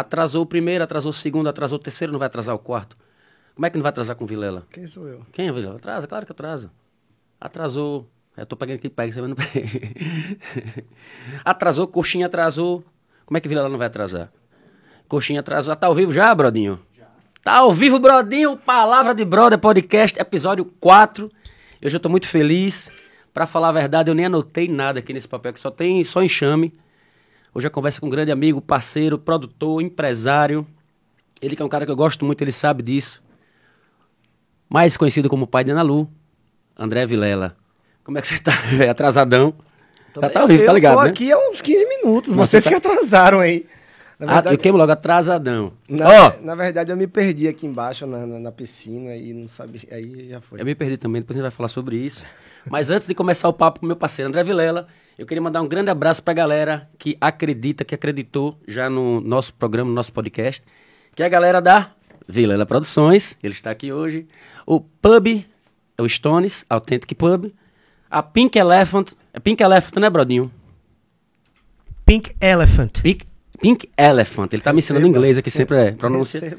Atrasou 0.00 0.42
o 0.42 0.46
primeiro, 0.46 0.82
atrasou 0.82 1.10
o 1.10 1.12
segundo, 1.12 1.48
atrasou 1.48 1.76
o 1.76 1.78
terceiro, 1.78 2.10
não 2.10 2.18
vai 2.18 2.26
atrasar 2.26 2.54
o 2.54 2.58
quarto. 2.58 2.96
Como 3.54 3.66
é 3.66 3.70
que 3.70 3.76
não 3.76 3.82
vai 3.82 3.90
atrasar 3.90 4.16
com 4.16 4.24
Vilela? 4.24 4.66
Quem 4.70 4.86
sou 4.86 5.06
eu? 5.06 5.26
Quem 5.30 5.48
é 5.48 5.52
Vilela? 5.52 5.76
Atrasa, 5.76 6.06
claro 6.06 6.24
que 6.24 6.32
atrasa. 6.32 6.70
Atrasou. 7.38 8.08
Eu 8.34 8.46
tô 8.46 8.56
pegando 8.56 8.76
aqui, 8.76 8.88
pega, 8.88 9.12
você 9.12 9.20
vai 9.20 9.28
não 9.28 9.36
pega. 9.36 9.68
atrasou, 11.44 11.86
coxinha 11.86 12.26
atrasou. 12.26 12.82
Como 13.26 13.36
é 13.36 13.40
que 13.42 13.48
Vilela 13.48 13.68
não 13.68 13.76
vai 13.76 13.88
atrasar? 13.88 14.32
Coxinha 15.06 15.40
atrasou. 15.40 15.76
Tá 15.76 15.88
ao 15.88 15.94
vivo 15.94 16.14
já, 16.14 16.34
Brodinho? 16.34 16.80
Já. 16.96 17.06
Tá 17.42 17.58
ao 17.58 17.74
vivo, 17.74 17.98
Brodinho. 17.98 18.56
Palavra 18.56 19.14
de 19.14 19.24
Brother 19.26 19.58
Podcast, 19.58 20.18
episódio 20.18 20.64
4. 20.80 21.30
Eu 21.82 21.90
já 21.90 21.98
tô 21.98 22.08
muito 22.08 22.26
feliz. 22.26 22.90
Para 23.34 23.46
falar 23.46 23.68
a 23.68 23.72
verdade, 23.72 24.10
eu 24.10 24.14
nem 24.14 24.24
anotei 24.24 24.66
nada 24.66 25.00
aqui 25.00 25.12
nesse 25.12 25.28
papel, 25.28 25.52
que 25.52 25.60
só 25.60 25.70
tem 25.70 26.02
só 26.04 26.22
enxame. 26.22 26.72
Hoje 27.52 27.66
a 27.66 27.70
conversa 27.70 28.00
com 28.00 28.06
um 28.06 28.10
grande 28.10 28.30
amigo, 28.30 28.60
parceiro, 28.60 29.18
produtor, 29.18 29.82
empresário. 29.82 30.64
Ele 31.42 31.56
que 31.56 31.62
é 31.62 31.64
um 31.64 31.68
cara 31.68 31.84
que 31.84 31.90
eu 31.90 31.96
gosto 31.96 32.24
muito, 32.24 32.40
ele 32.42 32.52
sabe 32.52 32.82
disso. 32.82 33.20
Mais 34.68 34.96
conhecido 34.96 35.28
como 35.28 35.48
pai 35.48 35.64
de 35.64 35.72
Ana 35.72 35.82
Lu, 35.82 36.08
André 36.78 37.04
Vilela. 37.06 37.56
Como 38.04 38.18
é 38.18 38.20
que 38.20 38.28
você 38.28 38.38
tá, 38.38 38.52
velho? 38.70 38.90
Atrasadão. 38.90 39.54
Já 40.14 40.30
tá 40.30 40.44
horrível, 40.44 40.66
tá 40.66 40.72
ligado, 40.72 40.92
Eu 40.92 40.98
tô 40.98 41.04
né? 41.04 41.10
aqui 41.10 41.32
há 41.32 41.38
uns 41.38 41.60
15 41.60 41.86
minutos, 41.86 42.34
vocês 42.34 42.62
tá... 42.62 42.70
que 42.70 42.76
atrasaram 42.76 43.40
aí. 43.40 43.66
Na 44.18 44.26
verdade, 44.26 44.48
ah, 44.48 44.52
eu 44.52 44.58
queimo 44.58 44.76
logo 44.76 44.92
atrasadão. 44.92 45.72
Na, 45.88 46.06
oh! 46.08 46.44
na 46.44 46.54
verdade, 46.54 46.92
eu 46.92 46.96
me 46.96 47.06
perdi 47.06 47.48
aqui 47.48 47.66
embaixo 47.66 48.06
na, 48.06 48.26
na, 48.26 48.38
na 48.38 48.52
piscina 48.52 49.16
e 49.16 49.32
não 49.32 49.48
sabia. 49.48 49.80
Aí 49.90 50.28
já 50.28 50.40
foi. 50.40 50.60
Eu 50.60 50.64
me 50.64 50.74
perdi 50.74 50.98
também, 50.98 51.22
depois 51.22 51.36
a 51.36 51.38
gente 51.38 51.44
vai 51.44 51.50
falar 51.50 51.68
sobre 51.68 51.96
isso. 51.96 52.22
Mas 52.68 52.90
antes 52.90 53.08
de 53.08 53.14
começar 53.14 53.48
o 53.48 53.52
papo 53.52 53.80
com 53.80 53.86
meu 53.86 53.96
parceiro 53.96 54.28
André 54.28 54.44
Vilela, 54.44 54.86
eu 55.20 55.26
queria 55.26 55.42
mandar 55.42 55.60
um 55.60 55.68
grande 55.68 55.90
abraço 55.90 56.22
para 56.22 56.32
a 56.32 56.34
galera 56.34 56.88
que 56.98 57.14
acredita, 57.20 57.84
que 57.84 57.94
acreditou 57.94 58.58
já 58.66 58.88
no 58.88 59.20
nosso 59.20 59.52
programa, 59.52 59.90
no 59.90 59.94
nosso 59.94 60.10
podcast, 60.14 60.64
que 61.14 61.22
é 61.22 61.26
a 61.26 61.28
galera 61.28 61.60
da 61.60 61.90
Vilela 62.26 62.64
Produções, 62.64 63.36
ele 63.42 63.52
está 63.52 63.70
aqui 63.70 63.92
hoje, 63.92 64.26
o 64.64 64.80
Pub, 64.80 65.44
o 65.98 66.08
Stones, 66.08 66.64
Authentic 66.70 67.14
Pub, 67.18 67.52
a 68.10 68.22
Pink 68.22 68.58
Elephant, 68.58 69.10
é 69.34 69.38
Pink 69.38 69.62
Elephant, 69.62 69.96
né, 70.00 70.08
Brodinho? 70.08 70.50
Pink 72.06 72.34
Elephant. 72.40 73.02
Pink, 73.02 73.26
Pink 73.60 73.90
Elephant, 73.98 74.50
ele 74.54 74.60
está 74.62 74.72
me 74.72 74.78
ensinando 74.78 75.06
inglês 75.06 75.36
aqui, 75.36 75.50
sempre 75.50 75.76
é 75.76 75.92
pronúncia. 75.92 76.56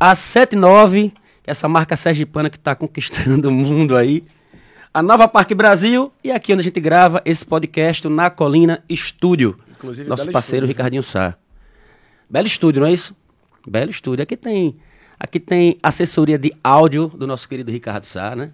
A 0.00 0.14
79, 0.14 1.10
que 1.42 1.50
é 1.50 1.50
essa 1.50 1.68
marca 1.68 1.94
sergipana 1.94 2.48
que 2.48 2.56
está 2.56 2.74
conquistando 2.74 3.50
o 3.50 3.52
mundo 3.52 3.94
aí, 3.94 4.24
a 4.92 5.02
Nova 5.02 5.28
Parque 5.28 5.54
Brasil 5.54 6.12
e 6.24 6.30
aqui 6.30 6.52
onde 6.52 6.60
a 6.60 6.64
gente 6.64 6.80
grava 6.80 7.20
esse 7.24 7.44
podcast 7.44 8.08
na 8.08 8.30
Colina 8.30 8.82
Estúdio. 8.88 9.56
Inclusive, 9.70 10.08
nosso 10.08 10.30
parceiro 10.30 10.64
estúdio, 10.64 10.68
Ricardinho 10.68 11.02
Sá. 11.02 11.36
Belo 12.28 12.46
estúdio, 12.46 12.80
não 12.80 12.88
é 12.88 12.92
isso? 12.92 13.14
Belo 13.66 13.90
estúdio. 13.90 14.22
Aqui 14.22 14.36
tem, 14.36 14.76
aqui 15.18 15.38
tem 15.38 15.78
assessoria 15.82 16.38
de 16.38 16.54
áudio 16.64 17.08
do 17.08 17.26
nosso 17.26 17.48
querido 17.48 17.70
Ricardo 17.70 18.04
Sá, 18.04 18.34
né? 18.34 18.50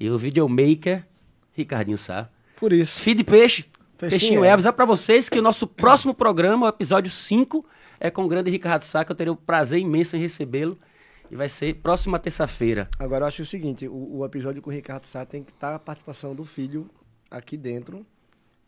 E 0.00 0.10
o 0.10 0.18
videomaker 0.18 1.04
Ricardinho 1.52 1.98
Sá. 1.98 2.28
Por 2.56 2.72
isso. 2.72 3.00
Feed 3.00 3.22
Peixe. 3.24 3.64
Peixinho, 3.98 4.20
Peixinho 4.20 4.44
é. 4.44 4.50
avisar 4.50 4.72
para 4.72 4.84
vocês 4.84 5.28
que 5.28 5.38
o 5.38 5.42
nosso 5.42 5.66
próximo 5.66 6.12
programa, 6.12 6.66
o 6.66 6.68
episódio 6.68 7.10
5, 7.10 7.64
é 8.00 8.10
com 8.10 8.24
o 8.24 8.28
grande 8.28 8.50
Ricardo 8.50 8.82
Sá, 8.82 9.04
que 9.04 9.12
eu 9.12 9.16
terei 9.16 9.32
o 9.32 9.36
prazer 9.36 9.78
imenso 9.78 10.16
em 10.16 10.20
recebê-lo. 10.20 10.78
E 11.30 11.36
vai 11.36 11.48
ser 11.48 11.74
próxima 11.76 12.18
terça-feira. 12.18 12.88
Agora 12.98 13.24
eu 13.24 13.28
acho 13.28 13.42
o 13.42 13.46
seguinte: 13.46 13.88
o, 13.88 14.18
o, 14.18 14.24
episódio 14.24 14.60
com 14.60 14.70
o 14.70 14.72
Ricardo 14.72 15.04
Sá 15.06 15.24
tem 15.24 15.42
que 15.42 15.52
estar 15.52 15.70
tá 15.70 15.74
a 15.76 15.78
participação 15.78 16.34
do 16.34 16.44
filho 16.44 16.88
aqui 17.30 17.56
dentro 17.56 18.04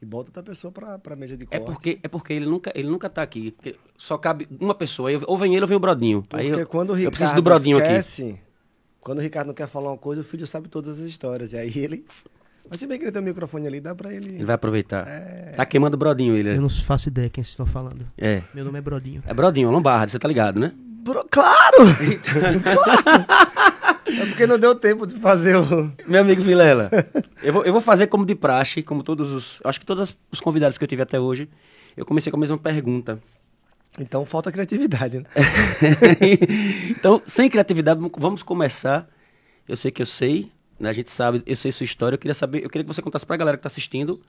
e 0.00 0.04
bota 0.04 0.28
outra 0.28 0.42
pessoa 0.42 0.72
para 0.72 1.00
a 1.12 1.16
mesa 1.16 1.36
de 1.36 1.44
é 1.44 1.58
corte. 1.58 1.62
É 1.62 1.64
porque, 1.64 1.98
é 2.02 2.08
porque 2.08 2.32
ele 2.32 2.46
nunca 2.46 2.72
ele 2.74 2.88
nunca 2.88 3.08
tá 3.08 3.22
aqui. 3.22 3.54
Só 3.96 4.18
cabe 4.18 4.46
uma 4.60 4.74
pessoa. 4.74 5.10
Ou 5.26 5.38
vem 5.38 5.54
ele 5.54 5.62
ou 5.62 5.68
vem 5.68 5.76
o 5.76 5.80
Brodinho. 5.80 6.22
Porque 6.22 6.36
Aí 6.44 6.48
eu, 6.48 6.66
quando 6.66 6.90
o 6.90 6.92
Ricardo 6.92 7.06
eu 7.06 7.10
preciso 7.10 7.34
do 7.34 7.42
Brodinho 7.42 7.78
esquece, 7.78 8.22
aqui. 8.22 8.40
Quando 9.00 9.18
o 9.18 9.22
Ricardo 9.22 9.48
não 9.48 9.54
quer 9.54 9.68
falar 9.68 9.90
uma 9.90 9.98
coisa, 9.98 10.20
o 10.20 10.24
filho 10.24 10.46
sabe 10.46 10.68
todas 10.68 10.98
as 10.98 11.06
histórias. 11.06 11.52
E 11.52 11.56
aí 11.56 11.72
ele. 11.78 12.04
Mas 12.68 12.80
se 12.80 12.86
bem 12.86 12.98
que 12.98 13.04
ele 13.04 13.12
tem 13.12 13.20
o 13.20 13.24
um 13.24 13.28
microfone 13.28 13.66
ali, 13.66 13.80
dá 13.80 13.94
pra 13.94 14.12
ele. 14.12 14.34
Ele 14.34 14.44
vai 14.44 14.56
aproveitar. 14.56 15.06
É... 15.06 15.52
Tá 15.56 15.64
queimando 15.64 15.94
o 15.94 15.98
Brodinho 15.98 16.34
ele. 16.34 16.56
Eu 16.56 16.60
não 16.60 16.68
faço 16.68 17.08
ideia 17.08 17.30
quem 17.30 17.42
vocês 17.42 17.52
estão 17.52 17.66
falando. 17.66 18.04
É. 18.18 18.42
Meu 18.52 18.64
nome 18.64 18.78
é 18.78 18.82
Brodinho. 18.82 19.22
É 19.24 19.32
Brodinho, 19.32 19.70
Lombardi, 19.70 20.10
você 20.10 20.18
tá 20.18 20.26
ligado, 20.26 20.58
né? 20.58 20.72
Bro, 21.06 21.24
claro! 21.30 21.76
claro! 22.22 23.96
É 24.06 24.24
porque 24.24 24.46
não 24.46 24.56
deu 24.56 24.72
tempo 24.74 25.04
de 25.04 25.18
fazer 25.18 25.56
o. 25.56 25.92
Meu 26.06 26.20
amigo 26.20 26.40
Vilela, 26.40 26.88
eu 27.42 27.52
vou, 27.52 27.64
eu 27.64 27.72
vou 27.72 27.82
fazer 27.82 28.06
como 28.06 28.24
de 28.24 28.36
praxe, 28.36 28.80
como 28.80 29.02
todos 29.02 29.32
os. 29.32 29.60
Acho 29.64 29.80
que 29.80 29.86
todos 29.86 30.16
os 30.30 30.40
convidados 30.40 30.78
que 30.78 30.84
eu 30.84 30.88
tive 30.88 31.02
até 31.02 31.18
hoje. 31.18 31.48
Eu 31.96 32.06
comecei 32.06 32.30
com 32.30 32.36
a 32.36 32.40
mesma 32.40 32.56
pergunta. 32.56 33.20
Então 33.98 34.24
falta 34.24 34.52
criatividade, 34.52 35.18
né? 35.18 35.26
então, 36.88 37.20
sem 37.26 37.50
criatividade, 37.50 38.00
vamos 38.16 38.44
começar. 38.44 39.08
Eu 39.68 39.76
sei 39.76 39.90
que 39.90 40.02
eu 40.02 40.06
sei, 40.06 40.52
né? 40.78 40.88
a 40.88 40.92
gente 40.92 41.10
sabe, 41.10 41.42
eu 41.44 41.56
sei 41.56 41.72
sua 41.72 41.84
história. 41.84 42.14
Eu 42.14 42.20
queria 42.20 42.34
saber, 42.34 42.64
eu 42.64 42.70
queria 42.70 42.84
que 42.84 42.94
você 42.94 43.02
contasse 43.02 43.26
pra 43.26 43.36
galera 43.36 43.56
que 43.56 43.62
tá 43.64 43.68
assistindo 43.68 44.20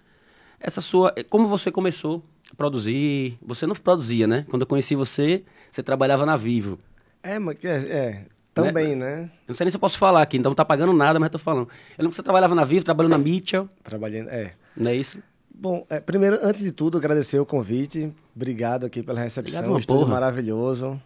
essa 0.59 0.81
sua. 0.81 1.13
Como 1.29 1.47
você 1.47 1.71
começou 1.71 2.23
a 2.51 2.55
produzir? 2.55 3.37
Você 3.41 3.65
não 3.65 3.75
produzia, 3.75 4.27
né? 4.27 4.45
Quando 4.49 4.61
eu 4.61 4.67
conheci 4.67 4.95
você, 4.95 5.43
você 5.71 5.83
trabalhava 5.83 6.25
na 6.25 6.37
Vivo. 6.37 6.79
É, 7.23 7.39
mas 7.39 7.57
é, 7.63 7.77
é 7.77 8.25
também, 8.53 8.95
né? 8.95 9.15
né? 9.17 9.21
Eu 9.47 9.49
não 9.49 9.55
sei 9.55 9.65
nem 9.65 9.71
se 9.71 9.77
eu 9.77 9.81
posso 9.81 9.97
falar 9.97 10.21
aqui, 10.21 10.37
então 10.37 10.49
não 10.49 10.55
tá 10.55 10.65
pagando 10.65 10.93
nada, 10.93 11.19
mas 11.19 11.29
tô 11.29 11.37
falando. 11.37 11.67
Eu 11.67 12.03
lembro 12.03 12.09
que 12.09 12.15
você 12.15 12.23
trabalhava 12.23 12.55
na 12.55 12.63
Vivo, 12.63 12.85
trabalhou 12.85 13.09
na 13.09 13.17
Mitchell. 13.17 13.69
Trabalhando, 13.83 14.29
é. 14.29 14.53
Não 14.75 14.91
é 14.91 14.95
isso? 14.95 15.19
Bom, 15.53 15.85
é, 15.89 15.99
primeiro, 15.99 16.37
antes 16.41 16.61
de 16.61 16.71
tudo, 16.71 16.97
agradecer 16.97 17.39
o 17.39 17.45
convite. 17.45 18.13
Obrigado 18.35 18.85
aqui 18.85 19.01
pela 19.01 19.19
recepção. 19.19 19.59
Obrigado, 19.59 19.79
Estúdio 19.79 20.01
porra. 20.01 20.13
maravilhoso. 20.13 21.01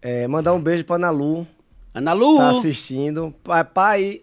É, 0.00 0.26
mandar 0.26 0.54
um 0.54 0.60
beijo 0.60 0.84
pra 0.84 0.96
Analu. 0.96 1.46
Analu! 1.94 2.38
Tá 2.38 2.50
assistindo. 2.50 3.34
Pai, 3.44 3.64
pai. 3.64 4.22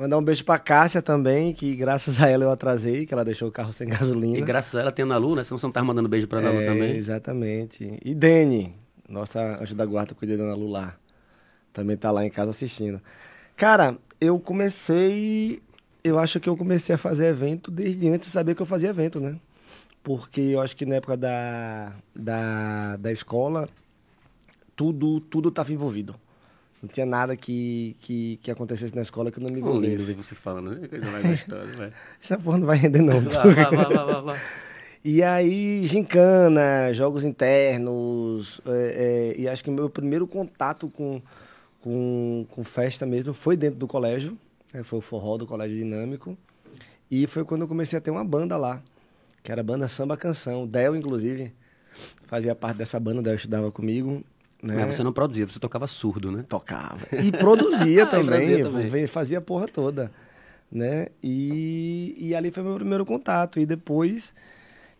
Mandar 0.00 0.16
um 0.16 0.22
beijo 0.22 0.42
pra 0.46 0.58
Cássia 0.58 1.02
também, 1.02 1.52
que 1.52 1.76
graças 1.76 2.22
a 2.22 2.26
ela 2.26 2.44
eu 2.44 2.50
atrasei, 2.50 3.04
que 3.04 3.12
ela 3.12 3.22
deixou 3.22 3.48
o 3.48 3.52
carro 3.52 3.70
sem 3.70 3.84
gasolina. 3.86 4.38
E 4.38 4.40
graças 4.40 4.74
a 4.74 4.80
ela 4.80 4.90
tem 4.90 5.02
a 5.02 5.06
Analu, 5.06 5.36
né? 5.36 5.44
Senão 5.44 5.58
você 5.58 5.66
não 5.66 5.72
tá 5.72 5.84
mandando 5.84 6.08
beijo 6.08 6.26
pra 6.26 6.38
Analu 6.38 6.62
é, 6.62 6.64
também. 6.64 6.96
Exatamente. 6.96 7.98
E 8.02 8.14
Dene, 8.14 8.74
nossa 9.06 9.62
anjo 9.62 9.74
da 9.74 9.84
guarda 9.84 10.14
cuida 10.14 10.38
da 10.38 10.44
Analu 10.44 10.70
lá. 10.70 10.96
Também 11.70 11.98
tá 11.98 12.10
lá 12.10 12.24
em 12.24 12.30
casa 12.30 12.48
assistindo. 12.48 12.98
Cara, 13.54 13.98
eu 14.18 14.40
comecei. 14.40 15.62
Eu 16.02 16.18
acho 16.18 16.40
que 16.40 16.48
eu 16.48 16.56
comecei 16.56 16.94
a 16.94 16.98
fazer 16.98 17.26
evento 17.26 17.70
desde 17.70 18.08
antes 18.08 18.28
de 18.28 18.32
saber 18.32 18.54
que 18.54 18.62
eu 18.62 18.66
fazia 18.66 18.88
evento, 18.88 19.20
né? 19.20 19.36
Porque 20.02 20.40
eu 20.40 20.62
acho 20.62 20.74
que 20.74 20.86
na 20.86 20.94
época 20.94 21.14
da, 21.14 21.92
da, 22.16 22.96
da 22.96 23.12
escola, 23.12 23.68
tudo 24.74 25.20
tudo 25.20 25.50
estava 25.50 25.70
envolvido. 25.70 26.16
Não 26.82 26.88
tinha 26.88 27.04
nada 27.04 27.36
que, 27.36 27.94
que, 28.00 28.38
que 28.42 28.50
acontecesse 28.50 28.94
na 28.94 29.02
escola 29.02 29.30
que 29.30 29.38
eu 29.38 29.42
não 29.42 29.50
me 29.50 29.60
envolvesse. 29.60 30.14
Você 30.14 30.34
falando, 30.34 30.80
né? 30.80 30.88
Coisa 30.88 31.10
mais 31.10 31.26
gostosa, 31.26 31.72
vai. 31.76 31.92
Essa 32.22 32.38
porra 32.38 32.58
não 32.58 32.66
vai 32.66 32.78
render, 32.78 33.02
não. 33.02 33.20
Vai, 33.20 33.54
E 35.04 35.22
aí, 35.22 35.86
gincana, 35.86 36.92
jogos 36.94 37.22
internos. 37.22 38.62
É, 38.66 39.34
é, 39.36 39.40
e 39.40 39.48
acho 39.48 39.62
que 39.62 39.68
o 39.68 39.72
meu 39.72 39.90
primeiro 39.90 40.26
contato 40.26 40.88
com, 40.88 41.20
com, 41.82 42.46
com 42.48 42.64
festa 42.64 43.04
mesmo 43.04 43.34
foi 43.34 43.58
dentro 43.58 43.78
do 43.78 43.86
colégio. 43.86 44.38
Né? 44.72 44.82
Foi 44.82 44.98
o 44.98 45.02
forró 45.02 45.36
do 45.36 45.46
Colégio 45.46 45.76
Dinâmico. 45.76 46.36
E 47.10 47.26
foi 47.26 47.44
quando 47.44 47.62
eu 47.62 47.68
comecei 47.68 47.98
a 47.98 48.00
ter 48.00 48.10
uma 48.10 48.24
banda 48.24 48.56
lá, 48.56 48.82
que 49.42 49.50
era 49.52 49.60
a 49.60 49.64
banda 49.64 49.88
Samba 49.88 50.16
Canção. 50.16 50.64
O 50.64 50.66
Del, 50.66 50.96
inclusive, 50.96 51.52
fazia 52.26 52.54
parte 52.54 52.78
dessa 52.78 52.98
banda, 52.98 53.20
o 53.20 53.22
Del 53.22 53.34
estudava 53.34 53.70
comigo. 53.70 54.24
Né? 54.62 54.74
Mas 54.84 54.96
você 54.96 55.02
não 55.02 55.12
produzia, 55.12 55.46
você 55.46 55.58
tocava 55.58 55.86
surdo, 55.86 56.30
né? 56.30 56.44
Tocava. 56.48 57.00
E 57.22 57.32
produzia 57.32 58.04
também, 58.06 58.62
também. 58.62 59.06
Fazia 59.06 59.38
a 59.38 59.40
porra 59.40 59.66
toda. 59.66 60.10
Né? 60.70 61.08
E, 61.22 62.14
e 62.18 62.34
ali 62.34 62.50
foi 62.50 62.62
meu 62.62 62.74
primeiro 62.74 63.06
contato. 63.06 63.58
E 63.58 63.66
depois 63.66 64.34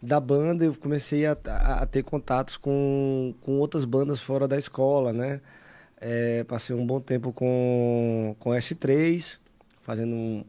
da 0.02 0.18
banda 0.18 0.64
eu 0.64 0.74
comecei 0.74 1.26
a, 1.26 1.36
a, 1.46 1.82
a 1.82 1.86
ter 1.86 2.02
contatos 2.02 2.56
com, 2.56 3.34
com 3.42 3.58
outras 3.58 3.84
bandas 3.84 4.20
fora 4.20 4.48
da 4.48 4.56
escola, 4.56 5.12
né? 5.12 5.40
É, 6.00 6.44
passei 6.44 6.74
um 6.74 6.86
bom 6.86 6.98
tempo 6.98 7.30
com, 7.30 8.34
com 8.38 8.50
S3, 8.50 9.38
fazendo 9.82 10.14
um 10.14 10.44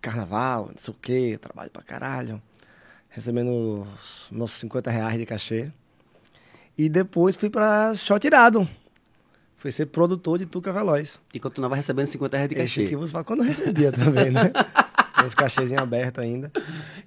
carnaval, 0.00 0.66
não 0.66 0.78
sei 0.78 0.92
o 0.92 0.96
quê, 1.00 1.38
trabalho 1.40 1.70
pra 1.70 1.82
caralho, 1.82 2.42
recebendo 3.08 3.82
os 3.82 4.28
nossos 4.32 4.58
50 4.58 4.90
reais 4.90 5.18
de 5.18 5.24
cachê. 5.24 5.70
E 6.76 6.88
depois 6.88 7.36
fui 7.36 7.48
pra 7.50 7.94
Shot 7.94 8.26
Irado. 8.26 8.68
Fui 9.56 9.72
ser 9.72 9.86
produtor 9.86 10.38
de 10.38 10.46
Tuca 10.46 10.72
Veloz. 10.72 11.20
E 11.32 11.40
continuava 11.40 11.74
recebendo 11.74 12.06
50 12.06 12.36
reais 12.36 12.48
de 12.48 12.54
cachê. 12.54 12.80
Esse 12.82 12.86
aqui 12.86 12.96
você 12.96 13.12
fala, 13.12 13.24
quando 13.24 13.40
eu 13.40 13.46
recebia 13.46 13.90
também, 13.90 14.30
né? 14.30 14.52
Os 15.26 15.34
cachêzinhos 15.34 15.82
abertos 15.82 16.22
ainda. 16.22 16.52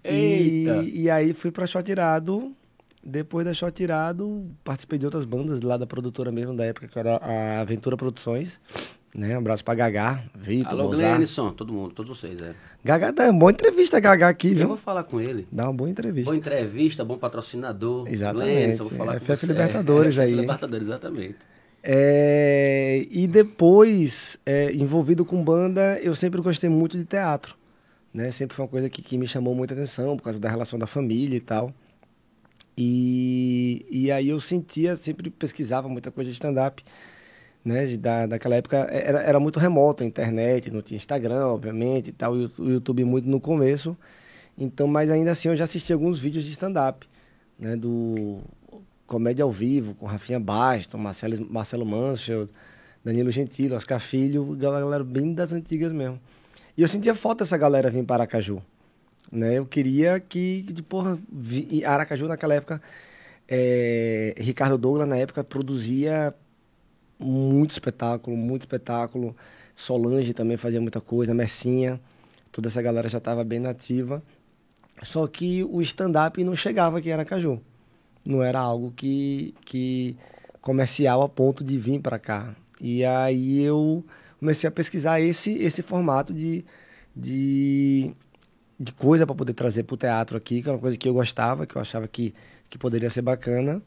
Eita! 0.04 0.84
E, 0.84 1.04
e 1.04 1.10
aí 1.10 1.34
fui 1.34 1.52
pra 1.52 1.68
Shot 1.68 1.90
Irado 1.90 2.54
depois 3.04 3.46
da 3.46 3.54
Shot 3.54 3.72
Tirado, 3.72 4.46
participei 4.64 5.00
de 5.00 5.06
outras 5.06 5.26
bandas 5.26 5.62
lá 5.62 5.78
da 5.78 5.88
produtora 5.88 6.32
mesmo 6.32 6.56
da 6.56 6.66
época, 6.66 6.88
que 6.88 7.00
era 7.00 7.18
a 7.18 7.62
Aventura 7.62 7.96
Produções, 7.96 8.60
Né? 9.14 9.36
Um 9.36 9.40
abraço 9.40 9.66
pra 9.66 9.74
Gagá, 9.74 10.24
Vitor, 10.36 10.72
Alô, 10.72 10.90
Glenison, 10.90 11.52
todo 11.52 11.74
mundo, 11.74 11.92
todos 11.94 12.18
vocês, 12.18 12.40
é. 12.42 12.54
Gagá 12.84 13.10
dá 13.10 13.24
uma 13.24 13.40
boa 13.40 13.52
entrevista, 13.52 14.00
Gagá, 14.00 14.30
aqui, 14.30 14.50
viu? 14.50 14.62
Eu 14.62 14.68
vou 14.68 14.78
falar 14.78 15.04
com 15.04 15.20
ele. 15.20 15.48
Dá 15.52 15.64
uma 15.64 15.74
boa 15.74 15.90
entrevista. 15.90 16.30
Boa 16.30 16.38
entrevista, 16.38 17.04
bom 17.04 17.18
patrocinador. 17.18 18.08
Exatamente. 18.08 18.52
Glenison, 18.52 18.84
vou 18.84 18.98
falar 18.98 19.16
é, 19.16 19.20
com 19.20 19.26
FF 19.26 19.46
Libertadores 19.48 20.18
é, 20.18 20.24
aí. 20.24 20.36
Libertadores, 20.36 20.88
exatamente. 20.88 21.38
É, 21.82 23.08
e 23.10 23.26
depois, 23.26 24.38
é, 24.46 24.72
envolvido 24.74 25.26
com 25.26 25.44
banda, 25.44 26.00
eu 26.02 26.14
sempre 26.14 26.40
gostei 26.42 26.70
muito 26.70 26.98
de 26.98 27.06
teatro. 27.06 27.56
Né? 28.14 28.30
Sempre 28.32 28.56
foi 28.56 28.66
uma 28.66 28.70
coisa 28.70 28.90
que, 28.90 29.02
que 29.02 29.18
me 29.18 29.28
chamou 29.28 29.56
muita 29.56 29.74
atenção, 29.74 30.18
por 30.18 30.24
causa 30.24 30.40
da 30.40 30.50
relação 30.50 30.78
da 30.78 30.88
família 30.88 31.38
e 31.38 31.42
tal. 31.42 31.74
E, 32.78 33.86
e 33.90 34.12
aí 34.12 34.30
eu 34.30 34.40
sentia, 34.40 34.96
sempre 34.96 35.30
pesquisava 35.30 35.90
muita 35.90 36.12
coisa 36.12 36.30
de 36.30 36.34
stand-up. 36.34 36.84
Né, 37.64 37.98
da, 37.98 38.26
daquela 38.26 38.56
época 38.56 38.78
era, 38.90 39.22
era 39.22 39.40
muito 39.40 39.60
remoto 39.60 40.02
a 40.02 40.06
internet, 40.06 40.72
não 40.72 40.82
tinha 40.82 40.96
Instagram, 40.96 41.46
obviamente, 41.48 42.10
e 42.10 42.14
tal, 42.14 42.34
o 42.34 42.70
YouTube 42.70 43.04
muito 43.04 43.28
no 43.28 43.40
começo. 43.40 43.98
Então, 44.58 44.88
mas 44.88 45.12
ainda 45.12 45.32
assim 45.32 45.50
eu 45.50 45.56
já 45.56 45.66
assisti 45.66 45.92
alguns 45.92 46.20
vídeos 46.20 46.46
de 46.46 46.52
stand-up, 46.52 47.08
né, 47.60 47.76
do 47.76 48.40
Comédia 49.06 49.44
ao 49.44 49.52
Vivo, 49.52 49.94
com 49.96 50.06
Rafinha 50.06 50.40
Bastos, 50.40 51.00
Marcelo, 51.00 51.48
Marcelo 51.50 51.86
Mansfield, 51.86 52.50
Danilo 53.04 53.32
Gentili, 53.32 53.74
Oscar 53.74 54.00
Filho, 54.00 54.56
galera 54.56 55.04
bem 55.04 55.34
das 55.34 55.52
antigas 55.52 55.92
mesmo. 55.92 56.20
E 56.78 56.82
eu 56.82 56.88
sentia 56.88 57.16
falta 57.16 57.44
dessa 57.44 57.58
galera 57.58 57.90
vir 57.90 58.04
para 58.06 58.24
Aracaju. 58.24 58.62
Né? 59.32 59.58
Eu 59.58 59.66
queria 59.66 60.20
que, 60.20 60.62
de 60.64 60.82
porra, 60.82 61.20
Aracaju 61.86 62.28
naquela 62.28 62.54
época, 62.54 62.82
é, 63.48 64.36
Ricardo 64.38 64.78
Douglas 64.78 65.08
na 65.08 65.18
época 65.18 65.44
produzia 65.44 66.34
muito 67.20 67.72
espetáculo, 67.72 68.38
muito 68.38 68.62
espetáculo. 68.62 69.36
Solange 69.76 70.34
também 70.34 70.58
fazia 70.58 70.82
muita 70.82 71.02
coisa, 71.02 71.34
Messinha, 71.34 72.00
toda 72.52 72.68
essa 72.68 72.82
galera 72.82 73.10
já 73.10 73.18
estava 73.18 73.44
bem 73.44 73.60
nativa. 73.60 74.24
Só 75.04 75.28
que 75.28 75.64
o 75.64 75.82
stand-up 75.82 76.44
não 76.44 76.56
chegava 76.56 76.98
aqui 76.98 77.10
em 77.10 77.14
Aracaju. 77.14 77.62
Não 78.26 78.44
era 78.44 78.60
algo 78.60 78.92
que, 78.92 79.54
que 79.66 80.18
comercial 80.62 81.22
a 81.22 81.30
ponto 81.30 81.64
de 81.64 81.78
vir 81.78 82.02
para 82.02 82.20
cá. 82.20 82.56
E 82.82 83.04
aí 83.06 83.62
eu 83.62 84.04
comecei 84.40 84.68
a 84.68 84.72
pesquisar 84.72 85.20
esse, 85.22 85.54
esse 85.54 85.82
formato 85.82 86.34
de, 86.34 86.66
de, 87.16 88.14
de 88.80 88.92
coisa 88.92 89.26
para 89.26 89.36
poder 89.36 89.54
trazer 89.54 89.84
para 89.84 89.94
o 89.94 89.98
teatro 89.98 90.38
aqui, 90.38 90.62
que 90.62 90.70
é 90.70 90.72
uma 90.72 90.80
coisa 90.80 90.98
que 90.98 91.08
eu 91.08 91.14
gostava, 91.14 91.66
que 91.66 91.76
eu 91.76 91.82
achava 91.82 92.08
que, 92.08 92.34
que 92.70 92.78
poderia 92.78 93.10
ser 93.10 93.22
bacana. 93.22 93.82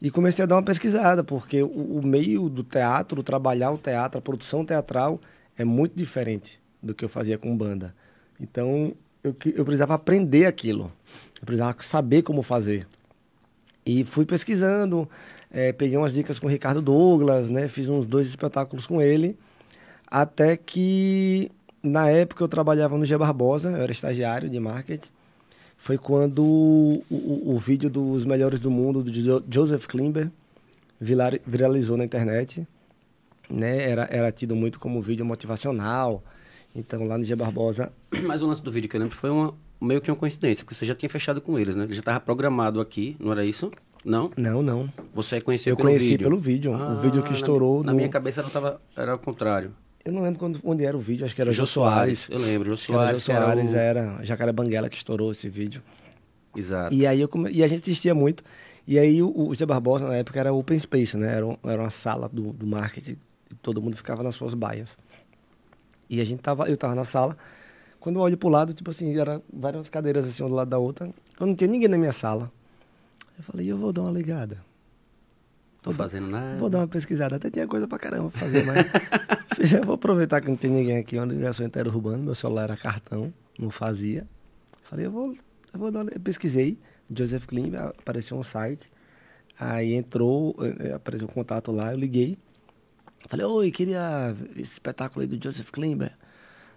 E 0.00 0.10
comecei 0.10 0.42
a 0.42 0.46
dar 0.46 0.56
uma 0.56 0.62
pesquisada, 0.62 1.24
porque 1.24 1.62
o, 1.62 1.68
o 1.68 2.06
meio 2.06 2.48
do 2.48 2.62
teatro, 2.62 3.22
trabalhar 3.22 3.70
o 3.70 3.78
teatro, 3.78 4.18
a 4.18 4.22
produção 4.22 4.64
teatral 4.64 5.20
é 5.56 5.64
muito 5.64 5.96
diferente 5.96 6.60
do 6.82 6.94
que 6.94 7.04
eu 7.04 7.08
fazia 7.08 7.38
com 7.38 7.56
banda. 7.56 7.94
Então, 8.38 8.94
eu, 9.24 9.34
eu 9.54 9.64
precisava 9.64 9.94
aprender 9.94 10.46
aquilo. 10.46 10.92
Eu 11.40 11.46
precisava 11.46 11.74
saber 11.80 12.22
como 12.22 12.42
fazer. 12.42 12.86
E 13.84 14.04
fui 14.04 14.26
pesquisando, 14.26 15.08
é, 15.50 15.72
peguei 15.72 15.96
umas 15.96 16.12
dicas 16.12 16.38
com 16.38 16.46
o 16.46 16.50
Ricardo 16.50 16.82
Douglas, 16.82 17.48
né? 17.48 17.68
Fiz 17.68 17.88
uns 17.88 18.04
dois 18.04 18.26
espetáculos 18.26 18.86
com 18.86 19.00
ele. 19.00 19.38
Até 20.06 20.56
que, 20.56 21.50
na 21.82 22.08
época, 22.10 22.44
eu 22.44 22.48
trabalhava 22.48 22.98
no 22.98 23.04
G 23.04 23.16
Barbosa, 23.16 23.70
eu 23.70 23.82
era 23.82 23.92
estagiário 23.92 24.50
de 24.50 24.60
marketing. 24.60 25.08
Foi 25.86 25.96
quando 25.96 26.42
o, 26.42 27.04
o, 27.08 27.54
o 27.54 27.58
vídeo 27.58 27.88
dos 27.88 28.24
Melhores 28.24 28.58
do 28.58 28.72
Mundo, 28.72 29.04
do 29.04 29.44
Joseph 29.48 29.86
Klimber, 29.86 30.32
viralizou 31.00 31.96
na 31.96 32.04
internet. 32.04 32.66
Né? 33.48 33.88
Era, 33.88 34.08
era 34.10 34.32
tido 34.32 34.56
muito 34.56 34.80
como 34.80 35.00
vídeo 35.00 35.24
motivacional. 35.24 36.24
Então, 36.74 37.06
lá 37.06 37.16
no 37.16 37.22
G 37.22 37.36
Barbosa... 37.36 37.92
Mas 38.26 38.42
o 38.42 38.48
lance 38.48 38.60
do 38.60 38.72
vídeo 38.72 38.90
que 38.90 38.96
eu 38.96 39.00
lembro 39.00 39.14
foi 39.14 39.30
uma, 39.30 39.54
meio 39.80 40.00
que 40.00 40.10
uma 40.10 40.16
coincidência, 40.16 40.64
porque 40.64 40.74
você 40.74 40.84
já 40.84 40.94
tinha 40.96 41.08
fechado 41.08 41.40
com 41.40 41.56
eles, 41.56 41.76
né? 41.76 41.84
Ele 41.84 41.94
já 41.94 42.00
estava 42.00 42.18
programado 42.18 42.80
aqui, 42.80 43.16
não 43.20 43.30
era 43.30 43.44
isso? 43.44 43.70
Não? 44.04 44.32
Não, 44.36 44.64
não. 44.64 44.92
Você 45.14 45.40
conheceu 45.40 45.74
eu 45.74 45.76
pelo 45.76 45.90
conheci 45.90 46.08
vídeo? 46.08 46.24
pelo 46.24 46.40
vídeo. 46.40 46.74
Ah, 46.74 46.94
o 46.94 46.96
vídeo 47.00 47.22
que 47.22 47.32
estourou. 47.32 47.84
Na, 47.84 47.92
na 47.92 47.94
minha 47.94 48.08
cabeça 48.08 48.40
ela 48.40 48.50
tava, 48.50 48.80
era 48.96 49.14
o 49.14 49.18
contrário. 49.20 49.70
Eu 50.06 50.12
não 50.12 50.22
lembro 50.22 50.38
quando, 50.38 50.60
onde 50.62 50.84
era 50.84 50.96
o 50.96 51.00
vídeo, 51.00 51.26
acho 51.26 51.34
que 51.34 51.40
era 51.40 51.50
Jô, 51.50 51.64
Jô 51.64 51.66
Soares. 51.66 52.20
Soares. 52.20 52.44
Eu 52.44 52.52
lembro, 52.52 52.70
Jô 52.70 52.76
Soares. 52.76 53.18
Jô 53.24 53.32
Soares 53.32 53.74
era, 53.74 54.00
o... 54.00 54.04
era 54.12 54.24
Jacaré 54.24 54.52
Banguela 54.52 54.88
que 54.88 54.96
estourou 54.96 55.32
esse 55.32 55.48
vídeo. 55.48 55.82
Exato. 56.54 56.94
E 56.94 57.04
aí 57.04 57.20
eu 57.20 57.28
come... 57.28 57.50
e 57.50 57.64
a 57.64 57.66
gente 57.66 57.82
assistia 57.82 58.14
muito. 58.14 58.44
E 58.86 59.00
aí 59.00 59.20
o, 59.20 59.32
o 59.36 59.52
Zé 59.52 59.66
Barbosa, 59.66 60.06
na 60.06 60.14
época, 60.14 60.38
era 60.38 60.52
open 60.52 60.78
space, 60.78 61.16
né? 61.16 61.34
Era, 61.34 61.44
um, 61.44 61.56
era 61.64 61.82
uma 61.82 61.90
sala 61.90 62.28
do, 62.28 62.52
do 62.52 62.64
marketing. 62.64 63.16
E 63.50 63.54
todo 63.56 63.82
mundo 63.82 63.96
ficava 63.96 64.22
nas 64.22 64.36
suas 64.36 64.54
baias. 64.54 64.96
E 66.08 66.20
a 66.20 66.24
gente 66.24 66.40
tava, 66.40 66.68
eu 66.68 66.76
tava 66.76 66.94
na 66.94 67.04
sala. 67.04 67.36
Quando 67.98 68.20
eu 68.20 68.22
olho 68.22 68.36
pro 68.36 68.48
lado, 68.48 68.72
tipo 68.72 68.92
assim, 68.92 69.18
eram 69.18 69.42
várias 69.52 69.88
cadeiras 69.88 70.24
assim, 70.24 70.44
um 70.44 70.48
do 70.48 70.54
lado 70.54 70.68
da 70.68 70.78
outra. 70.78 71.10
Quando 71.36 71.50
não 71.50 71.56
tinha 71.56 71.68
ninguém 71.68 71.88
na 71.88 71.98
minha 71.98 72.12
sala. 72.12 72.52
Eu 73.36 73.42
falei, 73.42 73.66
eu 73.66 73.76
vou 73.76 73.92
dar 73.92 74.02
uma 74.02 74.12
ligada. 74.12 74.58
Tô 75.86 75.92
fazendo 75.92 76.26
nada. 76.26 76.56
Vou 76.56 76.68
dar 76.68 76.78
uma 76.78 76.88
pesquisada. 76.88 77.36
Até 77.36 77.48
tinha 77.48 77.66
coisa 77.68 77.86
pra 77.86 77.96
caramba 77.96 78.28
pra 78.30 78.40
fazer, 78.40 78.64
mas. 78.66 78.84
eu 79.72 79.84
vou 79.84 79.94
aproveitar 79.94 80.40
que 80.40 80.48
não 80.48 80.56
tem 80.56 80.68
ninguém 80.68 80.98
aqui, 80.98 81.16
uma 81.16 81.26
ligação 81.26 81.64
interurbana. 81.64 82.18
Meu 82.18 82.34
celular 82.34 82.64
era 82.64 82.76
cartão, 82.76 83.32
não 83.56 83.70
fazia. 83.70 84.26
Falei, 84.82 85.06
eu 85.06 85.12
vou, 85.12 85.32
eu 85.72 85.78
vou 85.78 85.92
dar 85.92 86.02
uma... 86.02 86.10
Eu 86.10 86.18
pesquisei. 86.18 86.76
Joseph 87.08 87.46
Klim, 87.46 87.72
apareceu 87.76 88.36
um 88.36 88.42
site. 88.42 88.90
Aí 89.56 89.94
entrou, 89.94 90.56
eh, 90.60 90.94
apareceu 90.94 91.28
um 91.28 91.30
contato 91.30 91.70
lá, 91.70 91.92
eu 91.92 91.98
liguei. 91.98 92.36
Falei, 93.28 93.46
oi, 93.46 93.70
queria 93.70 94.34
esse 94.56 94.72
espetáculo 94.72 95.22
aí 95.22 95.28
do 95.28 95.42
Joseph 95.42 95.70
Klimber. 95.70 96.12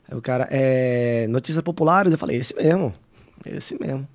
Aí 0.07 0.15
o 0.15 0.21
cara, 0.21 0.47
é. 0.51 1.25
Notícias 1.29 1.63
populares? 1.63 2.11
Eu 2.11 2.17
falei, 2.19 2.37
esse 2.37 2.55
mesmo. 2.55 2.93
Esse 3.43 3.75
mesmo. 3.79 4.07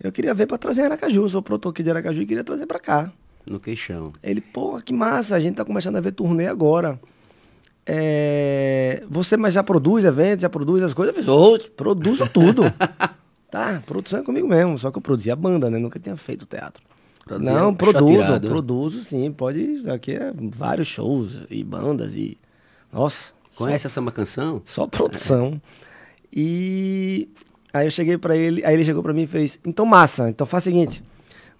Eu 0.00 0.12
queria 0.12 0.32
ver 0.32 0.46
pra 0.46 0.58
trazer 0.58 0.82
Aracaju. 0.82 1.28
Sou 1.28 1.42
produtor 1.42 1.72
aqui 1.72 1.82
de 1.82 1.90
Aracaju 1.90 2.22
e 2.22 2.26
queria 2.26 2.44
trazer 2.44 2.66
pra 2.66 2.78
cá. 2.78 3.12
No 3.44 3.58
queixão. 3.58 4.12
Ele, 4.22 4.40
pô, 4.40 4.80
que 4.80 4.92
massa, 4.92 5.34
a 5.34 5.40
gente 5.40 5.56
tá 5.56 5.64
começando 5.64 5.96
a 5.96 6.00
ver 6.00 6.12
turnê 6.12 6.46
agora. 6.46 6.98
É, 7.84 9.02
você, 9.10 9.36
mas 9.36 9.54
já 9.54 9.62
produz 9.62 10.04
eventos, 10.04 10.42
já 10.42 10.48
produz 10.48 10.82
as 10.82 10.94
coisas? 10.94 11.14
Eu 11.14 11.22
fiz, 11.22 11.28
oh, 11.28 11.58
produzo 11.76 12.28
tudo. 12.28 12.62
tá, 13.50 13.82
produção 13.84 14.20
é 14.20 14.22
comigo 14.22 14.46
mesmo, 14.46 14.78
só 14.78 14.90
que 14.90 14.98
eu 14.98 15.02
produzia 15.02 15.34
banda, 15.34 15.68
né? 15.68 15.78
Nunca 15.78 15.98
tinha 15.98 16.16
feito 16.16 16.46
teatro. 16.46 16.82
Produzia 17.24 17.52
Não, 17.52 17.74
produzo, 17.74 18.40
produzo 18.40 19.02
sim, 19.02 19.30
pode, 19.32 19.88
aqui 19.88 20.12
é 20.12 20.32
vários 20.36 20.88
shows 20.88 21.40
e 21.50 21.62
bandas 21.62 22.14
e, 22.14 22.38
nossa. 22.92 23.32
Conhece 23.54 23.82
só, 23.82 23.88
essa 23.88 24.00
uma 24.00 24.12
canção? 24.12 24.62
Só 24.64 24.86
produção. 24.86 25.60
E 26.32 27.28
aí 27.72 27.86
eu 27.86 27.90
cheguei 27.90 28.18
para 28.18 28.36
ele, 28.36 28.64
aí 28.64 28.74
ele 28.74 28.84
chegou 28.84 29.02
para 29.02 29.12
mim 29.12 29.22
e 29.22 29.26
fez, 29.26 29.58
então 29.64 29.84
massa, 29.84 30.28
então 30.28 30.46
faz 30.46 30.64
o 30.64 30.66
seguinte, 30.66 31.04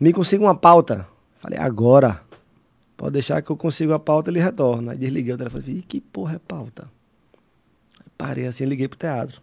me 0.01 0.13
consiga 0.13 0.43
uma 0.43 0.55
pauta 0.55 1.07
Falei, 1.43 1.59
agora. 1.59 2.21
Pode 2.97 3.15
deixar 3.15 3.43
que 3.43 3.51
eu 3.51 3.57
consigo 3.57 3.93
a 3.93 3.99
pauta, 3.99 4.31
ele 4.31 4.39
retorna. 4.39 4.93
Aí 4.93 4.99
desliguei 4.99 5.35
o 5.35 5.37
telefone 5.37 5.61
e 5.61 5.67
falei, 5.67 5.85
que 5.89 6.01
porra 6.01 6.37
é 6.37 6.39
pauta? 6.39 6.89
Aí 7.99 8.07
parei 8.17 8.47
assim, 8.47 8.65
liguei 8.65 8.87
pro 8.87 8.97
teatro. 8.97 9.43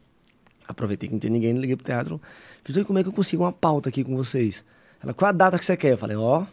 Aproveitei 0.65 1.09
que 1.09 1.15
não 1.15 1.19
tinha 1.19 1.31
ninguém, 1.31 1.51
liguei 1.51 1.75
pro 1.75 1.85
teatro. 1.85 2.21
Fiz, 2.63 2.81
como 2.83 2.99
é 2.99 3.03
que 3.03 3.09
eu 3.09 3.13
consigo 3.13 3.43
uma 3.43 3.51
pauta 3.51 3.89
aqui 3.89 4.01
com 4.01 4.15
vocês? 4.15 4.63
Ela, 5.03 5.13
qual 5.13 5.27
a 5.27 5.33
data 5.33 5.59
que 5.59 5.65
você 5.65 5.75
quer? 5.75 5.91
Eu 5.91 5.97
falei, 5.97 6.15
ó, 6.15 6.45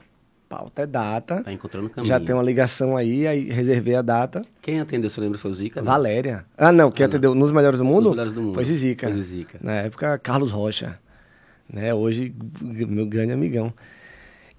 pauta 0.49 0.83
é 0.83 0.87
data. 0.87 1.45
Tá 1.45 1.53
encontrando 1.53 1.88
caminho. 1.91 2.09
Já 2.09 2.19
tem 2.19 2.35
uma 2.35 2.43
ligação 2.43 2.97
aí, 2.97 3.25
aí 3.25 3.49
reservei 3.50 3.95
a 3.95 4.03
data. 4.03 4.43
Quem 4.61 4.81
atendeu, 4.81 5.09
você 5.09 5.21
lembra, 5.21 5.38
foi 5.38 5.53
o 5.53 5.55
Zica? 5.55 5.81
Né? 5.81 5.87
Valéria. 5.87 6.45
Ah, 6.59 6.73
não, 6.73 6.91
quem 6.91 7.05
ah, 7.05 7.09
atendeu 7.09 7.37
não. 7.37 7.43
nos 7.43 7.53
Melhores 7.53 7.79
do 7.79 7.85
Mundo? 7.85 8.07
Nos 8.07 8.11
Melhores 8.11 8.33
do 8.33 8.43
Mundo. 8.43 8.55
Foi 8.55 8.65
Zizica. 8.65 9.07
Foi 9.07 9.17
Zizica. 9.17 9.61
Na 9.62 9.75
época, 9.75 10.19
Carlos 10.19 10.50
Rocha. 10.50 10.99
Né? 11.73 11.95
Hoje, 11.95 12.35
meu 12.61 13.07
grande 13.07 13.33
amigão. 13.33 13.73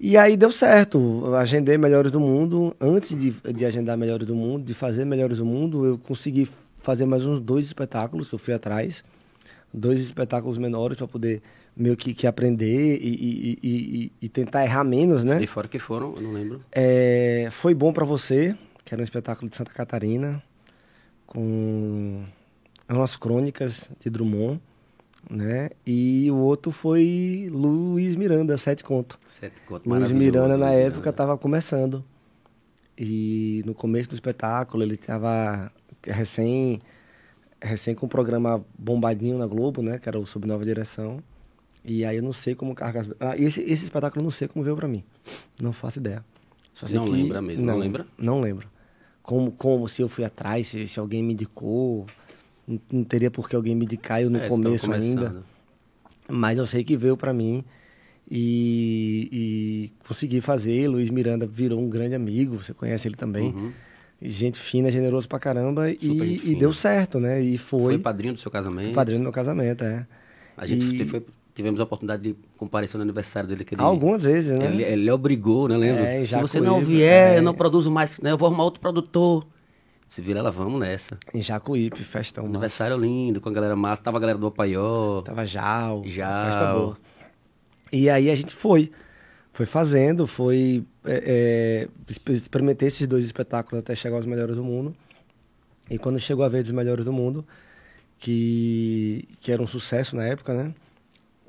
E 0.00 0.16
aí 0.16 0.36
deu 0.36 0.50
certo. 0.50 1.34
Agendei 1.34 1.76
Melhores 1.76 2.12
do 2.12 2.20
Mundo. 2.20 2.74
Antes 2.80 3.18
de, 3.18 3.30
de 3.30 3.64
agendar 3.64 3.96
Melhores 3.96 4.26
do 4.26 4.34
Mundo, 4.34 4.64
de 4.64 4.74
fazer 4.74 5.04
Melhores 5.04 5.38
do 5.38 5.46
Mundo, 5.46 5.84
eu 5.84 5.98
consegui 5.98 6.48
fazer 6.78 7.04
mais 7.04 7.24
uns 7.24 7.40
dois 7.40 7.66
espetáculos 7.66 8.28
que 8.28 8.34
eu 8.34 8.38
fui 8.38 8.54
atrás. 8.54 9.02
Dois 9.72 10.00
espetáculos 10.00 10.56
menores 10.56 10.96
para 10.96 11.08
poder 11.08 11.42
meio 11.76 11.96
que, 11.96 12.14
que 12.14 12.26
aprender 12.26 12.98
e, 13.00 13.08
e, 13.08 13.58
e, 13.62 14.12
e, 14.22 14.28
tentar 14.28 14.64
errar 14.64 14.82
menos, 14.82 15.22
né? 15.22 15.40
E 15.42 15.46
fora 15.46 15.68
que 15.68 15.78
foram, 15.78 16.14
eu 16.16 16.22
não 16.22 16.32
lembro. 16.32 16.62
É, 16.72 17.48
foi 17.52 17.74
bom 17.74 17.92
para 17.92 18.04
você, 18.04 18.56
que 18.84 18.94
era 18.94 19.00
um 19.00 19.04
espetáculo 19.04 19.48
de 19.48 19.56
Santa 19.56 19.72
Catarina, 19.72 20.42
com 21.26 22.24
umas 22.88 23.16
crônicas 23.16 23.88
de 24.00 24.10
Drummond 24.10 24.60
né? 25.30 25.70
E 25.86 26.30
o 26.30 26.36
outro 26.36 26.70
foi 26.72 27.48
Luiz 27.50 28.16
Miranda, 28.16 28.56
Sete 28.56 28.82
Conto. 28.82 29.18
Sete 29.26 29.60
Conto, 29.62 29.88
Luiz 29.88 30.10
Miranda, 30.10 30.56
na 30.56 30.70
Luiz 30.70 30.86
época, 30.86 31.10
estava 31.10 31.36
começando. 31.36 32.04
E 32.96 33.62
no 33.64 33.74
começo 33.74 34.08
do 34.08 34.14
espetáculo, 34.14 34.82
ele 34.82 34.94
estava 34.94 35.70
recém, 36.02 36.80
recém 37.60 37.94
com 37.94 38.06
o 38.06 38.08
programa 38.08 38.64
bombadinho 38.76 39.38
na 39.38 39.46
Globo, 39.46 39.82
né? 39.82 39.98
Que 39.98 40.08
era 40.08 40.18
o 40.18 40.26
Sob 40.26 40.46
Nova 40.46 40.64
Direção. 40.64 41.22
E 41.84 42.04
aí 42.04 42.16
eu 42.16 42.22
não 42.22 42.32
sei 42.32 42.54
como. 42.54 42.74
Ah, 43.20 43.36
esse, 43.36 43.62
esse 43.62 43.84
espetáculo 43.84 44.20
eu 44.20 44.24
não 44.24 44.30
sei 44.30 44.48
como 44.48 44.64
veio 44.64 44.76
para 44.76 44.88
mim. 44.88 45.04
Não 45.62 45.72
faço 45.72 45.98
ideia. 45.98 46.24
não 46.92 47.04
que... 47.04 47.10
lembra 47.10 47.40
mesmo, 47.40 47.64
não, 47.64 47.74
não 47.74 47.80
lembra? 47.80 48.06
Não 48.18 48.40
lembro. 48.40 48.68
como, 49.22 49.52
como 49.52 49.88
se 49.88 50.02
eu 50.02 50.08
fui 50.08 50.24
atrás, 50.24 50.66
se, 50.66 50.88
se 50.88 50.98
alguém 50.98 51.22
me 51.22 51.34
indicou. 51.34 52.06
Não, 52.68 52.78
não 52.92 53.04
teria 53.04 53.30
por 53.30 53.48
que 53.48 53.56
alguém 53.56 53.74
me 53.74 53.88
eu 54.20 54.28
no 54.28 54.38
é, 54.38 54.48
começo 54.48 54.92
ainda. 54.92 55.42
Mas 56.28 56.58
eu 56.58 56.66
sei 56.66 56.84
que 56.84 56.94
veio 56.94 57.16
para 57.16 57.32
mim 57.32 57.64
e, 58.30 59.28
e, 59.32 59.92
consegui 60.06 60.42
fazer. 60.42 60.86
Luiz 60.86 61.08
Miranda 61.08 61.46
virou 61.46 61.80
um 61.80 61.88
grande 61.88 62.14
amigo, 62.14 62.62
você 62.62 62.74
conhece 62.74 63.08
ele 63.08 63.16
também. 63.16 63.54
Uhum. 63.54 63.72
Gente 64.20 64.58
fina, 64.58 64.90
generoso 64.90 65.28
pra 65.28 65.38
caramba 65.38 65.90
e, 65.90 66.40
e, 66.44 66.54
deu 66.56 66.72
certo, 66.72 67.18
né? 67.18 67.40
E 67.40 67.56
foi. 67.56 67.94
Foi 67.94 67.98
padrinho 67.98 68.34
do 68.34 68.40
seu 68.40 68.50
casamento? 68.50 68.92
Padrinho 68.92 69.20
do 69.20 69.22
meu 69.22 69.32
casamento, 69.32 69.84
é. 69.84 70.06
A 70.56 70.66
gente 70.66 71.04
foi, 71.06 71.24
tivemos 71.54 71.80
a 71.80 71.84
oportunidade 71.84 72.22
de 72.22 72.36
comparecer 72.56 72.98
no 72.98 73.02
aniversário 73.02 73.48
dele. 73.48 73.64
Que 73.64 73.74
ele, 73.74 73.82
Algumas 73.82 74.24
vezes, 74.24 74.58
né? 74.58 74.66
Ele, 74.66 74.82
ele 74.82 75.10
obrigou, 75.10 75.68
né? 75.68 75.76
Lembra? 75.76 76.02
É, 76.02 76.26
Se 76.26 76.34
você 76.40 76.60
não 76.60 76.80
vier, 76.80 77.34
é. 77.34 77.38
eu 77.38 77.42
não 77.42 77.54
produzo 77.54 77.90
mais, 77.90 78.18
né? 78.18 78.32
Eu 78.32 78.36
vou 78.36 78.48
arrumar 78.48 78.64
outro 78.64 78.80
produtor. 78.80 79.46
Se 80.08 80.22
vira 80.22 80.38
ela, 80.38 80.50
vamos 80.50 80.80
nessa. 80.80 81.18
Em 81.34 81.42
Jacuípe, 81.42 82.02
festão. 82.02 82.46
Aniversário 82.46 82.96
massa. 82.96 83.06
lindo, 83.06 83.40
com 83.42 83.50
a 83.50 83.52
galera 83.52 83.76
massa. 83.76 84.02
Tava 84.02 84.16
a 84.16 84.20
galera 84.20 84.38
do 84.38 84.46
Opaió. 84.46 85.20
Tava 85.20 85.44
Jal. 85.44 86.02
Jal. 86.06 86.46
Festa 86.46 86.72
boa. 86.72 86.98
E 87.92 88.08
aí 88.08 88.30
a 88.30 88.34
gente 88.34 88.54
foi. 88.54 88.90
Foi 89.52 89.66
fazendo, 89.66 90.26
foi 90.26 90.84
é, 91.04 91.88
é, 92.08 92.32
experimentei 92.32 92.88
esses 92.88 93.06
dois 93.06 93.24
espetáculos 93.24 93.80
até 93.80 93.94
chegar 93.94 94.16
aos 94.16 94.24
melhores 94.24 94.56
do 94.56 94.62
mundo. 94.62 94.96
E 95.90 95.98
quando 95.98 96.18
chegou 96.20 96.44
a 96.44 96.48
vez 96.48 96.64
dos 96.64 96.72
melhores 96.72 97.04
do 97.04 97.12
mundo, 97.12 97.44
que, 98.18 99.28
que 99.40 99.50
era 99.50 99.60
um 99.60 99.66
sucesso 99.66 100.16
na 100.16 100.24
época, 100.24 100.54
né? 100.54 100.74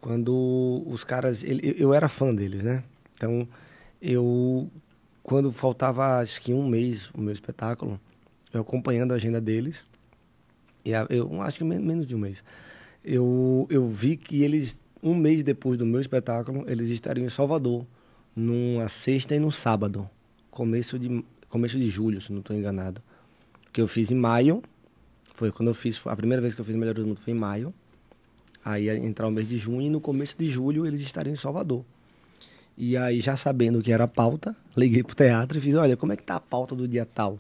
Quando 0.02 0.84
os 0.88 1.04
caras. 1.04 1.44
Ele, 1.44 1.76
eu 1.78 1.94
era 1.94 2.10
fã 2.10 2.34
deles, 2.34 2.64
né? 2.64 2.84
Então, 3.16 3.48
eu. 4.02 4.70
Quando 5.22 5.52
faltava, 5.52 6.20
acho 6.20 6.42
que 6.42 6.54
um 6.54 6.68
mês 6.68 7.10
o 7.14 7.22
meu 7.22 7.34
espetáculo, 7.34 8.00
eu 8.54 8.62
acompanhando 8.62 9.12
a 9.12 9.16
agenda 9.16 9.40
deles, 9.40 9.86
e 10.84 10.92
eu 11.10 11.42
acho 11.42 11.58
que 11.60 11.64
menos 11.64 12.08
de 12.08 12.16
um 12.16 12.20
mês, 12.20 12.44
eu, 13.04 13.68
eu 13.70 13.88
vi 13.88 14.18
que 14.18 14.44
eles 14.44 14.78
um 15.02 15.16
mês 15.16 15.44
depois 15.44 15.78
do 15.78 15.86
meu 15.86 16.02
espetáculo, 16.02 16.66
eles 16.68 16.90
estariam 16.90 17.26
em 17.26 17.30
Salvador, 17.30 17.86
numa 18.36 18.88
sexta 18.90 19.36
e 19.36 19.40
no 19.40 19.52
sábado, 19.52 20.10
começo 20.52 21.00
de, 21.00 21.24
começo 21.48 21.78
de 21.78 21.90
julho, 21.90 22.22
se 22.22 22.32
não 22.32 22.40
estou 22.40 22.56
enganado. 22.56 23.02
Que 23.72 23.82
eu 23.82 23.88
fiz 23.88 24.12
em 24.12 24.16
maio, 24.16 24.62
foi 25.36 25.52
quando 25.52 25.70
eu 25.70 25.74
fiz, 25.74 26.02
a 26.06 26.16
primeira 26.16 26.42
vez 26.42 26.54
que 26.54 26.62
eu 26.62 26.66
fiz 26.66 26.76
Melhor 26.76 26.94
do 26.94 27.06
Mundo 27.06 27.20
foi 27.20 27.34
em 27.34 27.38
maio. 27.38 27.74
Aí 28.64 28.86
ia 28.86 28.98
entrar 28.98 29.28
o 29.28 29.32
mês 29.32 29.48
de 29.48 29.58
junho 29.58 29.82
e 29.82 29.90
no 29.90 30.02
começo 30.02 30.36
de 30.38 30.50
julho 30.50 30.86
eles 30.86 31.02
estariam 31.02 31.34
em 31.34 31.38
Salvador. 31.38 31.86
E 32.78 32.96
aí, 32.96 33.20
já 33.20 33.36
sabendo 33.36 33.82
que 33.82 33.92
era 33.92 34.06
a 34.06 34.08
pauta, 34.08 34.56
liguei 34.76 35.04
pro 35.04 35.16
teatro 35.16 35.58
e 35.58 35.62
fiz, 35.62 35.76
olha, 35.76 35.98
como 35.98 36.14
é 36.14 36.16
que 36.16 36.24
tá 36.24 36.36
a 36.36 36.40
pauta 36.40 36.76
do 36.76 36.88
dia 36.88 37.06
tal, 37.06 37.40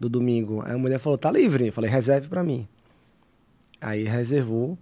do 0.00 0.08
domingo? 0.08 0.62
Aí 0.64 0.72
a 0.72 0.78
mulher 0.78 0.98
falou, 0.98 1.18
tá 1.18 1.30
livre. 1.30 1.66
Eu 1.66 1.72
falei, 1.72 1.90
reserve 1.90 2.26
para 2.26 2.42
mim. 2.42 2.66
Aí 3.78 4.04
reservou. 4.04 4.78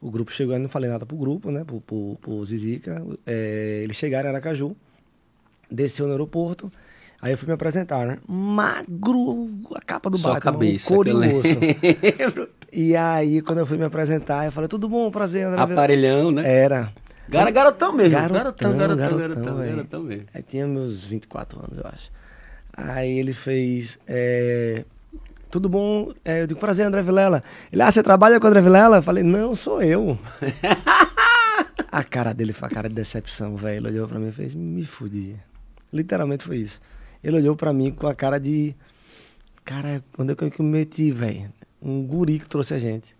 O 0.00 0.10
grupo 0.10 0.32
chegou, 0.32 0.54
eu 0.54 0.60
não 0.60 0.68
falei 0.68 0.90
nada 0.90 1.06
pro 1.06 1.16
grupo, 1.16 1.50
né? 1.50 1.62
Pro, 1.62 1.80
pro, 1.80 2.18
pro 2.20 2.44
Zizica. 2.44 3.04
É, 3.24 3.82
eles 3.84 3.96
chegaram 3.96 4.28
em 4.28 4.32
Aracaju, 4.32 4.74
desceu 5.70 6.06
no 6.06 6.12
aeroporto. 6.12 6.72
Aí 7.20 7.32
eu 7.32 7.38
fui 7.38 7.46
me 7.46 7.52
apresentar, 7.52 8.04
né? 8.04 8.18
Magro, 8.26 9.48
a 9.76 9.80
capa 9.80 10.10
do 10.10 10.18
Só 10.18 10.32
Batman, 10.32 10.52
cabeça, 10.52 10.92
um 10.92 10.96
couro 10.96 11.10
E 12.72 12.96
aí, 12.96 13.40
quando 13.42 13.58
eu 13.58 13.66
fui 13.66 13.78
me 13.78 13.84
apresentar, 13.84 14.46
eu 14.46 14.50
falei, 14.50 14.66
tudo 14.66 14.88
bom, 14.88 15.08
prazer, 15.08 15.46
André. 15.46 15.60
Aparelhão, 15.60 16.32
né? 16.32 16.42
Era. 16.52 16.92
Gar 17.28 17.50
garotão 17.52 17.92
mesmo. 17.92 18.12
Garotão, 18.12 18.76
garotão, 18.76 18.76
garotão, 18.76 18.96
garotão, 18.96 19.18
garotão, 19.18 19.66
garotão 19.66 20.02
mesmo. 20.02 20.24
Aí 20.34 20.42
tinha 20.42 20.66
meus 20.66 21.04
24 21.04 21.60
anos, 21.60 21.78
eu 21.78 21.84
acho. 21.86 22.10
Aí 22.72 23.18
ele 23.18 23.32
fez... 23.32 23.98
É 24.06 24.84
tudo 25.52 25.68
bom? 25.68 26.14
É, 26.24 26.40
eu 26.40 26.46
digo, 26.46 26.58
prazer, 26.58 26.86
André 26.86 27.02
Vilela. 27.02 27.44
Ele, 27.70 27.82
ah, 27.82 27.92
você 27.92 28.02
trabalha 28.02 28.40
com 28.40 28.46
o 28.46 28.48
André 28.48 28.62
Vilela? 28.62 28.96
Eu 28.96 29.02
falei, 29.02 29.22
não, 29.22 29.54
sou 29.54 29.82
eu. 29.82 30.18
a 31.92 32.02
cara 32.02 32.32
dele 32.32 32.54
foi 32.54 32.68
a 32.68 32.70
cara 32.70 32.88
de 32.88 32.94
decepção, 32.94 33.54
velho. 33.54 33.76
Ele 33.76 33.88
olhou 33.88 34.08
pra 34.08 34.18
mim 34.18 34.28
e 34.28 34.32
fez, 34.32 34.54
me 34.54 34.82
fudi. 34.86 35.36
Literalmente 35.92 36.44
foi 36.44 36.56
isso. 36.56 36.80
Ele 37.22 37.36
olhou 37.36 37.54
pra 37.54 37.70
mim 37.70 37.90
com 37.90 38.06
a 38.06 38.14
cara 38.14 38.40
de. 38.40 38.74
Cara, 39.62 40.02
quando 40.16 40.32
é 40.32 40.34
que 40.34 40.42
eu 40.42 40.64
me 40.64 40.72
meti, 40.72 41.12
velho? 41.12 41.52
Um 41.82 42.02
guri 42.02 42.38
que 42.38 42.48
trouxe 42.48 42.72
a 42.72 42.78
gente. 42.78 43.14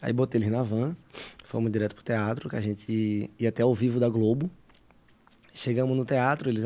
Aí 0.00 0.12
botei 0.12 0.40
eles 0.40 0.50
na 0.50 0.62
van, 0.62 0.96
fomos 1.44 1.70
direto 1.70 1.94
pro 1.94 2.02
teatro, 2.02 2.48
que 2.48 2.56
a 2.56 2.62
gente 2.62 3.30
ia 3.38 3.50
até 3.50 3.62
ao 3.62 3.74
vivo 3.74 4.00
da 4.00 4.08
Globo. 4.08 4.50
Chegamos 5.52 5.94
no 5.94 6.04
teatro, 6.04 6.48
eles 6.48 6.64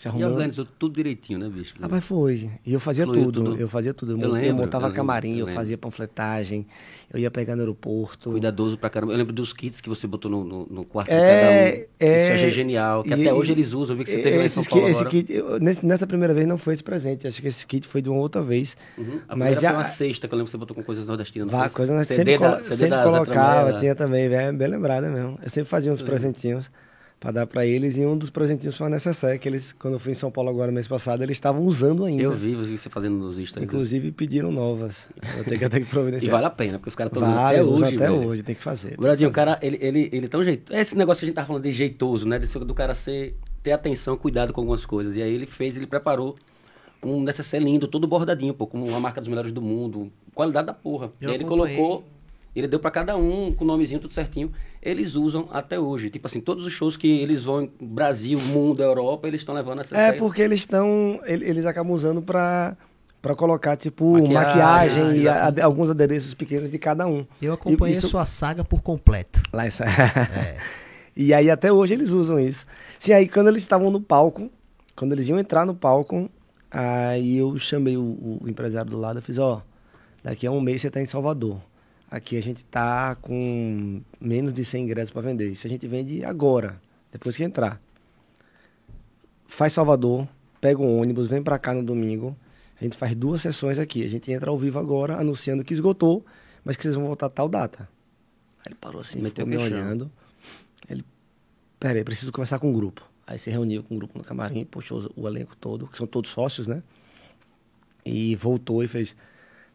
se 0.00 0.08
arrumando. 0.08 0.30
E 0.30 0.32
organizou 0.32 0.66
tudo 0.78 0.94
direitinho, 0.94 1.38
né, 1.38 1.46
bicho? 1.46 1.74
Ah, 1.78 1.86
mas 1.86 2.02
foi. 2.02 2.50
E 2.64 2.72
eu 2.72 2.80
fazia 2.80 3.04
tudo, 3.04 3.44
tudo, 3.44 3.60
Eu 3.60 3.68
fazia 3.68 3.92
tudo. 3.92 4.12
Eu, 4.12 4.18
eu, 4.18 4.30
lembro, 4.30 4.48
eu 4.48 4.54
montava 4.54 4.88
eu 4.88 4.92
camarim, 4.94 5.36
eu, 5.36 5.46
eu 5.46 5.54
fazia 5.54 5.76
panfletagem, 5.76 6.66
eu 7.12 7.20
ia 7.20 7.30
pegar 7.30 7.54
no 7.54 7.60
aeroporto. 7.60 8.30
Cuidadoso 8.30 8.78
pra 8.78 8.88
caramba. 8.88 9.12
Eu 9.12 9.18
lembro 9.18 9.34
dos 9.34 9.52
kits 9.52 9.78
que 9.78 9.90
você 9.90 10.06
botou 10.06 10.30
no, 10.30 10.42
no, 10.42 10.66
no 10.70 10.84
quarto 10.86 11.10
é, 11.10 11.16
de 11.16 11.20
cada 11.20 11.52
um. 11.82 11.88
É, 12.00 12.24
Isso 12.24 12.32
achei 12.32 12.50
genial. 12.50 13.02
Que 13.02 13.10
e, 13.10 13.12
até 13.12 13.34
hoje 13.34 13.52
eles 13.52 13.74
usam. 13.74 13.92
Eu 13.94 13.98
vi 13.98 14.04
que 14.04 14.10
você 14.10 14.22
teve 14.22 14.38
lá 14.38 14.44
em 14.46 14.48
São 14.48 14.64
Paulo 14.64 14.88
esse 14.88 15.04
kit, 15.04 15.30
eu, 15.30 15.60
nessa 15.60 16.06
primeira 16.06 16.32
vez 16.32 16.46
não 16.46 16.56
foi 16.56 16.72
esse 16.72 16.82
presente. 16.82 17.26
Acho 17.26 17.42
que 17.42 17.48
esse 17.48 17.66
kit 17.66 17.86
foi 17.86 18.00
de 18.00 18.08
uma 18.08 18.20
outra 18.20 18.40
vez. 18.40 18.78
Uhum. 18.96 19.20
A 19.28 19.36
mas 19.36 19.60
já, 19.60 19.68
foi 19.68 19.78
uma 19.80 19.84
sexta 19.84 20.26
que 20.26 20.32
eu 20.32 20.38
lembro 20.38 20.46
que 20.46 20.52
você 20.52 20.56
botou 20.56 20.74
com 20.74 20.82
coisas 20.82 21.06
nordestinas. 21.06 21.50
Vá, 21.50 21.68
coisa 21.68 21.94
nós 21.94 22.06
sempre, 22.06 22.38
da, 22.38 22.62
sempre 22.62 23.02
colocava, 23.02 23.74
tinha 23.74 23.94
também. 23.94 24.30
Bem, 24.30 24.54
bem 24.54 24.68
lembrado 24.68 25.04
mesmo. 25.08 25.38
Eu 25.42 25.50
sempre 25.50 25.68
fazia 25.68 25.92
uns 25.92 26.00
presentinhos 26.00 26.70
para 27.20 27.32
dar 27.32 27.46
para 27.46 27.66
eles. 27.66 27.98
E 27.98 28.06
um 28.06 28.16
dos 28.16 28.30
presentinhos 28.30 28.76
foi 28.76 28.86
a 28.86 28.90
necessaire, 28.90 29.38
que 29.38 29.46
eles, 29.46 29.72
quando 29.72 29.94
eu 29.94 29.98
fui 30.00 30.12
em 30.12 30.14
São 30.14 30.30
Paulo 30.30 30.48
agora, 30.48 30.72
mês 30.72 30.88
passado, 30.88 31.22
eles 31.22 31.36
estavam 31.36 31.62
usando 31.64 32.06
ainda. 32.06 32.22
Eu 32.22 32.32
vi 32.32 32.54
você 32.54 32.88
fazendo 32.88 33.16
nos 33.16 33.38
Instagram. 33.38 33.66
Inclusive 33.66 34.10
pediram 34.10 34.50
novas. 34.50 35.06
Vou 35.36 35.44
ter 35.44 35.58
que 35.58 35.64
até 35.66 35.78
que 35.80 35.86
providenciar. 35.86 36.30
e 36.30 36.32
vale 36.32 36.46
a 36.46 36.50
pena, 36.50 36.78
porque 36.78 36.88
os 36.88 36.94
caras 36.94 37.12
estão 37.12 37.22
usando 37.22 37.36
vale, 37.36 37.58
até 37.58 37.64
hoje. 37.64 37.84
até 37.84 37.96
velho. 37.96 38.26
hoje, 38.26 38.42
tem 38.42 38.54
que 38.54 38.62
fazer. 38.62 38.94
O 38.96 39.02
Bradinho, 39.02 39.28
o 39.28 39.32
cara, 39.32 39.58
ele, 39.60 39.78
ele, 39.82 40.08
ele 40.10 40.28
tão 40.28 40.42
jeito. 40.42 40.74
Esse 40.74 40.96
negócio 40.96 41.20
que 41.20 41.26
a 41.26 41.28
gente 41.28 41.36
tá 41.36 41.44
falando 41.44 41.62
de 41.62 41.72
jeitoso, 41.72 42.26
né? 42.26 42.38
Desse, 42.38 42.58
do 42.58 42.74
cara 42.74 42.94
ser, 42.94 43.36
ter 43.62 43.72
atenção, 43.72 44.16
cuidado 44.16 44.54
com 44.54 44.62
algumas 44.62 44.86
coisas. 44.86 45.14
E 45.14 45.22
aí 45.22 45.32
ele 45.32 45.46
fez, 45.46 45.76
ele 45.76 45.86
preparou 45.86 46.36
um 47.02 47.22
necessaire 47.22 47.64
lindo, 47.64 47.86
todo 47.86 48.06
bordadinho, 48.06 48.54
pô, 48.54 48.66
como 48.66 48.86
uma 48.86 49.00
marca 49.00 49.20
dos 49.20 49.28
melhores 49.28 49.52
do 49.52 49.60
mundo. 49.60 50.10
Qualidade 50.34 50.66
da 50.68 50.72
porra. 50.72 51.12
Eu 51.20 51.28
e 51.28 51.32
aí 51.32 51.34
ele 51.34 51.44
colocou 51.44 52.04
ele 52.54 52.66
deu 52.66 52.80
para 52.80 52.90
cada 52.90 53.16
um 53.16 53.52
com 53.52 53.64
o 53.64 53.66
nomezinho 53.66 54.00
tudo 54.00 54.14
certinho. 54.14 54.52
Eles 54.82 55.14
usam 55.14 55.48
até 55.50 55.78
hoje. 55.78 56.08
Tipo 56.10 56.26
assim, 56.26 56.40
todos 56.40 56.64
os 56.64 56.72
shows 56.72 56.96
que 56.96 57.20
eles 57.20 57.44
vão 57.44 57.62
em 57.62 57.70
Brasil, 57.80 58.38
mundo, 58.38 58.82
Europa, 58.82 59.28
eles 59.28 59.42
estão 59.42 59.54
levando 59.54 59.80
essa 59.80 59.96
É, 59.96 60.12
porque 60.12 60.40
eles 60.40 60.60
estão. 60.60 61.20
Eles 61.24 61.66
acabam 61.66 61.92
usando 61.92 62.22
para 62.22 62.76
para 63.20 63.34
colocar, 63.34 63.76
tipo, 63.76 64.12
maquiagem, 64.12 64.32
maquiagem 64.32 65.20
e 65.20 65.28
a, 65.28 65.52
alguns 65.64 65.90
adereços 65.90 66.32
pequenos 66.32 66.70
de 66.70 66.78
cada 66.78 67.06
um. 67.06 67.26
Eu 67.42 67.52
acompanhei 67.52 67.96
isso... 67.98 68.08
sua 68.08 68.24
saga 68.24 68.64
por 68.64 68.80
completo. 68.80 69.42
Lá 69.52 69.66
isso... 69.66 69.82
é. 69.82 70.56
E 71.16 71.34
aí 71.34 71.50
até 71.50 71.70
hoje 71.70 71.92
eles 71.92 72.10
usam 72.10 72.38
isso. 72.38 72.64
Sim, 72.98 73.12
aí 73.12 73.28
quando 73.28 73.48
eles 73.48 73.62
estavam 73.62 73.90
no 73.90 74.00
palco, 74.00 74.50
quando 74.96 75.12
eles 75.12 75.28
iam 75.28 75.38
entrar 75.38 75.66
no 75.66 75.74
palco, 75.74 76.30
aí 76.70 77.36
eu 77.36 77.58
chamei 77.58 77.96
o, 77.96 78.38
o 78.40 78.48
empresário 78.48 78.90
do 78.90 78.98
lado 78.98 79.18
e 79.18 79.22
fiz, 79.22 79.36
ó, 79.36 79.56
oh, 79.56 79.62
daqui 80.22 80.46
a 80.46 80.50
um 80.50 80.60
mês 80.60 80.80
você 80.80 80.90
tá 80.90 81.00
em 81.00 81.06
Salvador. 81.06 81.60
Aqui 82.10 82.36
a 82.36 82.42
gente 82.42 82.64
tá 82.64 83.14
com 83.14 84.02
menos 84.20 84.52
de 84.52 84.64
100 84.64 84.84
ingressos 84.84 85.12
para 85.12 85.22
vender. 85.22 85.48
Isso 85.48 85.66
a 85.66 85.70
gente 85.70 85.86
vende 85.86 86.24
agora, 86.24 86.80
depois 87.12 87.36
que 87.36 87.44
entrar. 87.44 87.80
Faz 89.46 89.72
Salvador, 89.72 90.26
pega 90.60 90.82
um 90.82 91.00
ônibus, 91.00 91.28
vem 91.28 91.40
para 91.40 91.56
cá 91.56 91.72
no 91.72 91.84
domingo. 91.84 92.36
A 92.80 92.84
gente 92.84 92.96
faz 92.96 93.14
duas 93.14 93.42
sessões 93.42 93.78
aqui. 93.78 94.04
A 94.04 94.08
gente 94.08 94.32
entra 94.32 94.50
ao 94.50 94.58
vivo 94.58 94.78
agora, 94.78 95.16
anunciando 95.16 95.62
que 95.62 95.72
esgotou, 95.72 96.24
mas 96.64 96.76
que 96.76 96.82
vocês 96.82 96.96
vão 96.96 97.06
voltar 97.06 97.28
tal 97.28 97.48
data. 97.48 97.88
Aí 98.58 98.66
ele 98.66 98.74
parou 98.74 99.00
assim, 99.00 99.20
Meteu 99.20 99.46
ficou 99.46 99.60
me 99.60 99.64
olhando. 99.64 100.10
Ele, 100.88 101.04
peraí, 101.78 102.02
preciso 102.02 102.32
conversar 102.32 102.58
com 102.58 102.66
o 102.66 102.70
um 102.70 102.72
grupo. 102.72 103.08
Aí 103.24 103.38
se 103.38 103.50
reuniu 103.50 103.84
com 103.84 103.94
o 103.94 103.96
um 103.96 103.98
grupo 103.98 104.18
no 104.18 104.24
camarim, 104.24 104.64
puxou 104.64 105.08
o 105.14 105.28
elenco 105.28 105.56
todo, 105.56 105.86
que 105.86 105.96
são 105.96 106.08
todos 106.08 106.30
sócios, 106.30 106.66
né? 106.66 106.82
E 108.04 108.34
voltou 108.34 108.82
e 108.82 108.88
fez, 108.88 109.14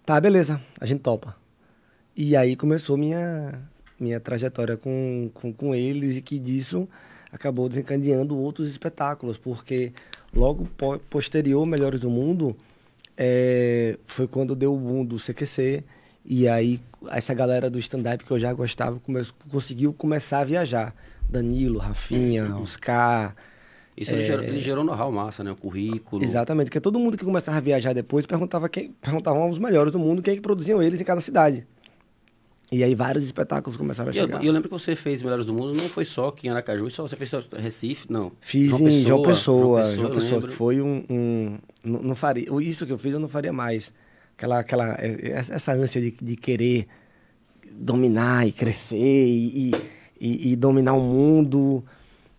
tá, 0.06 0.20
beleza, 0.20 0.62
a 0.82 0.86
gente 0.86 1.00
topa. 1.00 1.45
E 2.18 2.36
aí 2.36 2.56
começou 2.56 2.96
minha, 2.96 3.62
minha 4.00 4.20
trajetória 4.22 4.78
com, 4.78 5.30
com, 5.34 5.52
com 5.52 5.76
eles 5.76 6.16
e 6.16 6.22
que 6.22 6.40
disso 6.40 6.88
acabou 7.30 7.68
desencadeando 7.68 8.38
outros 8.38 8.70
espetáculos, 8.70 9.38
porque 9.38 9.92
logo 10.34 10.66
po 10.78 10.98
posterior 11.10 11.66
Melhores 11.66 12.00
do 12.00 12.10
Mundo 12.10 12.56
é, 13.18 13.98
foi 14.08 14.28
quando 14.28 14.56
deu 14.56 14.74
o 14.74 14.78
boom 14.78 15.04
do 15.04 15.18
CQC 15.18 15.84
e 16.24 16.48
aí 16.48 16.80
essa 17.10 17.34
galera 17.34 17.70
do 17.70 17.78
stand-up 17.80 18.24
que 18.24 18.32
eu 18.32 18.40
já 18.40 18.54
gostava 18.54 18.98
come 19.00 19.22
conseguiu 19.52 19.94
começar 19.94 20.40
a 20.40 20.46
viajar. 20.46 20.96
Danilo, 21.30 21.80
Rafinha, 21.80 22.56
Oscar... 22.58 23.36
Isso 23.98 24.12
é... 24.12 24.16
ele 24.16 24.24
gerou, 24.24 24.44
ele 24.44 24.60
gerou 24.60 24.84
know-how 24.84 25.12
massa, 25.12 25.44
né? 25.44 25.52
O 25.52 25.56
currículo. 25.56 26.24
Exatamente, 26.24 26.68
porque 26.68 26.82
todo 26.82 27.00
mundo 27.00 27.18
que 27.18 27.24
começava 27.24 27.58
a 27.58 27.62
viajar 27.62 27.94
depois 27.94 28.26
perguntava 28.26 28.68
quem, 28.68 28.92
perguntavam 29.02 29.44
aos 29.44 29.58
melhores 29.58 29.92
do 29.92 30.00
mundo 30.00 30.22
quem 30.22 30.34
é 30.34 30.36
que 30.36 30.42
produziam 30.42 30.82
eles 30.82 31.00
em 31.00 31.04
cada 31.04 31.22
cidade. 31.22 31.66
E 32.72 32.84
aí 32.84 32.96
vários 32.96 33.24
espetáculos 33.24 33.78
começaram 33.78 34.10
a 34.10 34.14
e 34.14 34.18
eu, 34.18 34.26
chegar. 34.26 34.44
E 34.44 34.48
eu 34.48 34.54
lembro 34.54 34.68
que 34.70 34.74
você 34.74 34.96
fez 34.96 35.22
Melhores 35.22 35.46
do 35.46 35.54
Mundo, 35.54 35.74
não 35.74 35.88
foi 35.88 36.04
só 36.04 36.30
aqui 36.30 36.48
em 36.48 36.50
Aracaju, 36.50 36.90
só 36.90 37.04
você 37.08 37.16
fez 37.16 37.32
Recife, 37.58 38.12
não. 38.12 38.32
Fiz 38.42 38.70
João 38.70 38.88
em 38.88 39.04
João 39.04 39.22
Pessoa, 39.22 39.84
João 39.84 39.96
Pessoa, 39.96 39.96
João 39.96 40.12
Pessoa 40.14 40.42
que 40.42 40.52
foi 40.52 40.82
um, 40.82 41.06
um 41.10 41.58
não, 41.84 42.02
não, 42.02 42.16
faria, 42.16 42.48
isso 42.62 42.86
que 42.86 42.92
eu 42.92 42.98
fiz 42.98 43.14
eu 43.14 43.20
não 43.20 43.30
faria 43.30 43.54
mais. 43.54 43.94
Aquela, 44.36 44.60
aquela, 44.60 44.96
é, 44.96 45.30
é, 45.30 45.32
essa 45.32 45.74
ânsia 45.74 46.02
de, 46.02 46.12
de 46.12 46.36
querer 46.36 46.88
dominar 47.72 48.48
e 48.48 48.52
crescer 48.52 48.98
e, 48.98 49.72
e, 50.20 50.52
e, 50.52 50.56
dominar 50.56 50.94
o 50.94 51.02
mundo. 51.02 51.84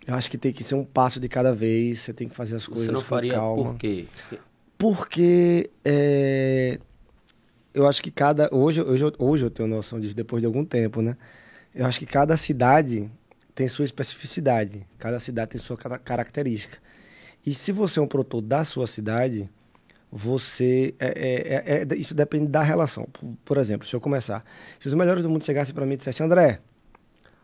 Eu 0.06 0.14
acho 0.14 0.30
que 0.30 0.38
tem 0.38 0.52
que 0.52 0.62
ser 0.62 0.74
um 0.74 0.84
passo 0.84 1.18
de 1.18 1.28
cada 1.28 1.54
vez, 1.54 2.00
você 2.00 2.12
tem 2.12 2.28
que 2.28 2.34
fazer 2.34 2.56
as 2.56 2.66
coisas 2.66 2.86
você 2.86 2.92
não 2.92 3.00
com 3.00 3.06
faria 3.06 3.32
calma. 3.32 3.72
Por 3.72 3.76
quê? 3.76 4.06
Porque 4.78 5.70
é, 5.84 6.78
eu 7.76 7.86
acho 7.86 8.02
que 8.02 8.10
cada. 8.10 8.48
Hoje, 8.50 8.80
hoje, 8.80 9.04
hoje 9.18 9.44
eu 9.44 9.50
tenho 9.50 9.68
noção 9.68 10.00
disso, 10.00 10.16
depois 10.16 10.40
de 10.40 10.46
algum 10.46 10.64
tempo, 10.64 11.02
né? 11.02 11.14
Eu 11.74 11.84
acho 11.84 11.98
que 11.98 12.06
cada 12.06 12.34
cidade 12.38 13.10
tem 13.54 13.68
sua 13.68 13.84
especificidade, 13.84 14.86
cada 14.98 15.20
cidade 15.20 15.50
tem 15.50 15.60
sua 15.60 15.76
característica. 15.76 16.78
E 17.44 17.52
se 17.54 17.72
você 17.72 17.98
é 17.98 18.02
um 18.02 18.06
produtor 18.06 18.40
da 18.40 18.64
sua 18.64 18.86
cidade, 18.86 19.50
você. 20.10 20.94
É, 20.98 21.06
é, 21.06 21.80
é, 21.80 21.82
é 21.82 21.96
isso 21.96 22.14
depende 22.14 22.46
da 22.46 22.62
relação. 22.62 23.04
Por, 23.12 23.36
por, 23.44 23.58
exemplo, 23.58 23.86
se 23.86 23.94
eu 23.94 24.00
começar. 24.00 24.42
Se 24.80 24.88
os 24.88 24.94
melhores 24.94 25.22
do 25.22 25.28
mundo 25.28 25.44
chegassem 25.44 25.74
para 25.74 25.84
mim 25.84 25.94
e 25.94 25.96
dissessem, 25.98 26.24
André, 26.24 26.60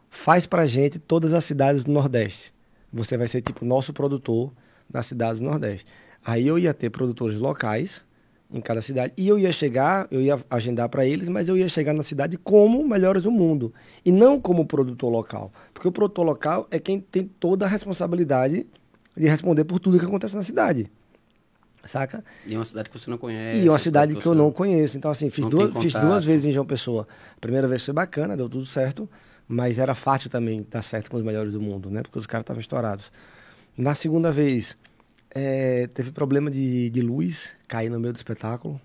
faz 0.09 0.47
pra 0.47 0.67
gente 0.67 0.99
todas 0.99 1.35
as 1.35 1.45
cidades 1.45 1.85
do 1.85 1.93
Nordeste. 1.93 2.55
Você 2.91 3.19
vai 3.19 3.29
ser 3.29 3.43
tipo 3.43 3.67
nosso 3.67 3.93
produtor 3.93 4.51
nas 4.91 5.05
cidades 5.05 5.41
do 5.41 5.45
Nordeste. 5.45 5.85
Aí 6.25 6.47
eu 6.47 6.59
ia 6.59 6.73
ter 6.73 6.89
produtores 6.89 7.37
locais 7.37 8.03
em 8.53 8.61
cada 8.61 8.83
cidade. 8.83 9.13
E 9.17 9.27
eu 9.27 9.39
ia 9.39 9.53
chegar, 9.53 10.07
eu 10.11 10.21
ia 10.21 10.39
agendar 10.51 10.89
para 10.89 11.07
eles, 11.07 11.29
mas 11.29 11.49
eu 11.49 11.57
ia 11.57 11.69
chegar 11.69 11.95
na 11.95 12.03
cidade 12.03 12.37
como 12.37 12.87
melhores 12.87 13.23
do 13.23 13.31
mundo. 13.31 13.73
E 14.05 14.13
não 14.13 14.41
como 14.41 14.67
produtor 14.67 15.11
local. 15.11 15.53
Porque 15.73 15.89
o 15.89 15.93
produtor 15.93 16.25
local 16.25 16.69
é 16.71 16.79
quem 16.79 17.01
tem 17.01 17.25
toda 17.25 17.65
a 17.65 17.69
responsabilidade 17.69 18.67
de 19.17 19.27
responder 19.27 19.65
por 19.65 19.79
tudo 19.79 19.99
que 19.99 20.05
acontece 20.05 20.37
na 20.37 20.43
cidade. 20.43 20.91
Saca? 21.85 22.25
E 22.47 22.55
uma 22.55 22.65
cidade 22.65 22.91
que 22.91 22.99
você 22.99 23.11
não 23.11 23.19
conhece. 23.19 23.65
E 23.65 23.69
uma 23.69 23.79
cidade 23.79 24.15
que 24.15 24.27
eu 24.27 24.35
não 24.35 24.53
conheço. 24.53 24.97
Então, 24.97 25.11
assim, 25.11 25.31
fiz, 25.31 25.45
duas, 25.47 25.77
fiz 25.83 25.93
duas 25.95 26.25
vezes 26.25 26.47
em 26.47 26.53
João 26.53 26.67
Pessoa. 26.67 27.09
A 27.37 27.41
primeira 27.41 27.67
vez 27.67 27.85
foi 27.85 27.95
bacana, 27.95 28.37
deu 28.37 28.49
tudo 28.49 28.67
certo. 28.67 29.09
Mas 29.49 29.79
era 29.79 29.95
fácil 29.95 30.31
também 30.31 30.65
dar 30.71 30.83
certo 30.83 31.11
com 31.11 31.17
os 31.17 31.25
melhores 31.25 31.53
do 31.53 31.61
mundo, 31.61 31.91
né? 31.91 32.03
Porque 32.03 32.19
os 32.19 32.27
caras 32.27 32.45
estavam 32.45 32.61
estourados. 32.61 33.11
Na 33.77 33.95
segunda 33.95 34.31
vez, 34.31 34.77
é, 35.35 35.87
teve 35.89 36.13
problema 36.13 36.51
de, 36.51 36.91
de 36.91 37.01
luz, 37.01 37.55
cair 37.67 37.89
no 37.89 37.99
meio 37.99 38.13
do 38.13 38.17
espetáculo, 38.17 38.81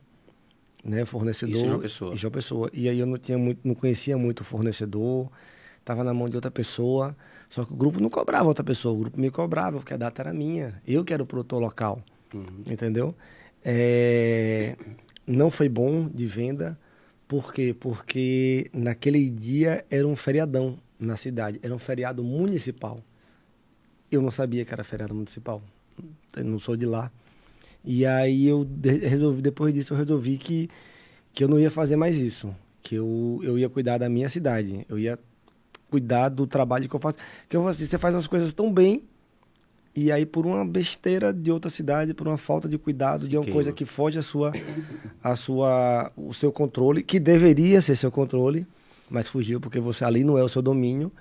né? 0.84 1.04
Fornecedor. 1.04 1.56
Isso 1.56 1.66
João 1.66 1.80
Pessoa. 1.80 2.16
João 2.16 2.32
Pessoa. 2.32 2.70
E 2.74 2.88
aí 2.88 3.00
eu 3.00 3.06
não 3.06 3.18
tinha 3.18 3.38
muito, 3.38 3.60
não 3.68 3.76
conhecia 3.76 4.18
muito 4.18 4.42
o 4.42 4.44
fornecedor, 4.44 5.30
estava 5.80 6.04
na 6.04 6.14
mão 6.14 6.30
de 6.30 6.36
outra 6.36 6.50
pessoa. 6.50 7.16
Só 7.50 7.66
que 7.66 7.74
o 7.74 7.76
grupo 7.76 8.00
não 8.00 8.10
cobrava 8.10 8.48
outra 8.48 8.64
pessoa, 8.64 8.94
o 8.94 8.98
grupo 8.98 9.20
me 9.20 9.30
cobrava, 9.30 9.78
porque 9.78 9.94
a 9.94 9.98
data 9.98 10.22
era 10.22 10.34
minha. 10.34 10.82
Eu 10.88 11.04
que 11.04 11.14
era 11.14 11.22
o 11.22 11.26
produtor 11.26 11.62
local. 11.62 12.02
Uhum. 12.34 12.64
Entendeu? 12.70 13.14
É, 13.64 14.76
não 15.26 15.50
foi 15.50 15.68
bom 15.68 16.08
de 16.08 16.26
venda. 16.26 16.78
Por 17.28 17.54
quê? 17.54 17.76
Porque 17.78 18.70
naquele 18.74 19.30
dia 19.30 19.86
era 19.90 20.08
um 20.08 20.16
feriadão 20.16 20.80
na 20.98 21.18
cidade, 21.18 21.60
era 21.62 21.74
um 21.76 21.80
feriado 21.80 22.24
municipal. 22.24 23.02
Eu 24.10 24.22
não 24.22 24.32
sabia 24.32 24.64
que 24.64 24.74
era 24.74 24.84
feriado 24.86 25.14
municipal 25.14 25.62
não 26.44 26.60
sou 26.60 26.76
de 26.76 26.86
lá. 26.86 27.12
E 27.84 28.06
aí 28.06 28.48
eu 28.48 28.68
resolvi, 28.84 29.42
depois 29.42 29.74
disso 29.74 29.94
eu 29.94 29.98
resolvi 29.98 30.38
que, 30.38 30.70
que 31.34 31.44
eu 31.44 31.48
não 31.48 31.60
ia 31.60 31.72
fazer 31.72 31.96
mais 31.96 32.16
isso. 32.18 32.54
Que 32.82 32.96
eu, 32.96 33.40
eu 33.44 33.58
ia 33.58 33.70
cuidar 33.70 33.98
da 33.98 34.10
minha 34.10 34.30
cidade. 34.30 34.86
Eu 34.90 35.00
ia 35.00 35.18
cuidar 35.90 36.30
do 36.30 36.46
trabalho 36.46 36.88
que 36.88 36.96
eu 36.96 37.00
faço. 37.00 37.18
Que 37.48 37.56
eu 37.56 37.68
assim, 37.68 37.86
você 37.86 37.98
faz 37.98 38.14
as 38.16 38.28
coisas 38.28 38.54
tão 38.54 38.72
bem 38.72 39.04
e 40.00 40.12
aí 40.12 40.28
por 40.28 40.46
uma 40.46 40.64
besteira 40.64 41.34
de 41.34 41.52
outra 41.52 41.72
cidade, 41.72 42.14
por 42.14 42.28
uma 42.28 42.38
falta 42.38 42.70
de 42.70 42.78
cuidado, 42.78 43.24
Se 43.24 43.30
de 43.30 43.36
uma 43.36 43.44
queima. 43.44 43.56
coisa 43.56 43.72
que 43.72 43.84
foge 43.84 44.20
a 44.20 44.22
sua, 44.22 44.54
a 45.24 45.36
sua, 45.36 46.12
o 46.16 46.32
seu 46.36 46.52
controle, 46.52 47.02
que 47.02 47.20
deveria 47.20 47.82
ser 47.82 47.96
seu 47.96 48.12
controle, 48.12 48.68
mas 49.10 49.28
fugiu 49.28 49.60
porque 49.60 49.80
você 49.80 50.06
ali 50.06 50.24
não 50.24 50.38
é 50.38 50.44
o 50.44 50.50
seu 50.50 50.62
domínio 50.62 51.12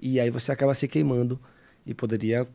e 0.00 0.18
aí 0.18 0.30
você 0.30 0.50
acaba 0.50 0.72
se 0.72 0.88
queimando 0.88 1.38
e 1.84 1.92
poderia 1.92 2.48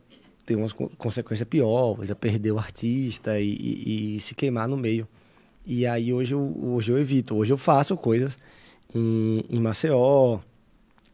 ter 0.48 0.56
uma 0.56 0.66
consequência 0.96 1.44
pior, 1.44 1.98
ele 2.02 2.14
perder 2.14 2.52
o 2.52 2.58
artista 2.58 3.38
e, 3.38 3.50
e, 3.50 4.16
e, 4.16 4.20
se 4.20 4.34
queimar 4.34 4.66
no 4.66 4.78
meio. 4.78 5.06
E 5.66 5.86
aí 5.86 6.10
hoje 6.10 6.32
eu, 6.32 6.56
hoje 6.62 6.90
eu 6.90 6.98
evito, 6.98 7.36
hoje 7.36 7.52
eu 7.52 7.58
faço 7.58 7.94
coisas 7.98 8.38
em, 8.94 9.44
em 9.50 9.60
Maceió, 9.60 10.38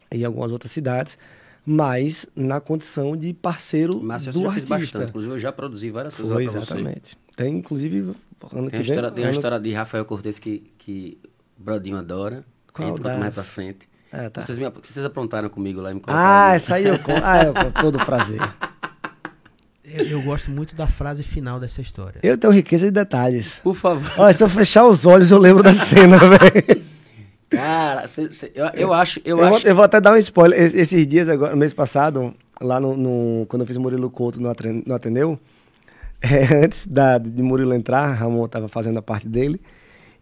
em 0.09 0.23
algumas 0.23 0.53
outras 0.53 0.71
cidades, 0.71 1.17
mas 1.65 2.25
na 2.33 2.61
condição 2.61 3.17
de 3.17 3.33
parceiro 3.33 3.99
do 4.31 4.47
artista. 4.47 4.77
Bastante. 4.77 5.09
Inclusive 5.09 5.33
eu 5.33 5.39
já 5.39 5.51
produzi 5.51 5.89
várias 5.89 6.15
coisas 6.15 6.33
Foi, 6.33 6.45
exatamente. 6.45 7.17
Tem 7.35 7.57
inclusive 7.57 8.15
ano 8.53 8.69
tem 8.69 8.69
que 8.69 8.77
história, 8.77 9.09
vem, 9.09 9.15
tem 9.15 9.25
uma 9.25 9.31
história 9.31 9.59
de 9.59 9.73
Rafael 9.73 10.05
Cortes 10.05 10.39
que 10.39 10.71
que 10.77 11.17
Brodinho 11.57 11.97
adora. 11.97 12.45
Qual 12.71 12.95
a 12.95 13.17
mais 13.17 13.33
pra 13.33 13.43
frente. 13.43 13.89
É, 14.11 14.29
tá. 14.29 14.41
vocês, 14.41 14.57
me, 14.57 14.69
vocês 14.69 15.05
aprontaram 15.05 15.49
comigo 15.49 15.81
lá 15.81 15.91
e 15.91 15.95
me 15.95 16.01
Ah, 16.07 16.53
essa 16.55 16.75
aí 16.75 16.85
eu 16.85 16.97
com, 16.99 17.11
ah, 17.21 17.43
eu 17.43 17.53
com 17.53 17.71
todo 17.71 17.97
prazer. 18.05 18.39
Eu, 19.93 20.05
eu, 20.05 20.21
gosto 20.21 20.49
muito 20.49 20.75
da 20.75 20.87
frase 20.87 21.23
final 21.23 21.59
dessa 21.59 21.81
história. 21.81 22.19
Eu 22.23 22.37
tenho 22.37 22.51
riqueza 22.51 22.85
de 22.85 22.91
detalhes. 22.91 23.59
Por 23.63 23.75
favor. 23.75 24.11
Olha, 24.17 24.33
se 24.33 24.43
eu 24.43 24.49
fechar 24.49 24.85
os 24.85 25.05
olhos, 25.05 25.29
eu 25.29 25.37
lembro 25.37 25.61
da 25.61 25.73
cena, 25.73 26.17
velho. 26.25 26.83
Cara, 27.49 28.07
cê, 28.07 28.31
cê, 28.31 28.51
eu, 28.55 28.65
eu, 28.73 28.93
acho. 28.93 29.21
Eu, 29.23 29.37
eu, 29.37 29.43
acho... 29.43 29.61
Vou, 29.61 29.69
eu 29.69 29.75
vou 29.75 29.85
até 29.85 30.01
dar 30.01 30.13
um 30.13 30.17
spoiler. 30.17 30.59
Esses 30.75 31.05
dias, 31.05 31.29
agora, 31.29 31.51
no 31.51 31.57
mês 31.57 31.73
passado, 31.73 32.33
lá 32.59 32.79
no, 32.79 32.97
no 32.97 33.45
quando 33.47 33.61
eu 33.61 33.67
fiz 33.67 33.77
Murilo 33.77 34.09
Couto 34.09 34.41
no, 34.41 34.51
no 34.85 34.95
Ateneu, 34.95 35.39
é, 36.21 36.65
antes 36.65 36.87
da, 36.87 37.17
de 37.17 37.43
Murilo 37.43 37.73
entrar, 37.73 38.07
Ramon 38.13 38.45
estava 38.45 38.67
fazendo 38.67 38.97
a 38.97 39.01
parte 39.01 39.27
dele. 39.27 39.61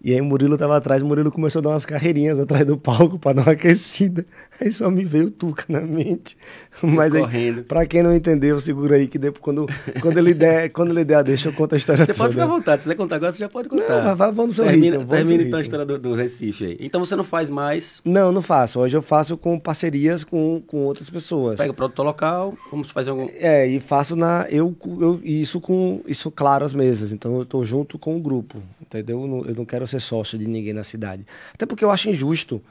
E 0.03 0.13
aí 0.13 0.19
o 0.19 0.25
Murilo 0.25 0.57
tava 0.57 0.75
atrás, 0.75 1.01
o 1.01 1.05
Murilo 1.05 1.31
começou 1.31 1.59
a 1.59 1.63
dar 1.63 1.69
umas 1.69 1.85
carreirinhas 1.85 2.37
atrás 2.37 2.65
do 2.65 2.77
palco 2.77 3.17
para 3.17 3.35
dar 3.39 3.43
uma 3.43 3.53
aquecida. 3.53 4.25
Aí 4.59 4.69
só 4.69 4.91
me 4.91 5.05
veio 5.05 5.31
Tuca 5.31 5.63
na 5.69 5.79
mente. 5.79 6.37
Mas 6.81 7.15
aí, 7.15 7.63
pra 7.63 7.85
quem 7.85 8.03
não 8.03 8.13
entendeu, 8.13 8.59
segura 8.59 8.97
aí 8.97 9.07
que 9.07 9.17
depois, 9.17 9.41
quando, 9.41 9.65
quando, 10.01 10.17
ele 10.17 10.33
der, 10.33 10.69
quando 10.73 10.91
ele 10.91 11.05
der, 11.05 11.23
deixa 11.23 11.47
eu 11.47 11.53
contar 11.53 11.75
a 11.75 11.77
história 11.77 12.03
Você 12.03 12.13
toda. 12.13 12.23
pode 12.23 12.33
ficar 12.33 12.43
à 12.43 12.47
vontade, 12.47 12.83
se 12.83 12.89
você 12.89 12.95
contar 12.95 13.15
agora, 13.15 13.31
você 13.31 13.39
já 13.39 13.47
pode 13.47 13.69
contar. 13.69 14.03
Não, 14.03 14.17
vamos 14.17 14.45
no 14.47 14.51
seu 14.51 14.65
termina, 14.65 14.97
ritmo. 14.97 15.09
Termina 15.09 15.43
então 15.43 15.59
a 15.59 15.61
história 15.61 15.85
do, 15.85 15.97
do, 15.97 16.13
Recife 16.13 16.65
aí. 16.65 16.77
Então 16.81 16.99
você 17.03 17.15
não 17.15 17.23
faz 17.23 17.47
mais... 17.47 18.01
Não, 18.03 18.31
não 18.33 18.41
faço. 18.41 18.81
Hoje 18.81 18.97
eu 18.97 19.01
faço 19.01 19.37
com 19.37 19.57
parcerias 19.57 20.25
com, 20.25 20.61
com 20.67 20.79
outras 20.85 21.09
pessoas. 21.09 21.57
Pega 21.57 21.71
o 21.71 21.73
produtor 21.73 22.05
local, 22.05 22.57
como 22.69 22.83
se 22.83 22.91
faz 22.91 23.07
algum... 23.07 23.29
É, 23.35 23.65
e 23.65 23.79
faço 23.79 24.17
na... 24.17 24.47
Eu, 24.49 24.75
eu, 24.99 25.21
isso 25.23 25.61
com... 25.61 26.01
Isso 26.05 26.29
claro 26.29 26.65
as 26.65 26.73
mesas. 26.73 27.13
Então 27.13 27.37
eu 27.37 27.45
tô 27.45 27.63
junto 27.63 27.97
com 27.97 28.17
o 28.17 28.19
grupo, 28.19 28.57
entendeu? 28.81 29.21
Eu 29.21 29.27
não, 29.27 29.45
eu 29.45 29.55
não 29.55 29.65
quero 29.65 29.85
ser 29.99 30.06
sócio 30.06 30.38
de 30.38 30.47
ninguém 30.47 30.73
na 30.73 30.84
cidade. 30.84 31.25
Até 31.53 31.65
porque 31.65 31.84
eu 31.84 31.91
acho 31.91 32.10
injusto. 32.10 32.62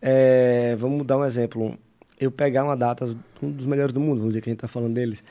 É, 0.00 0.76
vamos 0.76 1.06
dar 1.06 1.18
um 1.18 1.24
exemplo. 1.24 1.78
Eu 2.18 2.30
pegar 2.30 2.64
uma 2.64 2.76
data, 2.76 3.04
um 3.42 3.50
dos 3.50 3.66
melhores 3.66 3.92
do 3.92 4.00
mundo, 4.00 4.18
vamos 4.18 4.30
dizer 4.30 4.40
que 4.40 4.50
a 4.50 4.52
gente 4.52 4.58
está 4.58 4.68
falando 4.68 4.94
deles. 4.94 5.22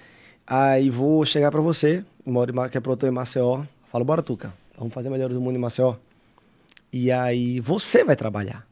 Aí 0.45 0.89
vou 0.89 1.25
chegar 1.25 1.51
para 1.51 1.59
você, 1.59 2.05
moro 2.25 2.53
que 2.69 2.77
é 2.77 2.81
produtor 2.81 3.09
em 3.09 3.11
Maceió, 3.11 3.65
falo, 3.91 4.05
bora 4.05 4.21
Tuca, 4.21 4.53
vamos 4.77 4.93
fazer 4.93 5.09
melhores 5.09 5.35
do 5.35 5.41
mundo 5.41 5.57
em 5.57 5.59
Maceió. 5.59 5.95
E 6.91 7.11
aí 7.11 7.59
você 7.59 8.03
vai 8.03 8.15
trabalhar. 8.15 8.65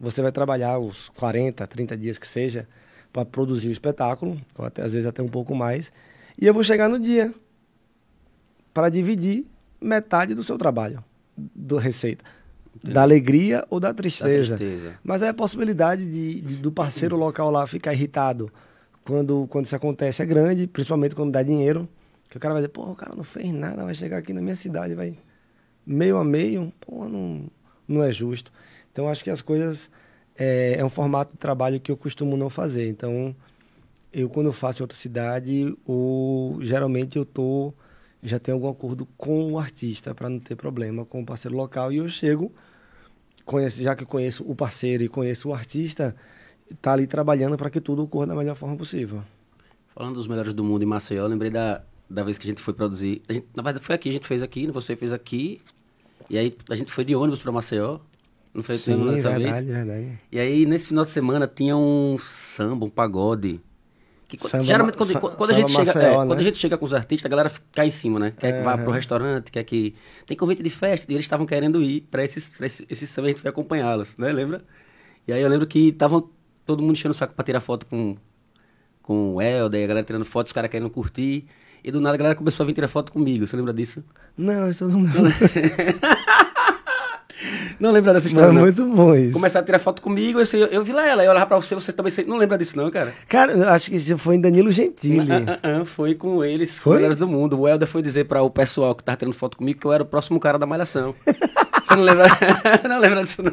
Você 0.00 0.22
vai 0.22 0.32
trabalhar 0.32 0.78
os 0.78 1.08
40, 1.10 1.66
30 1.66 1.96
dias 1.96 2.18
que 2.18 2.26
seja 2.26 2.66
para 3.12 3.24
produzir 3.24 3.68
o 3.68 3.72
espetáculo, 3.72 4.40
ou 4.56 4.64
até, 4.64 4.82
às 4.82 4.92
vezes 4.92 5.06
até 5.06 5.22
um 5.22 5.28
pouco 5.28 5.54
mais. 5.54 5.92
E 6.36 6.46
eu 6.46 6.54
vou 6.54 6.62
chegar 6.62 6.88
no 6.88 6.98
dia 6.98 7.32
para 8.72 8.88
dividir 8.88 9.44
metade 9.80 10.34
do 10.34 10.44
seu 10.44 10.58
trabalho, 10.58 11.02
do 11.54 11.76
receita. 11.76 12.24
Da 12.82 13.02
alegria 13.02 13.66
ou 13.70 13.80
da 13.80 13.92
tristeza. 13.92 14.52
da 14.52 14.56
tristeza. 14.56 14.98
Mas 15.02 15.22
é 15.22 15.28
a 15.28 15.34
possibilidade 15.34 16.04
de, 16.04 16.40
de, 16.40 16.56
do 16.56 16.70
parceiro 16.70 17.16
local 17.16 17.50
lá 17.50 17.66
ficar 17.66 17.92
irritado 17.92 18.50
quando, 19.04 19.46
quando 19.48 19.66
isso 19.66 19.74
acontece 19.74 20.22
é 20.22 20.26
grande, 20.26 20.66
principalmente 20.66 21.14
quando 21.14 21.32
dá 21.32 21.42
dinheiro. 21.42 21.88
Que 22.28 22.36
o 22.36 22.40
cara 22.40 22.54
vai 22.54 22.62
dizer, 22.62 22.68
pô, 22.68 22.82
o 22.82 22.94
cara 22.94 23.14
não 23.16 23.24
fez 23.24 23.52
nada, 23.52 23.84
vai 23.84 23.94
chegar 23.94 24.18
aqui 24.18 24.32
na 24.32 24.42
minha 24.42 24.54
cidade, 24.54 24.94
vai 24.94 25.16
meio 25.86 26.18
a 26.18 26.24
meio, 26.24 26.72
pô, 26.78 27.08
não, 27.08 27.44
não 27.86 28.02
é 28.02 28.12
justo. 28.12 28.52
Então 28.92 29.08
acho 29.08 29.24
que 29.24 29.30
as 29.30 29.40
coisas 29.40 29.90
é, 30.36 30.76
é 30.78 30.84
um 30.84 30.88
formato 30.88 31.32
de 31.32 31.38
trabalho 31.38 31.80
que 31.80 31.90
eu 31.90 31.96
costumo 31.96 32.36
não 32.36 32.48
fazer. 32.48 32.88
Então, 32.88 33.34
eu 34.12 34.28
quando 34.28 34.46
eu 34.46 34.52
faço 34.52 34.80
em 34.80 34.84
outra 34.84 34.96
cidade, 34.96 35.76
ou 35.84 36.62
geralmente 36.62 37.16
eu 37.18 37.24
tô 37.24 37.72
já 38.22 38.38
tenho 38.38 38.56
algum 38.56 38.68
acordo 38.68 39.06
com 39.16 39.52
o 39.52 39.58
artista 39.58 40.14
para 40.14 40.28
não 40.28 40.38
ter 40.38 40.56
problema 40.56 41.04
com 41.04 41.22
o 41.22 41.26
parceiro 41.26 41.56
local 41.56 41.92
e 41.92 41.98
eu 41.98 42.08
chego 42.08 42.52
conhece, 43.48 43.82
já 43.82 43.96
que 43.96 44.04
conheço 44.04 44.44
o 44.46 44.54
parceiro 44.54 45.02
e 45.02 45.08
conheço 45.08 45.48
o 45.48 45.54
artista, 45.54 46.14
tá 46.82 46.92
ali 46.92 47.06
trabalhando 47.06 47.56
para 47.56 47.70
que 47.70 47.80
tudo 47.80 48.02
ocorra 48.02 48.26
da 48.26 48.34
melhor 48.34 48.54
forma 48.54 48.76
possível. 48.76 49.22
Falando 49.94 50.16
dos 50.16 50.28
melhores 50.28 50.52
do 50.52 50.62
mundo 50.62 50.82
em 50.82 50.86
Maceió, 50.86 51.24
eu 51.24 51.28
lembrei 51.28 51.50
da, 51.50 51.82
da 52.08 52.22
vez 52.22 52.36
que 52.36 52.46
a 52.46 52.50
gente 52.50 52.62
foi 52.62 52.74
produzir. 52.74 53.22
A 53.26 53.32
gente, 53.32 53.46
na 53.56 53.62
verdade, 53.62 53.84
foi 53.84 53.94
aqui, 53.94 54.10
a 54.10 54.12
gente 54.12 54.26
fez 54.26 54.42
aqui, 54.42 54.70
você 54.70 54.94
fez 54.94 55.14
aqui. 55.14 55.62
E 56.28 56.36
aí 56.36 56.54
a 56.68 56.74
gente 56.74 56.92
foi 56.92 57.04
de 57.04 57.16
ônibus 57.16 57.40
para 57.40 57.50
Maceió. 57.50 57.98
Não 58.52 58.62
foi 58.62 58.76
Sim, 58.76 59.02
verdade, 59.04 59.42
vez? 59.42 59.66
verdade. 59.66 60.18
E 60.30 60.38
aí, 60.38 60.66
nesse 60.66 60.88
final 60.88 61.04
de 61.04 61.10
semana, 61.10 61.48
tinha 61.48 61.76
um 61.76 62.16
samba, 62.18 62.84
um 62.84 62.90
pagode. 62.90 63.60
Que, 64.28 64.36
qu- 64.36 64.46
Samba 64.48 64.62
geralmente, 64.64 64.96
quando, 64.98 65.10
sa- 65.12 65.20
quando 65.20 65.50
a 65.50 65.54
gente 65.54 65.72
samba 65.72 65.84
chega, 65.86 65.98
Maceió, 65.98 66.12
é, 66.12 66.26
quando 66.26 66.34
né? 66.34 66.40
a 66.40 66.44
gente 66.44 66.58
chega 66.58 66.76
com 66.76 66.84
os 66.84 66.92
artistas, 66.92 67.24
a 67.24 67.28
galera 67.30 67.50
cai 67.72 67.86
em 67.86 67.90
cima, 67.90 68.18
né? 68.20 68.32
Quer 68.38 68.58
que 68.58 68.62
vá 68.62 68.76
pro 68.76 68.90
restaurante, 68.90 69.50
quer 69.50 69.64
que... 69.64 69.94
Tem 70.26 70.36
convite 70.36 70.62
de 70.62 70.68
festa, 70.68 71.10
e 71.10 71.14
eles 71.14 71.24
estavam 71.24 71.46
querendo 71.46 71.82
ir 71.82 72.02
pra 72.10 72.22
esses, 72.22 72.50
pra 72.54 72.66
esse, 72.66 72.86
esse 72.90 73.06
samba, 73.06 73.28
a 73.28 73.30
gente 73.30 73.40
foi 73.40 73.48
acompanhá-los, 73.48 74.16
né? 74.18 74.30
Lembra? 74.30 74.62
E 75.26 75.32
aí 75.32 75.40
eu 75.40 75.48
lembro 75.48 75.66
que 75.66 75.88
estavam 75.88 76.28
todo 76.66 76.82
mundo 76.82 76.92
enchendo 76.92 77.12
o 77.12 77.14
saco 77.14 77.32
pra 77.34 77.42
tirar 77.42 77.60
foto 77.60 77.86
com, 77.86 78.16
com 79.02 79.36
o 79.36 79.40
Helder, 79.42 79.82
a 79.84 79.86
galera 79.86 80.04
tirando 80.06 80.26
foto, 80.26 80.48
os 80.48 80.52
caras 80.52 80.70
querendo 80.70 80.90
curtir. 80.90 81.46
E 81.82 81.90
do 81.90 81.98
nada 82.00 82.14
a 82.16 82.18
galera 82.18 82.34
começou 82.34 82.64
a 82.64 82.66
vir 82.66 82.74
tirar 82.74 82.88
foto 82.88 83.10
comigo, 83.12 83.46
você 83.46 83.56
lembra 83.56 83.72
disso? 83.72 84.04
Não, 84.36 84.68
isso 84.68 84.84
não. 84.86 85.00
Não 87.80 87.92
lembra 87.92 88.12
dessa 88.12 88.26
história, 88.28 88.48
é 88.48 88.52
não? 88.52 88.62
muito 88.62 88.84
bom 88.84 89.14
isso. 89.14 89.32
Começaram 89.32 89.62
a 89.62 89.66
tirar 89.66 89.78
foto 89.78 90.02
comigo, 90.02 90.40
eu, 90.40 90.46
sei- 90.46 90.68
eu 90.70 90.82
vi 90.82 90.92
lá 90.92 91.06
ela, 91.06 91.24
eu 91.24 91.30
olhava 91.30 91.46
pra 91.46 91.56
você, 91.56 91.74
você 91.74 91.92
também 91.92 92.10
sei- 92.10 92.24
não 92.24 92.36
lembra 92.36 92.58
disso 92.58 92.76
não, 92.76 92.90
cara? 92.90 93.14
Cara, 93.28 93.52
eu 93.52 93.68
acho 93.68 93.90
que 93.90 93.96
isso 93.96 94.18
foi 94.18 94.34
em 94.36 94.40
Danilo 94.40 94.72
Gentili. 94.72 95.30
Ah, 95.32 95.58
ah, 95.62 95.80
ah, 95.80 95.84
foi 95.84 96.14
com 96.14 96.42
eles, 96.44 96.78
com 96.78 96.84
Foi? 96.84 96.92
os 96.94 96.96
melhores 96.98 97.16
do 97.16 97.28
mundo. 97.28 97.58
O 97.60 97.68
Helder 97.68 97.86
foi 97.88 98.02
dizer 98.02 98.24
para 98.24 98.42
o 98.42 98.50
pessoal 98.50 98.94
que 98.94 99.04
tava 99.04 99.16
tirando 99.16 99.34
foto 99.34 99.56
comigo 99.56 99.78
que 99.80 99.86
eu 99.86 99.92
era 99.92 100.02
o 100.02 100.06
próximo 100.06 100.40
cara 100.40 100.58
da 100.58 100.66
Malhação. 100.66 101.14
Você 101.88 101.96
não 101.96 102.02
lembra? 102.04 102.26
não 102.88 102.98
lembra 103.00 103.22
disso, 103.22 103.42
não? 103.42 103.52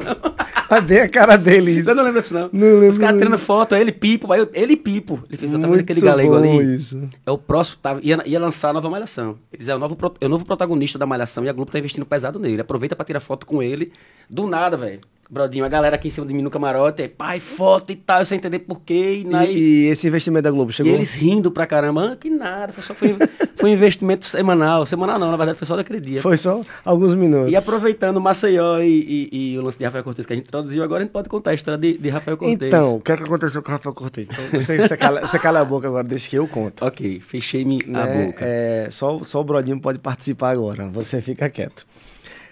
Tá 0.68 0.80
bem 0.80 1.00
a 1.00 1.08
cara 1.08 1.36
dele 1.36 1.70
isso. 1.72 1.84
Você 1.84 1.94
não 1.94 2.04
lembra 2.04 2.20
disso, 2.20 2.34
não? 2.34 2.50
Não 2.52 2.66
lembro, 2.74 2.88
Os 2.88 2.98
caras 2.98 3.18
tirando 3.18 3.38
foto, 3.38 3.74
ele 3.74 3.92
Pipo, 3.92 4.32
aí 4.32 4.40
eu- 4.40 4.50
ele 4.52 4.76
Pipo. 4.76 5.22
Ele 5.28 5.36
fez, 5.36 5.52
eu 5.52 5.60
tava 5.60 5.72
vendo 5.72 5.82
aquele 5.82 6.00
galego 6.00 6.34
ali. 6.36 6.74
isso. 6.76 7.08
É 7.24 7.30
o 7.30 7.38
próximo, 7.38 7.78
tava, 7.80 8.00
ia, 8.02 8.20
ia 8.26 8.38
lançar 8.40 8.70
a 8.70 8.72
nova 8.72 8.90
Malhação. 8.90 9.36
Eles 9.52 9.68
é 9.68 9.74
o 9.74 9.78
novo, 9.78 9.96
é 10.20 10.26
o 10.26 10.28
novo 10.28 10.44
protagonista 10.44 10.98
da 10.98 11.06
Malhação 11.06 11.44
e 11.44 11.48
a 11.48 11.52
Globo 11.52 11.70
tá 11.70 11.78
investindo 11.78 12.04
pesado 12.04 12.38
nele. 12.38 12.60
Aproveita 12.60 12.94
pra 12.96 13.04
tirar 13.04 13.20
foto 13.20 13.46
com 13.46 13.62
ele. 13.62 13.92
Do 14.28 14.46
nada, 14.46 14.76
velho. 14.76 15.00
Brodinho, 15.28 15.64
a 15.64 15.68
galera 15.68 15.96
aqui 15.96 16.08
em 16.08 16.10
cima 16.10 16.26
de 16.26 16.32
mim 16.32 16.42
no 16.42 16.50
camarote, 16.50 17.02
aí, 17.02 17.08
pai, 17.08 17.40
foto 17.40 17.90
e 17.92 17.96
tal, 17.96 18.24
sem 18.24 18.38
entender 18.38 18.60
porquê. 18.60 19.22
E, 19.22 19.24
na- 19.24 19.44
E, 19.44 19.56
e 19.58 19.86
esse 19.86 20.06
investimento 20.06 20.44
da 20.44 20.50
Globo 20.50 20.70
e 20.70 20.74
chegou? 20.74 20.92
eles 20.92 21.12
rindo 21.14 21.50
pra 21.50 21.66
caramba, 21.66 22.12
ah, 22.12 22.16
que 22.16 22.30
nada, 22.30 22.72
foi 22.72 22.82
só 22.82 22.94
foi, 22.94 23.16
foi 23.56 23.70
um 23.70 23.72
investimento 23.72 24.24
semanal. 24.24 24.86
Semanal 24.86 25.18
não, 25.18 25.30
na 25.30 25.36
verdade 25.36 25.58
foi 25.58 25.66
só 25.66 25.74
daquele 25.76 26.00
dia. 26.00 26.20
Foi 26.22 26.36
só 26.36 26.62
alguns 26.84 27.14
minutos. 27.14 27.50
E 27.52 27.56
aproveitando 27.56 28.20
Maceió 28.20 28.78
e, 28.78 29.28
e- 29.32 29.52
e 29.54 29.58
o 29.58 29.62
lance 29.62 29.78
de 29.78 29.84
Rafael 29.84 30.04
Cortez 30.04 30.24
que 30.26 30.32
a 30.32 30.36
gente 30.36 30.46
introduziu, 30.46 30.82
agora 30.84 31.00
a 31.00 31.04
gente 31.04 31.12
pode 31.12 31.28
contar 31.28 31.50
a 31.50 31.54
história 31.54 31.78
de, 31.78 31.98
de 31.98 32.08
Rafael 32.08 32.36
Cortez. 32.36 32.62
Então, 32.62 32.96
o 32.96 33.00
que 33.00 33.10
é 33.12 33.16
que 33.16 33.22
aconteceu 33.24 33.62
com 33.62 33.68
o 33.68 33.72
Rafael 33.72 33.94
Cortez? 33.94 34.28
Então, 34.30 34.60
você, 34.60 34.76
você, 34.78 34.96
cala, 34.96 35.20
você 35.26 35.38
cala 35.38 35.60
a 35.60 35.64
boca 35.64 35.88
agora, 35.88 36.04
deixa 36.04 36.30
que 36.30 36.36
eu 36.36 36.46
conto. 36.46 36.84
Ok, 36.84 37.20
fechei-me 37.20 37.80
a 37.88 38.06
né? 38.06 38.26
boca. 38.26 38.44
É, 38.46 38.88
só, 38.90 39.20
só 39.24 39.40
o 39.40 39.44
Brodinho 39.44 39.80
pode 39.80 39.98
participar 39.98 40.50
agora, 40.50 40.86
você 40.86 41.20
fica 41.20 41.50
quieto. 41.50 41.84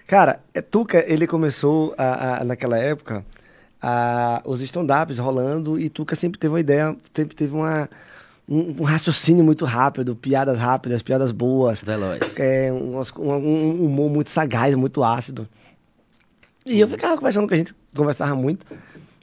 Cara, 0.07 0.41
é, 0.53 0.61
Tuca, 0.61 1.03
ele 1.07 1.27
começou 1.27 1.95
a- 1.97 2.41
a- 2.41 2.45
naquela 2.45 2.79
época 2.79 3.25
a- 3.81 4.43
os 4.45 4.61
stand-ups 4.63 5.19
rolando 5.19 5.79
e 5.81 5.89
Tuca 5.89 6.15
sempre 6.15 6.39
teve 6.39 6.53
uma 6.53 6.61
ideia, 6.61 6.95
sempre 7.15 7.35
teve 7.35 7.55
uma, 7.55 7.89
um, 8.49 8.77
um 8.81 8.83
raciocínio 8.85 9.43
muito 9.45 9.65
rápido, 9.65 10.15
piadas 10.15 10.59
rápidas, 10.59 11.03
piadas 11.03 11.33
boas. 11.33 11.83
Veloz. 11.83 12.39
É, 12.39 12.71
um, 12.73 12.99
um 13.19 13.85
humor 13.87 14.11
muito 14.11 14.31
sagaz, 14.31 14.75
muito 14.75 15.03
ácido. 15.03 15.49
E 16.67 16.81
eu 16.81 16.89
ficava 16.89 17.17
conversando 17.17 17.47
com 17.49 17.55
a 17.55 17.57
gente, 17.57 17.75
conversava 17.97 18.35
muito. 18.35 18.65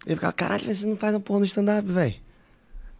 E 0.08 0.12
eu 0.12 0.15
ficava, 0.15 0.34
caralho, 0.34 0.63
você 0.76 0.86
não 0.86 0.96
faz 0.96 1.13
uma 1.13 1.20
porra 1.20 1.39
no 1.39 1.46
stand-up, 1.46 1.88
velho. 1.91 2.15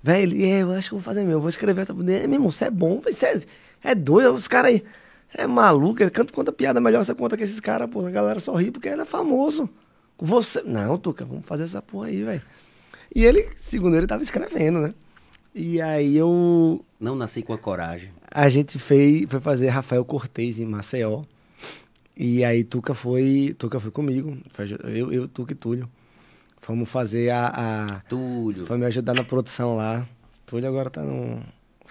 Velho, 0.04 0.44
é, 0.44 0.62
eu 0.64 0.72
acho 0.72 0.90
que 0.90 0.96
eu 0.96 1.00
vou 1.00 1.04
fazer 1.06 1.20
mesmo, 1.22 1.34
eu 1.34 1.40
vou 1.42 1.50
escrever 1.50 1.82
essa 1.82 1.94
poder. 1.94 2.28
Meu 2.28 2.38
irmão, 2.38 2.52
você 2.52 2.66
é 2.66 2.72
bom, 2.72 3.02
você 3.04 3.26
é, 3.28 3.42
é 3.84 3.96
doido, 3.96 4.34
os 4.34 4.48
caras 4.48 4.72
aí. 4.72 4.84
É 5.34 5.48
maluco, 5.48 6.02
ele 6.02 6.10
canta, 6.10 6.34
conta 6.34 6.52
piada 6.52 6.82
melhor, 6.82 7.04
você 7.04 7.16
conta 7.16 7.38
que 7.38 7.44
esses 7.44 7.60
caras, 7.60 7.90
a 7.94 8.10
galera 8.10 8.40
só 8.40 8.54
ri 8.54 8.70
porque 8.70 8.90
ele 8.90 9.02
é 9.02 9.06
famoso. 9.06 9.70
Você. 10.18 10.62
Não, 10.64 10.98
Tuca, 10.98 11.26
vamos 11.26 11.46
fazer 11.46 11.64
essa 11.64 11.82
porra 11.82 12.08
aí, 12.08 12.24
velho. 12.24 12.42
E 13.14 13.26
ele, 13.26 13.50
segundo 13.56 13.96
ele, 13.98 14.08
tava 14.08 14.24
escrevendo, 14.24 14.80
né? 14.80 14.94
E 15.54 15.82
aí 15.82 16.16
eu. 16.16 16.86
Não 17.00 17.16
nasci 17.16 17.42
com 17.42 17.54
a 17.54 17.58
coragem. 17.58 18.12
A 18.30 18.48
gente 18.48 18.78
fez, 18.78 19.26
foi 19.30 19.40
fazer 19.40 19.70
Rafael 19.70 20.06
Cortez 20.06 20.60
em 20.60 20.66
Maceió. 20.66 21.24
E 22.16 22.44
aí 22.44 22.64
Tuca 22.64 22.94
foi, 22.94 23.56
Tuca 23.58 23.80
foi 23.80 23.90
comigo, 23.90 24.38
eu, 24.84 25.12
eu 25.12 25.28
Tuca 25.28 25.54
e 25.54 25.56
Túlio. 25.56 25.90
Fomos 26.62 26.88
fazer 26.88 27.32
a, 27.32 27.48
a 27.48 28.00
Túlio. 28.02 28.66
foi 28.66 28.78
me 28.78 28.86
ajudar 28.86 29.14
na 29.14 29.24
produção 29.24 29.76
lá. 29.76 30.08
Túlio 30.46 30.68
agora 30.68 30.90
tá 30.90 31.02
num 31.02 31.42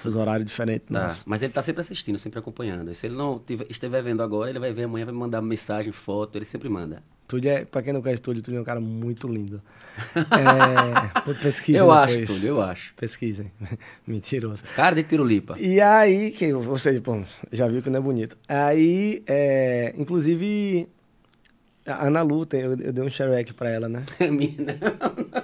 fuso 0.00 0.18
horário 0.18 0.44
diferente 0.44 0.84
Tá, 0.92 1.04
nosso. 1.04 1.22
mas 1.26 1.42
ele 1.42 1.52
tá 1.52 1.62
sempre 1.62 1.80
assistindo, 1.80 2.18
sempre 2.18 2.38
acompanhando. 2.38 2.90
E 2.90 2.94
se 2.94 3.06
ele 3.06 3.14
não 3.16 3.38
tiver- 3.38 3.66
estiver 3.70 4.02
vendo 4.02 4.22
agora, 4.22 4.50
ele 4.50 4.58
vai 4.58 4.72
ver 4.72 4.84
amanhã, 4.84 5.04
vai 5.04 5.14
me 5.14 5.20
mandar 5.20 5.40
mensagem, 5.42 5.92
foto, 5.92 6.36
ele 6.36 6.44
sempre 6.44 6.68
manda. 6.68 7.02
Túlio 7.28 7.48
é, 7.48 7.64
pra 7.64 7.80
quem 7.80 7.92
não 7.92 8.02
conhece 8.02 8.20
Túlio, 8.20 8.42
Túlio 8.42 8.58
é 8.58 8.60
um 8.60 8.64
cara 8.64 8.80
muito 8.80 9.28
lindo. 9.28 9.62
É, 10.16 11.20
pô, 11.20 11.34
pesquisa 11.34 11.78
eu 11.78 11.90
acho. 11.90 12.24
Túlio, 12.26 12.48
eu 12.48 12.60
acho. 12.62 12.92
Pesquisem. 12.94 13.52
Mentiroso. 14.06 14.62
Cara 14.74 14.94
de 14.96 15.02
tirulipa. 15.02 15.56
E 15.58 15.80
aí, 15.80 16.30
que 16.32 16.52
você, 16.52 17.00
pô, 17.00 17.20
já 17.52 17.68
viu 17.68 17.82
que 17.82 17.90
não 17.90 17.98
é 17.98 18.02
bonito. 18.02 18.36
Aí, 18.48 19.22
é, 19.26 19.94
inclusive, 19.96 20.88
a 21.86 22.06
Ana 22.06 22.22
Lu, 22.22 22.46
eu, 22.52 22.70
eu 22.80 22.92
dei 22.92 23.04
um 23.04 23.10
xereque 23.10 23.52
pra 23.52 23.70
ela, 23.70 23.88
né? 23.88 24.02
Mina. 24.30 24.76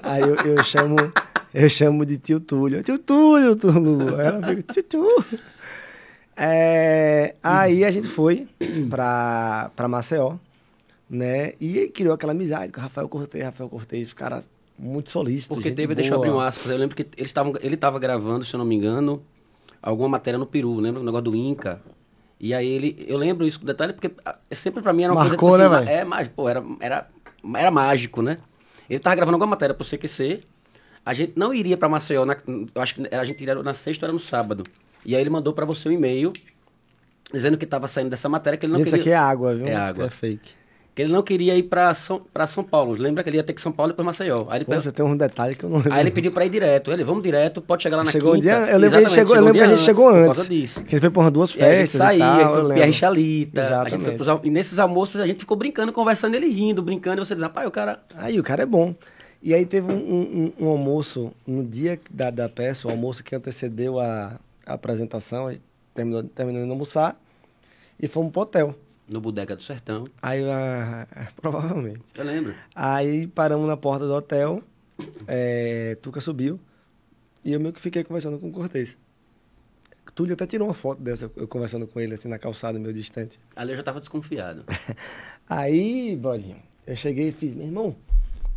Aí 0.03 0.23
eu, 0.23 0.35
eu 0.37 0.62
chamo, 0.64 0.97
eu 1.57 1.69
chamo 1.69 2.05
de 2.05 2.19
tio 2.19 2.38
Túlio. 2.38 2.83
Tio 2.83 2.99
Túlio, 2.99 3.57
Túlio. 3.57 4.21
Ela 4.21 4.47
fica, 4.47 4.73
tio 4.75 4.83
Túlio. 4.83 5.40
É, 6.37 7.35
aí 7.42 7.83
a 7.83 7.90
gente 7.90 8.09
foi 8.09 8.47
pra, 8.90 9.71
pra 9.75 9.88
Maceió, 9.88 10.37
né? 11.09 11.55
E 11.59 11.88
criou 11.88 12.14
aquela 12.14 12.33
amizade 12.33 12.73
com 12.73 12.79
o 12.79 12.83
Rafael 12.83 13.09
Cortez. 13.09 13.45
Rafael 13.45 13.71
Cortez, 13.71 14.12
cara 14.12 14.45
muito 14.79 15.11
solícito. 15.11 15.55
Porque 15.55 15.71
teve, 15.71 15.95
deixa 15.95 16.12
eu 16.12 16.19
abrir 16.19 16.31
um 16.31 16.35
boa. 16.35 16.47
aspas, 16.47 16.71
eu 16.71 16.77
lembro 16.77 16.95
que 16.95 17.07
eles 17.16 17.33
tavam, 17.33 17.55
ele 17.61 17.77
tava 17.77 17.99
gravando, 17.99 18.45
se 18.45 18.55
eu 18.55 18.59
não 18.59 18.64
me 18.66 18.75
engano, 18.75 19.23
alguma 19.83 20.11
matéria 20.11 20.38
no 20.38 20.47
Peru, 20.47 20.79
lembra? 20.79 21.01
O 21.01 21.05
negócio 21.05 21.25
do 21.25 21.37
Inca. 21.37 21.81
E 22.38 22.53
aí 22.53 22.69
ele, 22.69 23.05
eu 23.09 23.16
lembro 23.16 23.47
isso 23.47 23.59
com 23.59 23.64
detalhe, 23.64 23.95
porque 23.95 24.11
ah, 24.25 24.37
sempre 24.53 24.83
pra 24.83 24.92
mim 24.92 25.05
era 25.05 25.12
uma 25.12 25.25
Marcou, 25.25 25.49
coisa... 25.49 25.69
né, 25.71 25.77
assim? 25.79 25.88
É, 25.88 26.05
mágico, 26.05 26.37
pô, 26.37 26.49
era, 26.49 26.62
era, 26.81 27.09
era 27.55 27.71
mágico, 27.71 28.21
né? 28.21 28.37
Ele 28.90 29.01
tava 29.01 29.16
gravando 29.16 29.37
alguma 29.37 29.51
matéria 29.51 29.75
pro 29.75 29.87
CQC, 29.87 30.42
a 31.07 31.14
gente 31.14 31.33
não 31.37 31.55
iria 31.55 31.77
pra 31.79 31.88
Maceió, 31.88 32.27
na, 32.27 32.37
eu 32.75 32.83
acho 32.83 32.97
que 32.97 33.09
a 33.14 33.25
gente 33.25 33.40
iria 33.40 33.55
na 33.62 33.73
sexta 33.73 34.05
ou 34.05 34.09
era 34.09 34.12
no 34.12 34.21
sábado. 34.21 34.64
E 35.05 35.14
aí 35.14 35.21
ele 35.23 35.31
mandou 35.31 35.53
pra 35.55 35.64
você 35.64 35.88
um 35.88 35.92
e-mail, 35.92 36.33
dizendo 37.33 37.57
que 37.57 37.64
tava 37.64 37.87
saindo 37.87 38.11
dessa 38.11 38.29
matéria, 38.29 38.57
que 38.59 38.66
ele 38.66 38.73
não 38.73 38.79
Gente, 38.81 38.88
isso 38.88 38.97
queria... 38.99 39.16
aqui 39.19 39.25
é 39.27 39.31
água, 39.31 39.55
viu? 39.55 39.66
É 39.66 39.75
água. 39.75 40.07
É 40.07 40.11
fake. 40.11 40.51
Que 40.95 41.03
ele 41.03 41.12
não 41.12 41.23
queria 41.23 41.55
ir 41.55 41.64
pra 41.64 41.92
São, 41.92 42.23
pra 42.33 42.47
São 42.47 42.64
Paulo. 42.64 42.95
Lembra 42.95 43.23
que 43.23 43.29
ele 43.29 43.37
ia 43.37 43.42
ter 43.45 43.53
que 43.53 43.61
São 43.61 43.71
Paulo 43.71 43.90
e 43.90 43.92
depois 43.92 44.07
Maceió. 44.07 44.47
Aí 44.49 44.59
ele, 44.59 44.64
Pô, 44.64 44.75
você 44.75 44.90
tem 44.90 45.05
um 45.05 45.14
detalhe 45.14 45.55
que 45.55 45.62
eu 45.62 45.69
não 45.69 45.77
lembro. 45.77 45.92
Aí 45.92 46.01
ele 46.01 46.11
pediu 46.11 46.33
pra 46.33 46.47
ir 46.47 46.49
direto. 46.49 46.90
Ele, 46.90 47.05
vamos 47.05 47.23
direto, 47.23 47.61
pode 47.61 47.83
chegar 47.83 47.99
lá 47.99 48.05
na 48.05 48.11
chegou 48.11 48.33
um 48.33 48.37
quinta. 48.37 48.47
dia, 48.49 48.73
eu 48.73 48.79
lembro 48.79 48.99
que 48.99 49.05
a 49.05 49.09
gente 49.11 49.11
Exatamente, 49.11 49.14
chegou, 49.14 49.37
eu 49.37 49.42
um 49.42 49.45
lembro 49.45 49.59
que 49.59 49.64
a 49.64 49.77
gente 49.77 49.85
chegou 49.85 50.05
Por 50.11 50.14
antes. 50.16 50.37
causa 50.37 50.49
disso. 50.49 50.81
Que 50.81 50.87
a 50.87 50.90
gente 50.92 51.01
foi 51.01 51.11
por 51.11 51.31
duas 51.31 51.51
E 51.55 51.62
a 51.62 51.71
gente 51.71 51.90
festas 51.90 52.01
e 52.14 52.19
lembro. 52.19 52.75
Pierre 52.75 52.92
Chalita. 52.95 53.61
A 53.61 53.64
gente 53.64 53.71
foi 53.71 53.83
Exatamente. 53.92 54.16
pros, 54.16 54.29
al- 54.29 54.40
e 54.42 54.51
nesses 54.51 54.79
almoços 54.79 55.21
a 55.21 55.27
gente 55.27 55.40
ficou 55.40 55.55
brincando, 55.57 55.92
conversando, 55.92 56.35
ele 56.35 56.49
rindo, 56.49 56.83
brincando, 56.83 57.21
e 57.21 57.27
você 57.27 57.35
dizendo, 57.35 57.51
pai, 57.53 57.66
o 57.66 57.71
cara. 57.71 58.01
Aí 58.16 58.40
o 58.40 58.42
cara 58.42 58.62
é 58.62 58.66
bom. 58.66 58.95
E 59.47 59.55
aí 59.55 59.65
teve 59.65 59.93
um, 59.93 59.97
um- 59.97 60.53
um 60.59 60.67
almoço, 60.67 61.33
no 61.47 61.65
dia 61.65 62.01
da, 62.11 62.31
da 62.31 62.49
peça, 62.49 62.89
o 62.89 62.91
almoço 62.91 63.23
que 63.23 63.33
antecedeu 63.33 64.01
a, 64.01 64.41
a 64.67 64.73
apresentação, 64.73 65.57
terminou, 65.95 66.25
terminou 66.25 66.65
de 66.65 66.71
almoçar 66.73 67.17
e 67.97 68.09
fomos 68.09 68.33
pro 68.33 68.43
hotel. 68.43 68.75
No 69.09 69.21
Bodega 69.21 69.55
do 69.55 69.63
Sertão. 69.63 70.03
Aí, 70.21 70.43
ah, 70.51 71.07
provavelmente. 71.41 72.01
Eu 72.17 72.25
lembro. 72.25 72.57
Aí 72.75 73.29
paramos 73.29 73.69
na 73.69 73.77
porta 73.77 74.05
do 74.05 74.13
hotel, 74.15 74.61
é, 75.29 75.97
Tuca 76.03 76.21
subiu 76.21 76.59
e 77.45 77.53
eu 77.53 77.61
meio 77.61 77.73
que 77.73 77.81
fiquei 77.81 78.03
conversando 78.03 78.41
com 78.41 78.49
o 78.49 78.53
Cortez. 78.53 78.99
Túlio 80.13 80.33
até 80.33 80.45
tirou 80.47 80.67
uma 80.67 80.75
foto 80.75 81.01
dessa, 81.03 81.31
eu 81.37 81.47
conversando 81.47 81.87
com 81.87 82.01
ele 82.01 82.15
assim 82.15 82.27
na 82.27 82.39
calçada, 82.39 82.81
meio 82.81 82.93
distante. 82.93 83.39
Ali 83.55 83.71
eu 83.73 83.77
já 83.77 83.83
tava 83.85 84.01
desconfiado. 84.01 84.65
Aí, 85.47 86.17
Brodinho, 86.17 86.57
eu 86.85 86.97
cheguei 86.97 87.29
e 87.29 87.33
fiz, 87.33 87.55
meu 87.55 87.67
irmão, 87.67 87.95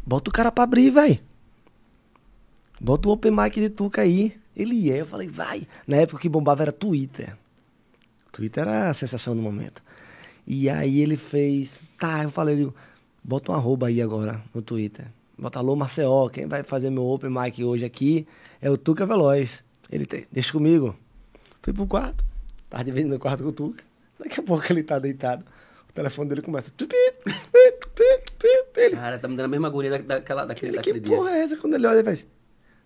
bota 0.10 0.32
o 0.32 0.34
cara 0.34 0.52
pra 0.52 0.64
abrir, 0.64 0.90
vai. 0.90 1.22
Bota 2.82 3.08
o 3.08 3.12
open 3.12 3.32
mic 3.32 3.60
de 3.60 3.70
Tuca 3.70 4.02
aí. 4.02 4.36
Ele 4.56 4.92
é, 4.92 5.02
eu 5.02 5.06
falei, 5.06 5.28
vai. 5.28 5.68
Na 5.88 5.98
época 5.98 6.20
que 6.20 6.28
bombava 6.28 6.64
era 6.64 6.72
Twitter. 6.72 7.38
Twitter 8.32 8.64
era 8.64 8.90
a 8.90 8.94
sensação 8.96 9.36
do 9.36 9.42
momento. 9.42 9.84
E 10.48 10.68
aí 10.68 11.02
ele 11.02 11.16
fez, 11.16 11.80
tá, 12.00 12.24
eu 12.24 12.32
falei, 12.32 12.56
digo, 12.56 12.74
bota 13.24 13.52
um 13.52 13.56
arroba 13.56 13.86
aí 13.86 14.02
agora 14.02 14.42
no 14.52 14.64
Twitter. 14.64 15.06
Bota 15.38 15.60
alô 15.60 15.76
Maceió, 15.76 16.28
quem 16.28 16.48
vai 16.48 16.64
fazer 16.64 16.90
meu 16.90 17.06
open 17.06 17.30
mic 17.30 17.64
hoje 17.64 17.86
aqui 17.86 18.28
é 18.60 18.68
o 18.68 18.80
Tuca 18.80 19.06
Veloz. 19.06 19.64
Ele, 19.92 20.08
tem, 20.08 20.26
deixa 20.32 20.52
comigo. 20.52 20.96
Fui 21.62 21.72
pro 21.72 21.86
quarto, 21.86 22.26
tava 22.68 22.84
dividindo 22.84 23.16
o 23.16 23.20
quarto 23.20 23.44
com 23.44 23.50
o 23.50 23.54
Tuca. 23.54 23.84
Daqui 24.20 24.40
a 24.40 24.44
pouco 24.44 24.66
ele 24.74 24.82
tá 24.82 24.98
deitado. 24.98 25.46
O 26.00 26.02
telefone 26.02 26.30
dele 26.30 26.42
começa. 26.42 26.72
Ele, 28.78 28.96
Cara, 28.96 29.20
tá 29.20 29.28
me 29.28 29.36
dando 29.36 29.48
a 29.48 29.50
mesma 29.50 29.68
agonia 29.68 29.92
da- 29.92 29.98
daquela, 29.98 30.46
daquele, 30.46 30.70
ele, 30.70 30.78
daquele 30.78 31.02
que 31.02 31.08
dia. 31.10 31.18
porra 31.18 31.32
é 31.32 31.42
essa? 31.42 31.58
Quando 31.58 31.74
ele 31.74 31.86
olha, 31.86 31.98
ele 31.98 32.06
faz. 32.06 32.26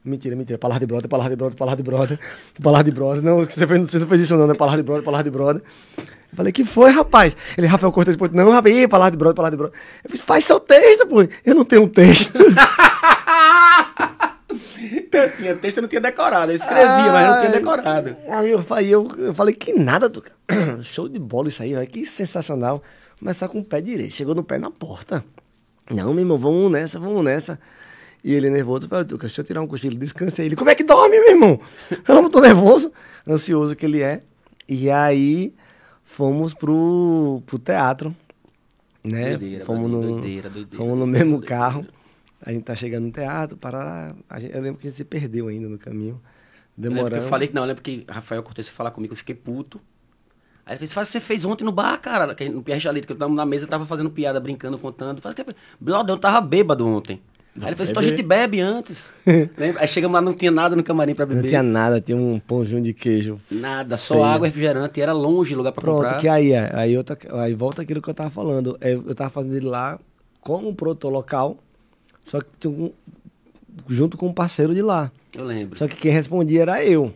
Mentira, 0.04 0.36
mentira. 0.36 0.58
Palavra 0.58 0.80
de 0.80 0.88
brother, 0.88 1.08
palavra 1.08 1.30
de 1.30 1.36
brother, 1.36 1.56
palavra 1.56 1.78
de 1.78 1.84
brother, 1.84 2.20
palavra 2.62 2.84
de 2.86 2.92
brother. 2.92 3.22
Não, 3.24 3.46
você, 3.46 3.68
fez, 3.68 3.82
você 3.92 4.00
não 4.00 4.08
fez 4.08 4.22
isso 4.22 4.36
não, 4.36 4.48
né? 4.48 4.56
Palavra 4.56 4.82
de 4.82 4.84
brother, 4.84 5.04
palavra 5.04 5.24
de 5.26 5.30
brother. 5.30 5.62
Eu 5.96 6.36
falei, 6.36 6.52
que 6.52 6.66
foi, 6.66 6.90
rapaz? 6.90 7.38
Ele, 7.56 7.68
Rafael 7.68 7.92
Cortez, 7.92 8.18
pô, 8.18 8.28
não, 8.30 8.50
rapaz, 8.50 8.76
ih, 8.76 8.88
palavra 8.88 9.12
de 9.12 9.18
brother, 9.18 9.36
palavra 9.36 9.56
de 9.56 9.62
brother. 9.62 9.80
Eu 10.04 10.10
falei, 10.10 10.24
faz 10.26 10.46
seu 10.46 10.60
texto, 10.60 11.06
pô. 11.06 11.22
Eu 11.46 11.54
não 11.54 11.64
tenho 11.64 11.84
um 11.84 11.88
texto. 11.88 12.34
eu 15.14 15.32
tinha 15.38 15.56
texto, 15.56 15.78
eu 15.78 15.82
não 15.84 15.88
tinha 15.88 16.02
decorado. 16.02 16.52
Eu 16.52 16.56
escrevia, 16.56 16.90
Ai, 16.90 17.10
mas 17.12 17.28
eu 17.28 17.34
não 17.34 17.40
tinha 17.42 17.52
decorado. 17.52 18.18
Aí 18.28 18.50
eu, 18.50 18.66
eu, 18.82 19.08
eu 19.28 19.34
falei, 19.36 19.54
que 19.54 19.72
nada, 19.74 20.10
Tuca. 20.10 20.32
Show 20.82 21.08
de 21.08 21.20
bola 21.20 21.48
isso 21.48 21.62
aí, 21.62 21.76
velho. 21.76 21.88
Que 21.88 22.04
sensacional. 22.08 22.82
Começar 23.24 23.48
com 23.48 23.60
o 23.60 23.64
pé 23.64 23.80
direito. 23.80 24.14
Chegou 24.14 24.36
no 24.36 24.44
pé 24.44 24.60
na 24.60 24.70
porta. 24.70 25.24
Não, 25.90 26.14
meu 26.14 26.24
irmão, 26.24 26.38
vamos 26.38 26.70
nessa, 26.70 27.00
vamos 27.00 27.24
nessa. 27.24 27.58
E 28.22 28.34
ele 28.34 28.50
nervoso, 28.50 28.90
falou, 28.90 29.06
Tuca, 29.06 29.28
deixa 29.28 29.40
eu 29.40 29.46
tirar 29.46 29.62
um 29.62 29.68
cochilo, 29.68 29.96
descanse 29.96 30.42
aí. 30.42 30.50
Ele, 30.50 30.58
como 30.58 30.70
é 30.70 30.76
que 30.76 30.84
dorme, 30.84 31.18
meu 31.18 31.30
irmão? 31.30 31.62
Eu 32.06 32.16
não 32.16 32.30
tô 32.30 32.42
nervoso, 32.42 32.92
ansioso 33.26 33.78
que 33.78 33.86
ele 33.86 34.02
é. 34.02 34.24
E 34.68 34.92
aí 34.92 35.54
fomos 36.04 36.54
pro, 36.54 37.42
pro 37.46 37.58
teatro, 37.58 38.14
né? 39.02 39.38
Doideira, 39.38 39.64
fomos, 39.64 39.90
no, 39.90 40.02
doideira, 40.02 40.50
doideira, 40.50 40.78
fomos 40.78 41.00
no 41.00 41.08
mesmo 41.08 41.42
carro. 41.42 41.86
A 42.42 42.52
gente 42.52 42.64
tá 42.64 42.76
chegando 42.76 43.06
no 43.06 43.12
teatro, 43.12 43.56
para 43.56 44.14
eu 44.54 44.62
lembro 44.62 44.82
que 44.82 44.88
a 44.88 44.90
gente 44.90 44.98
se 44.98 45.06
perdeu 45.06 45.48
ainda 45.48 45.70
no 45.70 45.78
caminho. 45.78 46.22
Demorando. 46.76 47.16
Eu, 47.16 47.24
eu 47.24 47.30
falei 47.30 47.48
que 47.48 47.56
não, 47.56 47.62
eu 47.62 47.68
lembro 47.68 47.84
que 47.84 48.04
Rafael 48.06 48.44
Cortez 48.44 48.68
falar 48.68 48.92
comigo, 48.92 49.14
eu 49.14 49.18
fiquei 49.18 49.34
puto. 49.34 49.80
Aí 50.66 50.74
ele 50.74 50.88
fez, 50.88 50.94
você 50.94 51.20
fez 51.20 51.44
ontem 51.44 51.64
no 51.64 51.72
bar, 51.72 51.98
cara, 52.00 52.36
no 52.52 52.64
Pierre 52.64 52.80
Jalito, 52.80 53.06
que 53.06 53.14
eu 53.14 53.18
tava 53.18 53.34
na 53.34 53.46
mesa, 53.46 53.68
tava 53.68 53.86
fazendo 53.86 54.10
piada, 54.10 54.40
brincando, 54.40 54.78
contando. 54.78 55.22
Faz 55.22 55.36
que 55.36 55.44
Brother, 55.80 56.16
eu 56.16 56.20
tava 56.20 56.40
bêbado 56.40 56.88
ontem. 56.88 57.22
Não, 57.56 57.66
Aí 57.66 57.70
ele 57.70 57.76
fez, 57.76 57.92
então 57.92 58.02
a 58.02 58.06
gente 58.06 58.24
bebe 58.24 58.60
antes. 58.62 59.14
Aí 59.78 59.88
chegamos 59.88 60.16
lá, 60.16 60.22
não 60.22 60.34
tinha 60.34 60.50
nada 60.50 60.76
no 60.76 60.82
camarim 60.82 61.14
pra 61.14 61.26
beber. 61.26 61.44
Não 61.44 61.50
tinha 61.50 61.62
nada, 61.62 62.02
tinha 62.02 62.18
um 62.18 62.40
pãozinho 62.40 62.82
de 62.82 62.94
queijo. 62.94 63.40
Nada, 63.52 63.96
só 63.96 64.16
feio. 64.16 64.26
água 64.26 64.48
refrigerante, 64.48 65.00
era 65.00 65.14
longe 65.14 65.54
o 65.54 65.58
lugar 65.58 65.72
pra 65.72 65.82
Pronto, 65.82 65.98
comprar. 65.98 66.10
Pronto, 66.12 66.22
que 66.22 66.28
aí, 66.28 66.52
é, 66.52 66.72
aí, 66.74 66.98
outra, 66.98 67.18
aí 67.44 67.54
volta 67.54 67.84
aquilo 67.84 68.02
que 68.02 68.10
eu 68.10 68.14
tava 68.14 68.32
falando. 68.32 68.76
É, 68.82 68.94
eu 68.94 69.14
tava 69.14 69.30
fazendo 69.30 69.56
ele 69.56 69.68
lá 69.68 70.00
como 70.42 70.74
produtor 70.74 71.12
local, 71.12 71.58
só 72.26 72.40
que 72.42 72.68
um, 72.68 72.92
junto 73.88 74.18
com 74.18 74.28
um 74.28 74.34
parceiro 74.34 74.74
de 74.74 74.82
lá. 74.82 75.12
Eu 75.34 75.44
lembro. 75.46 75.78
Só 75.78 75.88
que 75.88 75.96
quem 75.96 76.12
respondia 76.12 76.64
era 76.64 76.84
eu. 76.84 77.14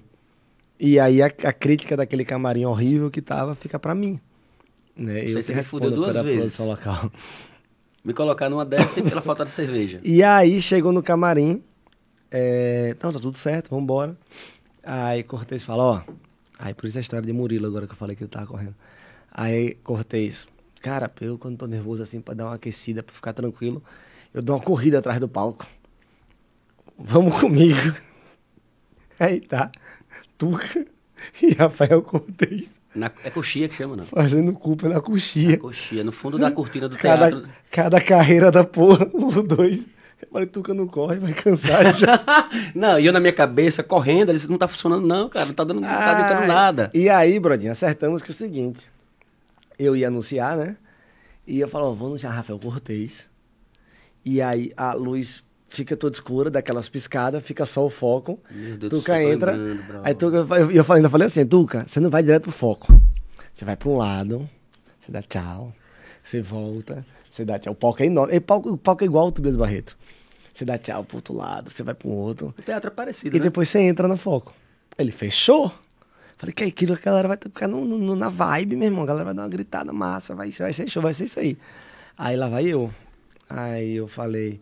E 0.80 1.00
aí 1.00 1.22
a, 1.22 1.26
a 1.26 1.54
crítica 1.54 1.98
daquele 1.98 2.24
camarim 2.24 2.66
horrível 2.66 3.10
que 3.10 3.22
tava 3.22 3.56
fica 3.56 3.80
pra 3.80 3.96
mim. 3.96 4.20
Né? 4.96 5.28
Você 5.28 5.38
eu 5.38 5.44
se 5.44 5.54
me 5.54 5.64
fudeu 5.64 5.92
duas 5.92 6.16
vezes. 6.24 6.58
Local. 6.60 7.12
Me 8.04 8.14
colocar 8.14 8.50
numa 8.50 8.66
dessa 8.66 9.02
pela 9.02 9.22
falta 9.22 9.44
de 9.44 9.52
cerveja. 9.52 10.00
E 10.04 10.24
aí 10.24 10.62
chegou 10.62 10.92
no 10.92 11.04
camarim. 11.04 11.64
É... 12.32 12.94
Então, 12.98 13.12
tá 13.12 13.20
tudo 13.20 13.38
certo, 13.38 13.70
vamos 13.70 13.84
embora. 13.84 14.18
Aí 14.84 15.24
Cortez 15.24 15.64
fala, 15.64 15.84
ó. 15.84 16.02
Aí 16.60 16.74
por 16.74 16.88
isso 16.88 16.98
a 16.98 17.02
história 17.02 17.26
de 17.26 17.34
Murilo 17.34 17.68
agora 17.68 17.86
que 17.86 17.94
eu 17.94 17.98
falei 17.98 18.16
que 18.16 18.24
ele 18.24 18.30
tava 18.30 18.48
correndo. 18.48 18.76
Aí 19.32 19.76
Cortez, 19.84 20.48
cara, 20.82 21.12
eu 21.22 21.38
quando 21.38 21.58
tô 21.58 21.68
nervoso 21.68 22.02
assim 22.02 22.22
pra 22.22 22.34
dar 22.34 22.46
uma 22.46 22.56
aquecida, 22.56 23.04
pra 23.04 23.14
ficar 23.14 23.34
tranquilo, 23.34 23.84
eu 24.34 24.42
dou 24.42 24.56
uma 24.56 24.62
corrida 24.64 25.00
atrás 25.00 25.20
do 25.20 25.28
palco. 25.28 25.68
Vamos 26.98 27.40
comigo. 27.40 27.94
Aí 29.20 29.42
tá. 29.42 29.72
Tuca 30.38 30.86
e 31.42 31.54
Rafael 31.54 32.02
Cortez. 32.02 32.80
Na, 32.94 33.12
é 33.24 33.30
coxia 33.30 33.68
que 33.68 33.76
chama, 33.76 33.96
não? 33.96 34.06
Fazendo 34.06 34.54
culpa 34.54 34.90
na 34.90 35.00
coxia. 35.00 35.52
Na 35.52 35.58
coxia, 35.58 36.04
no 36.04 36.12
fundo 36.12 36.38
da 36.38 36.50
cortina 36.50 36.90
do 36.90 36.98
cada, 36.98 37.30
teatro. 37.30 37.50
Cada 37.70 38.02
carreira 38.02 38.50
da 38.50 38.64
porra, 38.64 39.08
os 39.14 39.44
dois. 39.44 39.88
Eu 40.20 40.28
falei, 40.32 40.48
Tuca 40.48 40.74
não 40.74 40.88
corre, 40.88 41.18
vai 41.18 41.34
cansar 41.34 41.96
já. 41.96 42.24
não, 42.74 43.00
e 43.00 43.06
eu 43.06 43.14
na 43.14 43.20
minha 43.20 43.34
cabeça, 43.34 43.84
correndo, 43.84 44.30
ele 44.30 44.48
não 44.48 44.58
tá 44.58 44.68
funcionando 44.68 45.06
não, 45.06 45.30
cara, 45.30 45.46
não 45.46 45.54
tá 45.54 45.64
dando, 45.64 45.82
não 45.82 45.88
tá 45.88 46.18
adiantando 46.18 46.48
nada. 46.48 46.90
E 46.92 47.08
aí, 47.08 47.40
Brodinho, 47.40 47.72
acertamos 47.72 48.24
que 48.24 48.32
é 48.32 48.34
o 48.34 48.36
seguinte, 48.36 48.90
eu 49.78 49.96
ia 49.96 50.08
anunciar, 50.08 50.58
né? 50.58 50.76
E 51.46 51.60
eu 51.60 51.68
falava, 51.68 51.94
vou 51.94 52.08
anunciar 52.08 52.34
Rafael 52.34 52.58
Cortez. 52.58 53.30
E 54.26 54.42
aí 54.42 54.74
a 54.76 54.94
luz 54.94 55.44
fica 55.68 55.96
toda 55.96 56.14
escura, 56.16 56.50
daquelas 56.50 56.90
piscadas, 56.90 57.44
fica 57.44 57.66
só 57.66 57.86
o 57.86 57.90
foco. 57.90 58.40
Tuca 58.90 59.22
entra. 59.22 59.56
aí 60.04 60.14
Tuca, 60.14 60.38
eu, 60.56 60.72
eu 60.72 60.86
ainda 60.90 61.10
falei 61.10 61.28
assim, 61.28 61.46
Tuca, 61.46 61.86
você 61.88 62.00
não 62.00 62.10
vai 62.10 62.24
direto 62.24 62.44
pro 62.44 62.52
foco. 62.52 63.00
Você 63.54 63.66
vai 63.66 63.76
para 63.76 63.90
um 63.90 63.98
lado, 63.98 64.50
você 65.00 65.12
dá 65.12 65.22
tchau, 65.22 65.74
você 66.24 66.42
volta, 66.42 67.06
você 67.32 67.44
dá 67.44 67.58
tchau. 67.58 67.74
O 67.74 67.76
palco 67.76 68.04
é 68.04 68.06
enorme. 68.06 68.38
O 68.38 68.42
palco, 68.42 68.72
o 68.72 68.78
palco 68.78 69.04
é 69.04 69.06
igual 69.08 69.28
o 69.28 69.32
Tobias 69.32 69.56
Barreto. 69.56 69.98
Você 70.54 70.66
dá 70.66 70.78
tchau 70.78 71.04
pro 71.04 71.18
outro 71.18 71.36
lado, 71.36 71.70
você 71.70 71.84
vai 71.84 71.94
pro 71.94 72.10
outro. 72.10 72.54
O 72.58 72.62
teatro 72.62 72.90
é 72.90 72.94
parecido, 72.94 73.36
E 73.36 73.40
né? 73.40 73.44
depois 73.46 73.68
você 73.70 73.80
entra 73.80 74.08
no 74.08 74.18
foco. 74.18 74.54
Ele 74.98 75.12
fechou. 75.12 75.72
Falei, 76.38 76.54
que 76.54 76.64
aquilo, 76.64 76.94
a 76.94 76.98
galera 76.98 77.28
vai 77.28 77.38
ficar 77.38 77.68
no, 77.68 77.84
no, 77.84 78.16
na 78.16 78.30
vibe, 78.30 78.76
meu 78.76 78.86
irmão. 78.88 79.04
A 79.04 79.08
galera 79.08 79.26
vai 79.26 79.34
dar 79.34 79.42
uma 79.44 79.50
gritada 79.50 79.92
massa, 79.92 80.36
vai, 80.36 80.52
vai 80.52 80.72
ser 80.72 80.88
show, 80.88 81.02
vai 81.02 81.14
ser 81.14 81.26
isso 81.26 81.40
aí. 81.40 81.58
Aí 82.16 82.36
lá 82.36 82.48
vai 82.48 82.66
eu. 82.66 82.92
Aí 83.50 83.96
eu 83.96 84.08
falei, 84.08 84.60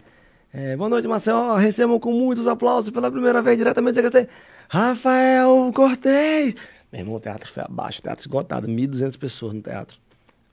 é, 0.58 0.78
boa 0.78 0.90
noite, 0.90 1.06
Marcelo. 1.08 1.56
Recebam 1.56 2.00
com 2.00 2.14
muitos 2.14 2.48
aplausos 2.48 2.90
pela 2.90 3.12
primeira 3.12 3.42
vez 3.42 3.58
diretamente 3.58 4.02
da 4.02 4.28
Rafael 4.70 5.70
Cortez. 5.74 6.56
Meu 6.92 7.02
irmão, 7.02 7.16
o 7.16 7.20
teatro 7.20 7.52
foi 7.52 7.62
abaixo, 7.62 8.00
o 8.00 8.02
teatro 8.04 8.22
esgotado, 8.22 8.66
1.200 8.66 9.18
pessoas 9.18 9.54
no 9.54 9.62
teatro. 9.62 9.98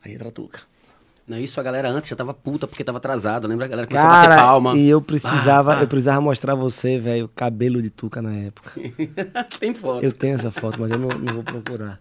Aí 0.05 0.13
entra 0.13 0.29
a 0.29 0.33
Tuca. 0.33 0.61
Não, 1.27 1.39
isso 1.39 1.61
a 1.61 1.63
galera 1.63 1.89
antes 1.89 2.11
já 2.11 2.17
tava 2.17 2.35
puta 2.35 2.67
porque 2.67 2.83
tava 2.83 2.99
atrasado, 2.99 3.47
lembra? 3.47 3.67
A 3.67 3.69
galera 3.69 3.87
começou 3.87 4.11
Cara, 4.11 4.25
a 4.25 4.29
bater 4.29 4.43
palma. 4.43 4.77
E 4.77 4.89
eu 4.89 5.01
precisava, 5.01 5.75
ah, 5.75 5.79
ah. 5.79 5.83
eu 5.83 5.87
precisava 5.87 6.21
mostrar 6.21 6.57
você, 6.57 6.99
velho, 6.99 7.27
o 7.27 7.29
cabelo 7.29 7.81
de 7.81 7.89
Tuca 7.89 8.21
na 8.21 8.35
época. 8.35 8.73
Tem 9.61 9.73
foto. 9.73 10.05
Eu 10.05 10.13
tenho 10.13 10.35
essa 10.35 10.51
foto, 10.51 10.81
mas 10.81 10.91
eu 10.91 10.99
não, 10.99 11.11
não 11.11 11.35
vou 11.35 11.45
procurar. 11.45 12.01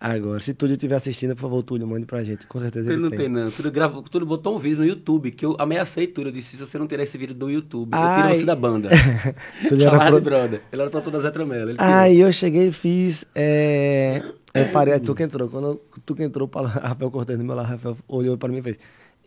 Agora, 0.00 0.40
se 0.40 0.54
Túlio 0.54 0.72
estiver 0.72 0.96
assistindo, 0.96 1.34
por 1.34 1.42
favor, 1.42 1.62
Túlio, 1.62 1.86
mande 1.86 2.06
pra 2.06 2.24
gente. 2.24 2.46
Com 2.46 2.58
certeza 2.58 2.90
ele, 2.90 2.94
ele 2.94 3.02
não 3.02 3.10
tem. 3.10 3.28
não. 3.28 3.50
Túlio, 3.50 3.70
gravou, 3.70 4.02
Túlio 4.02 4.26
botou 4.26 4.56
um 4.56 4.58
vídeo 4.58 4.78
no 4.78 4.86
YouTube, 4.86 5.30
que 5.30 5.44
eu 5.44 5.54
ameacei 5.58 6.06
Túlio. 6.06 6.30
Eu 6.30 6.32
disse, 6.32 6.56
se 6.56 6.66
você 6.66 6.78
não 6.78 6.86
tirar 6.86 7.02
esse 7.02 7.18
vídeo 7.18 7.34
do 7.34 7.50
YouTube, 7.50 7.90
Ai. 7.92 8.20
eu 8.20 8.22
tiro 8.22 8.38
você 8.38 8.46
da 8.46 8.56
banda. 8.56 8.88
Túlio 9.68 9.86
era 9.86 10.06
pro... 10.06 10.20
brother. 10.22 10.62
Ele 10.72 10.80
era 10.80 10.90
pra 10.90 11.02
toda 11.02 11.20
Zé 11.20 11.30
Tramela. 11.30 11.74
Aí 11.76 12.18
eu 12.18 12.32
cheguei 12.32 12.68
e 12.68 12.72
fiz... 12.72 13.26
É... 13.34 14.22
Eu 14.54 14.68
parei, 14.70 14.98
tu 15.00 15.14
que 15.14 15.22
entrou. 15.22 15.50
Quando 15.50 15.78
tu 16.06 16.14
que 16.14 16.22
entrou, 16.22 16.48
para 16.48 16.66
Rafael 16.66 17.10
Cortez 17.10 17.38
no 17.38 17.44
meu 17.44 17.54
lado, 17.54 17.68
Rafael 17.68 17.96
olhou 18.08 18.38
para 18.38 18.48
mim 18.50 18.58
e 18.58 18.62
fez... 18.62 18.78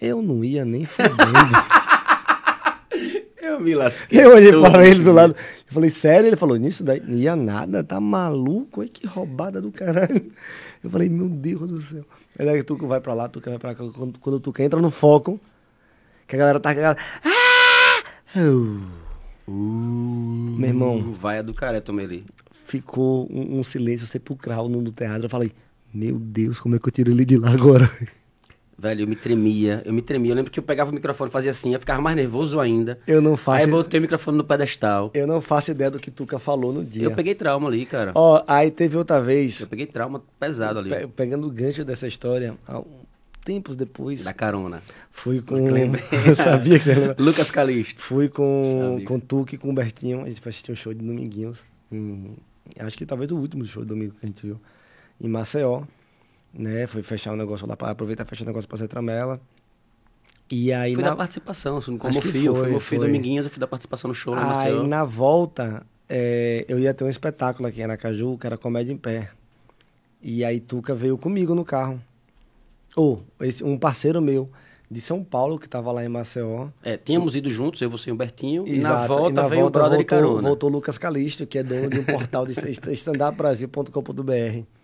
Eu 0.01 0.23
não 0.23 0.43
ia 0.43 0.65
nem 0.65 0.85
fudendo. 0.85 1.13
eu 3.43 3.59
me 3.59 3.75
lasquei. 3.75 4.23
Eu 4.23 4.35
olhei 4.35 4.51
para 4.51 4.87
ele 4.87 5.03
do 5.03 5.11
lado. 5.11 5.35
Eu 5.67 5.73
falei, 5.73 5.89
sério? 5.89 6.27
Ele 6.27 6.35
falou, 6.35 6.57
nisso 6.57 6.83
daí? 6.83 7.01
Não 7.01 7.17
ia 7.17 7.35
nada, 7.35 7.83
tá 7.83 7.99
maluco? 7.99 8.81
Ai, 8.81 8.87
que 8.87 9.05
roubada 9.05 9.61
do 9.61 9.71
caralho. 9.71 10.31
Eu 10.83 10.89
falei, 10.89 11.09
meu 11.09 11.29
Deus 11.29 11.69
do 11.69 11.81
céu. 11.81 12.05
Aí 12.37 12.45
daí 12.45 12.63
tu 12.63 12.75
vai 12.87 12.99
pra 12.99 13.13
lá, 13.13 13.29
tu 13.29 13.39
vai 13.39 13.59
pra 13.59 13.75
cá. 13.75 13.83
Quando, 13.91 14.19
quando 14.19 14.39
tu 14.39 14.53
entra 14.61 14.81
no 14.81 14.89
foco, 14.89 15.39
que 16.27 16.35
a 16.35 16.39
galera 16.39 16.59
tá. 16.59 16.73
Galera, 16.73 16.97
ah! 17.23 18.39
Uh, 18.39 18.81
uh, 19.47 20.55
meu 20.57 20.69
irmão. 20.69 21.11
Vai 21.13 21.39
a 21.39 21.41
do 21.41 21.53
tomei 21.81 22.05
ali. 22.05 22.25
Ficou 22.65 23.27
um, 23.31 23.59
um 23.59 23.63
silêncio 23.63 24.07
sepulcral 24.07 24.67
no 24.67 24.91
teatro. 24.91 25.25
Eu 25.25 25.29
falei, 25.29 25.51
meu 25.93 26.17
Deus, 26.17 26.59
como 26.59 26.75
é 26.75 26.79
que 26.79 26.87
eu 26.87 26.91
tiro 26.91 27.11
ele 27.11 27.25
de 27.25 27.37
lá 27.37 27.51
agora? 27.51 27.89
Velho, 28.77 29.01
eu 29.01 29.07
me 29.07 29.15
tremia, 29.15 29.81
eu 29.85 29.93
me 29.93 30.01
tremia. 30.01 30.31
Eu 30.31 30.35
lembro 30.35 30.51
que 30.51 30.59
eu 30.59 30.63
pegava 30.63 30.91
o 30.91 30.93
microfone, 30.93 31.29
fazia 31.29 31.51
assim, 31.51 31.73
eu 31.73 31.79
ficava 31.79 32.01
mais 32.01 32.15
nervoso 32.15 32.59
ainda. 32.59 32.99
Eu 33.07 33.21
não 33.21 33.37
faço. 33.37 33.65
Aí 33.65 33.69
botei 33.69 33.99
o 33.99 34.01
microfone 34.01 34.37
no 34.37 34.43
pedestal. 34.43 35.11
Eu 35.13 35.27
não 35.27 35.39
faço 35.41 35.71
ideia 35.71 35.91
do 35.91 35.99
que 35.99 36.09
Tuca 36.09 36.39
falou 36.39 36.73
no 36.73 36.83
dia. 36.83 37.03
Eu 37.03 37.11
peguei 37.11 37.35
trauma 37.35 37.67
ali, 37.67 37.85
cara. 37.85 38.11
Ó, 38.15 38.43
aí 38.47 38.71
teve 38.71 38.97
outra 38.97 39.21
vez. 39.21 39.61
Eu 39.61 39.67
peguei 39.67 39.85
trauma 39.85 40.21
pesado 40.39 40.79
ali. 40.79 40.89
Pe 40.89 41.07
pegando 41.07 41.47
o 41.47 41.51
gancho 41.51 41.85
dessa 41.85 42.07
história, 42.07 42.55
tempos 43.43 43.75
depois. 43.75 44.23
Da 44.23 44.33
carona. 44.33 44.81
Fui 45.11 45.41
com. 45.41 45.55
eu 46.25 46.35
sabia 46.35 46.77
que 46.77 46.83
você 46.83 46.95
lembra. 46.95 47.15
Lucas 47.19 47.51
Calisto. 47.51 48.01
Fui 48.01 48.27
com, 48.27 49.01
com 49.05 49.19
Tuca 49.19 49.55
e 49.55 49.57
com 49.57 49.69
o 49.69 49.73
Bertinho. 49.73 50.23
A 50.23 50.29
gente 50.29 50.41
foi 50.41 50.49
assistir 50.49 50.71
um 50.71 50.75
show 50.75 50.93
de 50.93 51.03
Dominguinhos. 51.03 51.63
Em, 51.91 52.35
acho 52.79 52.97
que 52.97 53.05
talvez 53.05 53.31
o 53.31 53.37
último 53.37 53.65
show 53.65 53.83
de 53.83 53.89
domingo 53.89 54.13
que 54.19 54.25
a 54.25 54.27
gente 54.27 54.45
viu. 54.45 54.59
Em 55.21 55.27
Maceió 55.27 55.83
né? 56.53 56.87
Foi 56.87 57.01
fechar 57.01 57.31
o 57.31 57.33
um 57.33 57.37
negócio 57.37 57.67
lá 57.67 57.75
para 57.75 57.89
aproveitar 57.89 58.23
e 58.23 58.27
fechar 58.27 58.43
o 58.43 58.45
um 58.45 58.49
negócio 58.49 58.67
para 58.67 58.77
ser 58.77 58.87
tramela. 58.87 59.41
E 60.51 60.71
aí 60.71 60.93
foi 60.93 61.03
na... 61.03 61.11
da 61.11 61.15
participação, 61.15 61.77
assim, 61.77 61.97
como 61.97 62.21
fio, 62.21 62.55
foi, 62.55 62.71
foi 62.71 62.79
filho 62.79 63.01
Dominguinhos, 63.01 63.45
eu 63.45 63.51
fui 63.51 63.59
da 63.59 63.67
participação 63.67 64.07
no 64.07 64.13
show. 64.13 64.33
Aí 64.35 64.85
na 64.85 65.03
volta, 65.03 65.85
é, 66.07 66.65
eu 66.67 66.77
ia 66.79 66.93
ter 66.93 67.03
um 67.03 67.09
espetáculo 67.09 67.67
aqui 67.67 67.79
em 67.79 67.83
Aracaju, 67.83 68.37
que 68.37 68.45
era 68.45 68.57
Comédia 68.57 68.93
em 68.93 68.97
Pé. 68.97 69.31
E 70.21 70.43
aí 70.45 70.59
Tuca 70.59 70.93
veio 70.93 71.17
comigo 71.17 71.55
no 71.55 71.65
carro. 71.65 71.99
Ou, 72.95 73.23
oh, 73.39 73.67
um 73.67 73.77
parceiro 73.77 74.21
meu 74.21 74.49
de 74.89 75.01
São 75.01 75.23
Paulo, 75.23 75.57
que 75.57 75.65
estava 75.65 75.91
lá 75.91 76.05
em 76.05 76.07
Maceió. 76.07 76.67
É, 76.83 76.95
tínhamos 76.97 77.35
ido 77.35 77.49
juntos, 77.49 77.81
eu, 77.81 77.89
você 77.89 78.11
e 78.11 78.13
o 78.13 78.15
Bertinho, 78.15 78.67
Exato. 78.67 78.75
e 78.75 78.79
na 78.79 79.07
volta 79.07 79.29
e 79.29 79.33
na 79.33 79.47
veio 79.47 79.61
volta, 79.61 79.79
o 79.79 79.81
brother 79.81 79.97
voltou, 79.97 79.97
de 79.97 80.05
carona. 80.05 80.41
Voltou 80.47 80.69
o 80.69 80.73
Lucas 80.73 80.97
Calisto, 80.99 81.47
que 81.47 81.57
é 81.57 81.63
dono 81.63 81.89
de 81.89 81.99
um 81.99 82.03
portal 82.03 82.45
de 82.45 82.53
standupbrasil.com.br. 82.93 84.82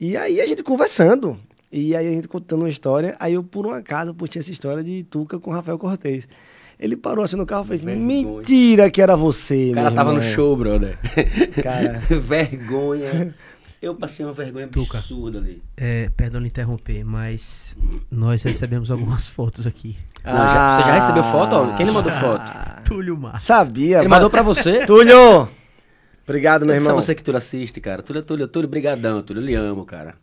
E 0.00 0.16
aí 0.16 0.40
a 0.40 0.46
gente 0.46 0.62
conversando. 0.62 1.38
E 1.70 1.96
aí 1.96 2.06
a 2.06 2.10
gente 2.10 2.28
contando 2.28 2.60
uma 2.60 2.68
história. 2.68 3.16
Aí 3.18 3.34
eu, 3.34 3.42
por 3.42 3.66
um 3.66 3.70
acaso, 3.70 4.12
puxei 4.14 4.40
essa 4.40 4.50
história 4.50 4.82
de 4.82 5.04
Tuca 5.04 5.38
com 5.38 5.50
Rafael 5.50 5.78
Cortez. 5.78 6.28
Ele 6.78 6.96
parou 6.96 7.24
assim 7.24 7.36
no 7.36 7.46
carro 7.46 7.64
e 7.64 7.68
fez: 7.68 7.84
Mentira 7.84 8.90
que 8.90 9.00
era 9.00 9.16
você, 9.16 9.70
O 9.70 9.74
cara 9.74 9.90
tava 9.92 10.10
irmão. 10.10 10.24
no 10.26 10.34
show, 10.34 10.56
brother. 10.56 10.98
Cara. 11.62 12.00
vergonha. 12.10 13.34
Eu 13.80 13.94
passei 13.96 14.24
uma 14.24 14.32
vergonha 14.32 14.68
Tuca. 14.68 14.98
absurda 14.98 15.38
ali. 15.38 15.60
É, 15.76 16.08
perdão 16.16 16.44
interromper, 16.44 17.02
mas 17.04 17.76
nós 18.10 18.42
recebemos 18.42 18.90
algumas 18.90 19.26
fotos 19.26 19.66
aqui. 19.66 19.96
Não, 20.24 20.32
já- 20.32 20.76
você 20.78 20.86
já 20.88 20.94
recebeu 20.94 21.24
foto? 21.24 21.76
Quem 21.76 21.86
lhe 21.86 21.92
mandou 21.92 22.12
foto? 22.12 22.82
Túlio 22.84 23.16
Massa. 23.16 23.40
Sabia. 23.44 23.98
Ele 23.98 24.08
mandou 24.08 24.30
pra 24.30 24.42
você? 24.42 24.84
Túlio! 24.86 25.48
Obrigado, 26.24 26.64
meu 26.64 26.74
Só 26.76 26.80
irmão. 26.90 26.96
você 27.02 27.14
que 27.14 27.22
Túlio 27.22 27.38
assiste, 27.38 27.80
cara. 27.80 28.02
Túlio, 28.02 28.22
Túlio, 28.22 28.46
Túlio, 28.48 28.68
brigadão, 28.68 29.22
Túlio. 29.22 29.40
Eu 29.42 29.46
lhe 29.46 29.54
amo, 29.54 29.84
cara. 29.84 30.14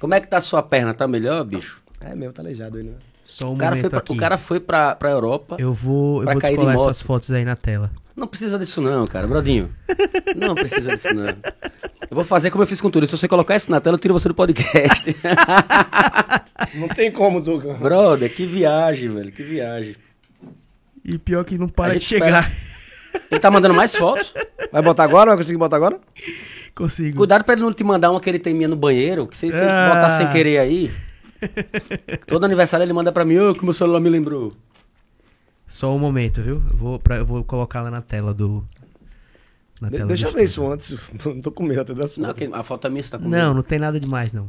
Como 0.00 0.12
é 0.14 0.20
que 0.20 0.26
tá 0.26 0.38
a 0.38 0.40
sua 0.40 0.62
perna? 0.62 0.92
Tá 0.92 1.06
melhor, 1.06 1.44
bicho? 1.44 1.80
É 2.00 2.14
meu, 2.14 2.32
tá 2.32 2.42
aleijado 2.42 2.78
ele, 2.78 2.90
né? 2.90 2.96
Só 3.22 3.50
um 3.50 3.54
O 3.54 3.56
cara 3.56 3.70
momento 3.76 3.82
foi 3.82 3.90
pra, 3.90 3.98
aqui. 4.00 4.12
o 4.12 4.16
cara 4.16 4.36
foi 4.36 4.60
pra, 4.60 4.94
pra 4.94 5.10
Europa. 5.10 5.56
Eu 5.58 5.72
vou, 5.72 6.18
eu 6.20 6.24
Pra 6.24 6.32
vou 6.34 6.42
de 6.42 6.48
descolar 6.48 6.74
essas 6.74 7.00
fotos 7.00 7.30
aí 7.32 7.44
na 7.44 7.56
tela. 7.56 7.90
Não 8.14 8.26
precisa 8.26 8.58
disso 8.58 8.80
não, 8.82 9.06
cara. 9.06 9.26
Brodinho. 9.26 9.74
Não 10.36 10.54
precisa 10.54 10.94
disso 10.94 11.14
não. 11.14 11.24
Eu 11.24 12.14
vou 12.14 12.24
fazer 12.24 12.50
como 12.50 12.62
eu 12.62 12.66
fiz 12.66 12.80
com 12.80 12.90
tudo. 12.90 13.06
Se 13.06 13.16
você 13.16 13.26
colocar 13.26 13.56
isso 13.56 13.70
na 13.70 13.80
tela, 13.80 13.94
eu 13.96 13.98
tiro 13.98 14.12
você 14.14 14.28
do 14.28 14.34
podcast. 14.34 15.16
Não 16.74 16.86
tem 16.88 17.10
como, 17.10 17.40
Duca. 17.40 17.74
Brother, 17.74 18.32
que 18.32 18.46
viagem, 18.46 19.08
velho. 19.08 19.32
Que 19.32 19.42
viagem. 19.42 19.96
E 21.04 21.18
pior 21.18 21.44
que 21.44 21.58
não 21.58 21.68
para 21.68 21.94
de 21.94 22.00
chegar. 22.04 22.50
Ele 23.30 23.40
tá 23.40 23.50
mandando 23.50 23.74
mais 23.74 23.94
fotos? 23.94 24.32
Vai 24.72 24.82
botar 24.82 25.04
agora? 25.04 25.30
Vai 25.30 25.38
conseguir 25.38 25.58
botar 25.58 25.76
agora? 25.76 26.00
Consigo. 26.74 27.16
Cuidado 27.18 27.44
pra 27.44 27.54
ele 27.54 27.62
não 27.62 27.72
te 27.72 27.84
mandar 27.84 28.10
uma 28.10 28.20
que 28.20 28.28
ele 28.28 28.38
tem 28.38 28.52
minha 28.54 28.68
no 28.68 28.76
banheiro, 28.76 29.26
que 29.26 29.36
se 29.36 29.50
você 29.50 29.56
Ah. 29.58 29.88
botar 29.94 30.18
sem 30.18 30.32
querer 30.32 30.58
aí. 30.58 30.90
Todo 32.26 32.44
aniversário 32.44 32.84
ele 32.84 32.92
manda 32.92 33.12
pra 33.12 33.24
mim, 33.24 33.38
ô, 33.38 33.54
que 33.54 33.64
meu 33.64 33.72
celular 33.74 34.00
me 34.00 34.08
lembrou. 34.08 34.52
Só 35.66 35.94
um 35.94 35.98
momento, 35.98 36.42
viu? 36.42 36.62
Eu 36.70 36.76
vou, 36.76 36.98
pra, 36.98 37.16
eu 37.16 37.26
vou 37.26 37.44
colocar 37.44 37.80
lá 37.82 37.90
na 37.90 38.00
tela 38.00 38.34
do. 38.34 38.66
Na 39.80 39.88
De- 39.88 39.96
tela 39.96 40.08
deixa 40.08 40.24
do 40.24 40.30
eu 40.30 40.34
ver 40.34 40.44
isso 40.44 40.66
antes. 40.70 40.96
Não 41.24 41.40
tô 41.40 41.50
com 41.52 41.62
medo 41.62 41.80
até 41.80 41.94
dessa 41.94 42.20
Não, 42.20 42.30
a 42.52 42.62
foto 42.62 42.86
é 42.86 42.90
minha, 42.90 43.02
você 43.02 43.10
tá 43.10 43.18
com 43.18 43.24
Não, 43.28 43.30
medo. 43.48 43.54
não 43.54 43.62
tem 43.62 43.78
nada 43.78 43.98
demais, 44.00 44.32
não. 44.32 44.48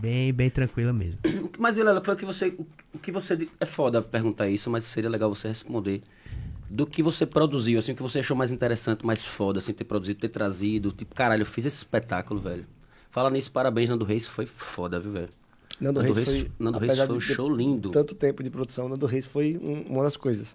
Bem, 0.00 0.32
bem 0.32 0.48
tranquila 0.50 0.92
mesmo. 0.92 1.18
Mas, 1.58 1.76
Vilela, 1.76 2.02
foi 2.04 2.14
o 2.14 2.16
que 2.16 2.24
você. 2.24 2.54
O, 2.94 2.98
que 2.98 3.10
você. 3.10 3.48
É 3.60 3.66
foda 3.66 4.00
perguntar 4.02 4.48
isso, 4.48 4.70
mas 4.70 4.84
seria 4.84 5.10
legal 5.10 5.34
você 5.34 5.48
responder. 5.48 6.02
Do 6.70 6.86
que 6.86 7.02
você 7.02 7.24
produziu, 7.24 7.78
assim, 7.78 7.92
o 7.92 7.96
que 7.96 8.02
você 8.02 8.18
achou 8.20 8.36
mais 8.36 8.52
interessante, 8.52 9.04
mais 9.06 9.24
foda, 9.24 9.58
assim, 9.58 9.72
ter 9.72 9.84
produzido, 9.84 10.20
ter 10.20 10.28
trazido. 10.28 10.92
Tipo, 10.92 11.14
caralho, 11.14 11.42
eu 11.42 11.46
fiz 11.46 11.64
esse 11.64 11.76
espetáculo, 11.78 12.40
velho. 12.40 12.66
Fala 13.10 13.30
nisso, 13.30 13.50
parabéns, 13.50 13.88
Nando 13.88 14.04
Reis, 14.04 14.26
foi 14.26 14.44
foda, 14.46 15.00
viu, 15.00 15.12
velho? 15.12 15.28
Nando 15.80 16.00
Reis 16.00 16.14
foi. 16.24 16.50
Nando 16.58 16.78
Reis 16.78 16.96
foi 16.98 17.16
um 17.16 17.20
show 17.20 17.48
lindo. 17.54 17.90
Tanto 17.90 18.14
tempo 18.14 18.42
de 18.42 18.50
produção, 18.50 18.88
Nando 18.88 19.06
Reis 19.06 19.26
foi 19.26 19.58
um- 19.62 19.82
uma 19.94 20.02
das 20.04 20.16
coisas. 20.16 20.48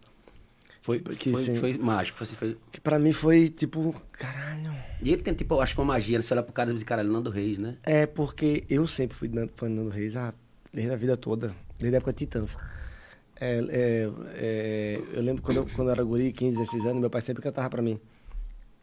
Foi, 0.82 1.00
que 1.00 1.32
foi, 1.32 1.44
sim. 1.44 1.56
foi 1.56 1.78
mágico. 1.78 2.18
Foi, 2.18 2.28
assim, 2.28 2.36
foi- 2.36 2.58
Que 2.72 2.82
pra 2.82 3.00
mim 3.00 3.14
foi 3.14 3.48
tipo, 3.48 3.96
caralho. 4.12 4.74
E 5.02 5.12
ele 5.14 5.22
tem, 5.22 5.34
tipo, 5.34 5.60
acho 5.62 5.74
que 5.74 5.80
uma 5.80 5.88
magia, 5.88 6.18
né? 6.18 6.22
Você 6.22 6.34
olha 6.34 6.44
pro 6.44 6.52
cara 6.54 6.70
e 6.72 6.74
diz, 6.74 6.84
caralho, 6.84 7.10
Nando 7.10 7.30
Reis, 7.30 7.58
né? 7.58 7.78
É 7.84 8.06
porque 8.06 8.66
eu 8.70 8.86
sempre 8.86 9.16
fui 9.16 9.32
fã 9.56 9.68
de 9.70 9.74
Nando 9.76 9.90
Reis 9.90 10.16
ah, 10.16 10.34
desde 10.74 10.92
a 10.94 10.98
vida 10.98 11.16
toda, 11.18 11.56
desde 11.80 11.96
a 11.96 11.98
época 11.98 12.12
de 12.12 12.18
Titãs. 12.20 12.58
É, 13.40 13.60
é, 13.70 14.10
é, 14.36 15.00
eu 15.14 15.22
lembro 15.22 15.42
quando 15.42 15.58
eu, 15.58 15.68
quando 15.76 15.88
eu 15.90 15.92
era 15.94 16.04
guri, 16.04 16.32
15, 16.32 16.56
16 16.58 16.86
anos, 16.86 17.02
meu 17.02 17.10
pai 17.10 17.22
sempre 17.22 17.42
cantava 17.42 17.70
pra 17.70 17.82
mim. 17.82 18.00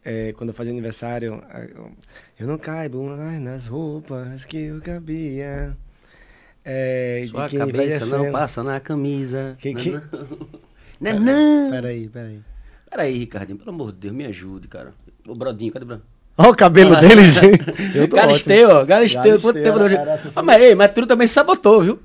É, 0.03 0.33
quando 0.33 0.49
eu 0.49 0.53
fazia 0.53 0.71
aniversário, 0.73 1.41
eu- 1.75 1.91
eu 2.39 2.47
não 2.47 2.57
caibo 2.57 3.07
ai, 3.19 3.39
nas 3.39 3.65
roupas 3.67 4.45
que 4.45 4.57
eu 4.57 4.81
cabia. 4.81 5.75
É, 6.63 7.25
Sua 7.29 7.45
de 7.45 7.51
quem 7.51 7.59
cabeça 7.59 8.05
não 8.05 8.31
passa 8.31 8.63
na 8.63 8.79
camisa. 8.79 9.55
Que- 9.59 9.73
Não, 9.73 9.81
que- 9.81 9.89
não. 9.91 10.01
Não, 11.01 11.09
é 11.09 11.13
não. 11.19 11.71
Peraí, 11.71 12.07
peraí. 12.09 12.39
Peraí, 12.87 13.17
Ricardinho, 13.17 13.57
pelo 13.57 13.71
amor 13.71 13.91
de 13.91 13.97
Deus, 13.97 14.13
me 14.13 14.23
ajude, 14.25 14.67
cara. 14.67 14.91
O 15.27 15.33
Brodinho, 15.33 15.71
cadê 15.73 15.83
o 15.83 15.87
Brodinho? 15.87 16.07
Olha 16.37 16.49
o 16.51 16.55
cabelo 16.55 16.95
dele, 16.99 17.31
gente. 17.31 17.57
Galisteu, 18.13 18.69
ó, 18.69 18.85
Galisteu. 18.85 19.41
Quanto 19.41 19.55
Galisteu, 19.55 19.63
tempo 19.63 19.79
não... 19.79 20.31
Ah, 20.35 20.43
mas, 20.43 20.61
ei, 20.61 20.75
mas 20.75 20.91
Túlio 20.93 21.07
também 21.07 21.25
sabotou, 21.25 21.81
viu? 21.81 21.99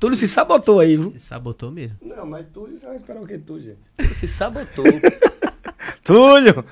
Túlio 0.00 0.16
se 0.16 0.26
sabotou 0.26 0.80
aí, 0.80 0.96
viu? 0.96 1.10
Se 1.10 1.20
sabotou 1.20 1.70
mesmo. 1.70 1.98
Não, 2.00 2.24
mas 2.24 2.46
Túlio, 2.48 2.78
você 2.78 2.86
vai 2.86 2.96
esperar 2.96 3.22
o 3.22 3.26
que, 3.26 3.36
Túlio, 3.38 3.64
gente? 3.64 3.78
Túlio 3.98 4.14
se 4.14 4.26
sabotou. 4.26 4.84
Túlio! 6.02 6.64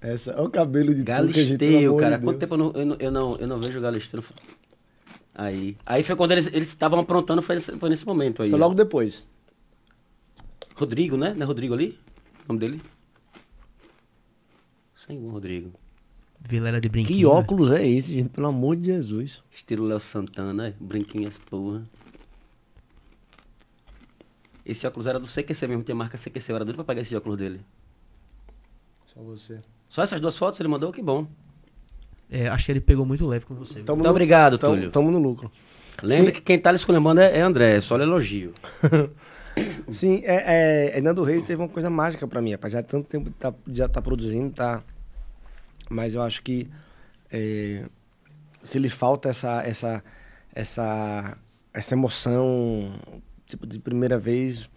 Essa, 0.00 0.32
olha 0.34 0.48
o 0.48 0.50
cabelo 0.50 0.92
de 0.92 1.04
Galisteu, 1.04 1.96
cara. 1.96 2.18
de 2.18 2.24
Quanto 2.24 2.38
tempo 2.40 2.54
eu 2.54 2.58
não, 2.58 2.72
eu 2.72 2.84
não, 2.84 2.96
eu 2.98 3.10
não, 3.12 3.36
eu 3.36 3.46
não 3.46 3.60
vejo 3.60 3.78
o 3.78 3.82
Galisteu? 3.82 4.24
Aí. 5.32 5.76
Aí 5.86 6.02
foi 6.02 6.16
quando 6.16 6.32
eles 6.32 6.48
eles 6.48 6.68
estavam 6.68 6.98
aprontando, 6.98 7.42
foi 7.42 7.54
nesse, 7.54 7.76
foi 7.78 7.88
nesse 7.88 8.04
momento 8.04 8.42
aí. 8.42 8.50
Foi 8.50 8.58
logo 8.58 8.74
depois. 8.74 9.22
Rodrigo, 10.74 11.16
né? 11.16 11.32
Não 11.32 11.44
é 11.44 11.46
Rodrigo 11.46 11.74
ali? 11.74 11.96
O 12.44 12.48
nome 12.48 12.58
dele? 12.58 12.82
Sem 14.96 15.16
um 15.16 15.30
Rodrigo. 15.30 15.72
Vilela 16.40 16.80
de 16.80 16.88
brinquinho. 16.88 17.18
Que 17.18 17.24
né? 17.24 17.40
óculos 17.40 17.70
é 17.72 17.86
esse, 17.86 18.14
gente? 18.14 18.28
Pelo 18.30 18.46
amor 18.46 18.76
de 18.76 18.86
Jesus. 18.86 19.42
Estilo 19.52 19.86
Léo 19.86 20.00
Santana, 20.00 20.74
brinquinhas 20.80 21.38
porra. 21.38 21.82
Esse 24.64 24.86
óculos 24.86 25.06
era 25.06 25.18
do 25.18 25.26
CQC 25.26 25.66
mesmo, 25.66 25.82
tem 25.82 25.94
marca 25.94 26.18
CQC. 26.18 26.52
Eu 26.52 26.56
era 26.56 26.64
doido 26.64 26.76
pra 26.76 26.84
pegar 26.84 27.00
esse 27.00 27.16
óculos 27.16 27.38
dele. 27.38 27.60
Só 29.12 29.20
você. 29.22 29.60
Só 29.88 30.02
essas 30.02 30.20
duas 30.20 30.36
fotos 30.36 30.60
ele 30.60 30.68
mandou? 30.68 30.92
Que 30.92 31.02
bom. 31.02 31.26
É, 32.30 32.48
acho 32.48 32.66
que 32.66 32.72
ele 32.72 32.80
pegou 32.80 33.06
muito 33.06 33.26
leve 33.26 33.46
com 33.46 33.54
você. 33.54 33.80
Tamo 33.80 33.98
Muito 33.98 34.10
obrigado, 34.10 34.58
tamo, 34.58 34.74
Túlio. 34.74 34.90
Tamo 34.90 35.10
no 35.10 35.18
lucro. 35.18 35.50
Lembra 36.02 36.26
Sim. 36.26 36.32
que 36.32 36.42
quem 36.42 36.58
tá 36.58 36.70
lhe 36.70 36.76
esculhambando 36.76 37.20
é, 37.20 37.38
é 37.38 37.40
André, 37.40 37.80
só 37.80 37.98
elogio. 37.98 38.52
Sim, 39.88 40.22
é, 40.24 40.92
é, 40.94 40.98
é, 40.98 41.00
Nando 41.00 41.24
Reis 41.24 41.42
teve 41.42 41.60
uma 41.60 41.68
coisa 41.68 41.90
mágica 41.90 42.26
pra 42.28 42.40
mim, 42.40 42.52
apesar 42.52 42.82
de 42.82 42.88
tanto 42.88 43.08
tempo 43.08 43.30
tá, 43.30 43.52
já 43.66 43.88
tá 43.88 44.00
produzindo, 44.00 44.52
tá. 44.52 44.84
Mas 45.88 46.14
eu 46.14 46.22
acho 46.22 46.42
que 46.42 46.68
é, 47.30 47.84
se 48.62 48.78
lhe 48.78 48.88
falta 48.88 49.28
essa, 49.28 49.62
essa, 49.62 50.04
essa, 50.54 51.38
essa 51.72 51.94
emoção, 51.94 52.92
tipo, 53.46 53.66
de 53.66 53.78
primeira 53.78 54.18
vez, 54.18 54.68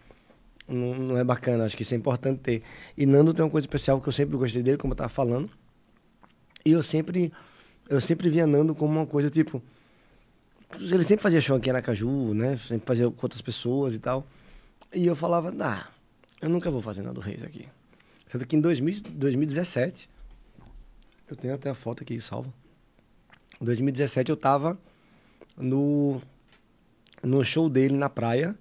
não, 0.67 0.95
não 0.95 1.17
é 1.17 1.23
bacana. 1.23 1.65
Acho 1.65 1.75
que 1.75 1.83
isso 1.83 1.93
é 1.93 1.97
importante 1.97 2.39
ter. 2.39 2.63
E 2.97 3.05
Nando 3.05 3.33
tem 3.33 3.43
uma 3.43 3.51
coisa 3.51 3.65
especial 3.65 3.99
que 4.01 4.07
eu 4.07 4.13
sempre 4.13 4.37
gostei 4.37 4.63
dele, 4.63 4.77
como 4.77 4.93
eu 4.93 4.97
tava 4.97 5.09
falando. 5.09 5.49
E 6.65 6.71
eu 6.71 6.83
sempre, 6.83 7.31
eu 7.89 7.99
sempre 7.99 8.29
via 8.29 8.47
Nando 8.47 8.73
como 8.75 8.93
uma 8.93 9.05
coisa 9.05 9.29
tipo. 9.29 9.61
Ele 10.79 11.03
sempre 11.03 11.21
fazia 11.21 11.41
show 11.41 11.57
aqui 11.57 11.67
em 11.67 11.71
Aracaju, 11.71 12.33
né? 12.33 12.55
Sempre 12.57 12.87
fazia 12.87 13.11
com 13.11 13.25
outras 13.25 13.41
pessoas 13.41 13.93
e 13.93 13.99
tal. 13.99 14.25
E 14.93 15.05
eu 15.05 15.15
falava, 15.15 15.53
ah, 15.59 15.87
eu 16.41 16.49
nunca 16.49 16.71
vou 16.71 16.81
fazer 16.81 17.01
nada 17.01 17.13
do 17.13 17.21
Reis 17.21 17.43
aqui. 17.43 17.67
Tanto 18.29 18.47
que 18.47 18.55
em 18.55 18.61
2000, 18.61 19.01
2017, 19.11 20.09
eu 21.33 21.37
tenho 21.37 21.55
até 21.55 21.69
a 21.69 21.75
foto 21.75 22.03
aqui 22.03 22.19
salva. 22.19 22.53
Em 23.59 23.65
2017 23.65 24.29
eu 24.29 24.37
tava 24.37 24.77
no, 25.57 26.21
no 27.23 27.43
show 27.43 27.69
dele 27.69 27.95
na 27.95 28.09
praia. 28.09 28.55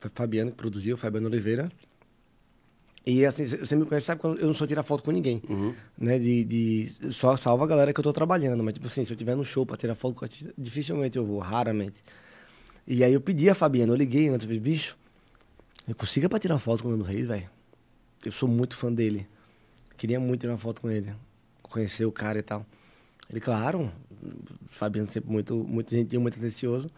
Foi 0.00 0.10
Fabiano 0.14 0.50
que 0.50 0.56
produziu, 0.56 0.96
Fabiano 0.96 1.26
Oliveira. 1.26 1.70
E 3.04 3.24
assim, 3.24 3.46
você 3.46 3.74
me 3.74 3.86
conhece, 3.86 4.06
sabe 4.06 4.20
quando 4.20 4.38
eu 4.38 4.46
não 4.46 4.54
sou 4.54 4.66
tirar 4.66 4.82
foto 4.82 5.02
com 5.02 5.10
ninguém. 5.10 5.42
Uhum. 5.48 5.74
Né, 5.96 6.18
de, 6.18 6.44
de, 6.44 7.12
só 7.12 7.36
salva 7.36 7.64
a 7.64 7.66
galera 7.66 7.92
que 7.92 7.98
eu 7.98 8.04
tô 8.04 8.12
trabalhando. 8.12 8.62
Mas, 8.62 8.74
tipo 8.74 8.86
assim, 8.86 9.04
se 9.04 9.12
eu 9.12 9.16
tiver 9.16 9.34
no 9.34 9.44
show 9.44 9.64
pra 9.64 9.76
tirar 9.76 9.94
foto 9.94 10.14
com 10.14 10.24
artista, 10.24 10.52
dificilmente 10.58 11.16
eu 11.16 11.24
vou, 11.24 11.38
raramente. 11.38 12.02
E 12.86 13.02
aí 13.02 13.12
eu 13.12 13.20
pedi 13.20 13.48
a 13.48 13.54
Fabiana, 13.54 13.92
eu 13.92 13.96
liguei 13.96 14.28
antes, 14.28 14.44
eu 14.44 14.48
falei, 14.48 14.60
bicho, 14.60 14.96
eu 15.86 15.94
consiga 15.94 16.28
pra 16.28 16.38
tirar 16.38 16.58
foto 16.58 16.82
com 16.82 16.88
o 16.88 16.92
Nando 16.92 17.04
Reis, 17.04 17.26
velho. 17.26 17.48
Eu 18.24 18.32
sou 18.32 18.48
muito 18.48 18.76
fã 18.76 18.92
dele. 18.92 19.26
Queria 19.96 20.20
muito 20.20 20.40
tirar 20.40 20.52
uma 20.52 20.58
foto 20.58 20.82
com 20.82 20.90
ele. 20.90 21.12
Conhecer 21.68 22.04
o 22.04 22.12
cara 22.12 22.38
e 22.38 22.42
tal. 22.42 22.64
Ele, 23.30 23.40
claro, 23.40 23.90
o 24.22 24.68
Fabiano 24.68 25.08
sempre 25.08 25.30
muito, 25.30 25.54
muito 25.56 25.90
gentil, 25.90 26.20
muito 26.20 26.38
atencioso. 26.38 26.90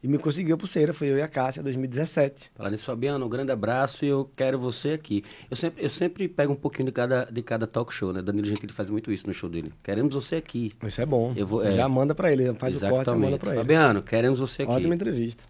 E 0.00 0.06
me 0.06 0.16
conseguiu 0.16 0.54
a 0.54 0.58
pulseira, 0.58 0.92
foi 0.92 1.08
eu 1.08 1.18
e 1.18 1.22
a 1.22 1.26
Cássia, 1.26 1.60
2017. 1.60 2.52
Falar 2.54 2.70
nisso, 2.70 2.84
Fabiano, 2.84 3.26
um 3.26 3.28
grande 3.28 3.50
abraço 3.50 4.04
e 4.04 4.08
eu 4.08 4.30
quero 4.36 4.56
você 4.58 4.90
aqui. 4.90 5.24
Eu 5.50 5.56
sempre, 5.56 5.84
eu 5.84 5.90
sempre 5.90 6.28
pego 6.28 6.52
um 6.52 6.56
pouquinho 6.56 6.86
de 6.86 6.92
cada, 6.92 7.24
de 7.24 7.42
cada 7.42 7.66
talk 7.66 7.92
show, 7.92 8.12
né? 8.12 8.22
Danilo 8.22 8.46
Gentili 8.46 8.72
faz 8.72 8.90
muito 8.90 9.10
isso 9.10 9.26
no 9.26 9.34
show 9.34 9.50
dele. 9.50 9.72
Queremos 9.82 10.14
você 10.14 10.36
aqui. 10.36 10.70
Isso 10.86 11.00
é 11.00 11.06
bom. 11.06 11.32
Eu 11.36 11.46
vou- 11.48 11.64
é. 11.64 11.72
Já 11.72 11.88
manda 11.88 12.14
pra 12.14 12.30
ele, 12.32 12.44
faz 12.54 12.76
o 12.76 12.80
corte 12.88 13.10
e 13.10 13.14
manda 13.16 13.38
pra 13.38 13.50
ele. 13.50 13.58
Fabiano, 13.58 14.00
queremos 14.02 14.38
você 14.38 14.62
aqui. 14.62 14.70
Ótima 14.70 14.94
entrevista. 14.94 15.42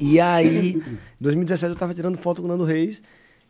E 0.00 0.18
aí, 0.18 0.76
em 0.80 0.98
2017 1.20 1.70
eu 1.72 1.78
tava 1.78 1.92
tirando 1.92 2.16
foto 2.16 2.40
com 2.40 2.48
o 2.48 2.50
Nando 2.50 2.64
Reis 2.64 3.02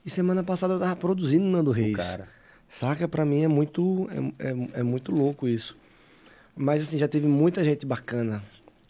e 0.04 0.10
semana 0.10 0.42
passada 0.42 0.74
eu 0.74 0.80
tava 0.80 0.96
produzindo 0.96 1.44
o 1.44 1.48
Nando 1.50 1.70
Reis. 1.70 1.96
cara. 1.96 2.26
Saca? 2.70 3.08
Pra 3.08 3.24
mim 3.24 3.42
é 3.42 3.48
muito, 3.48 4.08
é, 4.38 4.48
é, 4.48 4.80
é 4.80 4.82
muito 4.82 5.12
louco 5.12 5.48
isso. 5.48 5.76
Mas 6.56 6.82
assim, 6.82 6.98
já 6.98 7.08
teve 7.08 7.26
muita 7.26 7.62
gente 7.64 7.86
bacana 7.86 8.42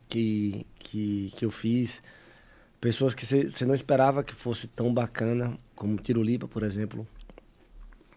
que, 0.09 0.67
que, 0.79 1.33
que 1.37 1.45
eu 1.45 1.51
fiz. 1.51 2.03
Pessoas 2.81 3.15
que 3.15 3.27
você 3.27 3.65
não 3.67 3.75
esperava 3.75 4.23
que 4.23 4.35
fosse 4.35 4.67
tão 4.69 4.93
bacana, 4.93 5.59
como 5.75 5.97
Tirulipa, 5.99 6.47
por 6.49 6.63
exemplo. 6.63 7.07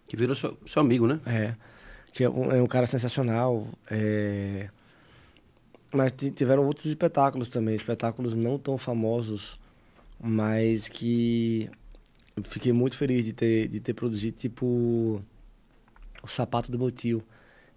Que 0.06 0.16
virou 0.16 0.36
seu, 0.36 0.58
seu 0.66 0.82
amigo, 0.82 1.08
né? 1.08 1.20
É. 1.26 1.56
Que 2.14 2.24
é 2.24 2.30
um, 2.30 2.52
é 2.52 2.62
um 2.62 2.68
cara 2.68 2.86
sensacional. 2.86 3.68
é. 3.90 4.70
Mas 5.94 6.14
ti- 6.14 6.32
tiveram 6.32 6.66
outros 6.66 6.86
espetáculos 6.86 7.50
também, 7.50 7.76
espetáculos 7.76 8.34
não 8.36 8.58
tão 8.58 8.78
famosos 8.78 9.60
mas 10.24 10.88
que 10.88 11.68
eu 12.38 12.44
fiquei 12.44 12.72
muito 12.72 12.96
feliz 12.96 13.26
de 13.26 13.34
ter, 13.34 13.68
de 13.68 13.80
ter 13.80 13.94
produzido, 13.96 14.38
tipo, 14.38 15.22
o 16.24 16.28
Sapato 16.28 16.72
do 16.72 16.78
meu 16.78 16.92
tio. 16.92 17.24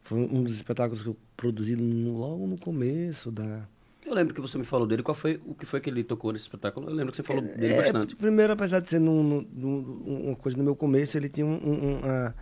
Foi 0.03 0.18
um 0.18 0.42
dos 0.42 0.55
espetáculos 0.55 1.03
que 1.03 1.09
eu 1.09 1.16
produzi 1.36 1.74
logo 1.74 2.47
no 2.47 2.59
começo 2.59 3.30
da... 3.32 3.62
Eu 4.07 4.12
lembro 4.12 4.34
que 4.34 4.40
você 4.40 4.59
me 4.59 4.64
falou 4.64 4.86
dele. 4.86 5.03
Qual 5.03 5.14
foi 5.14 5.40
o 5.47 5.55
que 5.55 5.64
foi 5.64 5.80
que 5.80 5.88
ele 5.88 6.05
tocou 6.05 6.30
nesse 6.30 6.45
espetáculo? 6.45 6.90
Eu 6.90 6.95
lembro 6.95 7.11
que 7.11 7.16
você 7.16 7.22
falou 7.22 7.40
dele 7.40 7.72
é, 7.72 7.76
bastante. 7.82 8.14
Primeiro, 8.14 8.53
apesar 8.53 8.80
de 8.80 8.90
ser 8.90 8.99
num, 8.99 9.47
num, 9.51 10.26
uma 10.26 10.36
coisa 10.36 10.59
no 10.59 10.62
meu 10.62 10.76
começo, 10.76 11.16
ele 11.16 11.30
tinha 11.30 11.47
um, 11.47 11.55
um, 11.55 12.32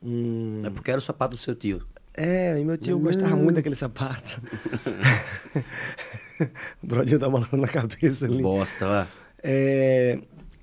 um, 0.00 0.62
É 0.64 0.70
porque 0.70 0.92
era 0.92 0.98
o 0.98 1.02
sapato 1.02 1.34
do 1.34 1.40
seu 1.40 1.56
tio. 1.56 1.82
É, 2.14 2.60
e 2.60 2.64
meu 2.64 2.76
tio 2.76 3.00
gostava 3.00 3.34
muito 3.34 3.56
daquele 3.56 3.74
sapato. 3.74 4.40
o 6.82 6.86
brodinho 6.86 7.18
tá 7.18 7.28
malando 7.28 7.56
na 7.56 7.68
cabeça 7.68 8.26
ali. 8.26 8.40
Bosta, 8.40 8.86
lá. 8.86 9.08
É, 9.42 10.20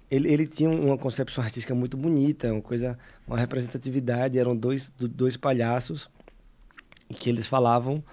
ele, 0.09 0.31
ele 0.31 0.45
tinha 0.45 0.69
uma 0.69 0.97
concepção 0.97 1.43
artística 1.43 1.73
muito 1.73 1.97
bonita, 1.97 2.51
uma 2.51 2.61
coisa, 2.61 2.97
uma 3.27 3.37
representatividade. 3.37 4.37
Eram 4.37 4.55
dois, 4.55 4.91
dois 4.97 5.35
palhaços 5.35 6.09
que 7.09 7.29
eles 7.29 7.47
falavam, 7.47 8.03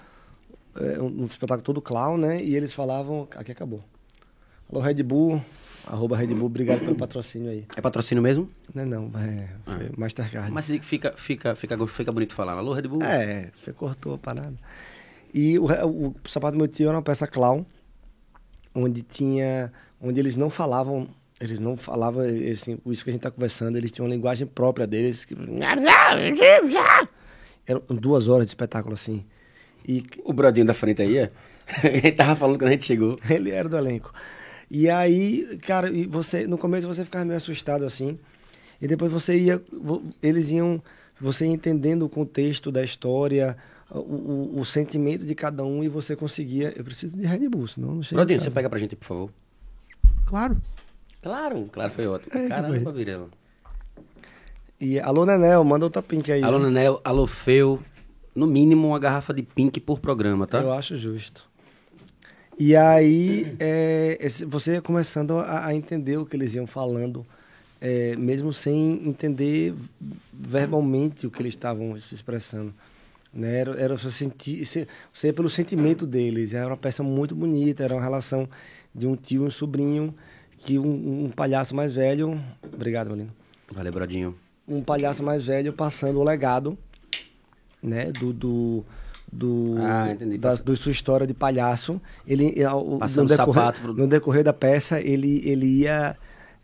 é, 0.76 1.00
um, 1.00 1.22
um 1.22 1.24
espetáculo 1.24 1.62
todo 1.62 1.82
clown, 1.82 2.16
né? 2.16 2.42
E 2.42 2.54
eles 2.54 2.72
falavam, 2.72 3.28
aqui 3.36 3.52
acabou. 3.52 3.82
Alô, 4.70 4.80
Red 4.80 5.02
Bull, 5.02 5.42
arroba 5.86 6.16
Red 6.16 6.28
Bull, 6.28 6.46
obrigado 6.46 6.80
pelo 6.80 6.96
patrocínio 6.96 7.50
aí. 7.50 7.66
É 7.76 7.80
patrocínio 7.80 8.22
mesmo? 8.22 8.48
Não, 8.74 8.86
não, 8.86 9.20
é, 9.20 9.48
ah. 9.66 9.78
Mastercard. 9.96 10.50
Mas 10.50 10.66
fica, 10.66 11.12
fica, 11.12 11.54
fica, 11.54 11.86
fica 11.86 12.12
bonito 12.12 12.34
falar. 12.34 12.52
Alô, 12.52 12.72
Red 12.72 12.88
Bull? 12.88 13.02
É, 13.02 13.50
você 13.54 13.72
cortou 13.72 14.14
a 14.14 14.18
parada. 14.18 14.56
E 15.34 15.58
o, 15.58 15.66
o, 15.66 16.08
o 16.08 16.28
sapato 16.28 16.56
do 16.56 16.58
meu 16.58 16.68
tio 16.68 16.88
era 16.88 16.96
uma 16.96 17.02
peça 17.02 17.26
clown, 17.26 17.66
onde 18.74 19.02
tinha, 19.02 19.72
onde 20.00 20.18
eles 20.18 20.36
não 20.36 20.48
falavam 20.48 21.08
eles 21.42 21.58
não 21.58 21.76
falavam 21.76 22.22
assim, 22.52 22.78
isso 22.86 23.02
que 23.02 23.10
a 23.10 23.12
gente 23.12 23.18
está 23.18 23.30
conversando, 23.30 23.76
eles 23.76 23.90
tinham 23.90 24.06
uma 24.06 24.14
linguagem 24.14 24.46
própria 24.46 24.86
deles. 24.86 25.24
Que... 25.24 25.34
Eram 27.66 27.82
duas 27.88 28.28
horas 28.28 28.46
de 28.46 28.50
espetáculo 28.50 28.94
assim. 28.94 29.24
E... 29.86 30.04
O 30.24 30.32
Brodinho 30.32 30.64
da 30.64 30.72
frente 30.72 31.02
aí, 31.02 31.18
é? 31.18 31.32
ele 31.82 32.12
tava 32.12 32.36
falando 32.36 32.58
quando 32.58 32.68
a 32.68 32.72
gente 32.72 32.84
chegou. 32.84 33.18
Ele 33.28 33.50
era 33.50 33.68
do 33.68 33.76
elenco. 33.76 34.14
E 34.70 34.88
aí, 34.88 35.58
cara, 35.62 35.90
e 35.90 36.06
você, 36.06 36.46
no 36.46 36.56
começo 36.56 36.86
você 36.86 37.04
ficava 37.04 37.24
meio 37.24 37.36
assustado 37.36 37.84
assim. 37.84 38.16
E 38.80 38.86
depois 38.86 39.10
você 39.10 39.36
ia. 39.36 39.60
Eles 40.22 40.48
iam. 40.50 40.80
Você 41.20 41.44
ia 41.44 41.52
entendendo 41.52 42.04
o 42.04 42.08
contexto 42.08 42.70
da 42.70 42.84
história, 42.84 43.56
o, 43.90 43.98
o, 43.98 44.60
o, 44.60 44.64
sentimento 44.64 45.24
de 45.24 45.34
cada 45.34 45.64
um 45.64 45.82
e 45.82 45.88
você 45.88 46.14
conseguia. 46.14 46.72
Eu 46.76 46.84
preciso 46.84 47.16
de 47.16 47.26
Red 47.26 47.48
Bull, 47.48 47.66
senão 47.66 47.96
não 47.96 48.02
chega. 48.02 48.16
Brodinho, 48.20 48.40
você 48.40 48.50
pega 48.50 48.70
pra 48.70 48.78
gente, 48.78 48.94
por 48.94 49.06
favor. 49.06 49.30
Claro. 50.24 50.56
Claro, 51.22 51.68
claro, 51.72 51.92
foi 51.92 52.06
ótimo. 52.06 52.32
É, 52.36 52.48
Caramba, 52.48 52.92
Virela. 52.92 53.28
E 54.80 54.98
alô, 54.98 55.24
Nenel, 55.24 55.62
manda 55.62 55.86
outra 55.86 56.02
pink 56.02 56.30
aí. 56.32 56.42
Alô, 56.42 56.58
né? 56.58 56.68
Nenel, 56.68 57.00
alô, 57.04 57.26
Feu. 57.26 57.80
No 58.34 58.46
mínimo 58.46 58.88
uma 58.88 58.98
garrafa 58.98 59.32
de 59.32 59.42
pink 59.42 59.78
por 59.78 60.00
programa, 60.00 60.46
tá? 60.46 60.60
Eu 60.60 60.72
acho 60.72 60.96
justo. 60.96 61.48
E 62.58 62.74
aí, 62.74 63.54
é, 63.60 64.18
você 64.48 64.72
ia 64.72 64.82
começando 64.82 65.38
a, 65.38 65.66
a, 65.66 65.74
entender 65.74 66.16
o 66.16 66.26
que 66.26 66.34
eles 66.34 66.54
iam 66.54 66.66
falando, 66.66 67.24
é, 67.80 68.16
mesmo 68.16 68.52
sem 68.52 69.06
entender 69.06 69.74
verbalmente 70.32 71.26
o 71.26 71.30
que 71.30 71.40
eles 71.42 71.54
estavam 71.54 71.96
se 71.98 72.14
expressando. 72.14 72.74
Né? 73.32 73.60
Era, 73.60 73.80
era 73.80 73.98
você, 73.98 74.10
sentir, 74.10 74.64
você, 74.64 74.88
você 75.12 75.28
ia 75.28 75.32
pelo 75.32 75.48
sentimento 75.48 76.06
deles. 76.06 76.52
Era 76.54 76.68
uma 76.68 76.76
peça 76.76 77.02
muito 77.02 77.34
bonita, 77.34 77.84
era 77.84 77.94
uma 77.94 78.02
relação 78.02 78.48
de 78.94 79.06
um 79.06 79.14
tio 79.14 79.44
e 79.44 79.46
um 79.46 79.50
sobrinho 79.50 80.14
que 80.64 80.78
um, 80.78 81.24
um 81.24 81.30
palhaço 81.30 81.74
mais 81.74 81.94
velho. 81.94 82.40
Obrigado, 82.72 83.10
Molino. 83.10 83.30
Valeu, 83.70 83.92
Brodinho. 83.92 84.34
Um 84.66 84.80
palhaço 84.80 85.22
mais 85.22 85.44
velho 85.44 85.72
passando 85.72 86.20
o 86.20 86.24
legado, 86.24 86.78
né? 87.82 88.12
Do. 88.12 88.32
do 88.32 88.84
do, 89.34 89.76
ah, 89.78 90.12
entendi, 90.12 90.36
da 90.36 90.56
do 90.56 90.76
sua 90.76 90.92
história 90.92 91.26
de 91.26 91.32
palhaço. 91.32 91.98
Ele, 92.26 92.54
Passando 92.98 93.30
no, 93.30 93.34
decorrer, 93.34 93.80
pro... 93.80 93.94
no 93.94 94.06
decorrer 94.06 94.44
da 94.44 94.52
peça, 94.52 95.00
ele, 95.00 95.40
ele, 95.48 95.64
ia, 95.64 96.18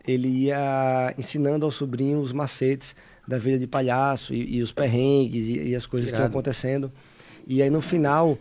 ele 0.07 0.29
ia 0.29 1.15
ensinando 1.17 1.65
ao 1.65 1.73
sobrinho 1.73 2.21
os 2.21 2.31
macetes 2.31 2.95
da 3.27 3.39
vida 3.39 3.59
de 3.59 3.67
palhaço 3.67 4.35
e, 4.35 4.59
e 4.59 4.63
os 4.63 4.71
perrengues 4.71 5.49
e, 5.49 5.69
e 5.69 5.75
as 5.75 5.87
coisas 5.87 6.11
Irado. 6.11 6.25
que 6.25 6.27
iam 6.27 6.31
acontecendo. 6.31 6.93
E 7.47 7.63
aí 7.63 7.71
no 7.71 7.81
final, 7.81 8.37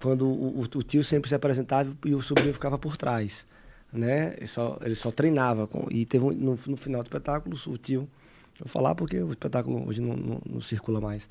quando 0.00 0.24
o, 0.24 0.60
o, 0.60 0.82
tio 0.84 1.02
sempre 1.02 1.28
se 1.28 1.34
apresentava 1.34 1.92
e 2.04 2.14
o 2.14 2.22
sobrinho 2.22 2.54
ficava 2.54 2.78
por 2.78 2.96
trás 2.96 3.44
né? 3.94 4.34
Ele 4.36 4.46
só, 4.46 4.78
ele 4.82 4.94
só 4.94 5.10
treinava. 5.10 5.66
Com, 5.66 5.86
e 5.90 6.04
teve 6.04 6.24
um, 6.24 6.32
no, 6.32 6.58
no, 6.66 6.76
final 6.76 7.02
do 7.02 7.06
espetáculo, 7.06 7.56
o 7.66 7.78
tio, 7.78 8.08
vou 8.58 8.68
falar 8.68 8.94
porque 8.94 9.20
o 9.22 9.30
espetáculo 9.30 9.88
hoje 9.88 10.00
não, 10.00 10.16
não, 10.16 10.42
não 10.44 10.60
circula 10.60 11.00
mais. 11.00 11.28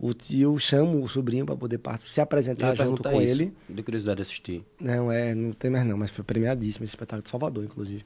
O 0.00 0.14
tio 0.14 0.58
chama 0.58 0.94
o 0.96 1.08
sobrinho 1.08 1.44
para 1.44 1.56
poder 1.56 1.80
se 2.00 2.20
apresentar 2.20 2.74
junto 2.74 3.02
com 3.02 3.20
isso. 3.20 3.30
ele. 3.32 3.52
De 3.68 3.82
curiosidade 3.82 4.22
assistir. 4.22 4.64
Não, 4.80 5.10
é, 5.10 5.34
não 5.34 5.52
tem 5.52 5.70
mais 5.70 5.84
não, 5.84 5.98
mas 5.98 6.10
foi 6.10 6.24
premiadíssimo 6.24 6.84
esse 6.84 6.92
espetáculo 6.92 7.24
de 7.24 7.30
Salvador, 7.30 7.64
inclusive. 7.64 8.04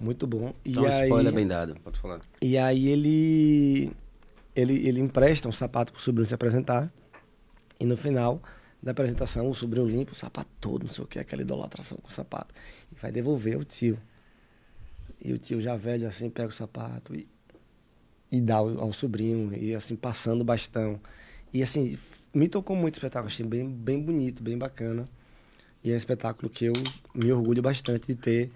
Muito 0.00 0.26
bom. 0.26 0.54
Então, 0.64 0.84
e 0.84 0.86
aí, 0.86 1.02
spoiler 1.04 1.32
bem 1.32 1.46
dado, 1.46 1.76
pode 1.84 1.98
falar. 1.98 2.20
E 2.40 2.56
aí 2.56 2.88
ele, 2.88 3.92
ele, 4.56 4.88
ele 4.88 4.98
empresta 4.98 5.46
um 5.46 5.52
sapato 5.52 5.92
pro 5.92 6.00
sobrinho 6.00 6.26
se 6.26 6.34
apresentar. 6.34 6.90
E 7.78 7.84
no 7.84 7.98
final 7.98 8.40
da 8.82 8.92
apresentação, 8.92 9.48
o 9.48 9.54
sobrinho 9.54 9.86
limpa 9.86 10.12
o 10.12 10.14
sapato 10.14 10.50
todo, 10.60 10.84
não 10.84 10.92
sei 10.92 11.04
o 11.04 11.06
que, 11.06 11.18
aquela 11.18 11.42
idolatração 11.42 11.98
com 11.98 12.08
o 12.08 12.12
sapato. 12.12 12.54
E 12.90 12.94
vai 13.00 13.12
devolver 13.12 13.56
ao 13.56 13.64
tio. 13.64 13.98
E 15.22 15.32
o 15.32 15.38
tio 15.38 15.60
já 15.60 15.76
velho 15.76 16.08
assim 16.08 16.30
pega 16.30 16.48
o 16.48 16.52
sapato 16.52 17.14
e, 17.14 17.28
e 18.32 18.40
dá 18.40 18.56
ao, 18.56 18.80
ao 18.80 18.92
sobrinho, 18.92 19.52
e 19.54 19.74
assim, 19.74 19.96
passando 19.96 20.40
o 20.40 20.44
bastão. 20.44 20.98
E 21.52 21.62
assim, 21.62 21.98
me 22.32 22.48
tocou 22.48 22.74
muito 22.74 22.94
o 22.94 22.96
espetáculo, 22.96 23.26
achei 23.26 23.44
bem, 23.44 23.68
bem 23.68 24.00
bonito, 24.00 24.42
bem 24.42 24.56
bacana. 24.56 25.06
E 25.84 25.90
é 25.90 25.94
um 25.94 25.96
espetáculo 25.96 26.48
que 26.48 26.66
eu 26.66 26.72
me 27.14 27.32
orgulho 27.32 27.60
bastante 27.60 28.06
de 28.06 28.14
ter, 28.14 28.50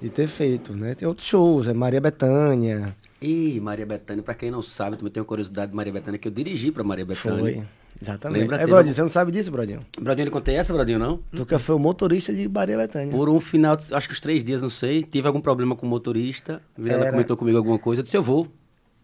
de 0.00 0.08
ter 0.08 0.28
feito, 0.28 0.74
né? 0.74 0.94
Tem 0.94 1.06
outros 1.06 1.26
shows, 1.26 1.66
é 1.66 1.74
Maria 1.74 2.00
Bethânia. 2.00 2.96
E 3.20 3.58
Maria 3.60 3.84
Bethânia, 3.84 4.22
para 4.22 4.34
quem 4.34 4.50
não 4.50 4.62
sabe, 4.62 4.96
também 4.96 5.12
tenho 5.12 5.26
curiosidade 5.26 5.72
de 5.72 5.76
Maria 5.76 5.92
Bethânia, 5.92 6.18
que 6.18 6.28
eu 6.28 6.32
dirigi 6.32 6.70
para 6.70 6.84
Maria 6.84 7.04
Bethânia. 7.04 7.54
Foi. 7.54 7.77
Exatamente. 8.00 8.40
Lembra 8.42 8.56
é, 8.56 8.66
Brodinho, 8.66 8.94
você 8.94 9.02
não 9.02 9.08
sabe 9.08 9.32
disso, 9.32 9.50
Brodinho? 9.50 9.80
Brodinho, 10.00 10.24
ele 10.24 10.30
contei 10.30 10.54
essa, 10.54 10.72
Brodinho, 10.72 10.98
não? 10.98 11.20
Tuca 11.34 11.58
foi 11.58 11.74
o 11.74 11.78
motorista 11.78 12.32
de 12.32 12.48
Maria 12.48 12.76
Bethânia. 12.76 13.10
Por 13.10 13.28
um 13.28 13.40
final, 13.40 13.76
acho 13.92 14.08
que 14.08 14.14
os 14.14 14.20
três 14.20 14.44
dias, 14.44 14.62
não 14.62 14.70
sei, 14.70 15.02
tive 15.02 15.26
algum 15.26 15.40
problema 15.40 15.74
com 15.74 15.86
o 15.86 15.88
motorista, 15.88 16.62
ela 16.78 16.88
Era... 16.88 17.10
comentou 17.10 17.36
comigo 17.36 17.58
alguma 17.58 17.78
coisa, 17.78 18.00
eu 18.00 18.04
disse, 18.04 18.16
eu 18.16 18.22
vou. 18.22 18.48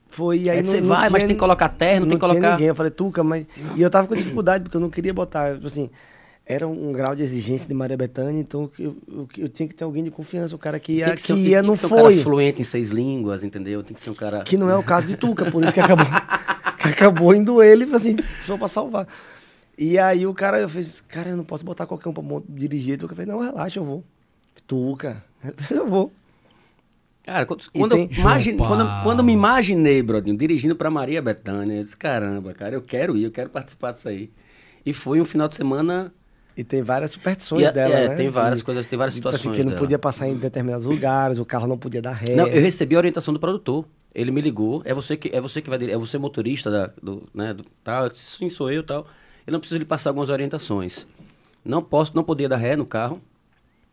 Foi, 0.09 0.39
e 0.39 0.51
aí, 0.51 0.59
aí 0.59 0.67
você 0.67 0.81
vai, 0.81 0.99
tinha, 1.01 1.11
mas 1.11 1.25
tem 1.25 1.35
que 1.35 1.41
colocar 1.41 1.69
terno, 1.69 2.07
não 2.07 2.11
tem 2.11 2.19
que 2.19 2.27
colocar... 2.27 2.53
ninguém, 2.53 2.69
eu 2.69 2.75
falei, 2.75 2.91
Tuca, 2.91 3.25
mas... 3.25 3.47
E 3.77 3.83
eu 3.83 3.91
tava 3.91 4.07
com 4.07 4.15
dificuldade, 4.15 4.63
porque 4.63 4.77
eu 4.77 4.81
não 4.81 4.91
queria 4.91 5.13
botar, 5.13 5.55
tipo 5.55 5.67
assim 5.67 5.91
era 6.47 6.69
um, 6.69 6.93
grau 6.93 7.15
de 7.15 7.23
exigência 7.23 7.67
de 7.67 7.73
Maria 7.73 7.97
Bethânia, 7.97 8.39
então 8.39 8.71
eu, 8.79 8.97
eu, 9.09 9.29
eu, 9.39 9.49
tinha 9.49 9.67
que 9.67 9.75
ter 9.75 9.83
alguém 9.83 10.05
de 10.05 10.11
confiança, 10.11 10.55
o 10.55 10.59
cara 10.59 10.79
que 10.79 10.93
ia, 10.93 11.17
que, 11.17 11.23
que, 11.23 11.33
ia 11.33 11.63
não 11.63 11.75
foi. 11.75 11.99
Um 11.99 12.03
cara 12.03 12.23
fluente 12.23 12.61
em 12.61 12.65
seis 12.65 12.91
línguas, 12.91 13.43
entendeu? 13.43 13.83
Tem 13.83 13.95
que 13.95 14.01
ser 14.01 14.11
um 14.11 14.15
cara. 14.15 14.43
Que 14.43 14.57
não 14.57 14.69
é 14.69 14.77
o 14.77 14.83
caso 14.83 15.07
de 15.07 15.17
Tuca, 15.17 15.51
por 15.51 15.65
isso 15.65 15.73
que 15.73 15.81
acabou, 15.81 16.05
que 16.05 16.13
acabou 16.85 17.35
indo 17.35 17.63
ele, 17.63 17.85
assim, 17.95 18.17
só 18.47 18.57
pra 18.57 18.69
salvar. 18.69 19.09
E 19.77 19.99
aí 19.99 20.27
o 20.27 20.35
cara, 20.35 20.61
eu 20.61 20.69
fiz, 20.69 21.01
cara, 21.01 21.31
eu 21.31 21.37
não 21.37 21.45
posso 21.45 21.65
botar 21.65 21.87
qualquer 21.87 22.09
um 22.09 22.13
pra 22.13 22.23
dirigir. 22.49 22.99
Tuca 22.99 23.15
fez, 23.15 23.27
não, 23.27 23.41
relaxa, 23.41 23.81
eu 23.81 23.85
vou. 23.85 24.05
Tuca, 24.67 25.25
eu 25.71 25.87
vou. 25.87 26.13
Cara, 27.25 27.47
quando, 27.47 27.65
quando, 27.73 27.93
tem... 27.93 28.09
eu, 28.13 28.21
imagine, 28.21 28.59
quando, 28.59 29.03
quando 29.03 29.19
eu 29.21 29.25
me 29.25 29.33
imaginei, 29.33 30.03
Brodinho, 30.03 30.37
dirigindo 30.37 30.77
pra 30.77 30.91
Maria 30.91 31.23
Bethânia, 31.23 31.79
eu 31.79 31.83
disse, 31.83 31.97
caramba, 31.97 32.53
cara, 32.53 32.75
eu 32.75 32.83
quero 32.83 33.17
ir, 33.17 33.25
eu 33.25 33.31
quero 33.31 33.49
participar 33.49 33.93
disso 33.93 34.09
aí. 34.09 34.31
E 34.85 34.93
foi 34.93 35.21
um 35.21 35.25
final 35.25 35.49
de 35.49 35.57
semana 35.57 36.13
e 36.55 36.63
tem 36.63 36.83
várias 36.83 37.13
superstições 37.13 37.67
e, 37.67 37.73
dela, 37.73 37.95
é, 37.95 38.09
né? 38.11 38.15
tem 38.15 38.29
várias 38.29 38.59
de, 38.59 38.65
coisas, 38.65 38.85
tem 38.85 38.99
várias 38.99 39.15
tipo 39.15 39.27
situações. 39.29 39.55
Assim, 39.55 39.65
que 39.65 39.69
não 39.69 39.77
podia 39.79 39.99
passar 39.99 40.29
em 40.29 40.37
determinados 40.37 40.87
lugares, 40.87 41.39
o 41.39 41.45
carro 41.47 41.67
não 41.67 41.79
podia 41.79 42.03
dar 42.03 42.13
ré. 42.13 42.35
Não, 42.35 42.47
eu 42.47 42.61
recebi 42.61 42.95
a 42.95 42.99
orientação 42.99 43.33
do 43.33 43.41
produtor. 43.41 43.87
Ele 44.15 44.31
me 44.31 44.41
ligou, 44.41 44.81
é 44.85 44.95
você 44.95 45.17
que 45.17 45.35
é 45.35 45.41
você 45.41 45.61
que 45.61 45.69
vai 45.69 45.79
é 45.91 45.97
você 45.97 46.17
motorista 46.19 46.71
da, 46.71 46.87
do, 47.03 47.29
né, 47.35 47.53
do, 47.53 47.65
tal, 47.83 48.15
sim, 48.15 48.49
sou 48.49 48.71
eu, 48.71 48.83
tal. 48.83 49.07
Eu 49.47 49.53
não 49.53 49.59
preciso 49.59 49.79
lhe 49.79 49.85
passar 49.85 50.11
algumas 50.11 50.31
orientações. 50.31 51.07
Não 51.65 51.83
posso, 51.83 52.15
não 52.15 52.23
podia 52.23 52.49
dar 52.49 52.57
ré 52.57 52.77
no 52.77 52.87
carro. 52.87 53.21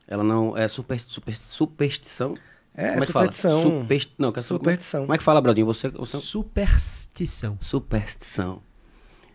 Ela 0.07 0.23
não 0.23 0.55
é 0.55 0.67
super, 0.67 0.99
super 0.99 1.33
superstição. 1.35 2.35
É, 2.75 2.91
como 2.91 3.03
é 3.03 3.05
que 3.05 3.05
superstição. 3.07 3.61
fala? 3.61 3.81
Superst... 3.81 4.11
Não, 4.17 4.31
que 4.31 4.41
superstição. 4.41 5.01
Como 5.01 5.13
é 5.13 5.17
que 5.17 5.23
fala, 5.23 5.41
Bradinho? 5.41 5.65
Você, 5.65 5.89
você... 5.89 6.17
Superstição. 6.19 7.57
Superstição. 7.59 8.61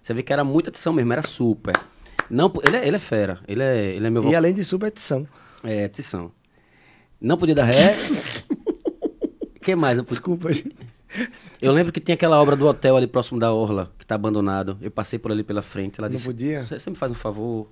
Você 0.03 0.15
vê 0.15 0.23
que 0.23 0.33
era 0.33 0.45
muita 0.45 0.71
tição 0.71 0.93
mesmo, 0.93 1.13
era 1.13 1.23
super. 1.23 1.75
Não, 2.31 2.53
ele 2.65 2.77
é, 2.77 2.87
ele 2.87 2.97
é 2.97 3.01
fera. 3.01 3.41
Ele 3.49 3.63
é, 3.63 3.95
ele 3.95 4.07
é 4.07 4.11
meu 4.11 4.25
E 4.31 4.37
além 4.37 4.55
de 4.55 4.65
super, 4.65 4.93
é. 5.65 5.85
É, 5.85 5.89
tição. 5.89 6.31
Não 7.21 7.37
podia 7.37 7.55
dar 7.55 7.65
ré. 7.65 7.95
Que 9.67 9.75
mais? 9.75 10.01
Desculpa, 10.03 10.53
gente. 10.53 10.77
Eu 11.61 11.73
lembro 11.73 11.93
que 11.93 11.99
tinha 11.99 12.15
aquela 12.15 12.41
obra 12.41 12.55
do 12.55 12.65
hotel 12.67 12.97
ali 12.97 13.09
próximo 13.09 13.41
da 13.41 13.53
Orla, 13.53 13.91
que 13.99 14.07
tá 14.07 14.15
abandonado. 14.15 14.79
Eu 14.81 14.93
passei 14.93 15.19
por 15.19 15.33
ali 15.33 15.43
pela 15.43 15.61
frente. 15.61 15.99
Ela 15.99 16.09
não 16.09 16.15
disse, 16.15 16.27
podia? 16.27 16.65
Você, 16.65 16.89
me 16.89 16.95
faz 16.95 17.11
um 17.11 17.17
favor? 17.17 17.69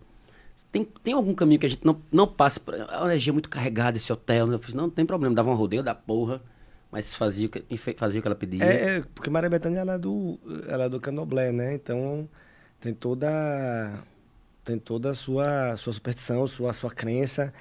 Tem, 0.72 0.84
tem 0.84 1.14
algum 1.14 1.32
caminho 1.34 1.60
que 1.60 1.66
a 1.66 1.68
gente 1.68 1.86
não, 1.86 2.00
não 2.10 2.26
passe. 2.26 2.58
Por, 2.58 2.74
a 2.74 3.04
energia 3.04 3.30
é 3.30 3.34
muito 3.34 3.48
carregada, 3.48 3.96
esse 3.96 4.12
hotel. 4.12 4.48
Né? 4.48 4.56
Eu 4.56 4.58
fiz, 4.58 4.74
não, 4.74 4.84
não 4.84 4.90
tem 4.90 5.06
problema, 5.06 5.34
dava 5.34 5.50
um 5.50 5.54
rodeio 5.54 5.84
da 5.84 5.94
porra. 5.94 6.42
Mas 6.90 7.14
fazia 7.14 7.46
o 7.46 7.50
que, 7.50 7.76
fazia 7.96 8.18
o 8.18 8.22
que 8.22 8.28
ela 8.28 8.36
pedia. 8.36 8.64
É, 8.64 8.96
é 8.96 9.04
porque 9.14 9.30
Maria 9.30 9.50
Bethânia 9.50 9.80
ela 9.80 9.94
é 9.94 9.98
do, 9.98 10.38
ela 10.66 10.84
é 10.84 10.88
do 10.88 11.00
Candomblé, 11.00 11.52
né? 11.52 11.74
Então 11.74 12.28
tem 12.80 12.94
toda 12.94 14.02
tem 14.64 14.78
toda 14.78 15.10
a 15.10 15.14
sua, 15.14 15.76
sua 15.76 15.92
superstição, 15.92 16.46
sua, 16.46 16.72
sua 16.72 16.90
crença. 16.90 17.52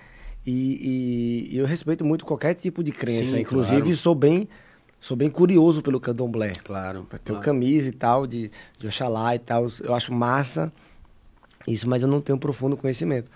E, 0.45 1.49
e, 1.51 1.57
eu 1.57 1.65
respeito 1.65 2.03
muito 2.03 2.25
qualquer 2.25 2.53
tipo 2.53 2.83
de 2.83 2.91
crença. 2.91 3.31
Sim, 3.31 3.41
Inclusive, 3.41 3.81
claro. 3.81 3.97
sou 3.97 4.15
bem 4.15 4.47
sou 4.99 5.17
bem 5.17 5.29
curioso 5.29 5.81
pelo 5.81 5.99
candomblé. 5.99 6.53
Claro. 6.63 7.05
Tenho 7.09 7.39
claro. 7.39 7.41
camisa 7.41 7.89
e 7.89 7.91
tal, 7.91 8.25
de, 8.25 8.49
de 8.79 8.87
Oxalá 8.87 9.35
e 9.35 9.39
tal. 9.39 9.67
Eu 9.81 9.93
acho 9.93 10.13
massa 10.13 10.71
isso, 11.67 11.87
mas 11.89 12.01
eu 12.01 12.07
não 12.07 12.21
tenho 12.21 12.37
profundo 12.37 12.77
conhecimento. 12.77 13.29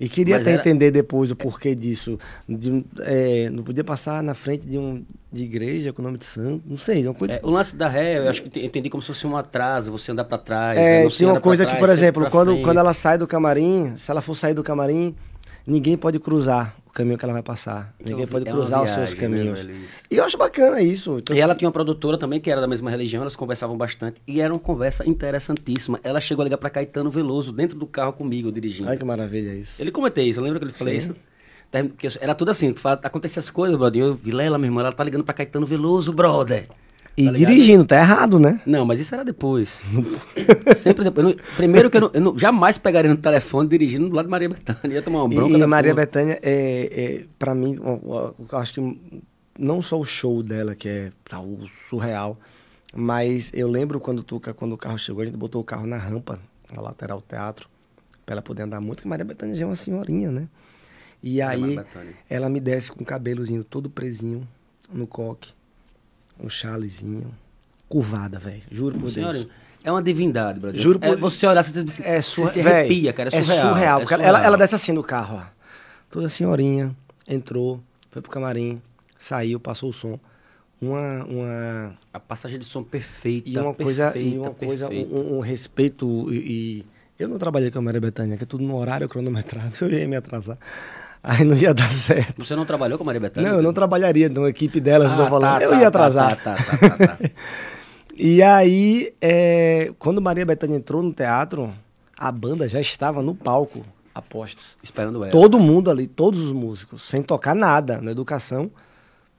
E 0.00 0.08
queria 0.08 0.36
mas 0.36 0.42
até 0.42 0.52
era... 0.52 0.60
entender 0.60 0.92
depois 0.92 1.30
o 1.30 1.36
porquê 1.36 1.74
disso. 1.74 2.18
De, 2.48 2.84
é, 3.00 3.50
não 3.50 3.64
podia 3.64 3.82
passar 3.82 4.22
na 4.22 4.32
frente 4.32 4.66
de 4.66 4.78
um 4.78 5.04
de 5.30 5.44
igreja 5.44 5.92
com 5.92 6.00
o 6.00 6.04
nome 6.04 6.18
de 6.18 6.24
santo, 6.24 6.62
não 6.64 6.78
sei. 6.78 7.04
Uma 7.04 7.14
coisa... 7.14 7.34
É, 7.34 7.40
o 7.42 7.50
lance 7.50 7.74
da 7.74 7.88
ré, 7.88 8.18
eu 8.18 8.30
acho 8.30 8.42
que 8.42 8.64
entendi 8.64 8.88
como 8.88 9.02
se 9.02 9.08
fosse 9.08 9.26
um 9.26 9.36
atraso, 9.36 9.90
você 9.90 10.12
andar 10.12 10.24
para 10.24 10.38
trás. 10.38 10.78
É, 10.78 11.04
né? 11.04 11.10
tinha 11.10 11.30
uma 11.30 11.40
coisa 11.40 11.66
que, 11.66 11.76
por 11.76 11.88
exemplo, 11.88 12.30
quando, 12.30 12.62
quando 12.62 12.78
ela 12.78 12.94
sai 12.94 13.18
do 13.18 13.26
camarim, 13.26 13.94
se 13.96 14.10
ela 14.10 14.22
for 14.22 14.36
sair 14.36 14.54
do 14.54 14.62
camarim, 14.62 15.14
ninguém 15.68 15.96
pode 15.96 16.18
cruzar 16.18 16.74
o 16.86 16.90
caminho 16.90 17.18
que 17.18 17.24
ela 17.24 17.34
vai 17.34 17.42
passar. 17.42 17.94
Então, 18.00 18.12
ninguém 18.12 18.26
pode 18.26 18.48
é 18.48 18.50
cruzar 18.50 18.82
viagem, 18.82 19.02
os 19.02 19.10
seus 19.10 19.20
caminhos. 19.20 19.64
Né, 19.66 19.84
e 20.10 20.16
eu 20.16 20.24
acho 20.24 20.38
bacana 20.38 20.80
isso. 20.80 21.18
Então... 21.18 21.36
E 21.36 21.40
ela 21.40 21.54
tinha 21.54 21.68
uma 21.68 21.72
produtora 21.72 22.16
também 22.16 22.40
que 22.40 22.50
era 22.50 22.60
da 22.60 22.66
mesma 22.66 22.90
religião, 22.90 23.20
elas 23.20 23.36
conversavam 23.36 23.76
bastante. 23.76 24.20
E 24.26 24.40
era 24.40 24.52
uma 24.52 24.58
conversa 24.58 25.08
interessantíssima. 25.08 26.00
Ela 26.02 26.20
chegou 26.20 26.42
a 26.42 26.44
ligar 26.44 26.56
para 26.56 26.70
Caetano 26.70 27.10
Veloso 27.10 27.52
dentro 27.52 27.78
do 27.78 27.86
carro 27.86 28.14
comigo, 28.14 28.50
dirigindo. 28.50 28.88
Ai, 28.88 28.96
que 28.96 29.04
maravilha 29.04 29.52
isso. 29.52 29.80
Ele 29.80 29.90
comentei 29.90 30.28
isso, 30.28 30.40
lembra 30.40 30.58
que 30.58 30.64
ele 30.64 30.72
falou 30.72 30.92
isso? 30.94 31.14
Era 32.18 32.34
tudo 32.34 32.50
assim, 32.50 32.74
acontecia 33.02 33.40
as 33.40 33.50
coisas, 33.50 33.76
brother. 33.76 34.02
Eu, 34.02 34.14
Vilela, 34.14 34.56
minha 34.56 34.68
irmã, 34.68 34.80
ela 34.80 34.92
tá 34.92 35.04
ligando 35.04 35.22
pra 35.22 35.34
Caetano 35.34 35.66
Veloso, 35.66 36.12
brother. 36.12 36.66
E 37.18 37.24
tá 37.24 37.32
dirigindo, 37.32 37.84
tá 37.84 37.98
errado, 37.98 38.38
né? 38.38 38.60
Não, 38.64 38.84
mas 38.84 39.00
isso 39.00 39.12
era 39.12 39.24
depois. 39.24 39.82
Sempre 40.76 41.02
depois. 41.02 41.26
Não, 41.26 41.34
primeiro 41.56 41.90
que 41.90 41.96
eu, 41.96 42.02
não, 42.02 42.10
eu 42.14 42.20
não, 42.20 42.38
jamais 42.38 42.78
pegaria 42.78 43.10
no 43.10 43.16
telefone 43.16 43.68
dirigindo 43.68 44.08
do 44.08 44.14
lado 44.14 44.26
de 44.26 44.30
Maria 44.30 44.48
Bethânia. 44.48 44.94
Ia 44.94 45.02
tomar 45.02 45.24
uma 45.24 45.28
bronca. 45.28 45.58
E, 45.58 45.66
Maria 45.66 45.92
Bethânia, 45.92 46.38
é, 46.40 46.90
é, 46.92 47.24
pra 47.36 47.56
mim, 47.56 47.74
eu, 47.74 48.36
eu 48.52 48.58
acho 48.58 48.72
que 48.72 49.00
não 49.58 49.82
só 49.82 49.98
o 49.98 50.04
show 50.04 50.44
dela, 50.44 50.76
que 50.76 50.88
é 50.88 51.10
tá, 51.28 51.40
o 51.40 51.68
surreal, 51.90 52.38
mas 52.94 53.50
eu 53.52 53.68
lembro 53.68 53.98
quando, 53.98 54.22
tu, 54.22 54.40
quando 54.54 54.74
o 54.74 54.78
carro 54.78 54.96
chegou, 54.96 55.22
a 55.22 55.26
gente 55.26 55.36
botou 55.36 55.60
o 55.60 55.64
carro 55.64 55.88
na 55.88 55.96
rampa, 55.96 56.38
na 56.72 56.80
lateral 56.80 57.18
do 57.18 57.24
teatro, 57.24 57.68
pra 58.24 58.34
ela 58.34 58.42
poder 58.42 58.62
andar 58.62 58.80
muito, 58.80 59.02
que 59.02 59.08
Maria 59.08 59.24
Bethânia 59.24 59.56
já 59.56 59.64
é 59.64 59.68
uma 59.68 59.74
senhorinha, 59.74 60.30
né? 60.30 60.46
E 61.20 61.42
aí, 61.42 61.80
ela 62.30 62.48
me 62.48 62.60
desce 62.60 62.92
com 62.92 63.02
o 63.02 63.04
cabelozinho 63.04 63.64
todo 63.64 63.90
presinho 63.90 64.46
no 64.92 65.04
coque 65.04 65.57
um 66.40 66.48
chalezinho, 66.48 67.34
curvada, 67.88 68.38
velho. 68.38 68.62
Juro 68.70 68.98
por 68.98 69.10
Senhora, 69.10 69.34
Deus. 69.34 69.48
É 69.82 69.90
uma 69.90 70.02
divindade, 70.02 70.60
brother. 70.60 70.80
Juro 70.80 70.98
por 70.98 71.08
é, 71.08 71.16
Você 71.16 71.46
olhar, 71.46 71.62
você, 71.62 72.02
é 72.02 72.20
sur... 72.20 72.46
você 72.46 72.62
se 72.62 72.68
arrepia, 72.68 73.12
cara. 73.12 73.30
É 73.32 73.42
surreal. 73.42 73.58
É 73.58 73.72
surreal. 73.72 74.00
É 74.00 74.06
surreal. 74.06 74.28
Ela, 74.28 74.44
ela 74.44 74.56
desce 74.56 74.74
assim 74.74 74.92
no 74.92 75.02
carro, 75.02 75.42
ó. 75.42 75.58
Toda 76.10 76.28
senhorinha, 76.28 76.94
entrou, 77.26 77.80
foi 78.10 78.22
pro 78.22 78.30
camarim, 78.30 78.80
saiu, 79.18 79.60
passou 79.60 79.90
o 79.90 79.92
som. 79.92 80.18
Uma, 80.80 81.24
uma... 81.24 81.98
A 82.12 82.20
passagem 82.20 82.58
de 82.58 82.64
som 82.64 82.82
perfeita, 82.82 83.48
e 83.48 83.58
uma 83.58 83.74
perfeita, 83.74 84.12
coisa, 84.12 84.18
e 84.18 84.38
uma 84.38 84.50
coisa 84.54 84.88
um, 84.88 85.38
um, 85.38 85.40
respeito 85.40 86.32
e, 86.32 86.36
e... 86.36 86.86
Eu 87.18 87.28
não 87.28 87.36
trabalhei 87.36 87.68
com 87.70 87.80
a 87.80 87.82
Maria 87.82 88.00
Bethânia, 88.00 88.36
que 88.36 88.44
é 88.44 88.46
tudo 88.46 88.62
no 88.62 88.76
horário 88.76 89.08
cronometrado, 89.08 89.76
eu 89.82 89.90
ia 89.90 90.06
me 90.06 90.16
atrasar. 90.16 90.56
Aí 91.22 91.44
não 91.44 91.56
ia 91.56 91.74
dar 91.74 91.90
certo. 91.92 92.44
Você 92.44 92.54
não 92.54 92.64
trabalhou 92.64 92.96
com 92.96 93.04
a 93.04 93.06
Maria 93.06 93.20
Bethânia? 93.20 93.50
Não, 93.50 93.58
eu 93.58 93.62
não 93.62 93.72
trabalharia 93.72 94.28
na 94.28 94.48
equipe 94.48 94.80
delas, 94.80 95.12
ah, 95.12 95.16
não 95.16 95.28
falando. 95.28 95.58
Tá, 95.58 95.62
eu 95.62 95.74
ia 95.74 95.80
tá, 95.80 95.88
atrasar. 95.88 96.36
Tá, 96.36 96.54
tá, 96.54 96.64
tá, 96.64 96.88
tá, 96.88 97.16
tá. 97.16 97.18
e 98.16 98.42
aí, 98.42 99.12
é, 99.20 99.92
quando 99.98 100.22
Maria 100.22 100.46
Bethânia 100.46 100.76
entrou 100.76 101.02
no 101.02 101.12
teatro, 101.12 101.72
a 102.16 102.30
banda 102.30 102.68
já 102.68 102.80
estava 102.80 103.22
no 103.22 103.34
palco, 103.34 103.84
apostos. 104.14 104.76
Esperando 104.82 105.22
ela. 105.22 105.32
Todo 105.32 105.58
mundo 105.58 105.90
ali, 105.90 106.06
todos 106.06 106.42
os 106.42 106.52
músicos, 106.52 107.02
sem 107.02 107.22
tocar 107.22 107.54
nada, 107.54 108.00
na 108.00 108.10
educação 108.10 108.70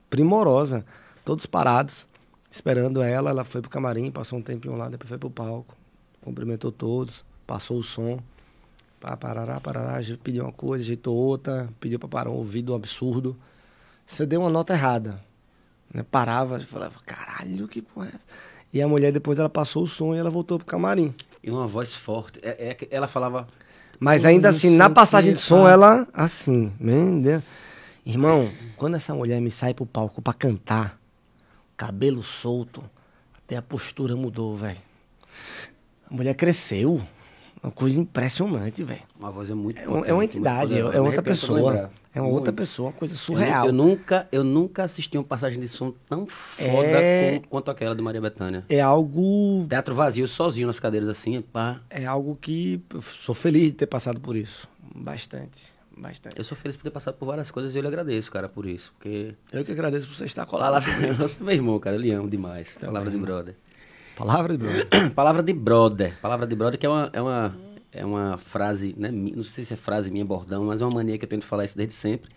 primorosa. 0.08 0.84
Todos 1.24 1.46
parados, 1.46 2.08
esperando 2.50 3.02
ela. 3.02 3.30
Ela 3.30 3.44
foi 3.44 3.60
pro 3.60 3.70
camarim, 3.70 4.10
passou 4.10 4.38
um 4.38 4.42
tempinho 4.42 4.76
lá, 4.76 4.88
depois 4.88 5.08
foi 5.08 5.18
pro 5.18 5.30
palco. 5.30 5.76
Cumprimentou 6.20 6.72
todos, 6.72 7.24
passou 7.46 7.78
o 7.78 7.82
som. 7.82 8.18
Pá, 9.00 9.16
parará, 9.16 9.58
parará, 9.58 9.98
pediu 10.22 10.44
uma 10.44 10.52
coisa, 10.52 10.84
ajeitou 10.84 11.16
outra, 11.16 11.70
pediu 11.80 11.98
para 11.98 12.08
parar 12.08 12.30
um 12.30 12.34
ouvido 12.34 12.72
um 12.72 12.76
absurdo. 12.76 13.34
Você 14.06 14.26
deu 14.26 14.40
uma 14.40 14.50
nota 14.50 14.74
errada. 14.74 15.18
Né? 15.92 16.04
Parava, 16.10 16.60
falava, 16.60 16.96
caralho, 17.06 17.66
que 17.66 17.80
porra 17.80 18.06
é 18.06 18.08
essa? 18.10 18.26
E 18.72 18.82
a 18.82 18.86
mulher 18.86 19.10
depois 19.10 19.38
ela 19.38 19.48
passou 19.48 19.84
o 19.84 19.86
som 19.86 20.14
e 20.14 20.18
ela 20.18 20.28
voltou 20.30 20.58
pro 20.58 20.66
camarim. 20.66 21.14
E 21.42 21.50
uma 21.50 21.66
voz 21.66 21.94
forte. 21.94 22.38
É, 22.42 22.76
é 22.78 22.88
ela 22.90 23.08
falava. 23.08 23.48
Mas 23.98 24.24
ainda 24.24 24.50
assim, 24.50 24.76
na 24.76 24.90
passagem 24.90 25.32
de 25.32 25.38
som, 25.38 25.66
ela 25.66 26.06
assim, 26.12 26.72
meu 26.78 27.20
Deus. 27.20 27.42
Irmão, 28.04 28.50
quando 28.76 28.96
essa 28.96 29.14
mulher 29.14 29.40
me 29.40 29.50
sai 29.50 29.74
pro 29.74 29.86
palco 29.86 30.20
para 30.20 30.34
cantar, 30.34 30.98
cabelo 31.76 32.22
solto, 32.22 32.82
até 33.36 33.56
a 33.56 33.62
postura 33.62 34.14
mudou, 34.14 34.56
velho. 34.56 34.78
A 36.10 36.14
mulher 36.14 36.34
cresceu. 36.34 37.00
Uma 37.62 37.72
coisa 37.72 38.00
impressionante, 38.00 38.82
velho. 38.82 39.02
Uma 39.18 39.30
voz 39.30 39.50
é 39.50 39.54
muito 39.54 39.78
É, 39.78 40.10
é 40.10 40.14
uma 40.14 40.24
entidade, 40.24 40.74
é, 40.74 40.78
é 40.78 41.00
outra 41.00 41.22
pessoa. 41.22 41.90
É 42.12 42.20
uma 42.20 42.24
muito. 42.24 42.38
outra 42.38 42.52
pessoa, 42.52 42.88
uma 42.88 42.94
coisa 42.94 43.14
surreal. 43.14 43.66
Eu, 43.66 43.68
eu, 43.68 43.72
nunca, 43.72 44.28
eu 44.32 44.42
nunca 44.42 44.82
assisti 44.82 45.16
uma 45.16 45.22
passagem 45.22 45.60
de 45.60 45.68
som 45.68 45.92
tão 46.08 46.26
foda 46.26 46.98
é... 46.98 47.40
quanto 47.48 47.70
aquela 47.70 47.94
de 47.94 48.02
Maria 48.02 48.20
Bethânia. 48.20 48.64
É 48.68 48.80
algo. 48.80 49.66
Teatro 49.68 49.94
vazio, 49.94 50.26
sozinho 50.26 50.66
nas 50.66 50.80
cadeiras 50.80 51.08
assim, 51.08 51.40
pá. 51.40 51.80
É 51.88 52.04
algo 52.06 52.36
que 52.40 52.82
sou 53.00 53.34
feliz 53.34 53.64
de 53.64 53.72
ter 53.72 53.86
passado 53.86 54.20
por 54.20 54.34
isso. 54.34 54.68
Bastante. 54.94 55.72
Bastante. 55.96 56.36
Eu 56.38 56.44
sou 56.44 56.56
feliz 56.56 56.76
por 56.76 56.82
ter 56.82 56.90
passado 56.90 57.14
por 57.14 57.26
várias 57.26 57.50
coisas 57.50 57.74
e 57.74 57.78
eu 57.78 57.82
lhe 57.82 57.88
agradeço, 57.88 58.32
cara, 58.32 58.48
por 58.48 58.66
isso. 58.66 58.92
Porque... 58.96 59.34
Eu 59.52 59.64
que 59.64 59.70
agradeço 59.70 60.08
por 60.08 60.16
você 60.16 60.24
estar 60.24 60.46
colado. 60.46 60.82
Palavra 60.82 61.28
meu 61.40 61.54
irmão, 61.54 61.78
cara, 61.78 61.96
eu 61.96 62.00
lhe 62.00 62.10
amo 62.10 62.28
demais. 62.28 62.76
Palavra 62.80 63.10
de 63.10 63.18
brother. 63.18 63.54
Palavra 64.16 64.56
de 64.56 64.58
brother. 64.58 64.86
Palavra 65.14 65.42
de 65.42 65.52
brother. 65.52 66.18
Palavra 66.20 66.46
de 66.46 66.54
brother 66.54 66.78
que 66.78 66.86
é 66.86 66.88
uma, 66.88 67.10
é 67.12 67.22
uma, 67.22 67.56
é 67.92 68.04
uma 68.04 68.38
frase, 68.38 68.94
né, 68.96 69.10
não 69.10 69.42
sei 69.42 69.64
se 69.64 69.74
é 69.74 69.76
frase 69.76 70.10
minha, 70.10 70.24
bordão, 70.24 70.64
mas 70.64 70.80
é 70.80 70.84
uma 70.84 70.94
mania 70.94 71.18
que 71.18 71.24
eu 71.24 71.28
tento 71.28 71.44
falar 71.44 71.64
isso 71.64 71.76
desde 71.76 71.94
sempre. 71.94 72.30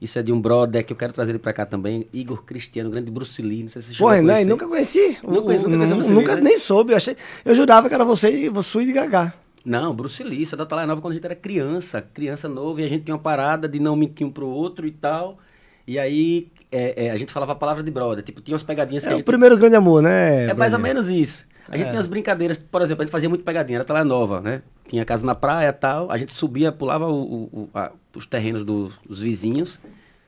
Isso 0.00 0.18
é 0.18 0.22
de 0.22 0.32
um 0.32 0.40
brother 0.40 0.84
que 0.84 0.92
eu 0.92 0.96
quero 0.96 1.12
trazer 1.12 1.30
ele 1.30 1.38
pra 1.38 1.52
cá 1.52 1.64
também, 1.64 2.08
Igor 2.12 2.42
Cristiano, 2.42 2.90
grande 2.90 3.08
Bruce 3.08 3.40
Lee, 3.40 3.62
não 3.62 3.68
sei 3.68 3.80
se 3.80 3.94
você 3.94 3.98
Pô, 3.98 4.10
não, 4.20 4.44
nunca 4.44 4.66
conheci. 4.66 5.16
Nunca, 5.22 5.42
conheci, 5.42 5.64
nunca, 5.64 5.76
conheci 5.76 5.94
Bruce 5.94 6.12
nunca 6.12 6.34
Lee, 6.34 6.42
né? 6.42 6.50
nem 6.50 6.58
soube, 6.58 6.92
eu, 6.92 6.96
achei, 6.96 7.16
eu 7.44 7.54
jurava 7.54 7.88
que 7.88 7.94
era 7.94 8.04
você 8.04 8.46
e 8.46 8.48
você 8.48 8.84
de 8.84 8.92
Gagá. 8.92 9.32
Não, 9.64 9.94
Bruce 9.94 10.22
Lee, 10.24 10.42
isso 10.42 10.56
é 10.56 10.58
da 10.58 10.66
quando 10.66 11.06
a 11.06 11.12
gente 11.12 11.24
era 11.24 11.36
criança, 11.36 12.02
criança 12.02 12.48
nova, 12.48 12.80
e 12.80 12.84
a 12.84 12.88
gente 12.88 13.04
tinha 13.04 13.14
uma 13.14 13.22
parada 13.22 13.68
de 13.68 13.78
não 13.78 13.94
mentir 13.94 14.26
um 14.26 14.30
pro 14.30 14.48
outro 14.48 14.88
e 14.88 14.90
tal. 14.90 15.38
E 15.86 16.00
aí 16.00 16.48
é, 16.72 17.06
é, 17.06 17.10
a 17.10 17.16
gente 17.18 17.32
falava 17.32 17.52
a 17.52 17.54
palavra 17.54 17.82
de 17.82 17.90
brother, 17.90 18.24
tipo, 18.24 18.40
tinha 18.40 18.54
umas 18.54 18.62
pegadinhas 18.62 19.04
é 19.04 19.08
que 19.08 19.14
o 19.14 19.16
gente... 19.18 19.26
primeiro 19.26 19.56
grande 19.58 19.76
amor, 19.76 20.02
né? 20.02 20.46
É 20.46 20.54
mais 20.54 20.72
ou 20.72 20.78
menos 20.78 21.10
isso. 21.10 21.46
A 21.68 21.76
gente 21.76 21.88
é. 21.88 21.90
tem 21.90 22.00
as 22.00 22.06
brincadeiras, 22.06 22.58
por 22.58 22.82
exemplo, 22.82 23.02
a 23.02 23.04
gente 23.04 23.12
fazia 23.12 23.28
muito 23.28 23.44
pegadinha, 23.44 23.78
era 23.78 23.84
Talha 23.84 24.04
Nova, 24.04 24.40
né? 24.40 24.62
Tinha 24.88 25.04
casa 25.04 25.24
na 25.24 25.34
praia 25.34 25.68
e 25.68 25.72
tal, 25.72 26.10
a 26.10 26.18
gente 26.18 26.32
subia, 26.32 26.72
pulava 26.72 27.06
o, 27.06 27.44
o, 27.44 27.70
a, 27.74 27.92
os 28.16 28.26
terrenos 28.26 28.64
do, 28.64 28.90
dos 29.08 29.20
vizinhos. 29.20 29.80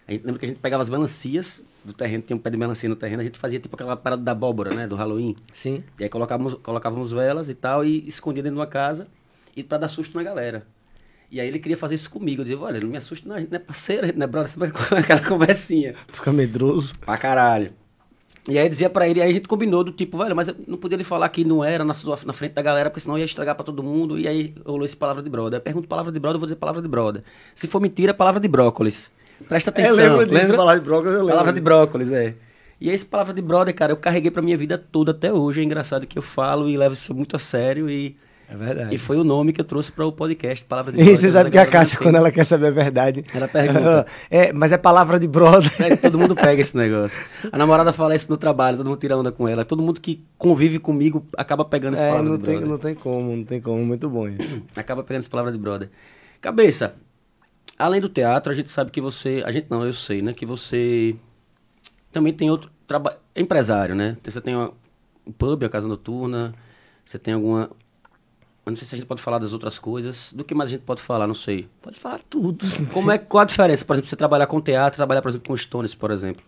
A 0.06 0.12
gente 0.12 0.24
lembra 0.24 0.38
que 0.38 0.44
a 0.44 0.48
gente 0.48 0.60
pegava 0.60 0.82
as 0.82 0.88
melancias 0.88 1.62
do 1.84 1.92
terreno, 1.92 2.22
tinha 2.22 2.36
um 2.36 2.40
pé 2.40 2.50
de 2.50 2.56
melancia 2.56 2.88
no 2.88 2.96
terreno, 2.96 3.20
a 3.20 3.24
gente 3.24 3.38
fazia 3.38 3.58
tipo 3.58 3.74
aquela 3.74 3.96
parada 3.96 4.22
da 4.22 4.32
abóbora, 4.32 4.74
né? 4.74 4.86
Do 4.86 4.96
Halloween. 4.96 5.36
Sim. 5.52 5.82
E 5.98 6.04
aí 6.04 6.08
colocávamos, 6.08 6.54
colocávamos 6.54 7.12
velas 7.12 7.48
e 7.48 7.54
tal, 7.54 7.84
e 7.84 8.06
escondia 8.06 8.42
dentro 8.42 8.56
de 8.56 8.60
uma 8.60 8.66
casa, 8.66 9.06
e 9.56 9.62
pra 9.62 9.78
dar 9.78 9.88
susto 9.88 10.16
na 10.16 10.22
galera. 10.22 10.66
E 11.34 11.40
aí 11.40 11.48
ele 11.48 11.58
queria 11.58 11.76
fazer 11.76 11.96
isso 11.96 12.08
comigo. 12.08 12.42
Eu 12.42 12.44
dizia, 12.44 12.60
olha, 12.60 12.78
não 12.78 12.88
me 12.88 12.96
assusta, 12.96 13.28
não, 13.28 13.34
a 13.34 13.40
gente 13.40 13.50
não 13.50 13.56
é 13.56 13.58
parceiro, 13.58 14.04
a 14.04 14.06
gente 14.06 14.16
não 14.16 14.22
é 14.22 14.28
brother, 14.28 14.54
aquela 14.96 15.20
conversinha. 15.20 15.92
Fica 16.06 16.32
medroso. 16.32 16.94
Pra 17.00 17.18
caralho. 17.18 17.72
E 18.48 18.56
aí 18.56 18.68
dizia 18.68 18.88
pra 18.88 19.08
ele, 19.08 19.20
aí 19.20 19.30
a 19.30 19.34
gente 19.34 19.48
combinou 19.48 19.82
do 19.82 19.90
tipo, 19.90 20.16
velho, 20.16 20.36
mas 20.36 20.54
não 20.64 20.78
podia 20.78 20.96
lhe 20.96 21.02
falar 21.02 21.28
que 21.30 21.44
não 21.44 21.64
era 21.64 21.84
na, 21.84 21.92
sua, 21.92 22.16
na 22.24 22.32
frente 22.32 22.52
da 22.52 22.62
galera, 22.62 22.88
porque 22.88 23.00
senão 23.00 23.18
ia 23.18 23.24
estragar 23.24 23.56
pra 23.56 23.64
todo 23.64 23.82
mundo. 23.82 24.16
E 24.16 24.28
aí 24.28 24.54
rolou 24.64 24.84
esse 24.84 24.96
palavra 24.96 25.24
de 25.24 25.28
brother. 25.28 25.58
Eu 25.58 25.60
pergunto 25.60 25.88
palavra 25.88 26.12
de 26.12 26.20
brother, 26.20 26.36
eu 26.36 26.38
vou 26.38 26.46
dizer 26.46 26.56
palavra 26.56 26.80
de 26.80 26.86
brother. 26.86 27.24
Se 27.52 27.66
for 27.66 27.80
mentira, 27.80 28.12
é 28.12 28.14
palavra 28.14 28.40
de 28.40 28.46
brócolis. 28.46 29.10
Presta 29.48 29.70
atenção. 29.70 29.98
Eu 29.98 30.10
lembro 30.10 30.26
disso, 30.26 30.38
lembra? 30.40 30.56
palavra 30.56 30.80
de 30.80 30.86
brócolis, 30.86 31.14
eu 31.14 31.18
lembro. 31.18 31.32
Palavra 31.32 31.52
de 31.52 31.60
brócolis, 31.60 32.12
é. 32.12 32.34
E 32.80 32.90
esse 32.90 33.04
palavra 33.04 33.34
de 33.34 33.42
brother, 33.42 33.74
cara, 33.74 33.90
eu 33.90 33.96
carreguei 33.96 34.30
pra 34.30 34.40
minha 34.40 34.56
vida 34.56 34.78
toda 34.78 35.10
até 35.10 35.32
hoje. 35.32 35.60
É 35.60 35.64
engraçado 35.64 36.06
que 36.06 36.16
eu 36.16 36.22
falo 36.22 36.68
e 36.68 36.76
levo 36.76 36.94
isso 36.94 37.12
muito 37.12 37.34
a 37.34 37.40
sério 37.40 37.90
e 37.90 38.16
é 38.48 38.56
verdade. 38.56 38.94
E 38.94 38.98
foi 38.98 39.16
o 39.16 39.24
nome 39.24 39.52
que 39.52 39.60
eu 39.60 39.64
trouxe 39.64 39.90
para 39.90 40.06
o 40.06 40.12
podcast, 40.12 40.64
Palavra 40.64 40.92
de 40.92 40.98
Brother. 41.02 41.12
E 41.12 41.16
você 41.16 41.30
sabe 41.30 41.50
que 41.50 41.58
a 41.58 41.66
Cássia, 41.66 41.98
quando 41.98 42.16
ela 42.16 42.30
quer 42.30 42.44
saber 42.44 42.68
a 42.68 42.70
verdade... 42.70 43.24
Ela 43.34 43.48
pergunta. 43.48 44.06
é, 44.30 44.52
mas 44.52 44.72
é 44.72 44.78
palavra 44.78 45.18
de 45.18 45.26
brother. 45.26 45.70
É, 45.80 45.96
todo 45.96 46.18
mundo 46.18 46.34
pega 46.34 46.60
esse 46.60 46.76
negócio. 46.76 47.18
A 47.50 47.56
namorada 47.56 47.92
fala 47.92 48.14
isso 48.14 48.30
no 48.30 48.36
trabalho, 48.36 48.76
todo 48.76 48.88
mundo 48.88 48.98
tira 48.98 49.16
onda 49.16 49.32
com 49.32 49.48
ela. 49.48 49.64
Todo 49.64 49.82
mundo 49.82 50.00
que 50.00 50.24
convive 50.36 50.78
comigo 50.78 51.24
acaba 51.36 51.64
pegando 51.64 51.94
essa 51.94 52.04
é, 52.04 52.08
palavra 52.08 52.30
não 52.30 52.38
de 52.38 52.44
tem, 52.44 52.54
brother. 52.56 52.70
Não 52.70 52.78
tem 52.78 52.94
como, 52.94 53.36
não 53.36 53.44
tem 53.44 53.60
como. 53.60 53.84
Muito 53.84 54.08
bom 54.08 54.28
isso. 54.28 54.62
Acaba 54.76 55.02
pegando 55.02 55.20
essa 55.20 55.30
palavra 55.30 55.52
de 55.52 55.58
brother. 55.58 55.90
Cabeça, 56.40 56.94
além 57.78 58.00
do 58.00 58.08
teatro, 58.08 58.52
a 58.52 58.54
gente 58.54 58.70
sabe 58.70 58.90
que 58.90 59.00
você. 59.00 59.42
A 59.46 59.52
gente 59.52 59.66
não, 59.70 59.84
eu 59.84 59.92
sei, 59.92 60.22
né? 60.22 60.32
Que 60.32 60.46
você 60.46 61.16
também 62.12 62.32
tem 62.32 62.50
outro 62.50 62.70
trabalho. 62.86 63.16
Empresário, 63.34 63.94
né? 63.94 64.16
Você 64.22 64.40
tem 64.40 64.54
uma, 64.54 64.72
um 65.26 65.32
pub, 65.32 65.64
a 65.64 65.68
casa 65.68 65.88
noturna. 65.88 66.54
Você 67.04 67.18
tem 67.18 67.34
alguma. 67.34 67.70
Eu 68.66 68.70
não 68.70 68.76
sei 68.76 68.86
se 68.86 68.94
a 68.94 68.98
gente 68.98 69.06
pode 69.06 69.20
falar 69.20 69.38
das 69.38 69.52
outras 69.52 69.78
coisas. 69.78 70.32
Do 70.32 70.42
que 70.44 70.54
mais 70.54 70.68
a 70.68 70.72
gente 70.72 70.82
pode 70.82 71.02
falar, 71.02 71.26
não 71.26 71.34
sei. 71.34 71.68
Pode 71.82 71.98
falar 71.98 72.20
tudo. 72.30 72.64
Como 72.92 73.10
é, 73.10 73.18
qual 73.18 73.42
a 73.42 73.44
diferença, 73.44 73.84
por 73.84 73.92
exemplo, 73.94 74.08
você 74.08 74.16
trabalhar 74.16 74.46
com 74.46 74.60
teatro, 74.60 74.96
trabalhar, 74.96 75.20
por 75.20 75.28
exemplo, 75.28 75.48
com 75.48 75.56
Stones, 75.56 75.94
por 75.94 76.10
exemplo? 76.10 76.42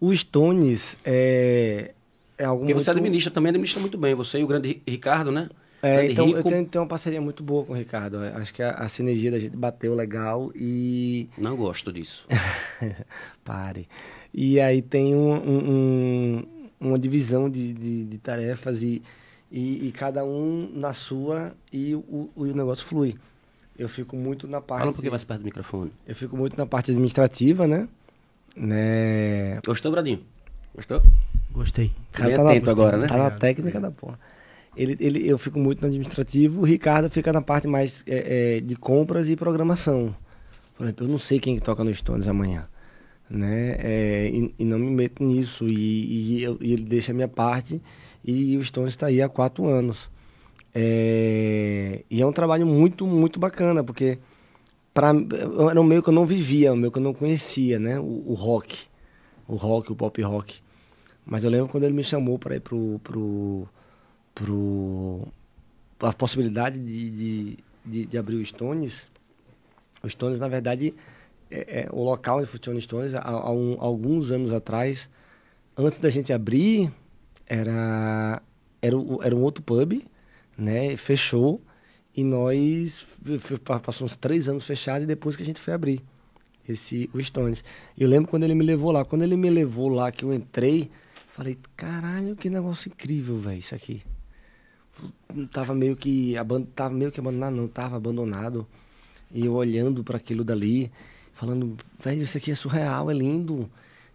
O 0.00 0.14
Stones 0.14 0.98
é, 1.04 1.92
é 2.36 2.44
algo 2.44 2.60
Porque 2.60 2.74
muito... 2.74 2.84
você 2.84 2.90
administra, 2.90 3.30
também 3.32 3.48
administra 3.50 3.80
muito 3.80 3.96
bem. 3.96 4.14
Você 4.14 4.38
e 4.38 4.44
o 4.44 4.46
grande 4.46 4.82
Ricardo, 4.86 5.32
né? 5.32 5.48
É, 5.82 5.96
grande 5.96 6.12
então 6.12 6.26
Rico. 6.26 6.38
eu 6.38 6.42
tenho, 6.44 6.66
tenho 6.66 6.82
uma 6.82 6.88
parceria 6.88 7.20
muito 7.20 7.42
boa 7.42 7.64
com 7.64 7.72
o 7.72 7.76
Ricardo. 7.76 8.18
Acho 8.34 8.52
que 8.52 8.62
a, 8.62 8.72
a 8.72 8.88
sinergia 8.88 9.30
da 9.30 9.38
gente 9.38 9.56
bateu 9.56 9.94
legal 9.94 10.50
e... 10.54 11.28
Não 11.38 11.56
gosto 11.56 11.90
disso. 11.92 12.26
Pare. 13.44 13.88
E 14.34 14.60
aí 14.60 14.82
tem 14.82 15.14
um, 15.14 15.32
um- 15.32 15.70
um- 15.70 16.46
uma 16.78 16.98
divisão 16.98 17.48
de, 17.48 17.72
de- 17.72 18.04
de 18.04 18.18
tarefas 18.18 18.82
e, 18.82 19.02
e, 19.50 19.86
e 19.88 19.92
cada 19.92 20.24
um 20.24 20.70
na 20.74 20.92
sua 20.92 21.54
e 21.72 21.94
o, 21.94 22.30
o 22.34 22.44
negócio 22.46 22.84
flui. 22.84 23.14
Eu 23.78 23.88
fico 23.88 24.16
muito 24.16 24.48
na 24.48 24.60
parte... 24.60 24.78
Fala 24.80 24.90
um 24.90 24.94
pouquinho 24.94 25.12
mais 25.12 25.24
perto 25.24 25.40
do 25.40 25.44
microfone. 25.44 25.92
Eu 26.06 26.14
fico 26.14 26.36
muito 26.36 26.56
na 26.56 26.64
parte 26.66 26.90
administrativa, 26.90 27.66
né? 27.66 27.86
né? 28.56 29.60
Gostou, 29.66 29.92
Bradinho? 29.92 30.20
Gostou? 30.74 31.02
Gostei. 31.52 31.92
Bem 32.18 32.34
tá 32.34 32.42
na- 32.42 32.50
atento 32.50 32.70
agora, 32.70 32.96
né? 32.96 33.06
Tá 33.06 33.16
na 33.16 33.30
técnica 33.30 33.80
da 33.80 33.90
porra. 33.90 34.18
Ele, 34.76 34.96
ele, 35.00 35.26
eu 35.26 35.38
fico 35.38 35.58
muito 35.58 35.80
no 35.80 35.86
administrativo, 35.88 36.60
o 36.60 36.64
Ricardo 36.64 37.08
fica 37.08 37.32
na 37.32 37.40
parte 37.40 37.66
mais 37.66 38.04
é, 38.06 38.56
é, 38.56 38.60
de 38.60 38.76
compras 38.76 39.28
e 39.28 39.34
programação. 39.36 40.14
Por 40.76 40.84
exemplo, 40.84 41.06
eu 41.06 41.08
não 41.10 41.18
sei 41.18 41.38
quem 41.40 41.54
que 41.56 41.62
toca 41.62 41.82
no 41.82 41.94
Stones 41.94 42.28
amanhã, 42.28 42.66
né? 43.30 43.76
É, 43.78 44.30
e, 44.30 44.54
e 44.58 44.64
não 44.66 44.78
me 44.78 44.90
meto 44.90 45.24
nisso. 45.24 45.66
E, 45.66 46.38
e 46.38 46.42
eu- 46.42 46.58
e 46.60 46.72
ele 46.74 46.84
deixa 46.84 47.12
a 47.12 47.14
minha 47.14 47.28
parte 47.28 47.80
e 48.26 48.56
o 48.56 48.64
Stones 48.64 48.92
está 48.92 49.06
aí 49.06 49.22
há 49.22 49.28
quatro 49.28 49.66
anos. 49.66 50.10
É, 50.74 52.04
e 52.10 52.20
é 52.20 52.26
um 52.26 52.32
trabalho 52.32 52.66
muito, 52.66 53.06
muito 53.06 53.40
bacana, 53.40 53.82
porque 53.82 54.18
pra, 54.92 55.12
era 55.70 55.80
um 55.80 55.84
meio 55.84 56.02
que 56.02 56.08
eu 56.10 56.12
não 56.14 56.26
vivia, 56.26 56.72
um 56.72 56.76
meio 56.76 56.92
que 56.92 56.98
eu 56.98 57.02
não 57.02 57.14
conhecia, 57.14 57.78
né? 57.78 57.98
O, 57.98 58.24
o 58.26 58.34
rock, 58.34 58.86
o 59.48 59.54
rock, 59.54 59.92
o 59.92 59.96
pop 59.96 60.20
rock. 60.22 60.60
Mas 61.24 61.44
eu 61.44 61.50
lembro 61.50 61.68
quando 61.68 61.84
ele 61.84 61.94
me 61.94 62.04
chamou 62.04 62.38
para 62.38 62.56
ir 62.56 62.60
pro, 62.60 63.00
pro, 63.02 63.68
pro 64.34 65.26
a 66.00 66.12
possibilidade 66.12 66.78
de, 66.78 67.10
de, 67.10 67.58
de, 67.84 68.06
de 68.06 68.18
abrir 68.18 68.36
o 68.36 68.44
Stones. 68.44 69.08
O 70.02 70.08
Stones, 70.08 70.38
na 70.38 70.48
verdade, 70.48 70.94
é, 71.50 71.82
é 71.82 71.88
o 71.92 72.04
local 72.04 72.38
onde 72.38 72.46
funciona 72.46 72.78
o 72.78 72.82
Stones, 72.82 73.14
há, 73.14 73.22
há 73.22 73.50
um- 73.50 73.76
alguns 73.80 74.30
anos 74.30 74.52
atrás, 74.52 75.08
antes 75.76 75.98
da 75.98 76.10
gente 76.10 76.32
abrir, 76.32 76.92
era, 77.46 78.42
era, 78.82 78.96
era 79.22 79.36
um 79.36 79.42
outro 79.42 79.62
pub, 79.62 80.02
né? 80.56 80.96
Fechou 80.96 81.60
e 82.16 82.24
nós 82.24 83.06
f- 83.24 83.34
f- 83.36 83.58
pa- 83.58 83.80
passou 83.80 84.06
uns 84.06 84.16
três 84.16 84.48
anos 84.48 84.64
fechado 84.66 85.02
e 85.02 85.06
depois 85.06 85.36
que 85.36 85.42
a 85.42 85.46
gente 85.46 85.60
foi 85.60 85.74
abrir 85.74 86.02
esse 86.68 87.08
o 87.12 87.22
Stones. 87.22 87.62
Eu 87.96 88.08
lembro 88.08 88.28
quando 88.30 88.42
ele 88.44 88.54
me 88.54 88.64
levou 88.64 88.90
lá, 88.90 89.04
quando 89.04 89.22
ele 89.22 89.36
me 89.36 89.50
levou 89.50 89.88
lá 89.88 90.10
que 90.10 90.24
eu 90.24 90.32
entrei, 90.34 90.90
falei, 91.32 91.58
caralho, 91.76 92.34
que 92.36 92.50
negócio 92.50 92.88
incrível, 92.88 93.38
velho, 93.38 93.58
isso 93.58 93.74
aqui. 93.74 94.02
Tava 95.52 95.74
meio 95.74 95.94
que 95.96 96.34
tava 96.74 96.94
meio 96.94 97.12
que 97.12 97.20
abandonado, 97.20 97.54
não, 97.54 97.68
tava 97.68 97.96
abandonado. 97.96 98.66
E 99.32 99.44
eu 99.44 99.54
olhando 99.54 100.02
para 100.02 100.16
aquilo 100.16 100.42
dali, 100.44 100.90
falando, 101.34 101.76
velho, 101.98 102.22
isso 102.22 102.38
aqui 102.38 102.50
é 102.50 102.54
surreal, 102.54 103.10
é 103.10 103.14
lindo. 103.14 103.68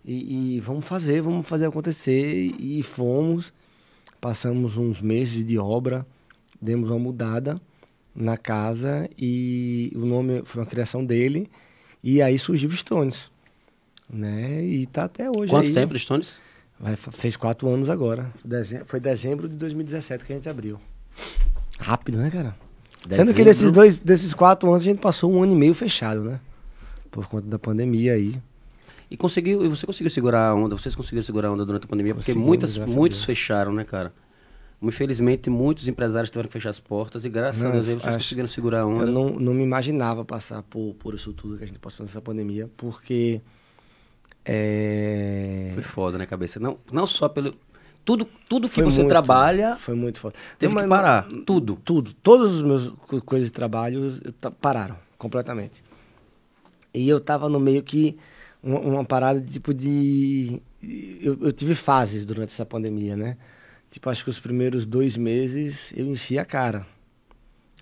E, 0.05 0.55
e 0.55 0.59
vamos 0.59 0.85
fazer, 0.85 1.21
vamos 1.21 1.47
fazer 1.47 1.65
acontecer. 1.65 2.53
E 2.59 2.81
fomos. 2.83 3.53
Passamos 4.19 4.77
uns 4.77 5.01
meses 5.01 5.43
de 5.45 5.57
obra, 5.57 6.05
demos 6.61 6.91
uma 6.91 6.99
mudada 6.99 7.59
na 8.15 8.37
casa 8.37 9.09
e 9.17 9.91
o 9.95 10.05
nome 10.05 10.41
foi 10.43 10.61
uma 10.61 10.67
criação 10.67 11.03
dele. 11.03 11.49
E 12.03 12.21
aí 12.21 12.37
surgiu 12.37 12.69
o 12.69 12.71
Stones. 12.71 13.31
Né? 14.07 14.63
E 14.63 14.85
tá 14.85 15.05
até 15.05 15.27
hoje 15.29 15.47
Quanto 15.49 15.65
aí. 15.67 15.73
tempo 15.73 15.93
de 15.93 15.99
Stones? 15.99 16.37
Vai, 16.79 16.95
fez 16.95 17.35
quatro 17.35 17.67
anos 17.69 17.89
agora. 17.89 18.31
Dezem- 18.45 18.81
foi 18.85 18.99
dezembro 18.99 19.47
de 19.49 19.55
2017 19.55 20.23
que 20.25 20.33
a 20.33 20.35
gente 20.35 20.49
abriu. 20.49 20.79
Rápido, 21.79 22.17
né, 22.19 22.29
cara? 22.29 22.55
Sendo 23.09 23.33
que 23.33 23.43
Dezembro. 23.43 23.43
desses 23.45 23.71
dois, 23.71 23.99
desses 23.99 24.33
quatro 24.35 24.69
anos 24.69 24.83
a 24.83 24.85
gente 24.85 24.99
passou 24.99 25.31
um 25.31 25.41
ano 25.41 25.53
e 25.53 25.55
meio 25.55 25.73
fechado, 25.73 26.21
né? 26.23 26.39
Por 27.09 27.27
conta 27.27 27.47
da 27.47 27.57
pandemia 27.57 28.13
aí. 28.13 28.35
E 29.11 29.17
conseguiu, 29.17 29.63
e 29.65 29.67
você 29.67 29.85
conseguiu 29.85 30.09
segurar 30.09 30.47
a 30.47 30.55
onda, 30.55 30.75
vocês 30.75 30.95
conseguiram 30.95 31.23
segurar 31.23 31.49
a 31.49 31.51
onda 31.51 31.65
durante 31.65 31.83
a 31.83 31.87
pandemia, 31.87 32.15
porque 32.15 32.31
Conseguimos, 32.33 32.47
muitas, 32.47 32.77
muitos 32.77 33.23
fecharam, 33.25 33.73
né, 33.73 33.83
cara? 33.83 34.13
Infelizmente, 34.81 35.49
muitos 35.49 35.87
empresários 35.87 36.29
tiveram 36.31 36.47
que 36.47 36.53
fechar 36.53 36.69
as 36.71 36.79
portas 36.79 37.23
e 37.25 37.29
graças 37.29 37.61
Não, 37.61 37.69
a 37.69 37.73
Deus 37.73 37.85
vocês 37.87 38.05
acho- 38.05 38.17
conseguiram 38.19 38.47
segurar 38.47 38.79
a 38.81 38.85
onda. 38.87 39.03
Eu 39.03 39.11
não, 39.11 39.29
não 39.31 39.53
me 39.53 39.61
imaginava 39.63 40.23
passar 40.25 40.63
por, 40.63 40.95
por 40.95 41.13
isso 41.13 41.33
tudo 41.33 41.57
que 41.57 41.63
a 41.63 41.67
gente 41.67 41.77
passou 41.77 42.05
nessa 42.05 42.21
pandemia, 42.21 42.67
porque. 42.77 43.41
É, 44.45 45.71
Foi 45.75 45.83
foda, 45.83 46.17
né, 46.17 46.25
cabeça? 46.25 46.59
Não, 46.59 46.77
não 46.91 47.05
só 47.05 47.29
pelo. 47.29 47.53
Tudo, 48.03 48.25
tudo 48.49 48.67
que 48.67 48.73
foi 48.73 48.83
você 48.85 48.97
muito- 49.01 49.09
trabalha 49.09 49.75
Foi 49.75 49.93
muito 49.93 50.17
foda. 50.17 50.33
teve 50.57 50.73
Não, 50.73 50.81
que 50.81 50.87
parar. 50.89 51.27
Tudo. 51.45 51.77
Tudo. 51.85 52.11
Todos 52.15 52.55
os 52.55 52.61
meus 52.63 52.89
co- 53.05 53.21
coisas 53.21 53.49
de 53.49 53.53
trabalho 53.53 54.19
pararam 54.59 54.95
completamente. 55.19 55.83
E 56.91 57.07
eu 57.07 57.19
tava 57.19 57.47
no 57.47 57.59
meio 57.59 57.83
que 57.83 58.17
uma, 58.61 58.79
uma 58.79 59.05
parada 59.05 59.39
de 59.39 59.53
tipo 59.53 59.73
de. 59.73 60.61
Eu, 61.21 61.37
eu 61.41 61.51
tive 61.51 61.75
fases 61.75 62.25
durante 62.25 62.49
essa 62.49 62.65
pandemia, 62.65 63.15
né? 63.15 63.37
Tipo, 63.89 64.09
acho 64.09 64.23
que 64.23 64.29
os 64.29 64.39
primeiros 64.39 64.85
dois 64.85 65.17
meses 65.17 65.93
eu 65.95 66.05
enchi 66.07 66.37
a 66.37 66.45
cara. 66.45 66.87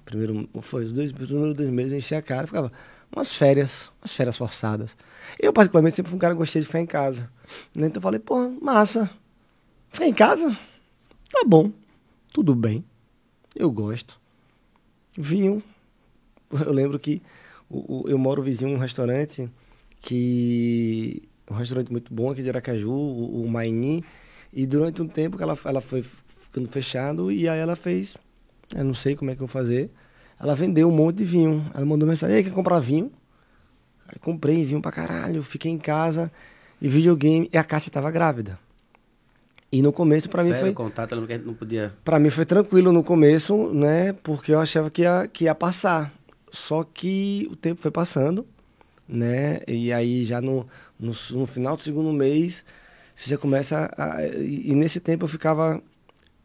Primeiro, 0.05 0.49
foi 0.61 0.85
os 0.85 0.91
dois, 0.91 1.11
os 1.11 1.15
primeiros 1.15 1.53
dois 1.53 1.69
meses 1.69 1.91
eu 1.91 1.97
enchi 1.97 2.15
a 2.15 2.21
cara, 2.21 2.47
ficava 2.47 2.71
umas 3.15 3.33
férias, 3.35 3.91
umas 4.01 4.13
férias 4.13 4.37
forçadas. 4.37 4.95
Eu, 5.39 5.53
particularmente, 5.53 5.95
sempre 5.95 6.09
fui 6.09 6.15
um 6.17 6.19
cara 6.19 6.33
que 6.33 6.39
gostei 6.39 6.61
de 6.61 6.65
ficar 6.65 6.79
em 6.79 6.85
casa. 6.85 7.29
né? 7.75 7.87
Então 7.87 7.99
eu 7.99 8.01
falei, 8.01 8.19
pô, 8.19 8.49
massa. 8.61 9.09
Ficar 9.91 10.07
em 10.07 10.13
casa? 10.13 10.57
Tá 11.31 11.43
bom. 11.45 11.71
Tudo 12.33 12.55
bem. 12.55 12.83
Eu 13.55 13.71
gosto. 13.71 14.19
Vinho. 15.17 15.61
Eu 16.65 16.73
lembro 16.73 16.97
que 16.97 17.21
o, 17.69 18.05
eu 18.07 18.17
moro 18.17 18.41
vizinho 18.41 18.71
um 18.71 18.79
restaurante 18.79 19.47
que. 20.01 21.23
Um 21.49 21.55
restaurante 21.55 21.91
muito 21.91 22.13
bom 22.13 22.29
aqui 22.29 22.43
de 22.43 22.49
Aracaju, 22.49 22.91
o, 22.91 23.43
o 23.43 23.49
Maini. 23.49 24.03
E 24.53 24.65
durante 24.65 25.01
um 25.01 25.07
tempo 25.07 25.37
que 25.37 25.43
ela, 25.43 25.57
ela 25.65 25.81
foi 25.81 26.03
ficando 26.03 26.67
fechado 26.69 27.31
e 27.31 27.47
aí 27.47 27.59
ela 27.59 27.75
fez. 27.75 28.17
Eu 28.75 28.83
não 28.83 28.93
sei 28.93 29.15
como 29.15 29.31
é 29.31 29.35
que 29.35 29.41
eu 29.41 29.47
vou 29.47 29.51
fazer. 29.51 29.89
Ela 30.39 30.55
vendeu 30.55 30.87
um 30.87 30.91
monte 30.91 31.17
de 31.17 31.25
vinho. 31.25 31.65
Ela 31.73 31.85
mandou 31.85 32.07
mensagem, 32.07 32.37
ei, 32.37 32.43
quer 32.43 32.51
comprar 32.51 32.79
vinho? 32.79 33.11
Aí 34.07 34.17
comprei 34.19 34.63
vinho 34.65 34.81
pra 34.81 34.91
caralho, 34.91 35.43
fiquei 35.43 35.71
em 35.71 35.77
casa 35.77 36.31
e 36.81 36.87
videogame. 36.87 37.49
E 37.51 37.57
a 37.57 37.63
Cássia 37.63 37.91
tava 37.91 38.09
grávida. 38.09 38.57
E 39.71 39.83
no 39.83 39.93
começo, 39.93 40.27
pra 40.27 40.43
mim, 40.43 40.53
foi. 40.53 40.73
contato, 40.73 41.11
eu 41.11 41.17
lembro 41.17 41.27
que 41.27 41.33
a 41.33 41.37
gente 41.37 41.45
não 41.45 41.53
podia. 41.53 41.93
Pra 42.03 42.19
mim 42.19 42.31
foi 42.31 42.45
tranquilo 42.45 42.91
no 42.91 43.03
começo, 43.03 43.71
né? 43.71 44.13
Porque 44.13 44.51
eu 44.51 44.59
achava 44.59 44.89
que 44.89 45.03
ia, 45.03 45.27
que 45.31 45.43
ia 45.43 45.53
passar. 45.53 46.11
Só 46.51 46.83
que 46.83 47.47
o 47.51 47.55
tempo 47.55 47.79
foi 47.79 47.91
passando, 47.91 48.47
né? 49.09 49.61
E 49.67 49.91
aí 49.91 50.23
já 50.23 50.39
no, 50.39 50.67
no, 50.99 51.11
no 51.31 51.45
final 51.47 51.75
do 51.75 51.81
segundo 51.81 52.13
mês, 52.13 52.63
você 53.15 53.31
já 53.31 53.37
começa 53.37 53.91
a... 53.97 54.23
E, 54.25 54.69
e 54.69 54.75
nesse 54.75 54.99
tempo 54.99 55.25
eu 55.25 55.27
ficava, 55.27 55.81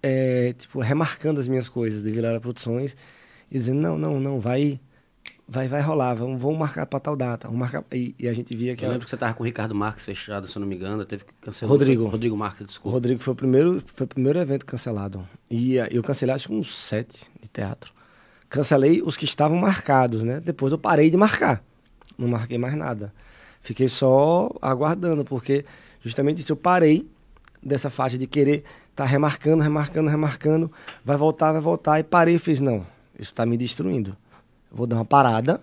é, 0.02 0.54
tipo, 0.54 0.80
remarcando 0.80 1.38
as 1.38 1.46
minhas 1.46 1.68
coisas 1.68 2.02
de 2.02 2.10
Vilela 2.10 2.40
Produções. 2.40 2.96
E 3.50 3.58
dizendo, 3.58 3.80
não, 3.80 3.98
não, 3.98 4.18
não, 4.18 4.40
vai... 4.40 4.80
Vai, 5.46 5.68
vai 5.68 5.82
rolar, 5.82 6.14
vamos, 6.14 6.40
vamos 6.40 6.58
marcar 6.58 6.86
pra 6.86 6.98
tal 6.98 7.14
data. 7.14 7.48
Vamos 7.48 7.60
marcar... 7.60 7.84
E, 7.92 8.14
e 8.18 8.26
a 8.26 8.32
gente 8.32 8.56
via 8.56 8.74
que... 8.74 8.82
Eu 8.82 8.88
lembro 8.88 9.04
que 9.04 9.10
você 9.10 9.16
tava 9.16 9.34
com 9.34 9.42
o 9.42 9.46
Ricardo 9.46 9.74
Marques 9.74 10.06
fechado, 10.06 10.46
se 10.46 10.56
eu 10.56 10.60
não 10.60 10.66
me 10.66 10.74
engano, 10.74 11.04
teve 11.04 11.22
que 11.24 11.34
cancelar. 11.42 11.70
Rodrigo. 11.70 12.06
Rodrigo 12.06 12.34
Marques, 12.34 12.66
desculpa. 12.66 12.94
Rodrigo 12.94 13.20
foi 13.20 13.34
o 13.34 13.36
primeiro, 13.36 13.82
foi 13.86 14.06
o 14.06 14.08
primeiro 14.08 14.38
evento 14.38 14.64
cancelado. 14.64 15.28
E 15.50 15.76
eu 15.90 16.02
cancelei 16.02 16.34
acho 16.34 16.48
que 16.48 16.54
uns 16.54 16.74
sete 16.74 17.30
de 17.42 17.46
teatro. 17.46 17.92
Cancelei 18.48 19.02
os 19.02 19.18
que 19.18 19.26
estavam 19.26 19.58
marcados, 19.58 20.22
né? 20.22 20.40
Depois 20.40 20.72
eu 20.72 20.78
parei 20.78 21.10
de 21.10 21.16
marcar. 21.18 21.62
Não 22.16 22.28
marquei 22.28 22.58
mais 22.58 22.74
nada. 22.74 23.12
Fiquei 23.62 23.88
só 23.88 24.50
aguardando, 24.60 25.24
porque 25.24 25.64
justamente 26.02 26.40
isso 26.40 26.52
eu 26.52 26.56
parei 26.56 27.08
dessa 27.62 27.88
faixa 27.88 28.18
de 28.18 28.26
querer 28.26 28.64
estar 28.90 29.04
remarcando, 29.04 29.62
remarcando, 29.62 30.10
remarcando. 30.10 30.72
Vai 31.04 31.16
voltar, 31.16 31.52
vai 31.52 31.60
voltar. 31.60 31.98
E 31.98 32.02
parei 32.02 32.36
e 32.36 32.38
fiz, 32.38 32.60
não, 32.60 32.86
isso 33.14 33.30
está 33.30 33.46
me 33.46 33.56
destruindo. 33.56 34.16
Vou 34.70 34.86
dar 34.86 34.96
uma 34.96 35.04
parada 35.04 35.60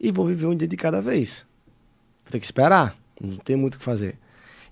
e 0.00 0.12
vou 0.12 0.26
viver 0.26 0.46
um 0.46 0.56
dia 0.56 0.68
de 0.68 0.76
cada 0.76 1.00
vez. 1.00 1.44
Vou 2.24 2.32
ter 2.32 2.38
que 2.38 2.46
esperar. 2.46 2.94
Não 3.20 3.30
tem 3.30 3.56
muito 3.56 3.74
o 3.74 3.78
que 3.78 3.84
fazer. 3.84 4.18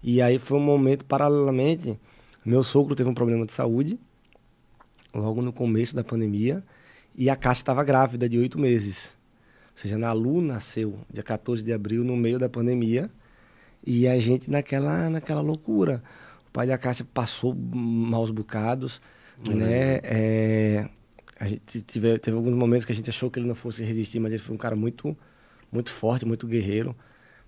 E 0.03 0.21
aí 0.21 0.39
foi 0.39 0.59
um 0.59 0.63
momento, 0.63 1.05
paralelamente, 1.05 1.99
meu 2.45 2.63
sogro 2.63 2.95
teve 2.95 3.09
um 3.09 3.15
problema 3.15 3.47
de 3.47 3.53
saúde, 3.53 3.99
logo 5.15 5.41
no 5.41 5.53
começo 5.53 5.95
da 5.95 6.03
pandemia, 6.03 6.63
E 7.15 7.29
a 7.29 7.37
Cássia 7.37 7.63
estava 7.63 7.85
grávida 7.85 8.29
de 8.29 8.39
oito 8.39 8.59
meses. 8.59 9.15
Ou 9.75 9.83
seja, 9.83 9.97
a 9.97 9.99
Nalu 9.99 10.41
nasceu 10.41 10.99
dia 11.13 11.23
14 11.23 11.63
de 11.63 11.73
abril, 11.73 12.05
no 12.05 12.17
meio 12.17 12.39
da 12.39 12.49
pandemia. 12.49 13.11
E 13.85 14.07
a 14.07 14.19
gente 14.19 14.51
naquela, 14.51 15.11
naquela 15.11 15.41
loucura. 15.41 16.03
O 16.49 16.53
pai 16.53 16.67
da 16.67 16.79
Cássia 16.79 17.07
passou 17.13 17.55
maus 17.55 18.31
bocados, 18.31 19.01
uhum. 19.47 19.57
né? 19.57 20.01
É, 20.05 20.89
a 21.41 21.49
gente 21.49 21.83
teve, 21.83 22.19
teve 22.19 22.37
alguns 22.37 22.55
momentos 22.55 22.85
que 22.85 22.93
a 22.93 22.95
gente 22.95 23.11
achou 23.11 23.31
que 23.31 23.39
ele 23.41 23.49
não 23.49 23.55
fosse 23.55 23.83
resistir, 23.83 24.21
mas 24.21 24.33
ele 24.33 24.43
foi 24.43 24.55
um 24.55 24.59
cara 24.59 24.77
muito, 24.77 25.17
muito 25.73 25.91
forte, 25.91 26.25
muito 26.25 26.47
guerreiro. 26.47 26.95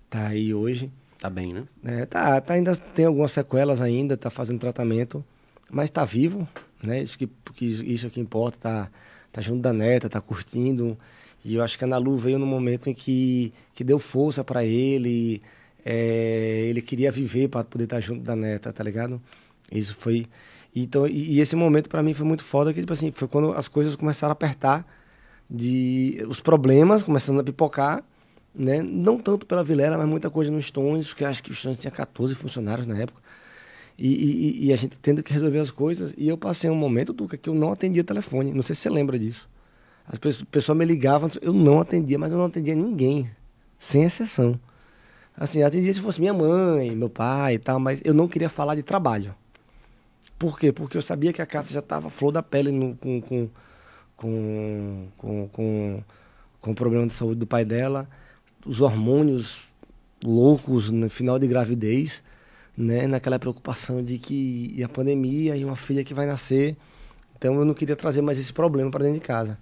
Tá 0.09 0.27
aí 0.27 0.53
hoje. 0.53 0.91
Tá 1.19 1.29
bem, 1.29 1.53
né? 1.53 1.63
É, 1.83 2.05
tá, 2.05 2.41
tá 2.41 2.55
ainda 2.55 2.75
tem 2.75 3.05
algumas 3.05 3.31
sequelas 3.31 3.79
ainda, 3.79 4.17
tá 4.17 4.29
fazendo 4.29 4.59
tratamento, 4.59 5.23
mas 5.71 5.89
tá 5.89 6.03
vivo, 6.03 6.47
né? 6.83 7.01
Isso 7.01 7.17
que, 7.17 7.27
que 7.53 7.65
isso 7.65 8.09
que 8.09 8.19
importa, 8.19 8.57
tá, 8.59 8.91
tá 9.31 9.41
junto 9.41 9.61
da 9.61 9.71
neta, 9.71 10.09
tá 10.09 10.19
curtindo. 10.19 10.97
E 11.45 11.55
eu 11.55 11.63
acho 11.63 11.77
que 11.77 11.83
a 11.83 11.87
Nalu 11.87 12.15
veio 12.17 12.39
no 12.39 12.45
momento 12.45 12.89
em 12.89 12.93
que, 12.93 13.53
que 13.73 13.83
deu 13.83 13.99
força 13.99 14.43
para 14.43 14.65
ele, 14.65 15.41
é, 15.85 16.65
ele 16.67 16.81
queria 16.81 17.11
viver 17.11 17.47
para 17.47 17.63
poder 17.63 17.85
estar 17.85 17.97
tá 17.97 18.01
junto 18.01 18.21
da 18.21 18.35
neta, 18.35 18.73
tá 18.73 18.83
ligado? 18.83 19.21
Isso 19.71 19.95
foi 19.95 20.27
então, 20.75 21.07
e, 21.07 21.35
e 21.35 21.39
esse 21.39 21.55
momento 21.55 21.89
para 21.89 22.03
mim 22.03 22.13
foi 22.13 22.25
muito 22.25 22.43
foda, 22.43 22.73
que 22.73 22.81
tipo 22.81 22.91
assim, 22.91 23.11
foi 23.11 23.27
quando 23.27 23.53
as 23.53 23.67
coisas 23.67 23.95
começaram 23.95 24.31
a 24.31 24.33
apertar, 24.33 24.85
de 25.49 26.23
os 26.27 26.41
problemas 26.41 27.03
começando 27.03 27.39
a 27.39 27.43
pipocar, 27.43 28.03
né? 28.53 28.81
Não 28.81 29.19
tanto 29.19 29.45
pela 29.45 29.63
Vilera, 29.63 29.97
mas 29.97 30.07
muita 30.07 30.29
coisa 30.29 30.51
nos 30.51 30.65
Stones, 30.65 31.07
porque 31.07 31.23
acho 31.23 31.43
que 31.43 31.51
os 31.51 31.59
Stones 31.59 31.77
tinha 31.77 31.91
14 31.91 32.35
funcionários 32.35 32.87
na 32.87 32.97
época. 32.99 33.21
E, 33.97 34.07
e, 34.07 34.65
e, 34.67 34.73
a 34.73 34.75
gente 34.75 34.97
tendo 34.97 35.23
que 35.23 35.31
resolver 35.31 35.59
as 35.59 35.71
coisas. 35.71 36.13
E 36.17 36.27
eu 36.27 36.37
passei 36.37 36.69
um 36.69 36.75
momento, 36.75 37.13
Duca, 37.13 37.37
que 37.37 37.49
eu 37.49 37.55
não 37.55 37.71
atendia 37.71 38.03
telefone. 38.03 38.51
Não 38.53 38.61
sei 38.61 38.75
se 38.75 38.81
você 38.81 38.89
lembra 38.89 39.17
disso. 39.17 39.47
As 40.07 40.19
pessoas, 40.19 40.47
pessoas 40.49 40.77
me 40.77 40.85
ligavam, 40.85 41.29
eu 41.41 41.51
não 41.51 41.79
atendia, 41.79 42.19
mas 42.19 42.31
eu 42.31 42.37
não 42.37 42.45
atendia 42.45 42.75
ninguém, 42.75 43.29
sem 43.79 44.03
exceção. 44.03 44.59
Assim, 45.35 45.59
eu 45.59 45.67
atendia 45.67 45.93
se 45.93 46.01
fosse 46.01 46.19
minha 46.19 46.33
mãe, 46.33 46.95
meu 46.95 47.09
pai 47.09 47.55
e 47.55 47.59
tal, 47.59 47.79
mas 47.79 48.01
eu 48.05 48.13
não 48.13 48.27
queria 48.27 48.49
falar 48.49 48.75
de 48.75 48.83
trabalho. 48.83 49.35
Por 50.37 50.59
quê? 50.59 50.71
Porque 50.71 50.97
eu 50.97 51.01
sabia 51.01 51.33
que 51.33 51.41
a 51.41 51.45
Cássia 51.45 51.73
já 51.73 51.79
estava 51.79 52.09
flor 52.09 52.31
da 52.31 52.43
pele 52.43 52.71
no, 52.71 52.95
com, 52.95 53.21
com, 53.21 53.49
com, 54.15 55.07
com, 55.17 55.47
com, 55.49 56.03
com 56.61 56.71
o 56.71 56.75
problema 56.75 57.07
de 57.07 57.13
saúde 57.13 57.39
do 57.39 57.47
pai 57.47 57.65
dela, 57.65 58.07
os 58.65 58.81
hormônios 58.81 59.61
loucos 60.23 60.89
no 60.89 61.09
final 61.09 61.39
de 61.39 61.47
gravidez, 61.47 62.21
né? 62.77 63.07
Naquela 63.07 63.39
preocupação 63.39 64.03
de 64.03 64.17
que 64.17 64.81
a 64.83 64.89
pandemia 64.89 65.55
e 65.55 65.65
uma 65.65 65.75
filha 65.75 66.03
que 66.03 66.13
vai 66.13 66.25
nascer. 66.25 66.75
Então 67.37 67.55
eu 67.55 67.65
não 67.65 67.73
queria 67.73 67.95
trazer 67.95 68.21
mais 68.21 68.37
esse 68.37 68.53
problema 68.53 68.91
para 68.91 69.03
dentro 69.03 69.19
de 69.19 69.25
casa. 69.25 69.57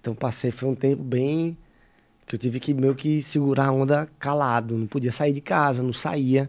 Então 0.00 0.14
passei, 0.14 0.50
foi 0.50 0.68
um 0.68 0.74
tempo 0.74 1.02
bem 1.02 1.56
que 2.26 2.34
eu 2.34 2.38
tive 2.38 2.60
que 2.60 2.72
meio 2.72 2.94
que 2.94 3.20
segurar 3.22 3.66
a 3.66 3.72
onda 3.72 4.08
calado, 4.18 4.76
não 4.76 4.86
podia 4.86 5.10
sair 5.10 5.32
de 5.32 5.40
casa, 5.40 5.82
não 5.82 5.92
saía. 5.92 6.48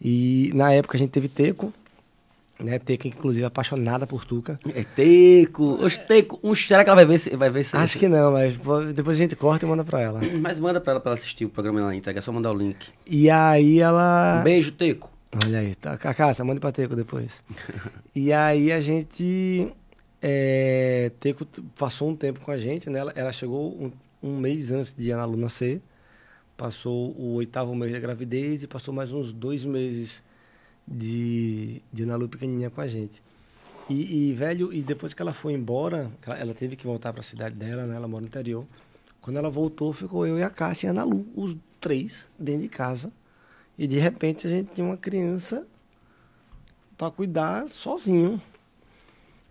E 0.00 0.50
na 0.54 0.72
época 0.72 0.96
a 0.96 0.98
gente 0.98 1.10
teve 1.10 1.28
teco, 1.28 1.72
né? 2.58 2.78
Teco, 2.78 3.06
inclusive, 3.06 3.44
apaixonada 3.44 4.06
por 4.06 4.24
Tuca. 4.24 4.58
É 4.74 4.82
Teco. 4.82 5.84
Oxe, 5.84 5.98
Teco, 5.98 6.38
um, 6.42 6.54
será 6.54 6.82
que 6.82 6.90
ela 6.90 6.96
vai 6.96 7.04
ver 7.04 7.18
se 7.18 7.36
vai 7.36 7.50
ver 7.50 7.64
se... 7.64 7.76
Acho 7.76 7.98
que 7.98 8.08
não, 8.08 8.32
mas 8.32 8.58
depois 8.94 9.16
a 9.16 9.20
gente 9.20 9.36
corta 9.36 9.64
e 9.64 9.68
manda 9.68 9.84
pra 9.84 10.00
ela. 10.00 10.20
Mas 10.40 10.58
manda 10.58 10.80
pra 10.80 10.92
ela 10.92 11.00
pra 11.00 11.10
ela 11.10 11.18
assistir 11.18 11.44
o 11.44 11.48
programa 11.48 11.80
na 11.80 11.94
entrega, 11.94 12.18
é 12.18 12.22
só 12.22 12.32
mandar 12.32 12.52
o 12.52 12.54
link. 12.56 12.88
E 13.06 13.30
aí 13.30 13.80
ela. 13.80 14.38
Um 14.40 14.44
beijo, 14.44 14.72
Teco. 14.72 15.10
Olha 15.44 15.58
aí, 15.58 15.74
tá. 15.74 15.96
Cacá, 15.96 16.32
manda 16.44 16.60
pra 16.60 16.72
Teco 16.72 16.96
depois. 16.96 17.42
e 18.14 18.32
aí 18.32 18.72
a 18.72 18.80
gente. 18.80 19.68
É, 20.20 21.12
Teco 21.20 21.46
passou 21.76 22.10
um 22.10 22.16
tempo 22.16 22.40
com 22.40 22.50
a 22.50 22.56
gente, 22.56 22.90
né? 22.90 23.00
Ela, 23.14 23.32
chegou 23.32 23.72
um, 23.72 23.92
um 24.22 24.36
mês 24.36 24.70
antes 24.70 24.94
de 24.96 25.10
Ana 25.10 25.24
Lu 25.24 25.36
nascer. 25.36 25.80
Passou 26.56 27.12
o 27.16 27.34
oitavo 27.34 27.74
mês 27.74 27.92
da 27.92 28.00
gravidez 28.00 28.62
e 28.62 28.66
passou 28.66 28.92
mais 28.92 29.12
uns 29.12 29.32
dois 29.32 29.64
meses 29.64 30.22
de, 30.86 31.80
de 31.92 32.04
Nalu 32.04 32.28
pequenininha 32.28 32.70
com 32.70 32.80
a 32.80 32.86
gente. 32.86 33.22
E, 33.88 34.30
e, 34.30 34.32
velho, 34.34 34.72
e 34.72 34.82
depois 34.82 35.14
que 35.14 35.22
ela 35.22 35.32
foi 35.32 35.52
embora, 35.52 36.10
ela, 36.26 36.38
ela 36.38 36.54
teve 36.54 36.76
que 36.76 36.86
voltar 36.86 37.12
para 37.12 37.20
a 37.20 37.24
cidade 37.24 37.54
dela, 37.54 37.86
né? 37.86 37.96
Ela 37.96 38.08
mora 38.08 38.22
no 38.22 38.26
interior. 38.26 38.66
Quando 39.20 39.36
ela 39.36 39.50
voltou, 39.50 39.92
ficou 39.92 40.26
eu 40.26 40.38
e 40.38 40.42
a 40.42 40.50
Cássia 40.50 40.88
e 40.88 40.90
a 40.90 40.92
Nalu, 40.92 41.26
os 41.36 41.56
três, 41.80 42.26
dentro 42.38 42.62
de 42.62 42.68
casa. 42.68 43.12
E 43.78 43.86
de 43.86 43.98
repente 43.98 44.46
a 44.46 44.50
gente 44.50 44.74
tinha 44.74 44.86
uma 44.86 44.96
criança 44.96 45.66
para 46.96 47.10
cuidar 47.10 47.68
sozinho. 47.68 48.42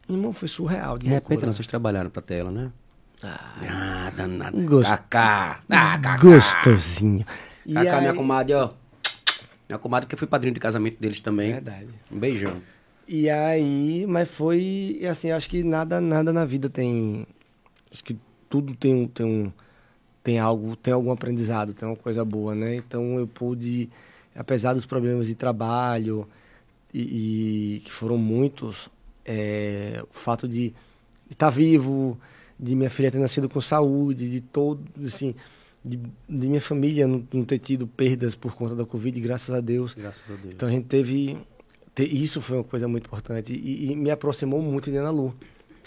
Irmão, 0.10 0.32
foi 0.32 0.47
surreal. 0.47 0.97
De, 0.97 1.05
de 1.05 1.12
repente 1.12 1.45
não, 1.45 1.53
vocês 1.53 1.68
trabalharam 1.68 2.10
para 2.10 2.22
tela, 2.22 2.51
né? 2.51 2.72
Ah, 3.24 4.12
danado. 4.16 4.62
Gost... 4.64 4.89
Cacá. 4.89 5.62
Ah, 5.70 5.97
cacá. 5.99 6.18
Gostosinho. 6.18 7.26
Cacá, 7.74 7.95
aí... 7.95 8.01
minha 8.01 8.14
comadre, 8.14 8.53
ó. 8.53 8.70
Minha 9.68 9.80
comadre 9.80 10.08
que 10.08 10.16
eu 10.16 10.20
fui 10.20 10.28
padrinho 10.28 10.53
de 10.53 10.60
casamento 10.60 10.99
deles 10.99 11.20
também. 11.20 11.53
Verdade. 11.53 11.88
Um 12.12 12.20
beijão. 12.20 12.62
E 13.08 13.30
aí, 13.30 14.05
mas 14.08 14.30
foi 14.30 14.99
assim, 15.10 15.32
acho 15.32 15.49
que 15.49 15.64
nada, 15.64 15.99
nada 15.99 16.32
na 16.32 16.45
vida 16.45 16.70
tem. 16.70 17.26
Acho 17.91 18.03
que 18.03 18.18
tudo 18.49 18.76
tem 18.76 18.93
um, 18.93 19.08
tem 19.08 19.26
um. 19.26 19.51
Tem 20.24 20.39
algo, 20.39 20.76
tem 20.76 20.93
algum 20.93 21.12
aprendizado, 21.12 21.74
tem 21.74 21.88
uma 21.88 21.95
coisa 21.95 22.24
boa, 22.26 22.53
né? 22.53 22.76
Então 22.76 23.18
eu 23.18 23.26
pude, 23.26 23.89
apesar 24.36 24.74
dos 24.74 24.86
problemas 24.86 25.28
de 25.28 25.36
trabalho, 25.36 26.28
e, 26.93 27.78
e 27.78 27.80
que 27.80 27.91
foram 27.91 28.18
muitos, 28.18 28.89
é, 29.28 30.01
o 30.09 30.13
fato 30.13 30.47
de 30.47 30.73
estar 31.30 31.47
tá 31.47 31.49
vivo, 31.49 32.17
de 32.57 32.75
minha 32.75 32.89
filha 32.89 33.11
ter 33.11 33.19
nascido 33.19 33.49
com 33.49 33.59
saúde, 33.59 34.30
de 34.30 34.41
todo, 34.41 34.82
assim, 35.05 35.36
de, 35.84 35.97
de 35.97 36.47
minha 36.47 36.61
família 36.61 37.07
não, 37.07 37.28
não, 37.32 37.43
ter 37.43 37.59
tido 37.59 37.86
perdas 37.86 38.36
por 38.36 38.53
conta 38.55 38.73
da 38.73 38.86
Covid, 38.86 39.19
graças 39.19 39.53
a 39.53 39.59
Deus. 39.59 39.93
Graças 39.93 40.32
a 40.32 40.36
Deus. 40.36 40.53
Então 40.55 40.67
a 40.67 40.71
gente 40.71 40.86
teve. 40.86 41.38
Ter, 41.93 42.05
isso 42.05 42.41
foi 42.41 42.57
uma 42.57 42.63
coisa 42.63 42.88
muito 42.88 43.07
importante 43.07 43.53
e, 43.53 43.91
e, 43.91 43.95
me 43.95 44.11
aproximou 44.11 44.61
muito 44.61 44.89
de 44.89 44.97
Ana 44.97 45.09
Lu. 45.09 45.36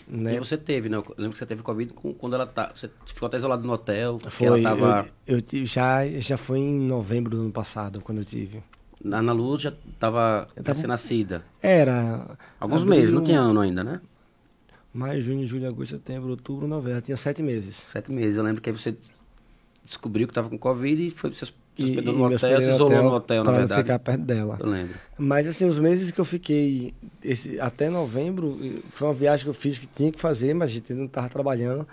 Né? 0.08 0.34
E 0.34 0.38
você 0.40 0.58
teve, 0.58 0.88
né? 0.88 0.96
Eu 0.96 1.04
lembro 1.16 1.32
que 1.32 1.38
você 1.38 1.46
teve 1.46 1.62
Covid 1.62 1.92
com, 1.92 2.12
quando 2.12 2.34
ela 2.34 2.46
tá. 2.46 2.72
Você 2.74 2.90
ficou 3.06 3.26
até 3.26 3.36
isolado 3.36 3.64
no 3.64 3.72
hotel. 3.72 4.18
Foi. 4.28 4.46
Ela 4.46 4.62
tava... 4.62 5.08
eu, 5.26 5.40
eu, 5.52 5.64
já, 5.64 6.06
já 6.18 6.36
foi 6.36 6.58
em 6.58 6.80
novembro 6.80 7.36
do 7.36 7.42
ano 7.42 7.52
passado, 7.52 8.00
quando 8.00 8.18
eu 8.18 8.24
tive. 8.24 8.60
Na 9.02 9.18
Ana 9.18 9.32
Lu 9.32 9.58
já 9.58 9.72
estava 9.92 10.48
recém-nascida. 10.64 11.44
Era. 11.62 12.36
Alguns 12.58 12.84
meses, 12.84 13.12
não 13.12 13.24
tinha 13.24 13.40
ano 13.40 13.60
ainda, 13.60 13.82
né? 13.82 14.00
Maio, 14.92 15.20
junho, 15.20 15.46
julho, 15.46 15.68
agosto, 15.68 15.92
setembro, 15.92 16.30
outubro, 16.30 16.66
novembro. 16.66 17.00
Tinha 17.00 17.16
sete 17.16 17.42
meses. 17.42 17.76
Sete 17.76 18.10
meses. 18.12 18.36
Eu 18.36 18.42
lembro 18.42 18.60
que 18.60 18.70
você 18.72 18.96
descobriu 19.84 20.26
que 20.26 20.32
estava 20.32 20.50
com 20.50 20.58
Covid 20.58 21.06
e 21.06 21.10
foi 21.10 21.32
se 21.32 21.44
hospedou 21.44 22.12
no 22.12 22.24
hotel, 22.24 22.60
se 22.60 22.70
isolou 22.70 23.02
no 23.02 23.14
hotel, 23.14 23.44
na 23.44 23.52
verdade. 23.52 23.68
Para 23.68 23.82
ficar 23.82 23.98
perto 24.00 24.22
dela. 24.22 24.58
Eu 24.60 24.66
lembro. 24.68 24.94
Mas 25.16 25.46
assim, 25.46 25.64
os 25.64 25.78
meses 25.78 26.10
que 26.10 26.20
eu 26.20 26.24
fiquei 26.24 26.92
esse, 27.22 27.58
até 27.60 27.88
novembro, 27.88 28.58
foi 28.90 29.08
uma 29.08 29.14
viagem 29.14 29.44
que 29.44 29.50
eu 29.50 29.54
fiz 29.54 29.78
que 29.78 29.86
tinha 29.86 30.12
que 30.12 30.20
fazer, 30.20 30.52
mas 30.54 30.70
a 30.70 30.74
gente 30.74 30.92
não 30.92 31.06
estava 31.06 31.28
trabalhando. 31.28 31.86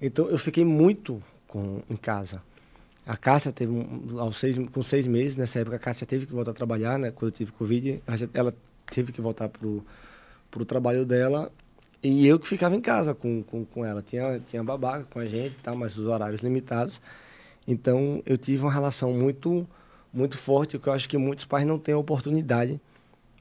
Então 0.00 0.28
eu 0.28 0.38
fiquei 0.38 0.64
muito 0.64 1.22
com, 1.46 1.82
em 1.90 1.96
casa. 1.96 2.40
A 3.06 3.16
Cássia 3.16 3.52
teve, 3.52 3.72
um, 3.72 4.18
aos 4.18 4.38
seis, 4.38 4.56
com 4.72 4.82
seis 4.82 5.06
meses, 5.06 5.36
nessa 5.36 5.60
época, 5.60 5.76
a 5.76 5.78
Cássia 5.78 6.06
teve 6.06 6.26
que 6.26 6.32
voltar 6.32 6.52
a 6.52 6.54
trabalhar, 6.54 6.98
né? 6.98 7.10
Quando 7.10 7.30
eu 7.30 7.36
tive 7.36 7.52
Covid, 7.52 8.02
ela 8.32 8.54
teve 8.86 9.12
que 9.12 9.20
voltar 9.20 9.48
pro, 9.48 9.84
pro 10.50 10.64
trabalho 10.64 11.04
dela. 11.04 11.52
E 12.02 12.26
eu 12.26 12.38
que 12.38 12.46
ficava 12.46 12.74
em 12.74 12.80
casa 12.80 13.14
com, 13.14 13.42
com, 13.42 13.64
com 13.64 13.84
ela. 13.84 14.02
Tinha, 14.02 14.40
tinha 14.40 14.62
babá 14.62 15.02
com 15.04 15.18
a 15.18 15.26
gente, 15.26 15.56
tá? 15.62 15.74
mas 15.74 15.96
os 15.96 16.06
horários 16.06 16.42
limitados. 16.42 17.00
Então, 17.66 18.22
eu 18.26 18.36
tive 18.36 18.62
uma 18.62 18.72
relação 18.72 19.12
muito 19.12 19.66
muito 20.14 20.38
forte, 20.38 20.78
que 20.78 20.86
eu 20.86 20.92
acho 20.92 21.08
que 21.08 21.18
muitos 21.18 21.44
pais 21.44 21.66
não 21.66 21.76
têm 21.76 21.92
a 21.92 21.98
oportunidade, 21.98 22.80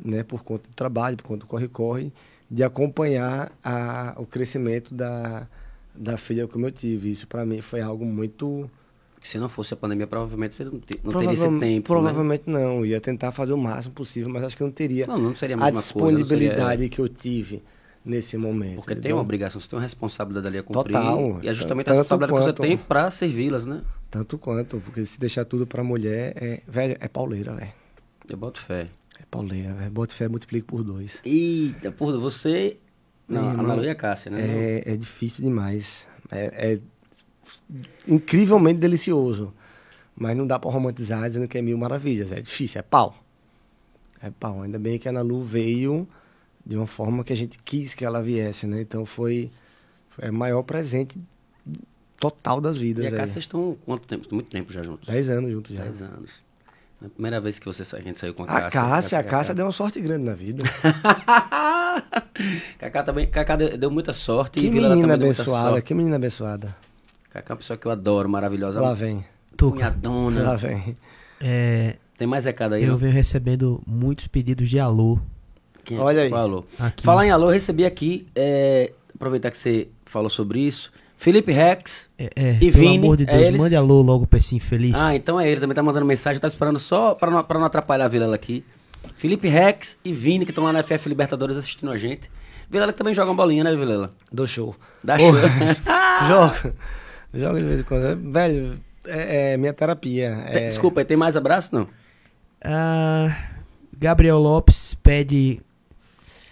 né, 0.03 0.23
por 0.23 0.43
conta 0.43 0.67
do 0.67 0.73
trabalho, 0.73 1.15
por 1.15 1.23
conta 1.23 1.41
do 1.41 1.45
corre-corre, 1.45 2.11
de 2.49 2.63
acompanhar 2.63 3.51
a, 3.63 4.15
o 4.17 4.25
crescimento 4.25 4.93
da, 4.93 5.47
da 5.93 6.17
filha 6.17 6.47
como 6.47 6.65
eu 6.65 6.71
tive. 6.71 7.11
Isso, 7.11 7.27
para 7.27 7.45
mim, 7.45 7.61
foi 7.61 7.79
algo 7.79 8.03
muito... 8.03 8.69
Se 9.23 9.39
não 9.39 9.47
fosse 9.47 9.73
a 9.73 9.77
pandemia, 9.77 10.05
provavelmente 10.05 10.53
você 10.53 10.65
não, 10.65 10.79
te, 10.79 10.99
não 11.01 11.13
teria 11.13 11.33
esse 11.33 11.43
tempo, 11.43 11.59
né? 11.59 11.81
Provavelmente 11.81 12.43
né? 12.45 12.59
não. 12.59 12.85
Ia 12.85 12.99
tentar 12.99 13.31
fazer 13.31 13.53
o 13.53 13.57
máximo 13.57 13.95
possível, 13.95 14.31
mas 14.31 14.43
acho 14.43 14.57
que 14.57 14.63
não 14.63 14.71
teria 14.71 15.07
não, 15.07 15.17
não 15.17 15.35
seria 15.35 15.57
a, 15.57 15.67
a 15.67 15.71
disponibilidade 15.71 16.71
seria... 16.71 16.89
que 16.89 16.99
eu 16.99 17.07
tive 17.07 17.63
nesse 18.03 18.35
momento. 18.37 18.75
Porque 18.75 18.93
entendeu? 18.93 19.01
tem 19.01 19.13
uma 19.13 19.21
obrigação, 19.21 19.61
você 19.61 19.69
tem 19.69 19.77
uma 19.77 19.83
responsabilidade 19.83 20.47
ali 20.47 20.57
a 20.57 20.63
cumprir. 20.63 20.93
Total. 20.93 21.39
E 21.41 21.47
é 21.47 21.53
justamente 21.53 21.89
a 21.89 21.93
responsabilidade 21.93 22.31
quanto, 22.31 22.55
que 22.55 22.61
você 22.61 22.67
tem 22.67 22.77
para 22.77 23.09
servi-las, 23.09 23.65
né? 23.65 23.81
Tanto 24.11 24.37
quanto, 24.37 24.79
porque 24.81 25.05
se 25.05 25.19
deixar 25.19 25.45
tudo 25.45 25.65
pra 25.65 25.83
mulher, 25.83 26.33
é, 26.35 26.61
velho, 26.67 26.97
é 26.99 27.07
pauleira, 27.07 27.53
velho. 27.53 27.71
Eu 28.29 28.37
boto 28.37 28.59
fé. 28.59 28.87
É 29.19 29.23
pauleira, 29.31 29.73
velho. 29.73 29.91
Boto 29.91 30.13
fé, 30.13 30.27
multiplica 30.27 30.67
por 30.67 30.83
dois. 30.83 31.13
Eita, 31.23 31.91
por 31.91 32.17
você... 32.19 32.77
Não, 33.27 33.49
a 33.49 33.53
Malu 33.53 33.85
e 33.85 33.89
a 33.89 33.95
Cássia, 33.95 34.29
né? 34.29 34.41
É, 34.41 34.93
é 34.93 34.95
difícil 34.97 35.45
demais. 35.45 36.05
É, 36.29 36.73
é 36.73 36.79
incrivelmente 38.07 38.79
delicioso. 38.79 39.53
Mas 40.15 40.37
não 40.37 40.45
dá 40.45 40.59
pra 40.59 40.69
romantizar 40.69 41.27
dizendo 41.27 41.47
que 41.47 41.57
é 41.57 41.61
mil 41.61 41.77
maravilhas. 41.77 42.31
É 42.31 42.39
difícil, 42.39 42.79
é 42.79 42.83
pau. 42.83 43.15
É 44.21 44.29
pau. 44.29 44.61
Ainda 44.61 44.77
bem 44.77 44.99
que 44.99 45.07
a 45.07 45.11
Ana 45.11 45.21
Lu 45.21 45.41
veio 45.41 46.07
de 46.65 46.77
uma 46.77 46.87
forma 46.87 47.23
que 47.23 47.33
a 47.33 47.35
gente 47.35 47.57
quis 47.63 47.93
que 47.93 48.05
ela 48.05 48.21
viesse, 48.21 48.65
né? 48.67 48.81
Então 48.81 49.05
foi 49.05 49.51
É 50.19 50.29
o 50.29 50.33
maior 50.33 50.63
presente 50.63 51.17
total 52.19 52.61
das 52.61 52.77
vidas. 52.77 53.03
E 53.03 53.07
a 53.07 53.11
casa 53.11 53.33
vocês 53.33 53.43
estão 53.43 53.77
quanto 53.85 54.07
tempo? 54.07 54.27
Muito 54.33 54.49
tempo 54.49 54.71
já 54.71 54.81
juntos? 54.81 55.07
Dez 55.07 55.29
anos 55.29 55.51
juntos 55.51 55.75
já. 55.75 55.83
Dez 55.83 56.01
anos. 56.01 56.41
Na 57.01 57.09
primeira 57.09 57.41
vez 57.41 57.59
que 57.59 57.65
você, 57.65 57.83
a 57.97 57.99
gente 57.99 58.17
saiu 58.17 58.33
com 58.33 58.43
a 58.43 58.47
Cássia. 58.47 58.67
A 58.67 58.71
Cássia, 58.71 59.19
a 59.19 59.23
Cássia 59.23 59.53
deu 59.53 59.65
uma 59.65 59.73
sorte 59.73 59.99
grande 59.99 60.23
na 60.23 60.33
vida. 60.33 60.63
Cacá 62.79 63.03
também, 63.03 63.27
Cacá 63.27 63.57
deu, 63.57 63.77
deu 63.77 63.91
muita 63.91 64.13
sorte. 64.13 64.61
Que 64.61 64.67
e 64.67 64.71
menina 64.71 65.13
abençoada, 65.13 65.81
que 65.81 65.93
menina 65.93 66.15
abençoada. 66.15 66.73
Cacá 67.33 67.45
é 67.49 67.53
uma 67.53 67.57
pessoa 67.57 67.75
que 67.77 67.85
eu 67.87 67.91
adoro, 67.91 68.29
maravilhosa. 68.29 68.79
Lá 68.79 68.93
vem. 68.93 69.25
Cunhadona. 69.57 70.43
Lá 70.43 70.55
vem. 70.55 70.93
É, 71.41 71.95
Tem 72.17 72.27
mais 72.27 72.45
recado 72.45 72.73
aí? 72.73 72.83
eu 72.83 72.89
não? 72.89 72.97
venho 72.97 73.11
recebendo 73.11 73.81
muitos 73.87 74.27
pedidos 74.27 74.69
de 74.69 74.79
alô. 74.79 75.19
Quem- 75.83 75.99
Olha 75.99 76.23
aí. 76.23 76.31
Alô? 76.33 76.63
Aqui. 76.79 77.03
Falar 77.03 77.25
em 77.25 77.31
alô, 77.31 77.47
eu 77.47 77.53
recebi 77.53 77.85
aqui, 77.85 78.27
é, 78.35 78.91
aproveitar 79.15 79.51
que 79.51 79.57
você 79.57 79.87
falou 80.05 80.29
sobre 80.29 80.59
isso, 80.59 80.91
Felipe 81.17 81.51
Rex. 81.51 82.07
É, 82.17 82.29
é, 82.35 82.51
E 82.55 82.71
pelo 82.71 82.83
Vini, 82.83 82.97
amor 82.97 83.17
de 83.17 83.23
é 83.23 83.25
Deus, 83.25 83.47
eles? 83.47 83.59
mande 83.59 83.75
alô 83.75 84.01
logo 84.01 84.25
pra 84.27 84.39
esse 84.39 84.55
infeliz. 84.55 84.95
Ah, 84.95 85.15
então 85.15 85.39
é 85.39 85.49
ele, 85.49 85.59
também 85.59 85.75
tá 85.75 85.83
mandando 85.83 86.05
mensagem, 86.05 86.39
tá 86.39 86.47
esperando 86.47 86.79
só 86.79 87.15
pra 87.15 87.29
não, 87.31 87.43
pra 87.43 87.59
não 87.59 87.65
atrapalhar 87.65 88.05
a 88.05 88.07
Vilela 88.09 88.35
aqui. 88.35 88.63
Felipe 89.15 89.47
Rex 89.49 89.97
e 90.05 90.13
Vini, 90.13 90.45
que 90.45 90.51
estão 90.51 90.63
lá 90.63 90.71
na 90.71 90.81
FF 90.83 91.09
Libertadores 91.09 91.57
assistindo 91.57 91.91
a 91.91 91.97
gente. 91.97 92.31
Vilela 92.69 92.91
que 92.93 92.97
também 92.97 93.13
joga 93.13 93.29
uma 93.31 93.35
bolinha, 93.35 93.63
né, 93.63 93.75
Vilela? 93.75 94.11
Do 94.31 94.47
show. 94.47 94.75
Dá 95.03 95.17
Porra. 95.17 95.41
show. 95.49 95.83
Joga. 96.27 96.75
Joga 97.33 97.59
de 97.59 97.67
vez 97.67 97.81
em 97.81 97.83
quando. 97.83 98.31
Velho, 98.31 98.79
é, 99.05 99.53
é 99.53 99.57
minha 99.57 99.73
terapia. 99.73 100.43
É... 100.47 100.69
Desculpa, 100.69 101.03
tem 101.03 101.17
mais 101.17 101.35
abraço? 101.35 101.73
Não. 101.73 101.87
Ah, 102.63 103.35
Gabriel 103.97 104.39
Lopes 104.39 104.93
pede. 104.95 105.61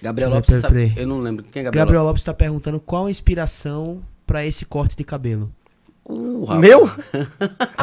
Gabriel 0.01 0.29
Lopes, 0.31 0.47
você 0.47 0.61
peraí, 0.61 0.61
sabe? 0.61 0.89
peraí. 0.89 1.03
Eu 1.03 1.07
não 1.07 1.19
lembro. 1.19 1.45
Quem 1.45 1.61
é 1.61 1.63
Gabriel, 1.65 1.85
Gabriel 1.85 2.03
Lopes 2.03 2.23
tá 2.23 2.33
perguntando 2.33 2.79
qual 2.79 3.05
a 3.05 3.11
inspiração 3.11 4.01
pra 4.25 4.45
esse 4.45 4.65
corte 4.65 4.95
de 4.95 5.03
cabelo. 5.03 5.49
Uh, 6.05 6.43
rapaz. 6.43 6.59
Meu? 6.59 6.89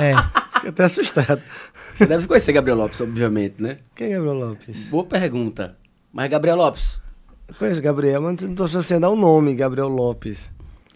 É, 0.00 0.14
Fiquei 0.54 0.70
até 0.70 0.84
assustado. 0.84 1.42
Você 1.94 2.06
deve 2.06 2.26
conhecer 2.26 2.52
Gabriel 2.52 2.76
Lopes, 2.76 3.00
obviamente, 3.00 3.60
né? 3.60 3.78
Quem 3.94 4.08
é 4.08 4.10
Gabriel 4.10 4.34
Lopes? 4.34 4.88
Boa 4.88 5.04
pergunta. 5.04 5.76
Mas 6.12 6.30
Gabriel 6.30 6.56
Lopes. 6.56 7.00
Eu 7.48 7.54
conheço 7.54 7.80
Gabriel, 7.80 8.20
mas 8.22 8.40
não 8.42 8.54
tô 8.54 8.64
associando 8.64 9.06
ao 9.06 9.16
nome 9.16 9.54
Gabriel 9.54 9.88
Lopes. 9.88 10.50